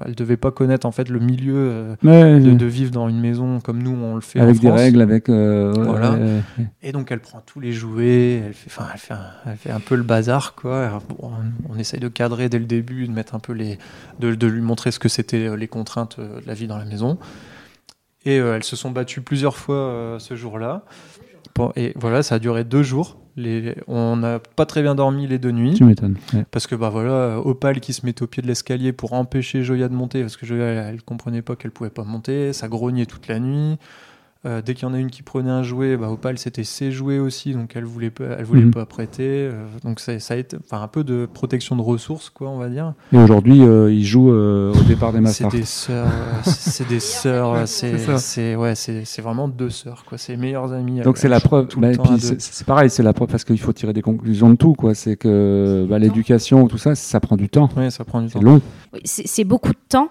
elle 0.07 0.15
devait 0.15 0.39
pas 0.39 0.51
connaître, 0.51 0.87
en 0.87 0.91
fait, 0.93 1.11
le 1.11 1.19
milieu 1.19 1.55
euh, 1.55 1.97
Ouais, 2.03 2.41
de, 2.41 2.49
ouais. 2.51 2.57
de 2.57 2.65
vivre 2.67 2.93
dans 2.93 3.07
une 3.07 3.21
maison 3.21 3.61
comme 3.61 3.83
nous, 3.83 3.91
on 3.95 4.15
le 4.15 4.23
fait 4.23 4.41
en 4.41 4.45
avec 4.45 4.59
des 4.59 4.69
France. 4.69 4.81
règles, 4.81 5.03
avec. 5.03 5.29
euh, 5.29 5.71
Voilà. 5.77 6.17
Et 6.83 6.93
donc 6.93 7.13
elle 7.13 7.21
prend 7.21 7.43
tous 7.45 7.61
les 7.61 7.73
jouets, 7.73 8.43
elle 8.47 8.55
fait, 8.55 8.69
enfin, 8.71 8.87
elle 8.95 8.99
fait, 8.99 9.13
un, 9.13 9.21
elle 9.45 9.57
fait 9.59 9.71
un 9.71 9.81
peu 9.81 9.97
le 9.97 10.03
bazar 10.03 10.55
quoi. 10.55 11.03
Bon, 11.11 11.31
on, 11.69 11.79
essaye 11.79 12.01
de 12.01 12.09
cadrer 12.09 12.49
dès 12.49 12.59
le 12.61 12.65
début, 12.65 13.07
de 13.07 13.13
mettre 13.13 13.35
un 13.35 13.39
peu 13.41 13.53
les, 13.53 13.79
de, 14.21 14.35
de 14.35 14.47
lui 14.47 14.63
montrer 14.63 14.93
ce 14.93 14.99
que 14.99 15.11
c'était 15.11 15.47
euh, 15.49 15.57
les 15.57 15.69
contraintes 15.69 16.19
de 16.19 16.47
la 16.47 16.55
vie 16.55 16.69
dans 16.69 16.79
la 16.79 16.87
maison. 16.87 17.19
Et 18.25 18.37
elles 18.37 18.65
se 18.65 18.75
sont 18.77 18.91
battues 18.91 19.21
plusieurs 19.21 19.57
fois 19.57 20.17
ce 20.19 20.35
jour-là. 20.35 20.85
Et 21.77 21.93
voilà, 21.97 22.23
ça 22.23 22.37
a 22.37 22.39
duré 22.39 22.65
deux 22.65 22.83
jours. 22.83 23.19
Les, 23.37 23.75
on 23.87 24.17
n'a 24.17 24.39
pas 24.39 24.65
très 24.65 24.81
bien 24.81 24.95
dormi 24.95 25.27
les 25.27 25.39
deux 25.39 25.51
nuits. 25.51 25.75
Tu 25.75 25.85
m'étonnes. 25.85 26.17
ouais. 26.33 26.45
Parce 26.51 26.67
que 26.67 26.75
bah 26.75 26.89
voilà, 26.89 27.39
Opal 27.41 27.81
qui 27.81 27.93
se 27.93 28.07
met 28.07 28.23
au 28.23 28.27
pied 28.27 28.43
de 28.43 28.47
l'escalier 28.47 28.93
pour 28.93 29.13
empêcher 29.13 29.63
Joya 29.63 29.89
de 29.89 29.95
monter, 29.95 30.23
parce 30.23 30.39
que 30.39 30.47
Joya 30.47 30.65
elle, 30.65 30.95
elle 30.95 31.03
comprenait 31.03 31.43
pas 31.43 31.55
qu'elle 31.55 31.71
pouvait 31.71 31.91
pas 31.91 32.05
monter, 32.05 32.53
ça 32.55 32.69
grognait 32.69 33.05
toute 33.05 33.29
la 33.29 33.39
nuit. 33.39 33.77
Euh, 34.47 34.63
dès 34.65 34.75
qu'il 34.75 34.87
y 34.87 34.91
en 34.91 34.95
a 34.95 34.99
une 34.99 35.11
qui 35.11 35.23
prenait 35.23 35.51
un 35.51 35.65
jouet, 35.65 35.97
bah, 35.97 36.09
Opal 36.09 36.39
c'était 36.39 36.63
ses 36.63 36.93
jouets 36.93 37.19
aussi, 37.19 37.53
donc 37.53 37.73
elle 37.75 37.85
voulait 37.85 38.11
pas, 38.11 38.25
elle 38.39 38.45
voulait 38.45 38.63
Mhm. 38.67 38.71
pas 38.71 38.87
prêter. 38.87 39.25
euh, 39.51 39.67
donc 39.83 39.99
ça, 39.99 40.19
ça 40.21 40.35
a 40.35 40.37
été 40.37 40.57
enfin, 40.65 40.81
un 40.83 40.87
peu 40.89 41.03
de 41.03 41.27
protection 41.27 41.75
de 41.75 41.83
ressources, 41.83 42.31
quoi, 42.31 42.49
on 42.51 42.57
va 42.59 42.69
dire. 42.69 42.95
Et 43.13 43.19
aujourd'hui, 43.19 43.63
euh, 43.63 43.91
il 43.93 44.05
joue 44.05 44.31
euh, 44.31 44.73
au 44.73 44.83
départ 44.85 45.11
des 45.13 45.19
C'est 45.27 45.45
Masters. 45.45 45.49
des 45.51 45.65
sœurs, 45.65 46.09
c'est 46.45 46.71
c'est 46.71 46.89
des 46.89 47.01
sœurs, 47.01 47.67
c'est 47.67 47.99
C'est 47.99 48.19
c'est 48.19 48.57
ouais, 48.57 48.75
c'est 48.77 49.05
c'est 49.05 49.21
vraiment 49.23 49.49
deux 49.49 49.71
sœurs, 49.71 50.05
quoi, 50.07 50.17
c'est 50.17 50.37
meilleures 50.37 50.73
amies. 50.73 51.01
Donc 51.01 51.19
c'est 51.19 51.29
la 51.29 51.39
jouent 51.39 51.49
preuve. 51.49 51.69
bah, 51.79 51.89
c'est 52.21 52.41
c'est 52.41 52.67
pareil, 52.67 52.89
c'est 52.89 53.03
la 53.03 53.13
preuve 53.13 53.29
parce 53.29 53.45
qu'il 53.45 53.59
faut 53.59 53.73
tirer 53.73 53.93
des 53.93 54.03
conclusions 54.03 54.49
de 54.51 54.55
tout, 54.57 54.75
quoi. 54.75 54.95
C'est 54.95 55.17
que 55.17 55.87
bah, 55.91 55.99
l'éducation, 55.99 56.69
tout 56.69 56.79
ça, 56.79 56.95
ça 56.95 57.19
prend 57.19 57.37
du 57.37 57.49
temps. 57.49 57.69
Ouais, 57.77 57.91
ça 57.91 58.05
prend 58.05 58.21
du 58.23 58.29
C'est 58.29 58.35
temps. 58.39 58.45
long. 58.45 58.61
Oui, 58.93 59.01
C'est 59.05 59.27
c'est 59.27 59.45
beaucoup 59.45 59.73
de 59.73 59.79
temps, 59.89 60.11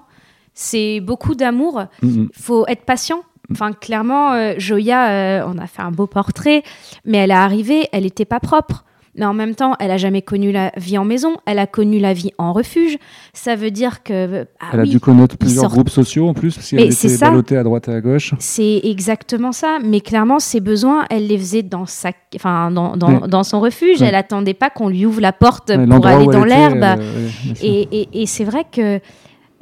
c'est 0.53 0.99
beaucoup 0.99 1.35
d'amour. 1.35 1.85
Il 2.03 2.27
faut 2.33 2.65
être 2.67 2.83
patient. 2.85 3.21
Enfin, 3.51 3.71
clairement, 3.73 4.33
euh, 4.33 4.53
Joya, 4.57 5.09
euh, 5.09 5.47
on 5.47 5.57
a 5.57 5.67
fait 5.67 5.81
un 5.81 5.91
beau 5.91 6.07
portrait, 6.07 6.63
mais 7.05 7.19
elle 7.19 7.31
est 7.31 7.35
arrivée, 7.35 7.87
elle 7.91 8.03
n'était 8.03 8.25
pas 8.25 8.39
propre. 8.39 8.83
Mais 9.17 9.23
en 9.25 9.33
même 9.33 9.55
temps, 9.55 9.75
elle 9.79 9.91
a 9.91 9.97
jamais 9.97 10.21
connu 10.21 10.51
la 10.51 10.73
vie 10.75 10.97
en 10.97 11.05
maison, 11.05 11.37
elle 11.45 11.57
a 11.59 11.67
connu 11.67 11.99
la 11.99 12.11
vie 12.11 12.31
en 12.37 12.51
refuge. 12.51 12.97
Ça 13.31 13.55
veut 13.55 13.71
dire 13.71 14.03
que 14.03 14.45
ah 14.59 14.65
Elle 14.73 14.79
a 14.81 14.83
dû 14.83 14.99
connaître 14.99 15.37
plusieurs 15.37 15.69
groupes 15.71 15.89
sociaux 15.89 16.27
en 16.27 16.33
plus, 16.33 16.53
parce 16.55 16.69
qu'elle 16.69 16.81
était 16.81 17.07
ça. 17.07 17.29
ballottée 17.29 17.55
à 17.55 17.63
droite 17.63 17.87
et 17.87 17.93
à 17.93 18.01
gauche. 18.01 18.33
c'est 18.39 18.81
exactement 18.83 19.53
ça. 19.53 19.77
Mais 19.81 20.01
clairement, 20.01 20.39
ses 20.39 20.59
besoins, 20.59 21.05
elle 21.09 21.27
les 21.27 21.37
faisait 21.37 21.63
dans 21.63 21.85
sa, 21.85 22.11
enfin, 22.35 22.71
dans, 22.71 22.97
dans, 22.97 23.21
Ouais. 23.21 23.27
dans 23.29 23.43
son 23.45 23.61
refuge. 23.61 24.01
Ouais. 24.01 24.07
Elle 24.07 24.15
attendait 24.15 24.53
pas 24.53 24.69
qu'on 24.69 24.89
lui 24.89 25.05
ouvre 25.05 25.21
la 25.21 25.31
porte 25.31 25.69
Ouais, 25.69 25.87
pour 25.87 26.05
aller 26.05 26.25
dans 26.25 26.43
l'herbe. 26.43 26.83
euh. 26.83 27.29
Et, 27.61 27.87
et- 28.01 28.21
et 28.23 28.25
c'est 28.25 28.43
vrai 28.43 28.65
que, 28.69 28.99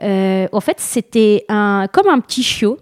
euh, 0.01 0.47
en 0.51 0.59
fait, 0.61 0.77
c'était 0.79 1.45
un, 1.47 1.85
comme 1.93 2.07
un 2.07 2.19
petit 2.21 2.41
chiot. 2.41 2.79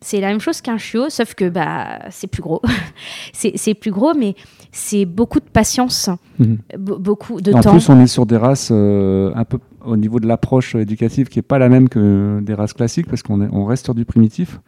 C'est 0.00 0.20
la 0.20 0.28
même 0.28 0.40
chose 0.40 0.60
qu'un 0.60 0.78
chiot, 0.78 1.10
sauf 1.10 1.34
que 1.34 1.48
bah, 1.48 1.98
c'est 2.10 2.28
plus 2.28 2.42
gros. 2.42 2.62
c'est 3.32 3.74
plus 3.74 3.90
gros, 3.90 4.14
mais 4.14 4.34
c'est 4.70 5.04
beaucoup 5.04 5.40
de 5.40 5.44
patience, 5.52 6.08
Mhm. 6.38 6.58
be- 6.78 6.98
beaucoup 7.00 7.40
de 7.40 7.50
Et 7.50 7.54
en 7.54 7.60
temps. 7.60 7.70
plus, 7.72 7.88
on 7.88 7.98
est 8.00 8.06
sur 8.06 8.24
des 8.24 8.36
races 8.36 8.68
euh, 8.70 9.32
un 9.34 9.44
peu 9.44 9.58
au 9.84 9.96
niveau 9.96 10.20
de 10.20 10.26
l'approche 10.28 10.74
éducative 10.76 11.28
qui 11.28 11.38
est 11.40 11.42
pas 11.42 11.58
la 11.58 11.68
même 11.68 11.88
que 11.88 12.38
des 12.42 12.54
races 12.54 12.74
classiques, 12.74 13.08
parce 13.08 13.22
qu'on 13.22 13.40
on 13.52 13.64
reste 13.64 13.86
sur 13.86 13.94
du 13.94 14.04
primitif. 14.04 14.60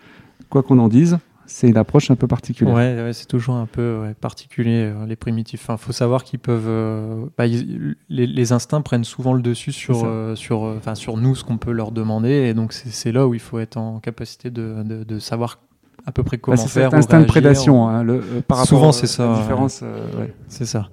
Quoi 0.48 0.62
qu'on 0.64 0.78
en 0.80 0.88
dise, 0.88 1.18
c'est 1.50 1.68
une 1.68 1.76
approche 1.76 2.10
un 2.10 2.16
peu 2.16 2.26
particulière. 2.26 2.74
Ouais, 2.74 2.94
ouais, 3.02 3.12
c'est 3.12 3.26
toujours 3.26 3.56
un 3.56 3.66
peu 3.66 4.00
ouais, 4.02 4.14
particulier, 4.14 4.84
euh, 4.94 5.06
les 5.06 5.16
primitifs. 5.16 5.66
Il 5.68 5.76
faut 5.78 5.92
savoir 5.92 6.24
qu'ils 6.24 6.38
peuvent. 6.38 6.66
euh, 6.68 7.26
bah, 7.36 7.46
ils- 7.46 7.96
les, 8.08 8.26
les 8.26 8.52
instincts 8.52 8.80
prennent 8.82 9.04
souvent 9.04 9.32
le 9.32 9.42
dessus 9.42 9.72
sur, 9.72 9.96
C'est 10.00 10.06
euh, 10.06 10.36
sur, 10.36 10.64
euh, 10.64 10.76
enfin, 10.78 10.94
sur 10.94 11.16
nous, 11.16 11.34
ce 11.34 11.44
qu'on 11.44 11.58
peut 11.58 11.72
leur 11.72 11.90
demander. 11.92 12.30
Et 12.30 12.54
donc, 12.54 12.72
c'est 12.72 12.90
c'est 12.90 13.12
là 13.12 13.26
où 13.26 13.34
il 13.34 13.40
faut 13.40 13.58
être 13.58 13.76
en 13.76 13.98
capacité 14.00 14.50
de, 14.50 14.82
de, 14.84 15.04
de 15.04 15.18
savoir 15.18 15.58
à 16.06 16.12
peu 16.12 16.22
près 16.22 16.36
Bah, 16.38 16.42
comment 16.44 16.56
c'est 16.56 16.68
faire. 16.80 16.92
ou 16.92 16.96
instinct 16.96 17.20
de 17.20 17.26
prédation 17.26 17.84
ou- 17.84 17.88
hein, 17.88 18.02
le- 18.02 18.14
euh, 18.14 18.40
par 18.46 18.64
Souvent, 18.64 18.80
rapport 18.80 18.94
c'est 18.94 19.04
à 19.04 19.08
ça, 19.08 19.34
différence, 19.36 19.80
euh, 19.82 20.06
ouais. 20.20 20.34
C'est 20.48 20.64
ça. 20.66 20.88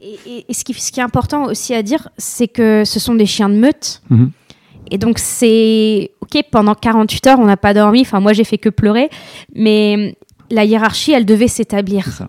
Et, 0.00 0.18
et- 0.26 0.44
et 0.48 0.54
ce, 0.54 0.62
qui, 0.62 0.74
ce 0.74 0.92
qui 0.92 1.00
est 1.00 1.02
important 1.02 1.46
aussi 1.46 1.74
à 1.74 1.82
dire, 1.82 2.10
c'est 2.18 2.48
que 2.48 2.84
ce 2.84 3.00
sont 3.00 3.14
des 3.14 3.26
chiens 3.26 3.48
de 3.48 3.56
meute. 3.56 4.02
Mhm. 4.10 4.30
Et 4.90 4.98
donc, 4.98 5.18
c'est 5.18 6.10
OK, 6.20 6.42
pendant 6.50 6.74
48 6.74 7.26
heures, 7.26 7.38
on 7.40 7.46
n'a 7.46 7.56
pas 7.56 7.74
dormi. 7.74 8.00
Enfin, 8.02 8.20
moi, 8.20 8.32
j'ai 8.32 8.44
fait 8.44 8.58
que 8.58 8.68
pleurer. 8.68 9.08
Mais 9.54 10.16
la 10.50 10.64
hiérarchie, 10.64 11.12
elle 11.12 11.24
devait 11.26 11.48
s'établir. 11.48 12.28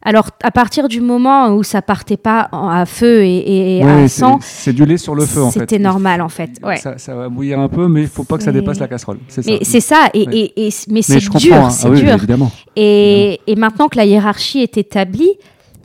Alors, 0.00 0.28
à 0.44 0.52
partir 0.52 0.86
du 0.88 1.00
moment 1.00 1.48
où 1.50 1.64
ça 1.64 1.82
partait 1.82 2.16
pas 2.16 2.48
à 2.52 2.86
feu 2.86 3.24
et, 3.24 3.78
et 3.80 3.84
Ouais, 3.84 4.04
à 4.04 4.08
sang, 4.08 4.38
c'est 4.40 4.72
du 4.72 4.84
lait 4.86 4.96
sur 4.96 5.14
le 5.16 5.26
feu 5.26 5.42
en 5.42 5.50
fait. 5.50 5.60
c'était 5.60 5.78
normal, 5.80 6.22
en 6.22 6.28
fait. 6.28 6.50
Ouais. 6.62 6.76
Ça, 6.76 6.96
ça 6.98 7.14
va 7.16 7.28
bouillir 7.28 7.58
un 7.58 7.68
peu, 7.68 7.88
mais 7.88 8.02
il 8.02 8.08
faut 8.08 8.22
pas 8.22 8.38
que 8.38 8.44
ça 8.44 8.52
dépasse 8.52 8.78
la 8.78 8.86
casserole. 8.86 9.18
C'est 9.26 9.42
ça. 9.42 9.50
Mais 9.50 9.58
c'est 9.62 9.80
ça, 9.80 10.08
et, 10.14 10.26
Ouais. 10.26 10.34
et- 10.36 10.66
et- 10.68 10.72
mais 10.88 10.94
Mais 10.94 11.02
c'est 11.02 11.18
dur, 11.38 11.56
hein. 11.56 11.70
c'est 11.70 11.88
Ah 11.88 11.90
oui, 11.90 12.00
dur. 12.00 12.14
évidemment. 12.14 12.50
Et, 12.76 13.40
et 13.48 13.56
maintenant 13.56 13.88
que 13.88 13.96
la 13.96 14.04
hiérarchie 14.06 14.60
est 14.60 14.78
établie, 14.78 15.32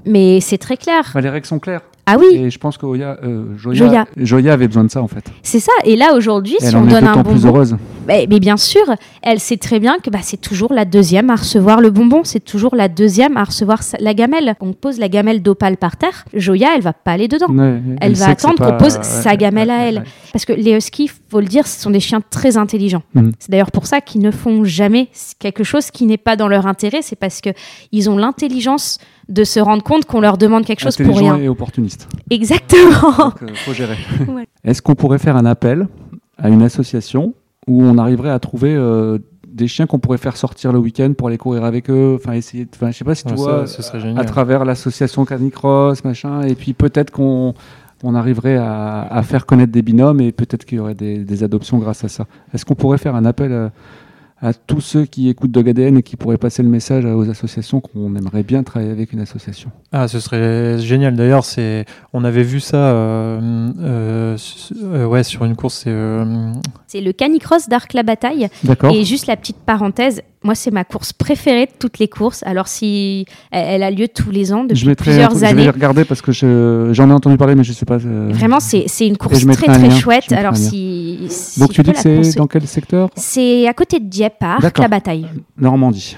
mais 0.05 0.39
c'est 0.41 0.59
très 0.59 0.77
clair. 0.77 1.09
Bah, 1.13 1.19
les 1.21 1.29
règles 1.29 1.47
sont 1.47 1.59
claires. 1.59 1.81
Ah 2.05 2.17
oui, 2.19 2.25
Et 2.35 2.49
je 2.49 2.59
pense 2.59 2.77
que 2.77 2.85
Oya, 2.85 3.17
euh, 3.23 3.45
Joya, 3.57 3.77
Joya. 3.87 4.05
Joya 4.17 4.53
avait 4.53 4.67
besoin 4.67 4.83
de 4.83 4.91
ça 4.91 5.01
en 5.01 5.07
fait. 5.07 5.23
c'est 5.41 5.61
ça. 5.61 5.71
Et 5.85 5.95
là, 5.95 6.13
aujourd'hui, 6.15 6.55
si 6.59 6.65
elle 6.65 6.75
on 6.75 6.81
en 6.81 6.87
est 6.87 6.91
donne 6.91 7.05
un 7.07 7.11
d'autant 7.15 7.23
plus 7.31 7.41
bonbon, 7.43 7.47
heureuse. 7.55 7.77
mais, 8.07 8.27
mais 8.29 8.41
bien 8.41 8.57
sûr, 8.57 8.83
elle 9.21 9.39
sait 9.39 9.55
très 9.55 9.79
bien 9.79 9.97
que 10.03 10.09
bah, 10.09 10.19
c'est 10.21 10.41
toujours 10.41 10.73
la 10.73 10.83
deuxième 10.83 11.29
à 11.29 11.35
recevoir 11.35 11.79
le 11.79 11.91
bonbon, 11.91 12.21
c'est 12.25 12.43
toujours 12.43 12.75
la 12.75 12.89
deuxième 12.89 13.37
à 13.37 13.45
recevoir 13.45 13.79
la 14.01 14.13
gamelle. 14.13 14.55
On 14.59 14.73
pose 14.73 14.99
la 14.99 15.07
gamelle 15.07 15.41
d'opale 15.41 15.77
par 15.77 15.95
terre, 15.95 16.25
Joya, 16.33 16.69
elle 16.75 16.81
va 16.81 16.91
pas 16.91 17.11
aller 17.13 17.29
dedans. 17.29 17.47
Ouais, 17.47 17.79
Elle 18.01 18.15
va 18.15 18.29
attendre 18.31 18.57
qu'on 18.57 18.77
pose 18.77 18.99
sa 19.01 19.29
ouais, 19.31 19.37
gamelle 19.37 19.69
à 19.71 19.87
elle. 19.87 19.99
ouais. 19.99 20.03
Parce 20.33 20.43
que 20.43 20.51
les 20.53 20.73
huskies, 20.75 21.09
faut 21.29 21.39
le 21.39 21.45
dire, 21.45 21.65
ce 21.67 21.79
sont 21.79 21.91
des 21.91 21.99
chiens 22.01 22.21
très 22.29 22.57
intelligents. 22.57 23.03
Mhm. 23.13 23.31
C'est 23.39 23.49
d'ailleurs 23.51 23.71
pour 23.71 23.85
ça 23.85 24.01
qu'ils 24.01 24.21
ne 24.21 24.31
font 24.31 24.65
jamais 24.65 25.07
quelque 25.39 25.63
chose 25.63 25.89
qui 25.89 26.05
n'est 26.05 26.17
pas 26.17 26.35
dans 26.35 26.47
leur 26.49 26.67
intérêt. 26.67 26.99
C'est 27.01 27.15
parce 27.15 27.39
que 27.39 27.51
ils 27.93 28.09
ont 28.09 28.17
l'intelligence 28.17 28.97
de 29.29 29.45
se 29.45 29.59
rendre 29.61 29.83
compte 29.83 30.03
qu'on 30.05 30.19
leur 30.19 30.37
demande 30.37 30.65
quelque 30.65 30.81
chose 30.81 30.97
pour 30.97 31.17
rien. 31.17 31.37
et 31.37 31.47
opportuniste. 31.47 31.92
Exactement. 32.29 33.17
Donc, 33.17 33.43
euh, 33.43 33.47
faut 33.65 33.73
gérer. 33.73 33.97
Ouais. 34.27 34.47
Est-ce 34.63 34.81
qu'on 34.81 34.95
pourrait 34.95 35.19
faire 35.19 35.35
un 35.37 35.45
appel 35.45 35.87
à 36.37 36.49
une 36.49 36.61
association 36.61 37.33
où 37.67 37.81
on 37.83 37.97
arriverait 37.97 38.29
à 38.31 38.39
trouver 38.39 38.73
euh, 38.75 39.17
des 39.47 39.67
chiens 39.67 39.85
qu'on 39.85 39.99
pourrait 39.99 40.17
faire 40.17 40.35
sortir 40.37 40.71
le 40.73 40.79
week-end 40.79 41.13
pour 41.17 41.27
aller 41.27 41.37
courir 41.37 41.63
avec 41.63 41.89
eux 41.89 42.17
Enfin, 42.19 42.33
essayer. 42.33 42.67
Enfin, 42.75 42.91
je 42.91 42.97
sais 42.97 43.05
pas 43.05 43.15
si 43.15 43.23
tu 43.23 43.31
Ouais, 43.33 43.37
vois. 43.37 43.67
ça, 43.67 43.77
ce 43.77 43.81
serait 43.83 43.97
à 43.99 44.01
génial. 44.01 44.25
travers 44.25 44.65
l'association 44.65 45.25
Canicross, 45.25 46.03
machin, 46.03 46.41
et 46.41 46.55
puis 46.55 46.73
peut-être 46.73 47.11
qu'on 47.11 47.53
on 48.05 48.15
arriverait 48.15 48.57
à, 48.57 49.01
à 49.03 49.23
faire 49.23 49.45
connaître 49.45 49.71
des 49.71 49.81
binômes 49.81 50.19
et 50.19 50.31
peut-être 50.33 50.65
qu'il 50.65 50.77
y 50.77 50.81
aurait 50.81 50.95
des, 50.95 51.19
des 51.23 51.43
adoptions 51.43 51.77
grâce 51.77 52.03
à 52.03 52.09
ça. 52.09 52.25
Est-ce 52.53 52.65
qu'on 52.65 52.75
pourrait 52.75 52.97
faire 52.97 53.15
un 53.15 53.23
appel 53.25 53.53
à, 53.53 53.71
à 54.43 54.53
tous 54.53 54.81
ceux 54.81 55.05
qui 55.05 55.29
écoutent 55.29 55.51
Dog 55.51 55.69
ADN 55.69 55.97
et 55.99 56.03
qui 56.03 56.17
pourraient 56.17 56.37
passer 56.37 56.63
le 56.63 56.69
message 56.69 57.05
aux 57.05 57.29
associations 57.29 57.79
qu'on 57.79 58.13
aimerait 58.13 58.43
bien 58.43 58.61
travailler 58.63 58.91
avec 58.91 59.13
une 59.13 59.21
association 59.21 59.71
Ah, 59.93 60.09
ce 60.09 60.19
serait 60.19 60.79
génial. 60.79 61.15
D'ailleurs, 61.15 61.45
c'est, 61.45 61.85
on 62.11 62.25
avait 62.25 62.43
vu 62.43 62.59
ça, 62.59 62.91
euh, 62.91 63.71
euh, 63.79 64.37
euh, 64.83 65.05
ouais, 65.05 65.23
sur 65.23 65.45
une 65.45 65.55
course. 65.55 65.83
C'est, 65.85 65.91
euh, 65.91 66.51
C'est 66.87 66.99
le 66.99 67.13
canicross 67.13 67.69
d'Arc 67.69 67.93
la 67.93 68.03
Bataille. 68.03 68.49
D'accord 68.65 68.93
Et 68.93 69.05
juste 69.05 69.27
la 69.27 69.37
petite 69.37 69.59
parenthèse, 69.65 70.21
moi 70.43 70.55
c'est 70.55 70.71
ma 70.71 70.83
course 70.83 71.13
préférée 71.13 71.65
de 71.67 71.71
toutes 71.79 71.99
les 71.99 72.07
courses. 72.07 72.43
Alors 72.43 72.67
si 72.67 73.25
elle, 73.51 73.83
a 73.83 73.91
lieu 73.91 74.07
tous 74.07 74.31
les 74.31 74.53
ans 74.53 74.63
depuis 74.63 74.75
je, 74.77 74.85
mettrai 74.87 75.11
un 75.11 75.13
plusieurs 75.13 75.29
truc- 75.29 75.39
je 75.39 75.45
vais 75.45 75.51
années. 75.51 75.63
les 75.63 75.69
regarder 75.69 76.05
parce 76.05 76.21
que 76.21 76.31
je- 76.31 76.89
j'en 76.93 77.09
ai 77.09 77.13
entendu 77.13 77.37
parler, 77.37 77.55
mais 77.55 77.63
je 77.63 77.73
sais 77.73 77.85
pas. 77.85 77.95
euh, 78.03 78.29
Vraiment, 78.31 78.59
c'est 78.59 78.85
c'est 78.87 79.07
une 79.07 79.17
course 79.17 79.39
très 79.45 79.69
un 79.69 79.73
très 79.77 79.87
lien, 79.87 79.95
chouette. 79.95 80.31
Alors 80.31 80.55
si, 80.57 81.19
si 81.29 81.59
Donc 81.59 81.71
tu 81.71 81.81
dis 81.83 81.91
que 81.91 81.99
c'est 81.99 82.35
dans 82.37 82.47
quel 82.47 82.67
secteur? 82.67 83.09
C'est 83.15 83.67
à 83.67 83.73
côté 83.73 83.99
de 83.99 84.05
Dieppe, 84.05 84.41
à 84.41 84.55
Arc 84.63 84.77
la 84.77 84.87
Bataille. 84.87 85.25
Normandie. 85.57 86.17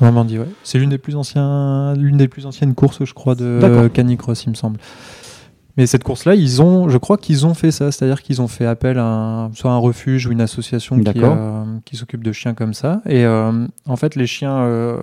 Normandie, 0.00 0.38
ouais. 0.38 0.46
C'est 0.62 0.78
l'une 0.78 0.90
des 0.90 0.98
plus 0.98 1.16
anciens, 1.16 1.92
l'une 1.94 2.16
des 2.16 2.28
plus 2.28 2.46
anciennes 2.46 2.72
courses, 2.74 3.04
je 3.04 3.12
crois, 3.12 3.34
de 3.34 3.58
D'accord. 3.60 3.90
Canicross, 3.92 4.44
il 4.44 4.50
me 4.50 4.54
semble. 4.54 4.78
Mais 5.78 5.86
cette 5.86 6.02
course-là, 6.04 6.34
ils 6.34 6.60
ont, 6.60 6.88
je 6.88 6.98
crois 6.98 7.16
qu'ils 7.16 7.46
ont 7.46 7.54
fait 7.54 7.70
ça, 7.70 7.90
c'est-à-dire 7.92 8.20
qu'ils 8.22 8.42
ont 8.42 8.48
fait 8.48 8.66
appel 8.66 8.98
à 8.98 9.04
un- 9.04 9.52
soit 9.54 9.70
un 9.70 9.76
refuge 9.78 10.26
ou 10.26 10.32
une 10.32 10.40
association 10.40 10.98
qui, 10.98 11.04
euh, 11.22 11.64
qui 11.84 11.96
s'occupe 11.96 12.22
de 12.24 12.32
chiens 12.32 12.52
comme 12.52 12.74
ça. 12.74 13.00
Et 13.06 13.24
euh, 13.24 13.66
en 13.86 13.96
fait, 13.96 14.16
les 14.16 14.26
chiens, 14.26 14.58
euh, 14.58 14.98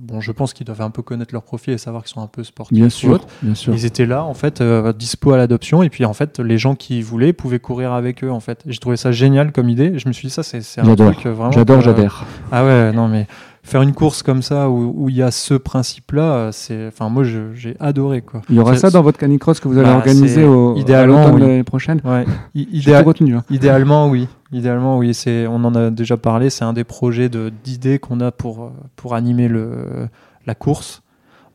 bon, 0.00 0.20
je 0.20 0.32
pense 0.32 0.54
qu'ils 0.54 0.64
doivent 0.66 0.80
un 0.80 0.88
peu 0.90 1.02
connaître 1.02 1.34
leur 1.34 1.42
profil 1.42 1.74
et 1.74 1.78
savoir 1.78 2.02
qu'ils 2.04 2.14
sont 2.14 2.22
un 2.22 2.26
peu 2.26 2.42
sportifs. 2.42 2.74
Bien 2.76 2.88
sûr, 2.88 3.12
autres. 3.12 3.26
bien 3.42 3.54
sûr. 3.54 3.74
Ils 3.74 3.84
étaient 3.84 4.06
là, 4.06 4.24
en 4.24 4.34
fait, 4.34 4.62
dispo 4.96 5.32
à 5.32 5.36
l'adoption. 5.36 5.82
Et 5.82 5.90
puis, 5.90 6.04
en 6.06 6.14
fait, 6.14 6.40
les 6.40 6.56
gens 6.58 6.74
qui 6.74 7.02
voulaient 7.02 7.34
pouvaient 7.34 7.60
courir 7.60 7.92
avec 7.92 8.24
eux, 8.24 8.30
en 8.30 8.40
fait. 8.40 8.62
J'ai 8.66 8.78
trouvé 8.78 8.96
ça 8.96 9.12
génial 9.12 9.52
comme 9.52 9.68
idée. 9.68 9.98
Je 9.98 10.08
me 10.08 10.12
suis 10.14 10.28
dit, 10.28 10.32
ça, 10.34 10.42
c'est 10.42 10.58
un 10.80 10.84
J'adore. 10.84 11.12
truc 11.12 11.26
vraiment. 11.26 11.52
J'adore, 11.52 11.82
j'adhère. 11.82 12.24
Ah 12.50 12.64
ouais, 12.64 12.92
non, 12.92 13.08
mais 13.08 13.26
faire 13.64 13.82
une 13.82 13.92
course 13.94 14.22
comme 14.22 14.42
ça 14.42 14.68
où 14.70 14.92
où 14.96 15.08
il 15.08 15.16
y 15.16 15.22
a 15.22 15.30
ce 15.32 15.54
principe-là, 15.54 16.50
c'est. 16.52 16.86
Enfin, 16.86 17.08
moi, 17.08 17.24
j'ai 17.24 17.76
adoré, 17.80 18.22
quoi. 18.22 18.42
Il 18.48 18.54
y 18.54 18.58
aura 18.60 18.76
ça 18.76 18.90
dans 18.90 19.02
votre 19.02 19.18
canicross 19.18 19.58
que 19.58 19.66
vous 19.66 19.78
allez 19.78 19.88
Bah, 19.88 19.96
organiser 19.96 20.44
au, 20.44 20.76
idéalement, 20.76 21.30
oui. 21.32 21.40
l'année 21.40 21.64
prochaine? 21.64 22.00
Ouais. 22.04 22.24
Idéal- 22.54 23.04
hein. 23.08 23.42
Idéalement, 23.50 24.08
oui. 24.08 24.28
Idéalement, 24.52 24.98
oui. 24.98 25.14
C'est, 25.14 25.46
on 25.48 25.56
en 25.64 25.74
a 25.74 25.90
déjà 25.90 26.16
parlé. 26.16 26.50
C'est 26.50 26.64
un 26.64 26.72
des 26.72 26.84
projets 26.84 27.28
de, 27.28 27.50
d'idées 27.64 27.98
qu'on 27.98 28.20
a 28.20 28.30
pour, 28.30 28.70
pour 28.94 29.14
animer 29.14 29.48
le, 29.48 30.08
la 30.46 30.54
course, 30.54 31.02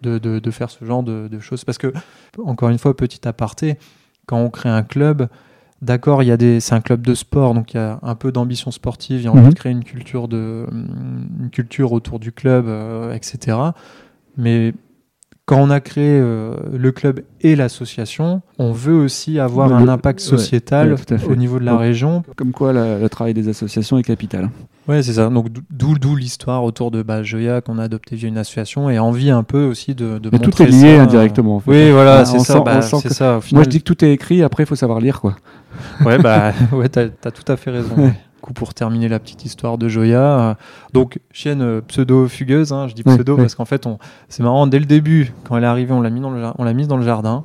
de, 0.02 0.18
de, 0.18 0.40
de 0.40 0.52
faire 0.52 0.70
ce 0.70 0.84
genre 0.84 1.04
de, 1.04 1.28
de 1.30 1.40
choses. 1.40 1.64
Parce 1.64 1.78
que, 1.78 1.94
encore 2.44 2.70
une 2.70 2.78
fois, 2.80 2.96
petit 2.98 3.26
aparté, 3.28 3.78
quand 4.26 4.38
on 4.40 4.50
crée 4.50 4.70
un 4.70 4.84
club, 4.84 5.28
d'accord, 5.82 6.24
il 6.24 6.28
y 6.28 6.32
a 6.32 6.38
des, 6.38 6.60
c'est 6.60 6.76
un 6.76 6.82
club 6.82 7.02
de 7.02 7.14
sport, 7.16 7.54
donc 7.54 7.74
il 7.74 7.78
y 7.78 7.80
a 7.80 8.00
un 8.04 8.16
peu 8.16 8.32
d'ambition 8.32 8.72
sportive. 8.72 9.22
Il 9.22 9.26
y 9.26 9.28
a 9.28 9.32
envie 9.32 9.42
Mhm. 9.44 9.50
de 9.50 9.56
créer 9.56 9.72
une 9.72 9.84
culture, 9.84 10.28
de, 10.28 10.66
une 10.72 11.50
culture 11.52 11.92
autour 11.94 12.20
du 12.20 12.32
club, 12.32 12.66
euh, 12.68 13.14
etc. 13.14 13.58
Mais 14.38 14.74
quand 15.46 15.58
on 15.62 15.70
a 15.72 15.80
créé 15.80 16.20
euh, 16.22 16.56
le 16.78 16.92
club 16.92 17.22
et 17.42 17.56
l'association, 17.56 18.42
on 18.60 18.72
veut 18.72 18.94
aussi 18.96 19.40
avoir 19.40 19.68
Le- 19.70 19.76
un 19.76 19.88
impact 19.88 20.20
sociétal 20.20 20.94
ouais, 20.94 21.24
au 21.28 21.36
niveau 21.36 21.60
de 21.60 21.66
la 21.66 21.76
région 21.78 22.24
Comme 22.36 22.52
quoi, 22.52 22.72
le 22.74 23.08
travail 23.08 23.34
des 23.34 23.48
associations 23.50 23.98
est 23.98 24.04
capital. 24.04 24.50
Ouais, 24.90 25.04
c'est 25.04 25.14
ça. 25.14 25.30
Donc 25.30 25.50
d'o- 25.50 25.62
d'où 25.70 25.98
d'où 26.00 26.16
l'histoire 26.16 26.64
autour 26.64 26.90
de 26.92 27.04
bah, 27.04 27.22
Joya 27.24 27.62
qu'on 27.62 27.78
a 27.78 27.84
adopté 27.84 28.16
via 28.16 28.28
une 28.28 28.38
association 28.40 28.90
et 28.90 28.98
envie 29.00 29.30
un 29.30 29.44
peu 29.44 29.64
aussi 29.66 29.94
de, 29.96 30.18
de 30.18 30.30
Mais 30.32 30.40
tout 30.40 30.62
est 30.62 30.66
lié 30.66 30.98
ça. 30.98 31.04
indirectement. 31.04 31.58
en 31.58 31.60
fait. 31.60 31.70
Oui, 31.72 31.92
voilà, 31.92 32.26
c'est 32.26 32.40
ça. 32.40 32.54
sent- 32.56 32.62
bah, 32.66 32.82
c'est 32.82 33.02
que- 33.08 33.14
ça. 33.14 33.38
au 33.38 33.42
Moi, 33.54 33.64
je 33.64 33.70
dis 33.70 33.80
que 33.80 33.84
tout 33.84 34.04
est 34.04 34.12
écrit. 34.12 34.42
Après, 34.44 34.64
il 34.64 34.66
faut 34.66 34.76
savoir 34.76 35.00
lire, 35.00 35.22
quoi. 35.22 35.36
Ouais, 36.06 36.18
bah, 36.18 36.52
ouais, 36.74 36.90
t'as 36.90 37.06
as 37.24 37.32
tout 37.32 37.50
à 37.52 37.56
fait 37.56 37.70
raison. 37.72 37.94
Ouais. 37.98 38.08
Du 38.10 38.42
coup, 38.42 38.54
pour 38.54 38.74
terminer 38.74 39.10
la 39.10 39.20
petite 39.20 39.46
histoire 39.46 39.78
de 39.78 39.88
Joya, 39.90 40.22
euh, 40.22 40.54
donc 40.94 41.20
chienne 41.32 41.62
euh, 41.62 41.82
pseudo-fugueuse, 41.82 42.72
hein, 42.74 42.88
je 42.88 42.96
dis 42.96 43.04
pseudo 43.04 43.36
ouais. 43.36 43.42
parce 43.44 43.54
qu'en 43.54 43.66
fait, 43.66 43.86
on- 43.86 44.00
c'est 44.28 44.42
marrant, 44.44 44.66
dès 44.66 44.80
le 44.80 44.86
début, 44.86 45.34
quand 45.44 45.56
elle 45.58 45.66
est 45.66 45.68
arrivée, 45.68 45.94
on 45.94 46.02
l'a 46.02 46.10
mis 46.10 46.22
dans 46.22 46.32
le, 46.32 46.40
jar- 46.42 46.56
on 46.58 46.64
l'a 46.64 46.74
mise 46.74 46.88
dans 46.88 46.98
le 46.98 47.04
jardin. 47.06 47.44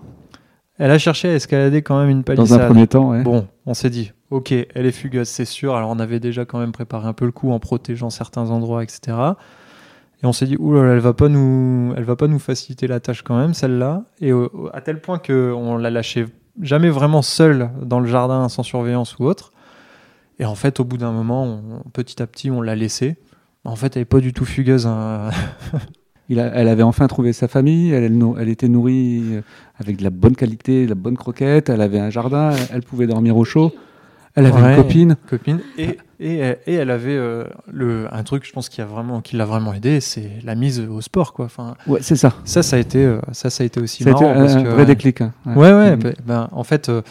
Elle 0.78 0.90
a 0.90 0.98
cherché 0.98 1.28
à 1.28 1.34
escalader 1.34 1.82
quand 1.82 1.98
même 2.00 2.10
une 2.10 2.22
Dans 2.22 2.32
un 2.32 2.36
palissade. 2.36 2.66
premier 2.66 2.86
temps, 2.88 3.10
ouais. 3.10 3.22
Bon, 3.22 3.46
on 3.66 3.74
s'est 3.74 3.90
dit, 3.90 4.12
ok, 4.30 4.50
elle 4.52 4.86
est 4.86 4.92
fugueuse, 4.92 5.28
c'est 5.28 5.44
sûr. 5.44 5.76
Alors 5.76 5.90
on 5.90 5.98
avait 6.00 6.18
déjà 6.20 6.44
quand 6.44 6.58
même 6.58 6.72
préparé 6.72 7.06
un 7.06 7.12
peu 7.12 7.24
le 7.26 7.32
coup 7.32 7.52
en 7.52 7.60
protégeant 7.60 8.10
certains 8.10 8.50
endroits, 8.50 8.82
etc. 8.82 9.16
Et 10.22 10.26
on 10.26 10.32
s'est 10.32 10.46
dit, 10.46 10.56
oulala, 10.58 10.92
elle 10.94 10.98
va 10.98 11.12
pas 11.12 11.28
nous, 11.28 11.92
elle 11.96 12.02
va 12.04 12.16
pas 12.16 12.26
nous 12.26 12.38
faciliter 12.40 12.86
la 12.88 12.98
tâche 12.98 13.22
quand 13.22 13.36
même, 13.36 13.54
celle-là. 13.54 14.02
Et 14.20 14.32
euh, 14.32 14.48
à 14.72 14.80
tel 14.80 15.00
point 15.00 15.18
que 15.18 15.52
on 15.52 15.76
l'a 15.76 15.90
lâchée 15.90 16.26
jamais 16.60 16.88
vraiment 16.90 17.22
seule 17.22 17.70
dans 17.82 18.00
le 18.00 18.06
jardin 18.06 18.48
sans 18.48 18.62
surveillance 18.64 19.18
ou 19.18 19.24
autre. 19.26 19.52
Et 20.40 20.44
en 20.44 20.54
fait, 20.56 20.80
au 20.80 20.84
bout 20.84 20.96
d'un 20.98 21.12
moment, 21.12 21.44
on- 21.44 21.88
petit 21.90 22.20
à 22.20 22.26
petit, 22.26 22.50
on 22.50 22.60
l'a 22.62 22.74
laissée. 22.74 23.16
En 23.64 23.76
fait, 23.76 23.94
elle 23.96 24.02
est 24.02 24.06
pas 24.06 24.18
du 24.20 24.32
tout 24.32 24.44
fugueuse. 24.44 24.86
hein. 24.88 25.30
Il 26.28 26.40
a- 26.40 26.50
elle 26.54 26.68
avait 26.68 26.82
enfin 26.82 27.06
trouvé 27.06 27.32
sa 27.32 27.48
famille. 27.48 27.90
Elle, 27.92 28.04
elle, 28.04 28.16
nou- 28.16 28.36
elle 28.38 28.48
était 28.48 28.68
nourrie 28.68 29.22
euh, 29.36 29.40
avec 29.78 29.96
de 29.98 30.02
la 30.04 30.10
bonne 30.10 30.34
qualité, 30.36 30.84
de 30.84 30.88
la 30.90 30.94
bonne 30.94 31.16
croquette. 31.16 31.68
Elle 31.68 31.80
avait 31.82 31.98
un 32.00 32.10
jardin. 32.10 32.50
Elle, 32.52 32.76
elle 32.76 32.82
pouvait 32.82 33.06
dormir 33.06 33.36
au 33.36 33.44
chaud. 33.44 33.72
Elle 34.36 34.46
avait 34.46 34.60
Ouais. 34.62 34.70
une 34.76 34.82
copine. 34.82 35.16
copine 35.30 35.60
et, 35.78 35.96
et, 36.18 36.38
et 36.66 36.74
elle 36.74 36.90
avait 36.90 37.14
euh, 37.16 37.44
le, 37.72 38.06
un 38.12 38.24
truc 38.24 38.44
je 38.44 38.52
pense 38.52 38.68
qui 38.68 38.80
a 38.80 38.84
vraiment 38.84 39.20
qui 39.20 39.36
l'a 39.36 39.44
vraiment 39.44 39.72
aidé 39.74 40.00
c'est 40.00 40.28
la 40.42 40.56
mise 40.56 40.80
au 40.80 41.00
sport 41.00 41.32
quoi 41.34 41.44
enfin 41.44 41.76
Ouais, 41.86 42.00
c'est 42.02 42.16
ça. 42.16 42.32
ça 42.44 42.64
ça 42.64 42.74
a 42.74 42.78
été 42.80 43.04
euh, 43.04 43.20
ça 43.30 43.48
ça 43.48 43.62
a 43.62 43.66
été 43.66 43.78
aussi 43.80 44.02
Ça 44.02 44.10
a 44.10 44.12
été 44.12 44.24
marrant 44.24 44.34
un, 44.34 44.40
parce 44.42 44.54
un 44.56 44.64
que 44.64 44.68
vrai 44.70 44.86
déclic. 44.86 45.20
hein. 45.20 45.32
ouais 45.46 45.72
ouais 45.72 45.94
Mhm. 45.94 46.02
bah, 46.02 46.10
ben, 46.26 46.48
en 46.50 46.64
fait 46.64 46.88
euh, 46.88 47.02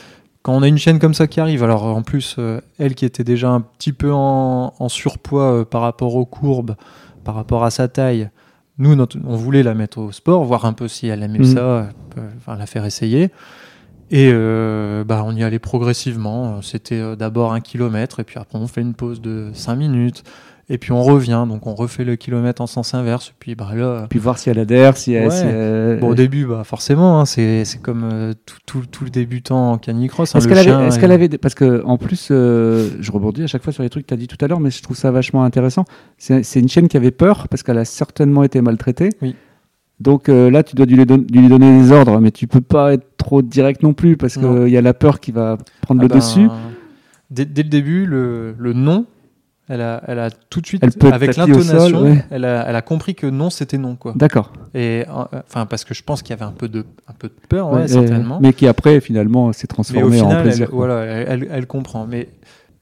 quand 0.42 0.54
on 0.54 0.62
a 0.64 0.68
une 0.68 0.78
chaîne 0.78 1.00
comme 1.00 1.14
ça 1.14 1.28
qui 1.28 1.40
arrive 1.40 1.64
alors 1.64 1.86
en 1.86 2.02
plus 2.02 2.36
euh, 2.40 2.60
elle 2.78 2.94
qui 2.94 3.06
était 3.06 3.24
déjà 3.24 3.52
un 3.52 3.62
petit 3.62 3.94
peu 3.94 4.12
en, 4.12 4.74
en 4.78 4.90
surpoids 4.90 5.52
euh, 5.62 5.64
par 5.64 5.80
rapport 5.82 6.16
aux 6.16 6.26
courbes 6.26 6.76
par 7.24 7.36
rapport 7.36 7.64
à 7.64 7.72
sa 7.72 7.88
taille 7.88 8.30
nous 8.78 8.96
notre- 8.96 9.18
on 9.26 9.36
voulait 9.36 9.64
la 9.64 9.74
mettre 9.74 10.00
au 10.00 10.12
sport 10.12 10.44
voir 10.46 10.66
un 10.66 10.74
peu 10.74 10.88
si 10.88 11.08
elle 11.08 11.22
aimait 11.24 11.40
Mhm. 11.40 11.46
ça 11.46 11.90
enfin 12.38 12.56
la 12.58 12.66
faire 12.66 12.86
essayer 12.86 13.30
et 14.12 14.30
euh, 14.32 15.04
bah, 15.04 15.24
on 15.26 15.36
y 15.36 15.44
allait 15.44 15.60
progressivement. 15.60 16.62
C'était 16.62 17.00
euh, 17.00 17.16
d'abord 17.16 17.54
un 17.54 17.62
kilomètre, 17.62 18.20
et 18.20 18.24
puis 18.24 18.38
après 18.40 18.60
on 18.60 18.68
fait 18.68 18.82
une 18.82 18.94
pause 18.94 19.22
de 19.22 19.50
5 19.54 19.76
minutes, 19.76 20.24
et 20.70 20.78
puis 20.78 20.92
on 20.92 21.02
revient. 21.04 21.46
Donc 21.48 21.68
on 21.68 21.76
refait 21.76 22.04
le 22.04 22.16
kilomètre 22.16 22.62
en 22.62 22.68
sens 22.68 22.94
inverse. 22.94 23.30
Et 23.30 23.34
puis 23.40 23.56
bah, 23.56 23.70
là, 23.76 24.08
Puis 24.10 24.20
voir 24.20 24.38
si 24.38 24.50
elle 24.50 24.60
adhère, 24.60 24.96
si 24.98 25.14
elle. 25.14 25.28
Ouais. 25.28 25.36
si 25.36 25.46
elle- 25.46 26.00
bon, 26.00 26.10
au 26.10 26.16
début, 26.16 26.46
bah, 26.46 26.64
forcément, 26.64 27.20
hein, 27.20 27.26
c'est 27.26 27.64
comme 27.82 28.10
euh, 28.12 28.34
tout, 28.46 28.58
tout, 28.66 28.84
tout 28.90 29.04
le 29.04 29.10
débutant 29.10 29.72
en 29.74 29.78
canicross. 29.78 30.34
hein, 30.36 30.40
Est-ce 30.40 30.48
le 30.48 31.00
qu'elle 31.00 31.12
avait, 31.12 31.30
parce 31.38 31.56
que 31.56 31.84
en 31.86 31.98
plus, 31.98 32.30
euh, 32.32 32.90
je 33.00 33.12
rebondis 33.12 33.44
à 33.44 33.48
chaque 33.48 33.64
fois 33.64 33.74
sur 33.74 33.84
les 33.84 33.90
trucs 33.90 34.04
que 34.04 34.10
tu 34.10 34.14
as 34.14 34.18
dit 34.18 34.28
tout 34.28 34.38
à 34.44 34.48
l'heure, 34.48 34.60
mais 34.60 34.72
je 34.72 34.82
trouve 34.82 34.96
ça 34.98 35.12
vachement 35.12 35.44
intéressant. 35.44 35.86
C'est 36.18 36.60
une 36.60 36.70
chaîne 36.70 36.88
qui 36.88 36.98
avait 36.98 37.12
peur 37.12 37.48
parce 37.50 37.64
qu'elle 37.64 37.78
a 37.78 37.86
certainement 37.86 38.44
été 38.44 38.62
maltraitée. 38.62 39.10
Oui. 39.22 39.36
Donc 40.00 40.28
euh, 40.28 40.50
là, 40.50 40.64
tu 40.64 40.76
dois 40.76 40.86
lui, 40.86 41.06
don- 41.06 41.24
lui 41.32 41.48
donner 41.48 41.80
des 41.82 41.92
ordres, 41.92 42.20
mais 42.20 42.32
tu 42.32 42.48
peux 42.48 42.62
pas 42.62 42.94
être 42.94 43.06
trop 43.18 43.42
direct 43.42 43.84
non 43.84 43.94
plus 43.94 44.18
parce 44.18 44.38
qu'il 44.38 44.68
y 44.70 44.76
a 44.76 44.82
la 44.82 44.94
peur 44.94 45.20
qui 45.20 45.32
va 45.32 45.58
prendre 45.82 46.02
Ah 46.02 46.04
le 46.04 46.10
ben, 46.10 46.16
dessus. 46.18 46.48
Dès, 47.30 47.46
dès 47.46 47.64
le 47.64 47.70
début, 47.70 48.06
le, 48.06 48.54
le 48.58 48.74
non, 48.74 49.06
elle 49.70 49.82
a, 49.82 50.04
elle 50.08 50.20
a 50.20 50.30
tout 50.30 50.60
de 50.62 50.66
suite, 50.68 50.84
Elle 50.84 50.92
peut 50.92 51.08
avec 51.12 51.36
l'intonation, 51.38 52.02
ouais. 52.04 52.26
elle, 52.32 52.44
a, 52.46 52.66
elle 52.68 52.76
a 52.76 52.82
compris 52.82 53.16
que 53.16 53.28
non, 53.28 53.50
c'était 53.50 53.78
non. 53.78 53.96
Quoi. 53.96 54.14
D'accord. 54.16 54.52
Et 54.74 55.06
euh, 55.08 55.24
enfin, 55.48 55.66
parce 55.66 55.86
que 55.86 55.94
je 55.94 56.04
pense 56.04 56.22
qu'il 56.22 56.32
y 56.32 56.34
avait 56.34 56.44
un 56.46 56.52
peu 56.52 56.68
de, 56.68 56.86
un 57.08 57.14
peu 57.18 57.30
de 57.30 57.34
peur, 57.48 57.70
ouais, 57.70 57.76
Ouais, 57.78 57.84
euh, 57.84 57.88
certainement. 57.88 58.40
mais 58.42 58.52
qui 58.54 58.68
après, 58.68 59.00
finalement, 59.00 59.54
s'est 59.54 59.64
Mais 59.64 59.74
transformé 59.74 60.04
au 60.04 60.12
final, 60.12 60.40
en 60.40 60.42
plaisir. 60.42 60.68
elle, 60.70 60.76
voilà, 60.76 61.04
elle, 61.06 61.48
elle- 61.50 61.68
comprend. 61.68 62.06
Mais 62.06 62.30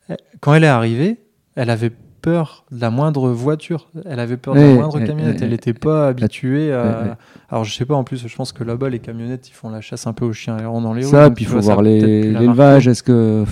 elle- 0.10 0.18
quand 0.40 0.54
elle 0.56 0.64
est 0.64 0.68
arrivée, 0.68 1.18
elle 1.56 1.70
avait 1.70 1.92
peur 2.24 2.66
de 2.72 2.80
la 2.82 2.90
moindre 2.92 3.30
voiture. 3.30 3.90
Elle 4.06 4.20
avait 4.20 4.38
peur 4.38 4.54
de 4.56 4.60
la 4.60 4.74
moindre 4.74 5.00
camionnette. 5.00 5.42
elle 5.42 5.50
n'était 5.50 5.74
pas 5.74 6.08
habituée 6.08 6.72
à. 6.74 7.18
Alors 7.50 7.64
je 7.64 7.74
sais 7.74 7.86
pas. 7.86 7.96
En 7.96 8.04
plus, 8.04 8.28
je 8.28 8.36
pense 8.36 8.54
que 8.54 8.64
là-bas, 8.64 8.90
les 8.90 9.00
camionnettes, 9.00 9.50
ils 9.50 9.54
font 9.54 9.70
la 9.70 9.82
chasse 9.82 10.08
un 10.08 10.14
peu 10.14 10.26
aux 10.26 10.34
chiens 10.34 10.58
errants 10.58 10.82
dans 10.82 10.94
les 10.94 11.06
hauts. 11.06 11.10
Ça, 11.10 11.30
puis 11.30 11.46
il 11.46 11.48
faut 11.48 11.60
voir 11.60 11.82
l'élevage. 11.84 12.88
Est-ce 12.88 13.04
que 13.04 13.44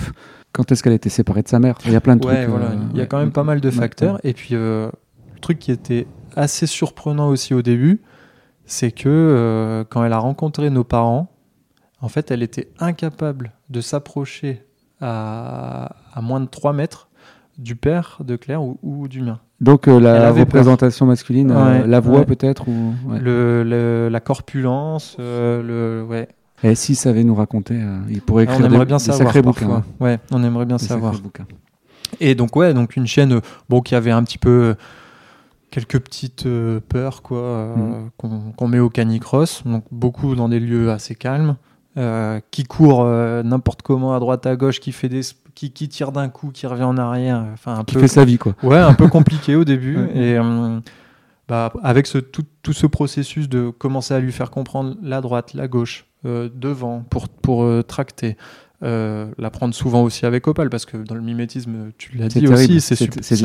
quand 0.52 0.70
est-ce 0.72 0.82
qu'elle 0.82 0.92
a 0.92 0.96
été 0.96 1.08
séparée 1.08 1.42
de 1.42 1.48
sa 1.48 1.58
mère? 1.58 1.76
Il 1.84 1.92
y 1.92 1.96
a 1.96 2.00
plein 2.00 2.16
de 2.16 2.26
Ouais, 2.26 2.36
trucs. 2.42 2.48
voilà. 2.50 2.66
euh, 2.72 2.76
Il 2.92 2.98
y 2.98 3.02
a 3.02 3.06
quand 3.06 3.18
même 3.18 3.32
pas 3.32 3.44
mal 3.44 3.60
de 3.60 3.70
facteurs. 3.70 4.18
Et 4.24 4.32
puis, 4.32 4.50
euh, 4.54 4.90
le 5.34 5.40
truc 5.40 5.58
qui 5.58 5.70
était 5.72 6.06
assez 6.36 6.66
surprenant 6.66 7.28
aussi 7.28 7.54
au 7.54 7.62
début, 7.62 8.00
c'est 8.64 8.92
que 8.92 9.08
euh, 9.08 9.84
quand 9.88 10.04
elle 10.04 10.12
a 10.12 10.18
rencontré 10.18 10.70
nos 10.70 10.84
parents, 10.84 11.30
en 12.00 12.08
fait, 12.08 12.30
elle 12.30 12.42
était 12.42 12.68
incapable 12.78 13.52
de 13.68 13.80
s'approcher 13.80 14.64
à, 15.00 15.94
à 16.12 16.20
moins 16.20 16.40
de 16.40 16.46
3 16.46 16.72
mètres 16.72 17.08
du 17.58 17.76
père 17.76 18.18
de 18.24 18.36
Claire 18.36 18.62
ou, 18.62 18.78
ou 18.82 19.06
du 19.08 19.20
mien. 19.22 19.40
Donc 19.60 19.86
euh, 19.88 20.00
la 20.00 20.32
représentation 20.32 21.04
masculine, 21.04 21.50
euh, 21.50 21.86
la 21.86 22.00
voix 22.00 22.20
ouais. 22.20 22.24
peut-être 22.24 22.68
ou 22.68 22.94
ouais. 23.06 23.18
Le, 23.20 23.62
le- 23.62 24.08
la 24.10 24.20
corpulence, 24.20 25.16
euh, 25.20 25.62
le, 25.62 26.06
ouais. 26.06 26.28
Et 26.62 26.74
s'il 26.74 26.96
savait 26.96 27.24
nous 27.24 27.34
raconter, 27.34 27.74
euh, 27.74 27.98
il 28.10 28.20
pourrait 28.20 28.46
Ah, 28.48 28.52
écrire 28.52 28.66
on 28.66 28.68
aimerait 28.70 28.78
des, 28.80 28.88
bien 28.88 28.96
des 28.98 29.02
savoir 29.04 29.28
sacrés 29.28 29.42
parfois. 29.42 29.66
bouquins. 29.78 29.84
Ouais, 29.98 30.18
on 30.30 30.42
aimerait 30.44 30.66
bien 30.66 30.76
Des 30.76 30.84
savoir. 30.84 31.14
Et 32.20 32.34
donc 32.34 32.54
ouais, 32.56 32.74
donc 32.74 32.96
une 32.96 33.06
chaîne 33.06 33.32
euh, 33.34 33.40
bon 33.68 33.80
qui 33.80 33.94
avait 33.94 34.10
un 34.10 34.22
petit 34.24 34.36
peu 34.38 34.50
euh, 34.50 34.74
quelques 35.70 35.98
petites 36.00 36.46
euh, 36.46 36.80
peurs 36.88 37.22
quoi 37.22 37.38
euh, 37.38 37.74
Mhm. 38.22 38.52
qu'on 38.56 38.68
met 38.68 38.78
au 38.80 38.90
canicross, 38.90 39.62
donc 39.64 39.84
beaucoup 39.90 40.34
dans 40.34 40.48
des 40.48 40.60
lieux 40.60 40.90
assez 40.90 41.14
calmes, 41.14 41.56
euh, 41.96 42.40
qui 42.50 42.64
court 42.64 43.04
n'importe 43.06 43.82
comment 43.82 44.14
à 44.14 44.20
droite 44.20 44.44
à 44.46 44.56
gauche, 44.56 44.80
qui 44.80 44.92
fait 44.92 45.08
des 45.08 45.20
qui, 45.54 45.72
qui 45.72 45.88
tire 45.88 46.12
d'un 46.12 46.28
coup, 46.28 46.50
qui 46.52 46.66
revient 46.66 46.84
en 46.84 46.96
arrière, 46.98 47.44
enfin 47.52 47.74
un 47.78 47.84
Qui 47.84 47.94
peu 47.94 48.00
fait 48.00 48.08
sa 48.08 48.24
vie 48.24 48.38
quoi. 48.38 48.54
ouais 48.62 48.78
un 48.78 48.94
peu 48.94 49.08
compliqué 49.08 49.56
au 49.56 49.64
début 49.64 49.98
et 50.14 50.36
bah, 51.48 51.72
avec 51.82 52.06
ce, 52.06 52.18
tout, 52.18 52.44
tout 52.62 52.72
ce 52.72 52.86
processus 52.86 53.48
de 53.48 53.70
commencer 53.70 54.14
à 54.14 54.20
lui 54.20 54.30
faire 54.32 54.50
comprendre 54.50 54.94
la 55.02 55.20
droite, 55.20 55.52
la 55.54 55.66
gauche, 55.68 56.06
devant 56.24 57.04
pour, 57.08 57.28
pour 57.28 57.64
euh, 57.64 57.82
tracter. 57.82 58.36
Euh, 58.82 59.26
la 59.36 59.50
prendre 59.50 59.74
souvent 59.74 60.02
aussi 60.02 60.24
avec 60.24 60.46
Opal 60.48 60.70
parce 60.70 60.86
que 60.86 60.96
dans 60.96 61.14
le 61.14 61.20
mimétisme 61.20 61.90
tu 61.98 62.16
l'as 62.16 62.28
dit 62.28 62.40
terrible. 62.40 62.54
aussi 62.54 62.80
c'est 62.80 62.96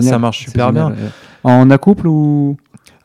ça, 0.02 0.18
marche 0.18 0.46
super 0.46 0.72
bien. 0.72 0.92
Euh, 0.92 1.10
En 1.44 1.70
acouple 1.72 2.08
ou? 2.08 2.56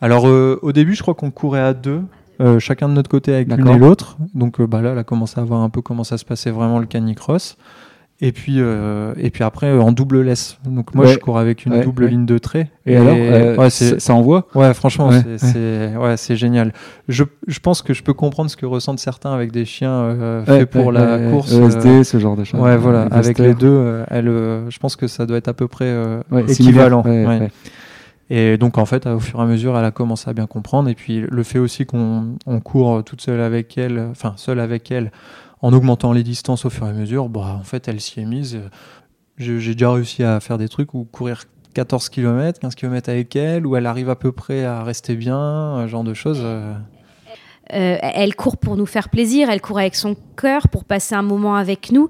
Alors 0.00 0.28
euh, 0.28 0.56
au 0.62 0.70
début 0.70 0.94
je 0.94 1.02
crois 1.02 1.14
qu'on 1.14 1.32
courait 1.32 1.58
à 1.60 1.74
deux 1.74 2.02
euh, 2.40 2.60
chacun 2.60 2.88
de 2.88 2.94
notre 2.94 3.10
côté 3.10 3.34
avec 3.34 3.52
l'une 3.52 3.66
et 3.66 3.78
l'autre 3.78 4.16
donc 4.32 4.60
euh, 4.60 4.66
bah 4.68 4.80
là 4.80 4.90
elle 4.92 4.98
a 4.98 5.02
commencé 5.02 5.40
à 5.40 5.42
voir 5.42 5.60
un 5.62 5.70
peu 5.70 5.82
comment 5.82 6.04
ça 6.04 6.18
se 6.18 6.24
passait 6.24 6.52
vraiment 6.52 6.78
le 6.78 6.86
canicross 6.86 7.56
Et 8.22 8.32
puis, 8.32 8.56
euh, 8.58 9.14
et 9.16 9.30
puis 9.30 9.44
après, 9.44 9.72
en 9.72 9.92
double 9.92 10.20
laisse. 10.20 10.58
Donc 10.66 10.94
moi, 10.94 11.06
Ouais. 11.06 11.12
je 11.14 11.18
cours 11.18 11.38
avec 11.38 11.64
une 11.64 11.72
Ouais, 11.72 11.80
double 11.82 12.04
ouais. 12.04 12.10
ligne 12.10 12.26
de 12.26 12.36
trait. 12.36 12.70
Et, 12.84 12.94
alors, 12.96 13.16
euh, 13.18 13.70
ça, 13.70 14.12
envoie 14.14 14.46
ouais, 14.54 14.74
franchement, 14.74 15.10
c'est 15.38 16.36
génial. 16.36 16.74
Je, 17.08 17.24
je 17.46 17.58
pense 17.60 17.80
que 17.80 17.94
je 17.94 18.02
peux 18.02 18.12
comprendre 18.12 18.50
ce 18.50 18.58
que 18.58 18.66
ressentent 18.66 18.98
certains 18.98 19.32
avec 19.32 19.52
des 19.52 19.64
chiens 19.64 19.90
euh, 19.92 20.44
faits 20.44 20.68
pour 20.68 20.92
la 20.92 21.18
course. 21.30 21.50
ESD, 21.52 21.86
euh, 21.86 22.04
ce 22.04 22.18
genre 22.18 22.36
de 22.36 22.44
choses. 22.44 22.60
ouais, 22.60 22.76
voilà. 22.76 23.02
Avec 23.10 23.38
les 23.38 23.54
deux, 23.54 23.68
euh, 23.70 24.04
elle, 24.10 24.28
euh, 24.28 24.68
je 24.68 24.78
pense 24.78 24.96
que 24.96 25.06
ça 25.06 25.24
doit 25.24 25.38
être 25.38 25.48
à 25.48 25.54
peu 25.54 25.66
près 25.66 25.86
euh, 25.86 26.20
équivalent. 26.46 27.02
Et 28.32 28.58
donc, 28.58 28.78
en 28.78 28.84
fait, 28.86 29.06
au 29.06 29.18
fur 29.18 29.40
et 29.40 29.42
à 29.42 29.46
mesure, 29.46 29.76
elle 29.76 29.84
a 29.84 29.90
commencé 29.90 30.30
à 30.30 30.32
bien 30.32 30.46
comprendre. 30.46 30.88
Et 30.88 30.94
puis, 30.94 31.24
le 31.28 31.42
fait 31.42 31.58
aussi 31.58 31.84
qu'on 31.84 32.36
on 32.46 32.60
court 32.60 33.02
toute 33.02 33.20
seule 33.22 33.40
avec 33.40 33.76
elle, 33.76 34.06
enfin, 34.12 34.34
seule 34.36 34.60
avec 34.60 34.90
elle, 34.92 35.10
en 35.62 35.72
augmentant 35.72 36.12
les 36.12 36.22
distances 36.22 36.64
au 36.64 36.70
fur 36.70 36.86
et 36.86 36.90
à 36.90 36.92
mesure, 36.92 37.28
bah, 37.28 37.56
en 37.58 37.64
fait, 37.64 37.88
elle 37.88 38.00
s'y 38.00 38.20
est 38.20 38.24
mise. 38.24 38.60
J'ai 39.36 39.72
déjà 39.72 39.92
réussi 39.92 40.22
à 40.22 40.40
faire 40.40 40.58
des 40.58 40.68
trucs 40.68 40.94
où 40.94 41.04
courir 41.04 41.44
14 41.74 42.08
km, 42.08 42.60
15 42.60 42.74
km 42.74 43.08
avec 43.10 43.34
elle, 43.36 43.66
où 43.66 43.76
elle 43.76 43.86
arrive 43.86 44.10
à 44.10 44.16
peu 44.16 44.32
près 44.32 44.64
à 44.64 44.82
rester 44.82 45.16
bien, 45.16 45.82
ce 45.82 45.88
genre 45.88 46.04
de 46.04 46.14
choses. 46.14 46.40
euh. 46.42 46.74
Euh, 47.72 47.98
elle 48.02 48.34
court 48.34 48.56
pour 48.56 48.76
nous 48.76 48.86
faire 48.86 49.08
plaisir, 49.08 49.48
elle 49.48 49.60
court 49.60 49.78
avec 49.78 49.94
son 49.94 50.16
cœur 50.36 50.68
pour 50.68 50.84
passer 50.84 51.14
un 51.14 51.22
moment 51.22 51.54
avec 51.54 51.92
nous. 51.92 52.08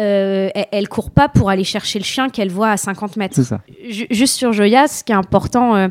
Euh, 0.00 0.48
elle, 0.54 0.66
elle 0.72 0.88
court 0.88 1.10
pas 1.10 1.28
pour 1.28 1.50
aller 1.50 1.64
chercher 1.64 1.98
le 1.98 2.04
chien 2.04 2.30
qu'elle 2.30 2.50
voit 2.50 2.70
à 2.70 2.76
50 2.76 3.16
mètres. 3.16 3.34
C'est 3.34 3.44
ça. 3.44 3.60
Ju- 3.88 4.06
Juste 4.10 4.36
sur 4.36 4.52
Joya, 4.52 4.88
ce 4.88 5.04
qui 5.04 5.12
est 5.12 5.14
important, 5.14 5.76
euh, 5.76 5.88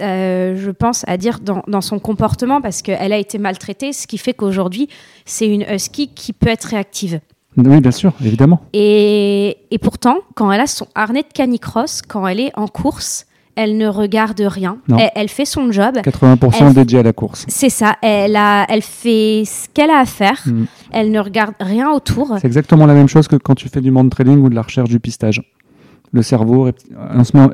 euh, 0.00 0.54
je 0.56 0.70
pense, 0.70 1.04
à 1.08 1.16
dire 1.16 1.40
dans, 1.40 1.62
dans 1.66 1.80
son 1.80 1.98
comportement, 1.98 2.60
parce 2.60 2.82
qu'elle 2.82 3.12
a 3.12 3.18
été 3.18 3.38
maltraitée, 3.38 3.92
ce 3.92 4.06
qui 4.06 4.16
fait 4.18 4.32
qu'aujourd'hui, 4.32 4.88
c'est 5.24 5.48
une 5.48 5.62
husky 5.68 6.08
qui 6.14 6.32
peut 6.32 6.48
être 6.48 6.64
réactive. 6.66 7.20
Oui, 7.56 7.80
bien 7.80 7.90
sûr, 7.90 8.12
évidemment. 8.24 8.62
Et, 8.72 9.58
et 9.70 9.78
pourtant, 9.78 10.18
quand 10.36 10.50
elle 10.52 10.60
a 10.60 10.66
son 10.68 10.86
harnais 10.94 11.22
de 11.22 11.32
canicross, 11.34 12.00
quand 12.00 12.26
elle 12.26 12.40
est 12.40 12.52
en 12.56 12.68
course, 12.68 13.26
elle 13.56 13.76
ne 13.76 13.86
regarde 13.86 14.40
rien. 14.40 14.78
Elle, 14.98 15.10
elle 15.14 15.28
fait 15.28 15.44
son 15.44 15.70
job. 15.72 15.96
80% 16.02 16.54
Elle- 16.68 16.74
dédié 16.74 16.98
à 17.00 17.02
la 17.02 17.12
course. 17.12 17.44
C'est 17.48 17.68
ça. 17.68 17.96
Elle, 18.02 18.36
a, 18.36 18.64
elle 18.68 18.82
fait 18.82 19.42
ce 19.46 19.68
qu'elle 19.72 19.90
a 19.90 19.98
à 19.98 20.04
faire. 20.06 20.40
Mm. 20.46 20.64
Elle 20.92 21.10
ne 21.10 21.20
regarde 21.20 21.54
rien 21.60 21.90
autour. 21.90 22.34
C'est 22.40 22.46
exactement 22.46 22.86
la 22.86 22.94
même 22.94 23.08
chose 23.08 23.28
que 23.28 23.36
quand 23.36 23.54
tu 23.54 23.68
fais 23.68 23.80
du 23.80 23.90
monde 23.90 24.10
trailing 24.10 24.38
ou 24.42 24.48
de 24.48 24.54
la 24.54 24.62
recherche 24.62 24.88
du 24.88 25.00
pistage. 25.00 25.42
Le 26.14 26.22
cerveau, 26.22 26.68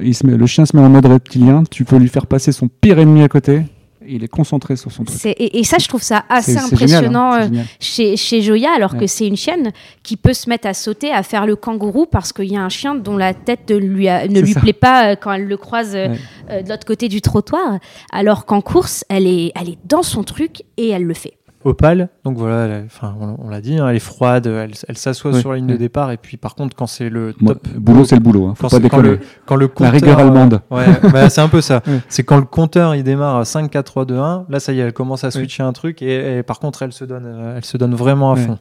il 0.03 0.15
se 0.15 0.27
met- 0.27 0.37
le 0.37 0.47
chien 0.47 0.67
se 0.67 0.77
met 0.77 0.83
en 0.83 0.89
mode 0.89 1.07
reptilien, 1.07 1.63
tu 1.71 1.85
peux 1.85 1.97
lui 1.97 2.09
faire 2.09 2.27
passer 2.27 2.51
son 2.51 2.67
pire 2.69 2.99
ennemi 2.99 3.23
à 3.23 3.29
côté, 3.29 3.63
il 4.09 4.25
est 4.25 4.29
concentré 4.29 4.77
sur 4.77 4.91
son 4.91 5.05
truc. 5.05 5.19
Et, 5.27 5.59
et 5.59 5.65
ça, 5.65 5.79
je 5.79 5.87
trouve 5.89 6.03
ça 6.03 6.25
assez 6.29 6.53
génial, 6.53 6.65
impressionnant 6.73 7.33
hein, 7.33 7.49
c'est 7.51 7.59
euh, 7.59 7.63
chez, 7.81 8.17
chez 8.17 8.43
Joya, 8.43 8.71
alors 8.75 8.93
Ouais. 8.95 9.01
que 9.01 9.07
c'est 9.07 9.27
une 9.27 9.37
chienne 9.37 9.73
qui 10.03 10.17
peut 10.17 10.33
se 10.35 10.49
mettre 10.49 10.67
à 10.67 10.75
sauter, 10.75 11.11
à 11.11 11.23
faire 11.23 11.47
le 11.47 11.57
kangourou, 11.57 12.07
parce 12.07 12.33
qu'il 12.33 12.51
y 12.53 12.57
a 12.57 12.61
un 12.63 12.69
chien 12.69 12.95
dont 12.95 13.17
la 13.17 13.35
tête 13.35 13.71
ne 13.71 13.77
lui, 13.77 14.09
a- 14.09 14.27
ne 14.29 14.35
C'est 14.37 14.43
lui 14.43 14.53
ça. 14.53 14.61
plaît 14.61 14.73
pas 14.73 15.13
euh, 15.13 15.17
quand 15.17 15.33
elle 15.33 15.47
le 15.47 15.57
croise 15.57 15.95
Ouais. 15.95 16.11
euh, 16.51 16.63
de 16.63 16.69
l'autre 16.69 16.87
côté 16.87 17.09
du 17.09 17.21
trottoir. 17.23 17.79
Alors 18.13 18.45
qu'en 18.45 18.61
course, 18.61 19.05
elle 19.09 19.27
est, 19.27 19.53
elle 19.55 19.71
est 19.71 19.79
dans 19.87 20.03
son 20.03 20.23
truc 20.25 20.63
et 20.77 20.89
elle 20.89 21.05
le 21.05 21.15
fait. 21.15 21.38
Opale, 21.65 22.09
donc 22.25 22.37
voilà, 22.37 22.67
elle- 22.67 22.85
enfin, 22.87 23.17
on, 23.21 23.37
on 23.45 23.49
l'a 23.51 23.61
dit, 23.61 23.79
hein, 23.79 23.89
elle 23.89 23.97
est 23.97 23.99
froide, 23.99 24.47
elle, 24.47 24.71
elle 24.87 24.97
s'assoit 24.97 25.33
sur 25.33 25.51
la 25.51 25.57
ligne 25.57 25.67
de 25.67 25.77
départ, 25.77 26.13
et 26.13 26.17
puis 26.17 26.37
par 26.37 26.55
contre, 26.55 26.77
quand 26.77 26.87
c'est 26.87 27.11
le 27.11 27.35
Moi, 27.41 27.57
boulot, 27.77 28.05
c'est 28.05 28.15
le 28.15 28.21
boulot, 28.21 28.47
hein, 28.47 28.55
faut 28.55 28.69
quand, 28.69 28.77
pas 28.77 28.83
c'est- 28.83 28.89
quand 28.89 29.01
le, 29.01 29.19
quand 29.45 29.57
le 29.57 29.65
La 29.67 29.69
compteur, 29.69 29.93
rigueur 29.93 30.19
euh, 30.19 30.23
allemande. 30.23 30.61
Ouais, 30.71 30.87
bah, 31.13 31.29
c'est 31.31 31.41
un 31.41 31.49
peu 31.49 31.61
ça. 31.61 31.83
C'est 32.09 32.23
quand 32.23 32.37
le 32.37 32.45
compteur 32.45 32.95
il 32.95 33.03
démarre 33.03 33.37
à 33.39 33.45
5, 33.45 33.71
4, 33.71 33.85
3, 33.85 34.05
2, 34.05 34.17
1. 34.19 34.47
Là, 34.49 34.61
ça 34.61 34.73
y 34.73 34.79
est, 34.79 34.83
elle 34.85 34.93
commence 34.93 35.25
à 35.25 35.31
switcher 35.33 35.65
un 35.65 35.73
truc 35.73 36.01
et, 36.01 36.39
et 36.39 36.43
par 36.45 36.61
contre, 36.61 36.83
elle 36.83 36.93
se 36.93 37.05
donne, 37.05 37.25
euh, 37.27 37.57
elle 37.57 37.65
se 37.65 37.77
donne 37.77 37.95
vraiment 37.95 38.31
à 38.33 38.37
fond. 38.37 38.59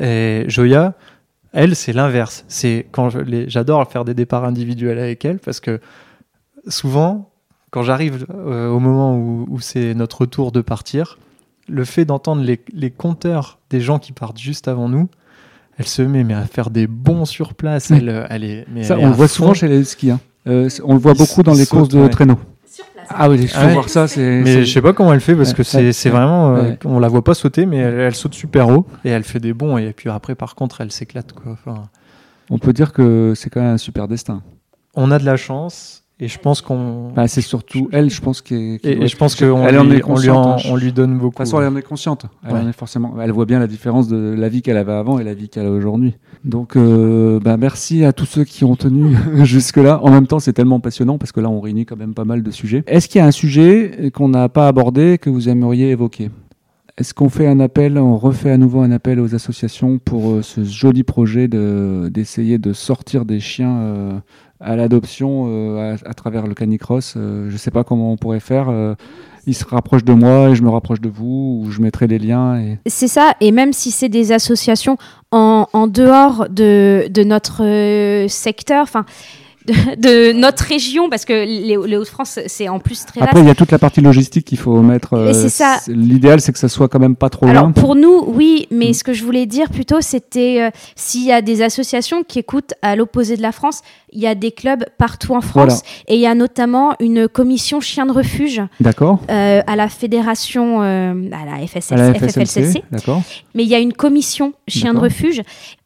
Et 0.00 0.44
Joya, 0.48 0.94
elle, 1.52 1.76
c'est 1.76 1.92
l'inverse. 1.92 2.44
C'est 2.48 2.86
quand 2.90 3.10
j'adore 3.48 3.86
faire 3.92 4.04
des 4.06 4.14
départs 4.14 4.44
individuels 4.44 4.98
avec 4.98 5.24
elle 5.26 5.38
parce 5.40 5.60
que 5.60 5.78
souvent, 6.68 7.30
quand 7.70 7.82
j'arrive 7.82 8.26
euh, 8.34 8.68
au 8.70 8.78
moment 8.80 9.16
où, 9.16 9.46
où 9.50 9.60
c'est 9.60 9.94
notre 9.94 10.26
tour 10.26 10.52
de 10.52 10.60
partir, 10.62 11.18
le 11.68 11.84
fait 11.84 12.04
d'entendre 12.04 12.42
les, 12.42 12.60
les 12.72 12.90
compteurs 12.90 13.58
des 13.70 13.80
gens 13.80 13.98
qui 13.98 14.12
partent 14.12 14.38
juste 14.38 14.68
avant 14.68 14.88
nous, 14.88 15.08
elle 15.78 15.86
se 15.86 16.02
met 16.02 16.22
mais 16.24 16.34
à 16.34 16.42
faire 16.44 16.70
des 16.70 16.86
bons 16.86 17.24
sur 17.24 17.54
place. 17.54 17.88
Oui. 17.90 17.98
Elle, 18.00 18.26
elle 18.30 18.44
est, 18.44 18.66
mais 18.72 18.84
Ça, 18.84 18.94
elle 18.94 19.00
est 19.00 19.04
on 19.06 19.08
le 19.10 19.14
voit 19.14 19.28
fond. 19.28 19.34
souvent 19.34 19.54
chez 19.54 19.68
les 19.68 19.82
skis. 19.84 20.10
hein. 20.10 20.20
Euh, 20.46 20.68
on 20.84 20.92
le 20.94 21.00
voit 21.00 21.12
Ils 21.12 21.18
beaucoup 21.18 21.42
dans 21.42 21.54
les 21.54 21.66
courses 21.66 21.88
de 21.88 22.00
ouais. 22.00 22.08
traîneau. 22.10 22.38
Ah 23.08 23.28
oui, 23.28 23.38
il 23.42 23.48
faut 23.48 23.56
Ah 23.60 23.66
ouais. 23.66 23.72
voir 23.74 23.88
ça. 23.88 24.06
Mais 24.16 24.64
je 24.64 24.70
sais 24.72 24.80
pas 24.80 24.92
comment 24.94 25.12
elle 25.12 25.20
fait 25.20 25.34
parce 25.34 25.52
que 25.52 25.58
Ouais, 25.58 25.64
c'est 25.64 25.78
ouais, 25.86 25.92
c'est 25.92 26.08
ouais. 26.10 26.16
vraiment. 26.16 26.56
euh, 26.56 26.62
Ouais. 26.70 26.78
On 26.84 26.98
la 26.98 27.08
voit 27.08 27.22
pas 27.24 27.34
sauter, 27.34 27.66
mais 27.66 27.76
elle, 27.78 27.98
elle 28.00 28.14
saute 28.14 28.34
super 28.34 28.68
haut 28.68 28.86
et 29.04 29.10
elle 29.10 29.24
fait 29.24 29.40
des 29.40 29.52
bons. 29.52 29.76
Et 29.78 29.92
puis 29.92 30.08
après, 30.10 30.34
par 30.34 30.54
contre, 30.54 30.80
elle 30.80 30.90
s'éclate. 30.92 31.32
quoi. 31.32 31.52
Enfin, 31.52 31.82
on 32.50 32.58
peut 32.58 32.72
dire 32.72 32.92
que 32.92 33.32
c'est 33.36 33.50
quand 33.50 33.60
même 33.60 33.74
un 33.74 33.78
super 33.78 34.06
destin. 34.08 34.42
on 34.94 35.10
a 35.10 35.18
de 35.18 35.24
la 35.24 35.36
chance 35.36 36.03
et 36.20 36.28
je 36.28 36.38
pense 36.38 36.60
qu'on. 36.62 37.10
Bah, 37.14 37.26
c'est 37.26 37.40
surtout 37.40 37.88
elle, 37.92 38.08
je 38.08 38.20
pense, 38.20 38.40
qui, 38.40 38.54
est- 38.54 38.78
qui 38.82 38.88
et, 38.88 39.06
je 39.08 39.16
pense 39.16 39.34
qu'on 39.34 39.66
lui, 39.66 39.96
lui, 39.96 40.28
hein. 40.30 40.56
on 40.70 40.76
lui 40.76 40.92
donne 40.92 41.14
De 41.14 41.18
beaucoup. 41.18 41.30
toute 41.30 41.38
façon, 41.38 41.60
elle 41.60 41.66
en 41.68 41.76
est 41.76 41.82
consciente. 41.82 42.26
Elle, 42.46 42.52
Ouais. 42.54 42.60
en 42.60 42.68
est 42.68 42.72
forcément, 42.72 43.14
elle 43.20 43.32
voit 43.32 43.46
bien 43.46 43.58
la 43.58 43.66
différence 43.66 44.06
de 44.08 44.16
la 44.38 44.48
vie 44.48 44.62
qu'elle 44.62 44.76
avait 44.76 44.92
avant 44.92 45.18
et 45.18 45.24
la 45.24 45.34
vie 45.34 45.48
qu'elle 45.48 45.66
a 45.66 45.70
aujourd'hui. 45.70 46.14
Donc, 46.44 46.76
euh, 46.76 47.40
bah, 47.40 47.56
merci 47.56 48.04
à 48.04 48.12
tous 48.12 48.26
ceux 48.26 48.44
qui 48.44 48.64
ont 48.64 48.76
tenu 48.76 49.16
jusque-là. 49.44 50.00
En 50.02 50.10
même 50.10 50.26
temps, 50.28 50.38
c'est 50.38 50.52
tellement 50.52 50.78
passionnant 50.80 51.18
parce 51.18 51.32
que 51.32 51.40
là, 51.40 51.50
on 51.50 51.60
réunit 51.60 51.84
quand 51.86 51.96
même 51.96 52.14
pas 52.14 52.24
mal 52.24 52.42
de 52.42 52.50
sujets. 52.50 52.84
Est-ce 52.86 53.08
qu'il 53.08 53.18
y 53.18 53.22
a 53.22 53.26
un 53.26 53.30
sujet 53.32 54.10
qu'on 54.14 54.28
n'a 54.28 54.48
pas 54.48 54.68
abordé 54.68 55.18
que 55.18 55.30
vous 55.30 55.48
aimeriez 55.48 55.90
évoquer? 55.90 56.30
Est-ce 56.96 57.12
qu'on 57.12 57.28
fait 57.28 57.48
un 57.48 57.58
appel, 57.58 57.98
on 57.98 58.16
refait 58.16 58.50
à 58.52 58.56
nouveau 58.56 58.80
un 58.80 58.92
appel 58.92 59.18
aux 59.18 59.34
associations 59.34 59.98
pour 59.98 60.30
euh, 60.30 60.42
ce 60.42 60.62
joli 60.62 61.02
projet 61.02 61.48
de- 61.48 62.08
d'essayer 62.12 62.58
de 62.58 62.72
sortir 62.72 63.24
des 63.24 63.40
chiens 63.40 63.76
euh, 63.78 64.12
à 64.60 64.76
l'adoption 64.76 65.46
euh, 65.48 65.96
à, 66.06 66.14
travers 66.14 66.46
le 66.46 66.54
canicross 66.54 67.14
Je 67.16 67.50
ne 67.52 67.56
sais 67.56 67.72
pas 67.72 67.82
comment 67.82 68.12
on 68.12 68.16
pourrait 68.16 68.38
faire. 68.38 68.68
euh, 68.68 68.94
il 69.46 69.54
se 69.54 69.64
rapproche 69.66 70.04
de 70.04 70.14
moi 70.14 70.50
et 70.50 70.54
je 70.54 70.62
me 70.62 70.70
rapproche 70.70 71.00
de 71.02 71.08
vous, 71.10 71.62
ou 71.64 71.70
je 71.70 71.82
mettrai 71.82 72.06
des 72.06 72.18
liens. 72.18 72.76
C'est 72.86 73.08
ça, 73.08 73.34
et 73.42 73.50
même 73.52 73.74
si 73.74 73.90
c'est 73.90 74.08
des 74.08 74.32
associations 74.32 74.96
en, 75.32 75.66
en 75.74 75.86
dehors 75.86 76.46
de, 76.48 77.08
de 77.10 77.24
notre 77.24 78.26
secteur, 78.28 78.84
enfin 78.84 79.04
de, 79.66 79.72
de 79.96 80.32
notre 80.32 80.64
région, 80.64 81.08
parce 81.10 81.24
que 81.24 81.32
les, 81.32 81.76
les 81.86 81.96
Hauts-de-France, 81.96 82.38
c'est 82.46 82.68
en 82.68 82.78
plus 82.78 83.04
très 83.06 83.20
Après, 83.20 83.34
vaste. 83.34 83.44
il 83.44 83.48
y 83.48 83.50
a 83.50 83.54
toute 83.54 83.70
la 83.72 83.78
partie 83.78 84.00
logistique 84.00 84.44
qu'il 84.46 84.58
faut 84.58 84.80
mettre. 84.82 85.14
euh, 85.14 85.48
ça. 85.48 85.78
L'idéal, 85.88 86.40
c'est 86.40 86.52
que 86.52 86.58
ça 86.58 86.68
soit 86.68 86.88
quand 86.88 86.98
même 86.98 87.16
pas 87.16 87.30
trop 87.30 87.46
Alors 87.46 87.64
loin. 87.64 87.72
pour 87.72 87.94
nous, 87.94 88.24
oui, 88.28 88.66
mais 88.70 88.90
Mm. 88.90 88.94
ce 88.94 89.04
que 89.04 89.12
je 89.12 89.24
voulais 89.24 89.46
dire 89.46 89.70
plutôt, 89.70 90.00
c'était 90.00 90.60
euh, 90.60 90.70
s'il 90.96 91.24
y 91.24 91.32
a 91.32 91.40
des 91.42 91.62
associations 91.62 92.22
qui 92.24 92.38
écoutent 92.38 92.74
à 92.82 92.96
l'opposé 92.96 93.36
de 93.36 93.42
la 93.42 93.52
France, 93.52 93.80
il 94.12 94.20
y 94.20 94.26
a 94.26 94.34
des 94.34 94.52
clubs 94.52 94.84
partout 94.98 95.34
en 95.34 95.40
France, 95.40 95.82
et 96.08 96.14
il 96.14 96.20
y 96.20 96.26
a 96.26 96.34
notamment 96.34 96.94
une 97.00 97.26
commission 97.28 97.80
chien 97.80 98.06
de 98.06 98.12
refuge 98.12 98.60
D'accord 98.80 99.20
euh, 99.30 99.60
à 99.66 99.76
la 99.76 99.88
fédération, 99.88 100.82
euh, 100.82 101.12
à 101.32 101.44
la 101.44 101.52
À 101.54 101.96
la 101.96 102.14
FFLCC. 102.14 102.82
D'accord. 102.92 103.22
mais 103.54 103.62
il 103.64 103.68
y 103.68 103.74
a 103.74 103.78
une 103.80 103.92
commission 103.92 104.52
chien 104.68 104.94
de 104.94 104.98
refuge. 104.98 105.42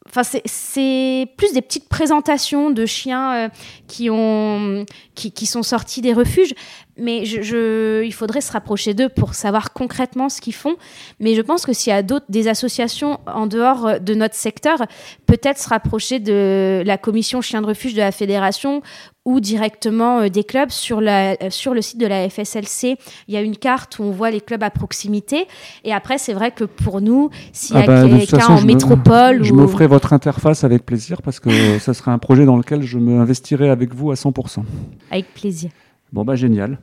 Enfin, 0.09 0.23
c'est- 0.23 1.27
plus 1.37 1.53
des 1.53 1.63
petites 1.63 1.89
présentations 1.89 2.71
de 2.71 2.87
chiens 2.87 3.35
euh, 3.35 3.49
qui, 3.87 4.09
ont, 4.11 4.85
qui, 5.15 5.47
sont 5.47 5.63
sortis 5.63 6.01
des 6.01 6.13
refuges. 6.13 6.55
Mais 7.01 7.23
il 7.23 8.13
faudrait 8.13 8.41
se 8.41 8.51
rapprocher 8.51 8.93
d'eux 8.93 9.09
pour 9.09 9.35
savoir 9.35 9.73
concrètement 9.73 10.29
ce 10.29 10.41
qu'ils 10.41 10.55
font. 10.55 10.75
Mais 11.21 11.37
je 11.37 11.43
pense 11.43 11.65
que 11.65 11.73
s'il 11.73 11.93
y 11.93 11.95
a 11.97 12.03
d'autres, 12.03 12.27
des 12.29 12.49
associations 12.49 13.21
en 13.27 13.47
dehors 13.47 13.87
euh, 13.87 13.99
de 13.99 14.15
notre 14.15 14.35
secteur, 14.35 14.79
peut-être 15.27 15.59
se 15.59 15.69
rapprocher 15.69 16.19
de 16.19 16.83
la 16.85 16.99
commission 16.99 17.41
chien 17.41 17.63
de 17.63 17.67
refuge 17.67 17.95
de 17.95 18.01
la 18.01 18.11
fédération 18.13 18.83
ou 19.29 19.41
directement 19.41 20.21
euh, 20.21 20.29
des 20.31 20.43
clubs 20.43 20.71
sur, 20.71 21.01
la, 21.03 21.33
euh, 21.33 21.51
sur 21.51 21.75
le 21.75 21.83
site 21.83 21.99
de 22.01 22.07
la 22.07 22.29
FSLC. 22.31 22.97
Il 23.29 23.35
y 23.35 23.37
a 23.37 23.43
une 23.43 23.57
carte 23.57 23.99
où 23.99 24.05
on 24.05 24.11
voit 24.11 24.31
les 24.31 24.41
clubs 24.41 24.63
à 24.63 24.71
proximité. 24.71 25.47
Et 25.85 25.93
après, 25.93 26.17
c'est 26.17 26.33
vrai 26.33 26.51
que 26.51 26.65
pour 26.65 27.03
nous, 27.03 27.29
s'il 27.53 27.77
y 27.77 27.79
a 27.79 27.83
Ah 27.83 27.87
bah, 27.87 28.09
quelqu'un 28.09 28.47
en 28.47 28.61
me- 28.63 28.67
métropole 28.67 29.45
Je 29.45 29.53
ou... 29.53 29.57
m'offrais 29.57 29.87
votre 29.87 30.15
interface 30.15 30.65
avec 30.65 30.87
plaisir 30.87 31.21
parce 31.21 31.41
que 31.41 31.79
ça 31.79 31.93
serait 31.93 32.11
un 32.11 32.19
projet 32.19 32.47
dans 32.47 32.57
lequel 32.57 32.83
je 32.83 32.99
me 32.99 33.21
investirais 33.21 33.69
avec 33.69 33.95
vous 33.95 34.11
à 34.11 34.15
100%. 34.15 34.63
Avec 35.11 35.35
plaisir. 35.35 35.71
Bon, 36.13 36.25
bah 36.25 36.35
génial. 36.37 36.79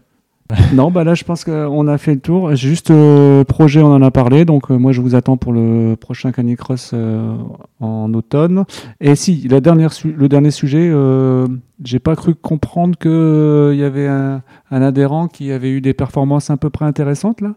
non, 0.74 0.92
bah 0.92 1.04
là, 1.04 1.16
je 1.16 1.24
pense 1.24 1.44
qu'on 1.44 1.88
a 1.88 1.98
fait 1.98 2.14
le 2.14 2.20
tour. 2.20 2.56
Juste 2.56 2.92
euh, 2.92 3.44
projet, 3.44 3.82
on 3.82 3.92
en 3.92 4.02
a 4.02 4.12
parlé. 4.12 4.46
Donc, 4.46 4.70
euh, 4.70 4.78
moi, 4.78 4.92
je 4.92 5.02
vous 5.02 5.16
attends 5.16 5.38
pour 5.38 5.54
le 5.54 5.96
prochain 5.96 6.32
Canicross 6.32 6.92
euh, 6.94 7.36
en 7.80 8.14
automne. 8.14 8.66
Et 9.02 9.16
si, 9.16 9.48
la 9.48 9.60
dernière 9.60 9.92
le 10.04 10.30
dernier 10.30 10.52
sujet, 10.52 10.88
euh, 10.92 11.48
j'ai 11.84 11.98
pas 11.98 12.16
cru 12.16 12.36
comprendre 12.36 12.96
qu'il 12.98 13.80
y 13.80 13.84
avait 13.84 14.08
un, 14.08 14.44
un 14.70 14.82
adhérent 14.84 15.28
qui 15.28 15.52
avait 15.52 15.72
eu 15.72 15.82
des 15.82 15.96
performances 15.96 16.52
à 16.52 16.58
peu 16.58 16.70
près 16.70 16.86
intéressantes 16.86 17.42
là. 17.42 17.54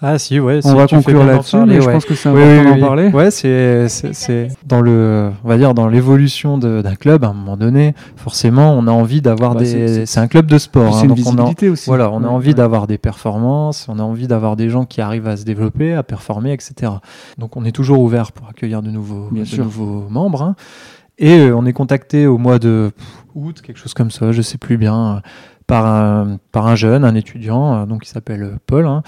Ah 0.00 0.16
si, 0.16 0.38
ouais. 0.38 0.60
on 0.62 0.68
si, 0.70 0.76
va 0.76 0.86
conclure 0.86 1.18
d'en 1.20 1.26
là-dessus, 1.26 1.56
mais 1.66 1.80
je 1.80 1.90
pense 1.90 2.04
que 2.04 2.14
c'est 2.14 2.28
Oui, 2.28 2.40
important 2.40 2.60
oui, 2.60 2.66
d'en 2.68 2.74
oui. 2.74 2.80
parler. 2.80 3.08
Ouais, 3.08 3.30
c'est 3.32 3.88
c'est- 3.88 4.48
dans 4.64 4.80
le, 4.80 5.32
on 5.42 5.48
va 5.48 5.56
dire 5.58 5.74
dans 5.74 5.88
l'évolution 5.88 6.56
d'un 6.56 6.94
club. 6.94 7.24
À 7.24 7.28
un 7.28 7.32
moment 7.32 7.56
donné, 7.56 7.94
forcément, 8.14 8.74
on 8.74 8.86
a 8.86 8.92
envie 8.92 9.20
d'avoir 9.20 9.54
Bah, 9.54 9.60
des. 9.60 10.06
c'est- 10.06 10.20
un 10.20 10.28
club 10.28 10.46
de 10.46 10.56
sport, 10.58 10.94
C'est 10.94 11.00
hein, 11.00 11.02
une 11.02 11.08
donc 11.08 11.18
on 11.18 11.22
a, 11.22 11.32
visibilité 11.32 11.68
aussi. 11.68 11.86
voilà, 11.90 12.10
on 12.12 12.18
a 12.18 12.20
Ouais, 12.20 12.26
envie 12.28 12.48
ouais. 12.50 12.54
d'avoir 12.54 12.86
des 12.86 12.96
performances, 12.98 13.86
on 13.88 13.98
a 13.98 14.02
envie 14.02 14.28
d'avoir 14.28 14.54
des 14.54 14.70
gens 14.70 14.84
qui 14.84 15.00
arrivent 15.00 15.26
à 15.26 15.36
se 15.36 15.44
développer, 15.44 15.94
à 15.94 16.04
performer, 16.04 16.52
etc. 16.52 16.92
Donc 17.38 17.56
on 17.56 17.64
est 17.64 17.72
toujours 17.72 18.00
ouvert 18.00 18.30
pour 18.30 18.48
accueillir 18.48 18.82
de 18.82 18.90
nouveaux, 18.90 19.28
Bien 19.32 19.42
de 19.42 19.48
sûr. 19.48 19.64
nouveaux 19.64 20.06
membres. 20.08 20.42
hein. 20.42 20.54
Et 21.18 21.38
euh, 21.40 21.56
on 21.56 21.66
est 21.66 21.72
contacté 21.72 22.28
au 22.28 22.38
mois 22.38 22.60
de 22.60 22.92
août, 23.34 23.60
quelque 23.62 23.78
chose 23.78 23.94
comme 23.94 24.12
ça, 24.12 24.30
je 24.30 24.42
sais 24.42 24.58
plus 24.58 24.76
bien, 24.76 25.16
euh, 25.16 25.20
par 25.66 25.84
un, 25.86 26.38
par 26.52 26.68
un 26.68 26.76
jeune, 26.76 27.04
un 27.04 27.16
étudiant, 27.16 27.74
euh, 27.82 27.86
donc 27.86 28.02
qui 28.04 28.08
s'appelle 28.08 28.58
Paul, 28.66 28.86
hein, 28.86 29.02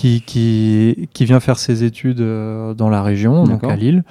qui, 0.00 0.22
qui, 0.22 1.08
qui 1.12 1.24
vient 1.26 1.40
faire 1.40 1.58
ses 1.58 1.84
études 1.84 2.20
euh, 2.22 2.72
dans 2.74 2.88
la 2.88 3.02
région, 3.02 3.44
donc 3.44 3.64
à 3.64 3.76
Lille. 3.76 4.02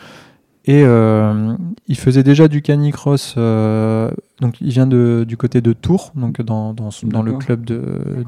Et 0.65 0.83
euh, 0.83 1.55
il 1.87 1.97
faisait 1.97 2.21
déjà 2.21 2.47
du 2.47 2.61
canicross, 2.61 3.33
euh, 3.37 4.11
donc 4.39 4.61
il 4.61 4.69
vient 4.69 4.85
de, 4.85 5.25
du 5.27 5.35
côté 5.35 5.61
de 5.61 5.73
Tours, 5.73 6.11
donc 6.15 6.41
dans, 6.43 6.73
dans, 6.75 6.89
dans 7.05 7.23
le 7.23 7.33
club 7.33 7.65
de, 7.65 7.81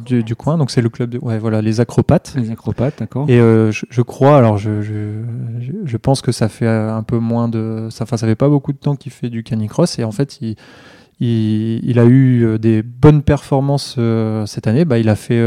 du, 0.05 0.23
du 0.23 0.35
coin. 0.35 0.57
Donc 0.57 0.71
c'est 0.71 0.81
le 0.81 0.89
club 0.89 1.11
de, 1.11 1.19
ouais, 1.19 1.37
voilà, 1.37 1.61
les 1.61 1.79
acrobates. 1.81 2.33
Les 2.35 2.49
acrobates, 2.49 2.95
d'accord. 2.97 3.25
Et 3.29 3.39
euh, 3.39 3.71
je, 3.71 3.85
je 3.91 4.01
crois, 4.01 4.37
alors 4.37 4.57
je, 4.57 4.81
je, 4.81 5.21
je- 5.85 5.97
pense 5.97 6.21
que 6.23 6.31
ça 6.31 6.49
fait 6.49 6.65
euh, 6.65 6.95
un 6.95 7.03
peu 7.03 7.19
moins 7.19 7.47
de. 7.47 7.89
Ça, 7.91 8.05
enfin, 8.05 8.17
ça 8.17 8.25
fait 8.25 8.35
pas 8.35 8.49
beaucoup 8.49 8.73
de 8.73 8.79
temps 8.79 8.95
qu'il 8.95 9.11
fait 9.11 9.29
du 9.29 9.43
canicross 9.43 9.99
et 9.99 10.03
en 10.03 10.11
fait, 10.11 10.39
il, 10.41 10.55
il, 11.19 11.79
il 11.87 11.99
a 11.99 12.05
eu 12.05 12.43
euh, 12.43 12.57
des 12.57 12.81
bonnes 12.81 13.21
performances 13.21 13.99
cette 14.47 14.65
année. 14.65 14.85
Bah, 14.85 14.97
il 14.97 15.09
a 15.09 15.15
fait, 15.15 15.39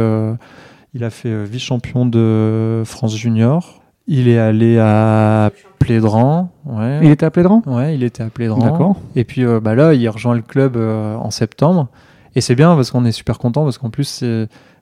il 0.94 1.04
a 1.04 1.10
fait 1.10 1.28
euh, 1.28 1.44
vice-champion 1.44 2.06
de 2.06 2.82
France 2.86 3.16
Junior. 3.16 3.82
Il 4.06 4.28
est 4.28 4.38
allé 4.38 4.78
à 4.78 5.50
Plédran. 5.78 6.50
Ouais. 6.66 7.00
Il 7.02 7.10
était 7.10 7.26
à 7.26 7.30
Plédran? 7.30 7.62
Ouais, 7.66 7.94
il 7.94 8.02
était 8.02 8.22
à 8.22 8.28
Plédran. 8.28 8.58
D'accord. 8.58 8.96
Et 9.16 9.24
puis 9.24 9.44
euh, 9.44 9.60
bah 9.60 9.74
là, 9.74 9.94
il 9.94 10.08
rejoint 10.08 10.34
le 10.34 10.42
club 10.42 10.76
euh, 10.76 11.16
en 11.16 11.30
septembre. 11.30 11.88
Et 12.36 12.40
c'est 12.40 12.54
bien 12.54 12.74
parce 12.74 12.90
qu'on 12.90 13.04
est 13.04 13.12
super 13.12 13.38
content 13.38 13.64
parce 13.64 13.78
qu'en 13.78 13.90
plus, 13.90 14.22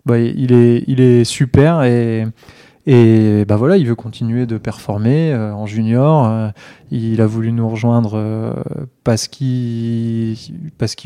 bah, 0.06 0.18
il, 0.18 0.52
est, 0.52 0.84
il 0.86 1.01
est 1.01 1.22
super 1.22 1.82
et, 1.82 2.26
et 2.86 3.44
bah 3.47 3.56
voilà, 3.56 3.76
il 3.76 3.86
veut 3.86 3.94
continuer 3.94 4.47
de 4.47 4.59
performer 4.59 5.32
euh, 5.32 5.55
en 5.55 5.66
junior. 5.66 6.51
Il 6.90 7.20
a 7.20 7.26
voulu 7.26 7.52
nous 7.52 7.68
rejoindre 7.68 8.55
parce 9.05 9.28
qu'il 9.28 10.36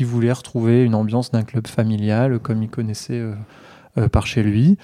voulait 0.05 0.31
retrouver 0.31 0.83
une 0.83 0.95
ambiance 0.95 1.31
d'un 1.31 1.43
club 1.43 1.67
familial 1.67 2.39
comme 2.39 2.63
il 2.63 2.69
connaissait 2.69 3.21
par 4.11 4.25
chez 4.25 4.41
lui. 4.41 4.77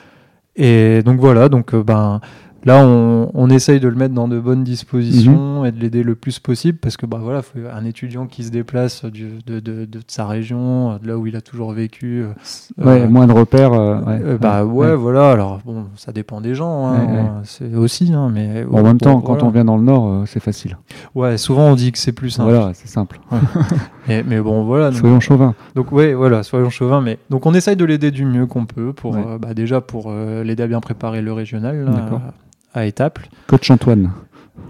Et 0.55 1.01
donc 1.03 1.19
voilà, 1.19 1.49
donc 1.49 1.73
euh, 1.73 1.83
ben 1.83 2.21
Là, 2.65 2.85
on, 2.85 3.29
on 3.33 3.49
essaye 3.49 3.79
de 3.79 3.87
le 3.89 3.95
mettre 3.95 4.13
dans 4.13 4.27
de 4.27 4.39
bonnes 4.39 4.63
dispositions 4.63 5.65
et 5.65 5.71
de 5.71 5.79
l'aider 5.79 6.01
le 6.03 6.15
plus 6.15 6.39
possible 6.39 6.77
parce 6.77 6.95
que 6.97 7.05
bah 7.05 7.19
voilà, 7.21 7.41
faut 7.41 7.59
un 7.73 7.83
étudiant 7.85 8.25
qui 8.25 8.43
se 8.43 8.51
déplace 8.51 9.03
du- 9.05 9.39
de, 9.45 9.59
de- 9.59 9.85
de 9.85 9.99
sa 10.07 10.27
région, 10.27 10.97
de 11.01 11.07
là 11.07 11.17
où 11.17 11.27
il 11.27 11.35
a 11.35 11.41
toujours 11.41 11.71
vécu. 11.73 12.23
euh, 12.23 12.85
Ouais, 12.85 13.05
moins 13.07 13.27
de 13.27 13.33
repères. 13.33 13.73
euh, 13.73 13.99
ouais. 14.01 14.19
euh, 14.23 14.37
bah 14.37 14.63
ouais, 14.65 14.87
ouais. 14.91 14.95
voilà. 14.95 15.31
Alors 15.31 15.59
bon, 15.65 15.85
ça 15.95 16.11
dépend 16.13 16.39
des 16.41 16.55
gens, 16.55 16.87
hein, 16.87 17.41
c'est 17.43 17.75
aussi, 17.75 18.13
hein, 18.13 18.29
mais 18.33 18.63
Bon, 18.63 18.79
en 18.79 18.83
même 18.83 18.97
temps, 18.97 19.19
quand 19.21 19.43
on 19.43 19.49
vient 19.49 19.65
dans 19.65 19.77
le 19.77 19.83
Nord, 19.83 20.23
c'est 20.27 20.39
facile. 20.41 20.77
ouais, 21.15 21.37
souvent 21.37 21.63
on 21.71 21.75
dit 21.75 21.91
que 21.91 21.97
c'est 21.97 22.11
plus 22.13 22.29
simple. 22.29 22.49
Voilà, 22.51 22.71
c'est 22.73 22.87
simple. 22.87 23.19
Mais, 24.07 24.21
mais 24.27 24.41
bon, 24.41 24.65
voilà. 24.65 24.89
donc- 24.89 24.99
Soyons 24.99 25.19
chauvins. 25.21 25.55
Donc 25.75 25.93
ouais, 25.93 26.13
voilà, 26.13 26.43
soyons 26.43 26.69
chauvins. 26.69 26.99
Mais 26.99 27.19
donc 27.29 27.45
on 27.45 27.53
essaye 27.53 27.77
de 27.77 27.85
l'aider 27.85 28.11
du 28.11 28.25
mieux 28.25 28.45
qu'on 28.47 28.65
peut 28.65 28.91
pour 28.91 29.15
bah, 29.39 29.53
déjà 29.53 29.79
pour 29.79 30.11
l'aider 30.11 30.63
à 30.63 30.67
bien 30.67 30.81
préparer 30.81 31.21
le 31.21 31.31
régional 31.31 31.85
là. 31.85 31.91
À, 32.73 32.85
Étaples. 32.85 33.27
Coach 33.47 33.69
Antoine. 33.71 34.11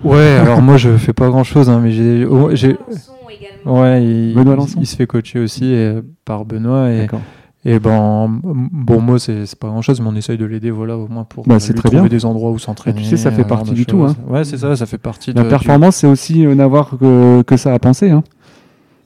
Ouais, 0.03 0.37
alors 0.41 0.61
moi 0.61 0.77
je 0.77 0.97
fais 0.97 1.13
pas 1.13 1.29
grand 1.29 1.43
chose, 1.43 1.69
mais 1.81 1.91
j'ai, 1.91 2.25
oh, 2.25 2.49
ouais, 2.49 4.03
il, 4.03 4.33
Benoît 4.35 4.53
il- 4.53 4.57
Lançon. 4.57 4.79
il 4.81 4.87
se 4.87 4.95
fait 4.95 5.07
coacher 5.07 5.39
aussi 5.39 5.65
et- 5.65 5.99
par 6.25 6.45
Benoît 6.45 6.89
et, 6.91 7.01
D'accord. 7.01 7.21
et 7.65 7.79
ben 7.79 8.39
bon 8.43 8.99
moi 9.01 9.19
c'est, 9.19 9.55
pas 9.57 9.67
grand 9.67 9.81
chose, 9.81 10.01
mais 10.01 10.07
on 10.09 10.15
essaye 10.15 10.37
de 10.37 10.45
l'aider 10.45 10.71
voilà 10.71 10.97
au 10.97 11.07
moins 11.07 11.23
pour 11.23 11.45
Bah, 11.47 11.55
euh, 11.55 11.57
lui 11.59 11.73
très 11.73 11.89
trouver 11.89 12.01
bien. 12.01 12.09
des 12.09 12.25
endroits 12.25 12.51
où 12.51 12.59
s'entraîner. 12.59 12.99
Tu 13.01 13.07
sais, 13.07 13.17
ça 13.17 13.31
fait 13.31 13.41
euh, 13.41 13.45
partie 13.45 13.71
du 13.73 13.85
tout, 13.85 14.03
hein. 14.03 14.15
Ouais, 14.27 14.43
c'est 14.43 14.57
ça, 14.57 14.75
ça 14.75 14.85
fait 14.85 14.97
partie 14.97 15.31
La 15.31 15.41
de, 15.41 15.47
du- 15.47 15.49
performance, 15.49 15.97
c'est 15.97 16.07
aussi 16.07 16.45
euh, 16.45 16.53
n'avoir 16.55 16.97
que, 16.99 17.41
que 17.43 17.55
ça 17.57 17.73
à 17.73 17.79
penser. 17.79 18.09
Hein. 18.09 18.23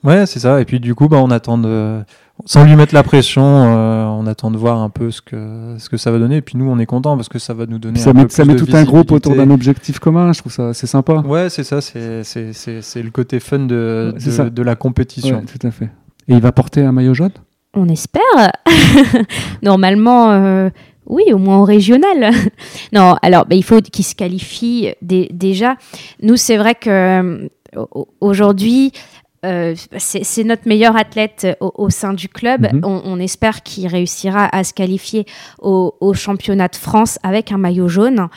Ouais, 0.04 0.26
c'est 0.26 0.38
ça. 0.40 0.60
Et 0.60 0.64
puis 0.64 0.80
du 0.80 0.94
coup, 0.94 1.08
bah, 1.08 1.18
on 1.20 1.30
attend 1.30 1.58
de, 1.58 2.00
sans 2.44 2.64
lui 2.64 2.76
mettre 2.76 2.94
la 2.94 3.02
pression, 3.02 3.42
euh, 3.44 4.04
on 4.06 4.26
attend 4.26 4.50
de 4.50 4.56
voir 4.56 4.78
un 4.80 4.90
peu 4.90 5.10
ce 5.10 5.20
que 5.20 5.74
ce 5.78 5.88
que 5.88 5.96
ça 5.96 6.10
va 6.10 6.18
donner. 6.18 6.36
Et 6.36 6.42
puis 6.42 6.56
nous, 6.56 6.70
on 6.70 6.78
est 6.78 6.86
content 6.86 7.16
parce 7.16 7.28
que 7.28 7.38
ça 7.38 7.52
va 7.54 7.66
nous 7.66 7.78
donner 7.78 7.98
Ça 7.98 8.10
un 8.10 8.12
met, 8.12 8.22
peu 8.22 8.28
ça 8.28 8.44
plus 8.44 8.52
met 8.54 8.60
de 8.60 8.64
tout 8.64 8.76
un 8.76 8.84
groupe 8.84 9.10
autour 9.10 9.34
d'un 9.34 9.50
objectif 9.50 9.98
commun. 9.98 10.32
Je 10.32 10.38
trouve 10.40 10.52
ça 10.52 10.72
c'est 10.74 10.86
sympa. 10.86 11.14
Ouais, 11.26 11.50
c'est 11.50 11.64
ça. 11.64 11.80
C'est 11.80 12.22
c'est 12.24 12.52
c'est 12.52 12.80
c'est 12.82 13.02
le 13.02 13.10
côté 13.10 13.40
fun 13.40 13.58
de 13.60 14.12
Ouais, 14.14 14.24
de, 14.24 14.30
ça. 14.30 14.48
de 14.50 14.62
la 14.62 14.76
compétition. 14.76 15.38
Ouais, 15.38 15.44
tout 15.44 15.66
à 15.66 15.70
fait. 15.70 15.86
Et 16.28 16.34
il 16.34 16.40
va 16.40 16.52
porter 16.52 16.82
un 16.84 16.92
maillot 16.92 17.14
jaune? 17.14 17.30
On 17.74 17.88
espère. 17.88 18.22
Normalement, 19.62 20.30
euh, 20.30 20.70
oui, 21.06 21.24
au 21.32 21.38
moins 21.38 21.58
au 21.58 21.64
régional. 21.64 22.30
non, 22.92 23.16
alors, 23.22 23.46
bah, 23.46 23.54
il 23.56 23.64
faut 23.64 23.80
qu'il 23.80 24.04
se 24.04 24.14
qualifie 24.14 24.88
dé- 25.02 25.28
déjà. 25.32 25.76
Nous, 26.22 26.36
c'est 26.36 26.56
vrai 26.56 26.74
que 26.74 26.90
euh, 26.90 27.48
au- 27.76 28.08
aujourd'hui, 28.20 28.92
euh, 29.44 29.74
c'est 29.98 30.44
notre 30.44 30.66
meilleur 30.66 30.96
athlète 30.96 31.46
au, 31.60 31.72
au 31.76 31.90
sein 31.90 32.12
du 32.12 32.28
club. 32.28 32.68
Mhm. 32.72 32.80
on, 32.84 33.02
on 33.04 33.20
espère 33.20 33.62
qu'il 33.62 33.86
réussira 33.86 34.48
à 34.52 34.64
se 34.64 34.72
qualifier 34.72 35.26
au, 35.60 35.94
au 36.00 36.14
championnat 36.14 36.68
de 36.68 36.76
France 36.76 37.18
avec 37.22 37.52
un 37.52 37.58
maillot 37.58 37.88
jaune. 37.88 38.28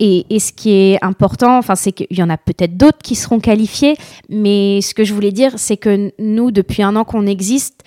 Et, 0.00 0.26
et 0.28 0.40
ce 0.40 0.52
qui 0.52 0.72
est 0.72 1.04
important, 1.04 1.56
enfin, 1.58 1.76
c'est 1.76 1.92
qu'il 1.92 2.18
y 2.18 2.22
en 2.22 2.30
a 2.30 2.36
peut-être 2.36 2.76
d'autres 2.76 2.98
qui 3.02 3.14
seront 3.14 3.38
qualifiés, 3.38 3.96
mais 4.28 4.80
ce 4.80 4.92
que 4.92 5.04
je 5.04 5.14
voulais 5.14 5.30
dire, 5.30 5.52
c'est 5.56 5.76
que 5.76 6.10
nous, 6.18 6.50
depuis 6.50 6.82
un 6.82 6.96
an 6.96 7.04
qu'on 7.04 7.26
existe, 7.26 7.84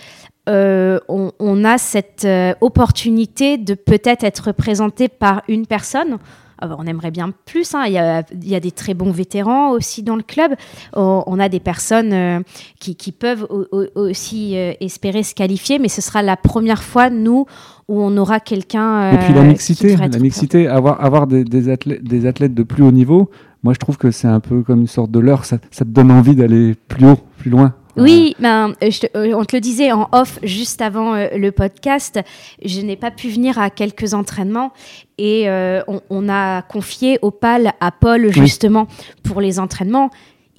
euh, 0.48 1.00
on, 1.10 1.32
on 1.40 1.66
a 1.66 1.78
cette 1.78 2.24
euh, 2.24 2.54
opportunité 2.62 3.58
de 3.58 3.74
peut-être 3.74 4.24
être 4.24 4.48
représenté 4.48 5.10
par 5.10 5.44
une 5.50 5.68
personne. 5.68 6.18
Ah 6.60 6.68
bah, 6.68 6.76
on 6.80 6.86
aimerait 6.88 7.12
bien 7.12 7.32
plus. 7.46 7.74
hein. 7.76 7.84
Il, 7.88 7.94
y 7.94 7.98
a, 7.98 8.24
il 8.32 8.48
y 8.48 8.56
a 8.56 8.60
des 8.60 8.72
très 8.72 8.94
bons 8.94 9.12
vétérans 9.12 9.70
aussi 9.72 10.02
dans 10.04 10.16
le 10.16 10.24
club. 10.24 10.54
On, 10.96 11.24
on 11.28 11.40
a 11.40 11.50
des 11.50 11.60
personnes 11.60 12.14
euh, 12.14 12.40
qui, 12.80 12.96
qui 12.96 13.12
peuvent 13.12 13.46
au- 13.50 13.66
au- 13.72 13.86
aussi 14.00 14.58
euh, 14.58 14.74
espérer 14.82 15.24
se 15.24 15.36
qualifier, 15.36 15.78
mais 15.80 15.88
ce 15.90 16.02
sera 16.02 16.22
la 16.22 16.36
première 16.38 16.82
fois, 16.84 17.10
nous, 17.10 17.46
où 17.88 18.02
on 18.02 18.16
aura 18.18 18.40
quelqu'un. 18.40 19.12
Et 19.12 19.18
puis 19.20 19.34
la 19.34 19.42
euh, 19.42 19.44
mixité, 19.48 19.96
la 19.96 20.08
mixité, 20.20 20.68
avoir, 20.68 21.04
avoir 21.04 21.28
des, 21.28 21.44
des 21.44 21.70
athlètes, 21.70 22.04
des 22.04 22.26
athlètes 22.26 22.54
de 22.54 22.64
plus 22.64 22.84
haut 22.84 22.92
niveau, 22.92 23.30
moi 23.64 23.74
je 23.74 23.80
trouve 23.80 23.98
que 23.98 24.12
c'est 24.12 24.28
un 24.28 24.40
peu 24.40 24.64
comme 24.64 24.82
une 24.82 24.88
sorte 24.88 25.12
de 25.12 25.20
leurre. 25.20 25.46
Ça, 25.46 25.58
ça 25.72 25.86
te 25.86 25.90
donne 25.90 26.12
envie 26.12 26.36
d'aller 26.36 26.76
plus 26.88 27.06
haut, 27.08 27.18
plus 27.38 27.50
loin. 27.52 27.74
Oui, 28.03 28.36
ben, 28.40 28.74
euh, 28.84 28.91
je 28.91 28.99
te- 28.99 29.18
euh, 29.18 29.34
on 29.36 29.44
te 29.45 29.56
le 29.56 29.60
disait 29.61 29.91
en 29.91 30.07
off 30.11 30.40
juste 30.44 30.82
avant 30.82 31.14
euh, 31.15 31.28
le 31.36 31.52
podcast. 31.52 32.19
Je 32.64 32.82
n'ai 32.82 32.95
pas 32.95 33.11
pu 33.11 33.30
venir 33.30 33.57
à 33.60 33.69
quelques 33.69 34.14
entraînements 34.14 34.72
et 35.18 35.49
euh, 35.49 35.82
on, 35.88 36.02
on 36.10 36.30
a 36.30 36.61
confié 36.61 37.18
Opal 37.22 37.74
à 37.80 37.91
Paul 37.91 38.32
justement 38.41 38.88
pour 39.24 39.41
les 39.41 39.60
entraînements. 39.60 40.10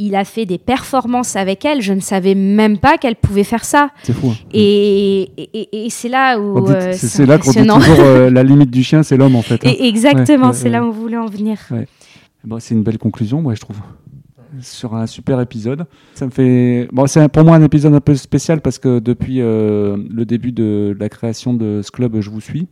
Il 0.00 0.14
a 0.14 0.24
fait 0.24 0.46
des 0.46 0.58
performances 0.58 1.34
avec 1.34 1.64
elle. 1.64 1.80
Je 1.82 1.92
ne 1.92 1.98
savais 2.00 2.36
même 2.36 2.78
pas 2.78 2.98
qu'elle 2.98 3.16
pouvait 3.16 3.42
faire 3.42 3.64
ça. 3.64 3.90
C'est 4.04 4.12
fou. 4.12 4.28
hein. 4.30 4.36
Et, 4.54 5.22
et- 5.36 5.50
et- 5.54 5.86
et 5.86 5.90
c'est 5.90 6.08
là 6.08 6.38
où 6.38 6.54
c'est 6.92 7.26
là 7.26 7.38
qu'on 7.38 7.50
dit 7.62 7.66
toujours 7.80 8.04
la 8.30 8.42
limite 8.44 8.70
du 8.70 8.84
chien, 8.84 9.02
c'est 9.02 9.16
l'homme 9.16 9.34
en 9.34 9.42
fait. 9.42 9.54
hein. 9.66 9.72
Et 9.76 9.88
exactement, 9.88 10.44
Ouais, 10.46 10.50
ouais, 10.52 10.54
c'est 10.56 10.68
là 10.68 10.84
où 10.84 10.88
on 10.88 10.90
voulait 10.92 11.16
en 11.16 11.26
venir. 11.26 11.58
Bon, 12.44 12.58
c'est 12.60 12.74
une 12.74 12.84
belle 12.84 12.98
conclusion, 12.98 13.42
moi, 13.42 13.54
je 13.56 13.60
trouve. 13.60 13.78
Sur 14.62 14.94
un 14.94 15.06
super 15.06 15.40
épisode. 15.40 15.86
Ça 16.14 16.26
me 16.26 16.30
fait. 16.30 16.88
Bon, 16.92 17.06
c'est 17.06 17.28
pour 17.28 17.44
moi 17.44 17.56
un 17.56 17.62
épisode 17.62 17.94
un 17.94 18.00
peu 18.00 18.14
spécial 18.14 18.60
parce 18.60 18.78
que 18.78 18.98
depuis 18.98 19.40
euh, 19.40 19.96
le 20.10 20.24
début 20.24 20.52
de 20.52 20.96
la 20.98 21.08
création 21.08 21.52
de 21.54 21.80
ce 21.82 21.90
club, 21.90 22.20
je 22.20 22.30
vous 22.30 22.40
suis. 22.40 22.66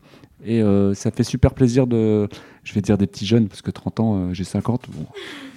Et 0.44 0.62
euh, 0.62 0.94
ça 0.94 1.10
fait 1.10 1.22
super 1.22 1.54
plaisir 1.54 1.86
de. 1.86 2.28
Je 2.64 2.72
vais 2.72 2.80
dire 2.80 2.96
des 2.96 3.06
petits 3.06 3.26
jeunes 3.26 3.48
parce 3.48 3.62
que 3.62 3.70
30 3.70 4.00
ans, 4.00 4.16
euh, 4.16 4.32
j'ai 4.32 4.44
50. 4.44 4.86
Bon, 4.88 5.06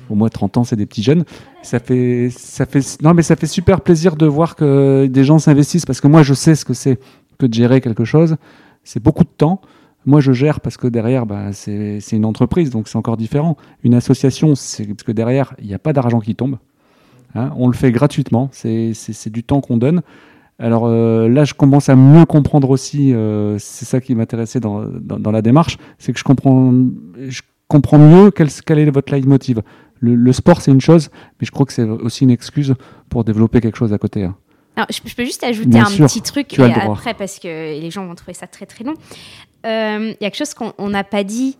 au 0.09 0.15
moins 0.15 0.29
30 0.29 0.57
ans, 0.57 0.63
c'est 0.63 0.75
des 0.75 0.85
petits 0.85 1.03
jeunes. 1.03 1.23
Ça 1.61 1.79
fait, 1.79 2.29
ça 2.31 2.65
fait. 2.65 3.01
Non, 3.01 3.13
mais 3.13 3.21
ça 3.21 3.35
fait 3.35 3.47
super 3.47 3.81
plaisir 3.81 4.15
de 4.15 4.25
voir 4.25 4.55
que 4.55 5.07
des 5.09 5.23
gens 5.23 5.39
s'investissent 5.39 5.85
parce 5.85 6.01
que 6.01 6.07
moi, 6.07 6.23
je 6.23 6.33
sais 6.33 6.55
ce 6.55 6.65
que 6.65 6.73
c'est 6.73 6.99
que 7.37 7.45
de 7.45 7.53
gérer 7.53 7.81
quelque 7.81 8.03
chose. 8.03 8.35
C'est 8.83 9.01
beaucoup 9.01 9.23
de 9.23 9.29
temps. 9.29 9.61
Moi, 10.05 10.21
je 10.21 10.31
gère 10.31 10.61
parce 10.61 10.77
que 10.77 10.87
derrière, 10.87 11.25
bah, 11.25 11.51
c'est 11.51 11.99
une 12.11 12.25
entreprise, 12.25 12.69
donc 12.69 12.87
c'est 12.87 12.97
encore 12.97 13.17
différent. 13.17 13.57
Une 13.83 13.93
association, 13.93 14.55
c'est 14.55 14.85
parce 14.85 15.03
que 15.03 15.11
derrière, 15.11 15.53
il 15.59 15.67
n'y 15.67 15.73
a 15.73 15.79
pas 15.79 15.93
d'argent 15.93 16.19
qui 16.19 16.35
tombe. 16.35 16.57
Hein, 17.35 17.51
on 17.57 17.67
le 17.67 17.73
fait 17.73 17.91
gratuitement, 17.91 18.49
c'est 18.51 19.29
du 19.29 19.43
temps 19.43 19.61
qu'on 19.61 19.77
donne. 19.77 20.01
Alors 20.57 20.87
euh, 20.87 21.29
là, 21.29 21.45
je 21.45 21.53
commence 21.53 21.87
à 21.87 21.95
mieux 21.95 22.25
comprendre 22.25 22.69
aussi, 22.69 23.13
euh, 23.13 23.57
c'est 23.59 23.85
ça 23.85 24.01
qui 24.01 24.13
m'intéressait 24.13 24.59
dans, 24.59 24.83
dans, 24.83 25.17
dans 25.17 25.31
la 25.31 25.41
démarche, 25.41 25.77
c'est 25.99 26.11
que 26.11 26.19
je 26.19 26.23
comprends, 26.25 26.73
je 27.17 27.41
comprends 27.69 27.97
mieux 27.97 28.29
quel, 28.31 28.49
est 28.79 28.89
votre 28.89 29.13
leitmotiv. 29.13 29.61
Le, 30.01 30.15
le 30.15 30.33
sport, 30.33 30.61
c'est 30.61 30.71
une 30.71 30.81
chose, 30.81 31.11
mais 31.39 31.45
je 31.45 31.51
crois 31.51 31.65
que 31.65 31.71
c'est 31.71 31.83
aussi 31.83 32.25
une 32.25 32.31
excuse 32.31 32.73
pour 33.09 33.23
développer 33.23 33.61
quelque 33.61 33.77
chose 33.77 33.93
à 33.93 33.97
côté. 33.97 34.23
hein. 34.23 34.35
Alors, 34.75 34.87
je, 34.91 35.13
peux 35.13 35.25
juste 35.25 35.43
ajouter 35.43 35.69
Bien 35.69 35.85
un 35.85 35.89
sûr, 35.89 36.05
petit 36.05 36.21
truc 36.21 36.57
et 36.57 36.63
après 36.63 37.13
parce 37.13 37.39
que 37.39 37.47
les 37.47 37.91
gens 37.91 38.05
vont 38.05 38.15
trouver 38.15 38.33
ça 38.33 38.47
très 38.47 38.65
très 38.65 38.85
long. 38.85 38.93
Euh, 39.65 40.13
Il 40.19 40.23
y 40.23 40.25
a 40.25 40.29
quelque 40.29 40.37
chose 40.37 40.53
qu'on 40.53 40.73
on 40.77 40.89
n'a 40.89 41.03
pas 41.03 41.23
dit 41.23 41.57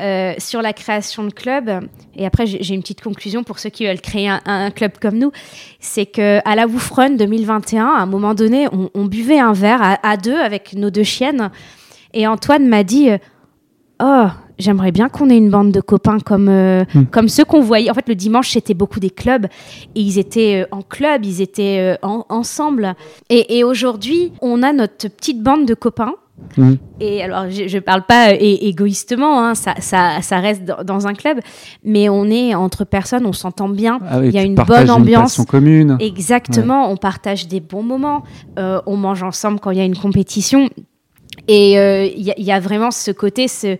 euh, 0.00 0.34
sur 0.38 0.62
la 0.62 0.72
création 0.72 1.24
de 1.24 1.32
club. 1.32 1.70
Et 2.14 2.24
après, 2.24 2.46
j'ai 2.46 2.74
une 2.74 2.82
petite 2.82 3.00
conclusion 3.02 3.42
pour 3.42 3.58
ceux 3.58 3.70
qui 3.70 3.84
veulent 3.86 4.00
créer 4.00 4.28
un, 4.28 4.40
un 4.46 4.70
club 4.70 4.92
comme 5.00 5.18
nous. 5.18 5.32
C'est 5.80 6.06
que 6.06 6.38
à 6.44 6.54
la 6.54 6.66
Woof 6.66 6.90
Run 6.90 7.10
2021, 7.16 7.84
à 7.86 8.00
un 8.02 8.06
moment 8.06 8.34
donné, 8.34 8.68
on, 8.72 8.90
on 8.94 9.06
buvait 9.06 9.40
un 9.40 9.52
verre 9.52 9.82
à, 9.82 9.98
à 10.08 10.16
deux 10.16 10.36
avec 10.36 10.74
nos 10.74 10.90
deux 10.90 11.02
chiennes. 11.02 11.50
Et 12.14 12.26
Antoine 12.26 12.68
m'a 12.68 12.84
dit. 12.84 13.10
euh, 13.10 13.18
oh, 14.00 14.26
j'aimerais 14.58 14.92
bien 14.92 15.08
qu'on 15.08 15.30
ait 15.30 15.36
une 15.36 15.50
bande 15.50 15.72
de 15.72 15.80
copains 15.80 16.20
comme, 16.20 16.48
euh, 16.48 16.84
Hmm. 16.94 17.04
comme 17.06 17.28
ceux 17.28 17.44
qu'on 17.44 17.60
voyait. 17.60 17.90
En 17.90 17.94
fait, 17.94 18.08
le 18.08 18.14
dimanche, 18.14 18.50
c'était 18.50 18.74
beaucoup 18.74 19.00
des 19.00 19.10
clubs. 19.10 19.46
Et 19.96 20.00
ils 20.00 20.18
étaient 20.18 20.62
euh, 20.62 20.74
en 20.76 20.82
club, 20.82 21.24
ils 21.24 21.42
étaient 21.42 21.78
euh, 21.80 22.06
en- 22.06 22.24
ensemble. 22.28 22.94
Et, 23.30 23.58
et 23.58 23.64
aujourd'hui, 23.64 24.32
on 24.42 24.62
a 24.62 24.72
notre 24.72 25.08
petite 25.08 25.42
bande 25.42 25.66
de 25.66 25.74
copains. 25.74 26.14
Hmm. 26.56 26.74
Et 27.00 27.22
alors, 27.22 27.48
je 27.50 27.72
ne 27.72 27.80
parle 27.80 28.02
pas 28.04 28.30
euh, 28.30 28.36
é- 28.38 28.66
égoïstement, 28.68 29.44
hein, 29.44 29.54
ça, 29.54 29.74
ça, 29.80 30.20
ça 30.22 30.40
reste 30.40 30.64
dans, 30.64 30.82
dans 30.82 31.06
un 31.06 31.14
club, 31.14 31.38
mais 31.84 32.08
on 32.08 32.24
est 32.26 32.54
entre 32.54 32.84
personnes, 32.84 33.26
on 33.26 33.32
s'entend 33.32 33.68
bien. 33.68 34.00
Ah 34.08 34.18
oui, 34.20 34.28
Il 34.28 34.34
y 34.34 34.38
a 34.38 34.42
une 34.42 34.54
bonne 34.56 34.90
ambiance. 34.90 35.30
passion 35.36 35.44
commune. 35.44 35.96
Exactement, 36.00 36.90
on 36.90 36.96
partage 36.96 37.46
des 37.48 37.60
bons 37.60 37.82
moments, 37.84 38.24
euh, 38.58 38.80
on 38.86 38.96
mange 38.96 39.22
ensemble 39.22 39.60
quand 39.60 39.70
il 39.70 39.78
y 39.78 39.80
a 39.80 39.84
une 39.84 39.96
compétition. 39.96 40.68
Et 41.46 41.78
euh, 41.78 42.04
il 42.06 42.22
y, 42.22 42.30
a- 42.30 42.34
il 42.38 42.44
y 42.44 42.52
a 42.52 42.58
vraiment 42.60 42.90
ce 42.90 43.10
côté, 43.10 43.46
ce- 43.46 43.76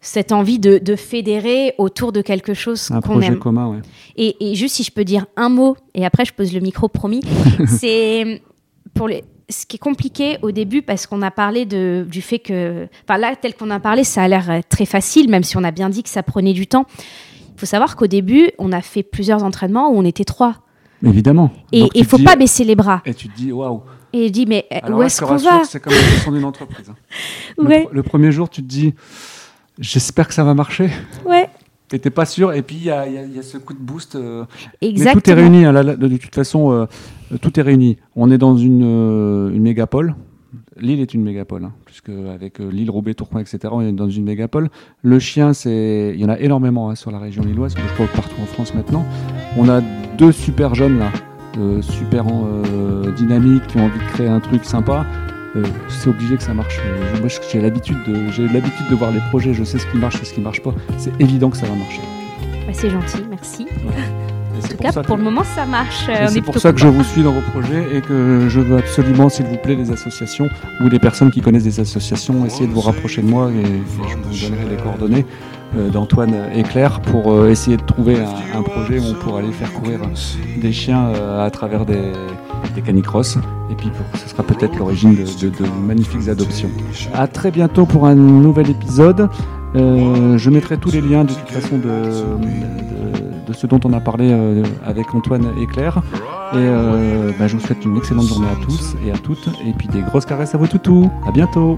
cette 0.00 0.32
envie 0.32 0.58
de, 0.58 0.78
de 0.78 0.96
fédérer 0.96 1.74
autour 1.78 2.12
de 2.12 2.22
quelque 2.22 2.54
chose 2.54 2.90
un 2.90 3.00
qu'on 3.00 3.12
projet 3.12 3.28
aime. 3.28 3.38
commun, 3.38 3.68
ouais. 3.68 3.78
Et, 4.16 4.50
et 4.52 4.54
juste 4.54 4.76
si 4.76 4.82
je 4.84 4.90
peux 4.90 5.04
dire 5.04 5.26
un 5.36 5.48
mot, 5.48 5.76
et 5.94 6.04
après 6.06 6.24
je 6.24 6.32
pose 6.32 6.52
le 6.54 6.60
micro 6.60 6.88
promis, 6.88 7.20
c'est 7.66 8.40
pour 8.94 9.08
les. 9.08 9.22
Ce 9.52 9.66
qui 9.66 9.76
est 9.76 9.78
compliqué 9.78 10.38
au 10.42 10.50
début 10.50 10.80
parce 10.82 11.06
qu'on 11.06 11.20
a 11.22 11.30
parlé 11.30 11.66
de, 11.66 12.06
du 12.10 12.22
fait 12.22 12.38
que, 12.38 12.88
enfin 13.06 13.18
là 13.18 13.34
tel 13.36 13.54
qu'on 13.54 13.70
a 13.70 13.78
parlé, 13.80 14.02
ça 14.02 14.22
a 14.22 14.28
l'air 14.28 14.50
euh, 14.50 14.60
très 14.68 14.86
facile, 14.86 15.28
même 15.30 15.42
si 15.44 15.56
on 15.58 15.62
a 15.64 15.70
bien 15.70 15.88
dit 15.90 16.02
que 16.02 16.08
ça 16.08 16.22
prenait 16.22 16.54
du 16.54 16.66
temps. 16.66 16.86
Il 17.54 17.60
faut 17.60 17.66
savoir 17.66 17.94
qu'au 17.96 18.06
début, 18.06 18.50
on 18.58 18.72
a 18.72 18.80
fait 18.80 19.02
plusieurs 19.02 19.44
entraînements 19.44 19.90
où 19.90 19.96
on 19.98 20.04
était 20.04 20.24
trois, 20.24 20.56
Évidemment. 21.04 21.50
et 21.70 21.86
il 21.94 22.04
faut 22.06 22.16
te 22.16 22.22
dis- 22.22 22.26
pas 22.26 22.34
baisser 22.36 22.64
les 22.64 22.74
bras. 22.74 23.02
Et 23.04 23.12
tu 23.14 23.28
te 23.28 23.36
dis, 23.36 23.52
waouh. 23.52 23.82
Et 24.14 24.26
je 24.28 24.32
dis 24.32 24.46
mais 24.46 24.66
euh, 24.72 24.78
Alors 24.82 24.98
où 24.98 25.02
est-ce 25.02 25.20
qu'on 25.22 25.36
va? 25.36 25.62
C'est 25.64 25.80
comme 25.80 25.92
la 25.92 26.00
gestion 26.00 26.32
d'une 26.32 26.44
entreprise. 26.44 26.88
hein. 26.90 26.96
Le 27.58 27.64
Ouais, 27.68 27.88
Le, 27.92 28.02
premier 28.02 28.32
jour, 28.32 28.48
tu 28.50 28.62
te 28.62 28.66
dis, 28.66 28.94
j'espère 29.78 30.28
que 30.28 30.34
ça 30.34 30.44
va 30.44 30.54
marcher. 30.54 30.90
ouais, 31.26 31.48
T'es 31.98 32.10
pas 32.10 32.24
sûr. 32.24 32.52
Et 32.52 32.62
puis, 32.62 32.76
il 32.76 32.84
y 32.84 32.90
a, 32.90 33.06
y 33.08 33.38
y 33.38 33.42
ce 33.42 33.58
coup 33.58 33.74
de 33.74 33.78
boost. 33.78 34.14
euh, 34.14 34.44
Mais 34.60 34.64
tout 34.64 34.84
est 34.84 34.88
exactement. 34.88 35.36
réuni. 35.36 35.64
hein, 35.64 35.72
là, 35.72 35.82
là, 35.82 35.96
de 35.96 36.16
toute 36.16 36.34
façon, 36.34 36.72
euh, 36.72 36.86
tout 37.40 37.58
est 37.58 37.62
réuni. 37.62 37.98
On 38.16 38.30
est 38.30 38.38
dans 38.38 38.56
une, 38.56 38.82
euh, 38.84 39.50
une 39.50 39.62
mégapole. 39.62 40.14
Lille 40.80 41.00
est 41.00 41.12
une 41.14 41.22
mégapole, 41.22 41.64
hein, 41.64 41.72
puisque 41.84 42.08
avec 42.08 42.58
Lille, 42.58 42.90
Roubaix, 42.90 43.14
Tourcoing, 43.14 43.40
etc., 43.40 43.58
on 43.70 43.82
est 43.82 43.92
dans 43.92 44.08
une 44.08 44.24
mégapole. 44.24 44.70
Le 45.02 45.18
chien, 45.18 45.52
c'est, 45.52 46.12
il 46.14 46.20
y 46.20 46.24
en 46.24 46.30
a 46.30 46.38
énormément 46.38 46.88
hein, 46.90 46.94
sur 46.94 47.10
la 47.10 47.18
région 47.18 47.42
lilloise, 47.42 47.74
je 47.76 47.94
crois 47.94 48.06
partout 48.06 48.40
en 48.42 48.46
France 48.46 48.74
maintenant. 48.74 49.04
On 49.58 49.68
a 49.68 49.82
deux 50.16 50.32
super 50.32 50.74
jeunes 50.74 50.98
là, 50.98 51.12
super 51.82 52.24
dynamiques, 53.16 53.66
qui 53.66 53.76
ont 53.78 53.84
envie 53.84 53.98
de 53.98 54.12
créer 54.12 54.28
un 54.28 54.40
truc 54.40 54.64
sympa. 54.64 55.06
Euh, 55.56 55.62
c'est 55.88 56.08
obligé 56.08 56.36
que 56.36 56.42
ça 56.42 56.54
marche. 56.54 56.78
Euh, 56.84 57.18
moi, 57.20 57.28
j'ai 57.50 57.60
l'habitude 57.60 57.98
de, 58.06 58.30
j'ai 58.32 58.48
l'habitude 58.48 58.88
de 58.90 58.94
voir 58.94 59.10
les 59.10 59.20
projets. 59.30 59.52
Je 59.52 59.64
sais 59.64 59.78
ce 59.78 59.86
qui 59.86 59.98
marche, 59.98 60.20
et 60.22 60.24
ce 60.24 60.32
qui 60.32 60.40
marche 60.40 60.62
pas. 60.62 60.74
C'est 60.98 61.12
évident 61.20 61.50
que 61.50 61.56
ça 61.58 61.66
va 61.66 61.74
marcher. 61.74 62.00
Bah, 62.66 62.72
c'est 62.72 62.90
gentil, 62.90 63.22
merci. 63.28 63.66
En 64.54 64.68
tout 64.68 64.76
cas, 64.76 64.92
ça 64.92 65.02
pour 65.02 65.16
que- 65.16 65.20
le 65.20 65.24
moment, 65.24 65.42
ça 65.42 65.64
marche. 65.66 66.06
euh, 66.08 66.26
C'est 66.28 66.38
est 66.38 66.42
pour 66.42 66.56
ça 66.58 66.72
que 66.72 66.78
je 66.78 66.86
vous 66.86 67.02
suis 67.02 67.22
dans 67.22 67.32
vos 67.32 67.40
projets 67.40 67.96
et 67.96 68.00
que 68.00 68.46
je 68.48 68.60
veux 68.60 68.76
absolument, 68.76 69.28
s'il 69.28 69.46
vous 69.46 69.56
plaît, 69.56 69.74
les 69.74 69.90
associations 69.90 70.48
ou 70.80 70.88
des 70.88 70.98
personnes 71.00 71.30
qui 71.32 71.40
connaissent 71.40 71.64
des 71.64 71.80
associations, 71.80 72.44
essayer 72.46 72.66
de 72.68 72.72
vous 72.72 72.82
rapprocher 72.82 73.22
de 73.22 73.26
moi 73.26 73.50
et, 73.50 73.60
et 73.60 74.08
je 74.08 74.16
vous 74.16 74.50
donnerai 74.50 74.68
les 74.70 74.76
coordonnées 74.76 75.24
euh, 75.26 75.51
d'Antoine 75.74 76.34
et 76.54 76.62
Claire 76.62 77.00
pour 77.00 77.32
euh, 77.32 77.50
essayer 77.50 77.76
de 77.76 77.82
trouver 77.82 78.16
un, 78.54 78.62
projet 78.62 78.98
où 78.98 79.04
on 79.10 79.14
pourra 79.14 79.38
aller 79.40 79.52
faire 79.52 79.72
courir 79.72 80.00
des 80.58 80.72
chiens 80.72 81.06
euh, 81.06 81.44
à 81.44 81.50
travers 81.50 81.86
des, 81.86 82.12
canicross. 82.84 83.38
Et 83.70 83.74
puis 83.74 83.90
ce 84.14 84.28
sera 84.28 84.42
peut-être 84.42 84.76
l'origine 84.76 85.14
de, 85.14 85.86
magnifiques 85.86 86.28
adoptions. 86.28 86.70
À 87.14 87.26
très 87.26 87.50
bientôt 87.50 87.86
pour 87.86 88.06
un 88.06 88.14
nouvel 88.14 88.70
épisode. 88.70 89.28
Euh, 89.74 90.36
je 90.36 90.50
mettrai 90.50 90.76
tous 90.76 90.90
les 90.90 91.00
liens 91.00 91.24
de 91.24 91.32
toute 91.32 91.48
façon 91.48 91.78
de, 91.78 92.10
ce 93.52 93.66
dont 93.66 93.80
on 93.84 93.92
a 93.92 94.00
parlé 94.00 94.30
euh, 94.30 94.62
avec 94.84 95.14
Antoine 95.14 95.52
et 95.60 95.66
Claire. 95.66 96.02
Et 96.52 96.56
euh, 96.56 97.32
bah, 97.38 97.48
je 97.48 97.56
vous 97.56 97.62
souhaite 97.64 97.84
une 97.84 97.96
excellente 97.96 98.26
journée 98.26 98.48
à 98.48 98.64
tous 98.64 98.94
et 99.06 99.10
à 99.10 99.16
toutes. 99.16 99.48
Et 99.66 99.72
puis 99.72 99.88
des 99.88 100.02
grosses 100.02 100.26
caresses 100.26 100.54
à 100.54 100.58
vos 100.58 100.66
toutous. 100.66 101.10
À 101.26 101.32
bientôt. 101.32 101.76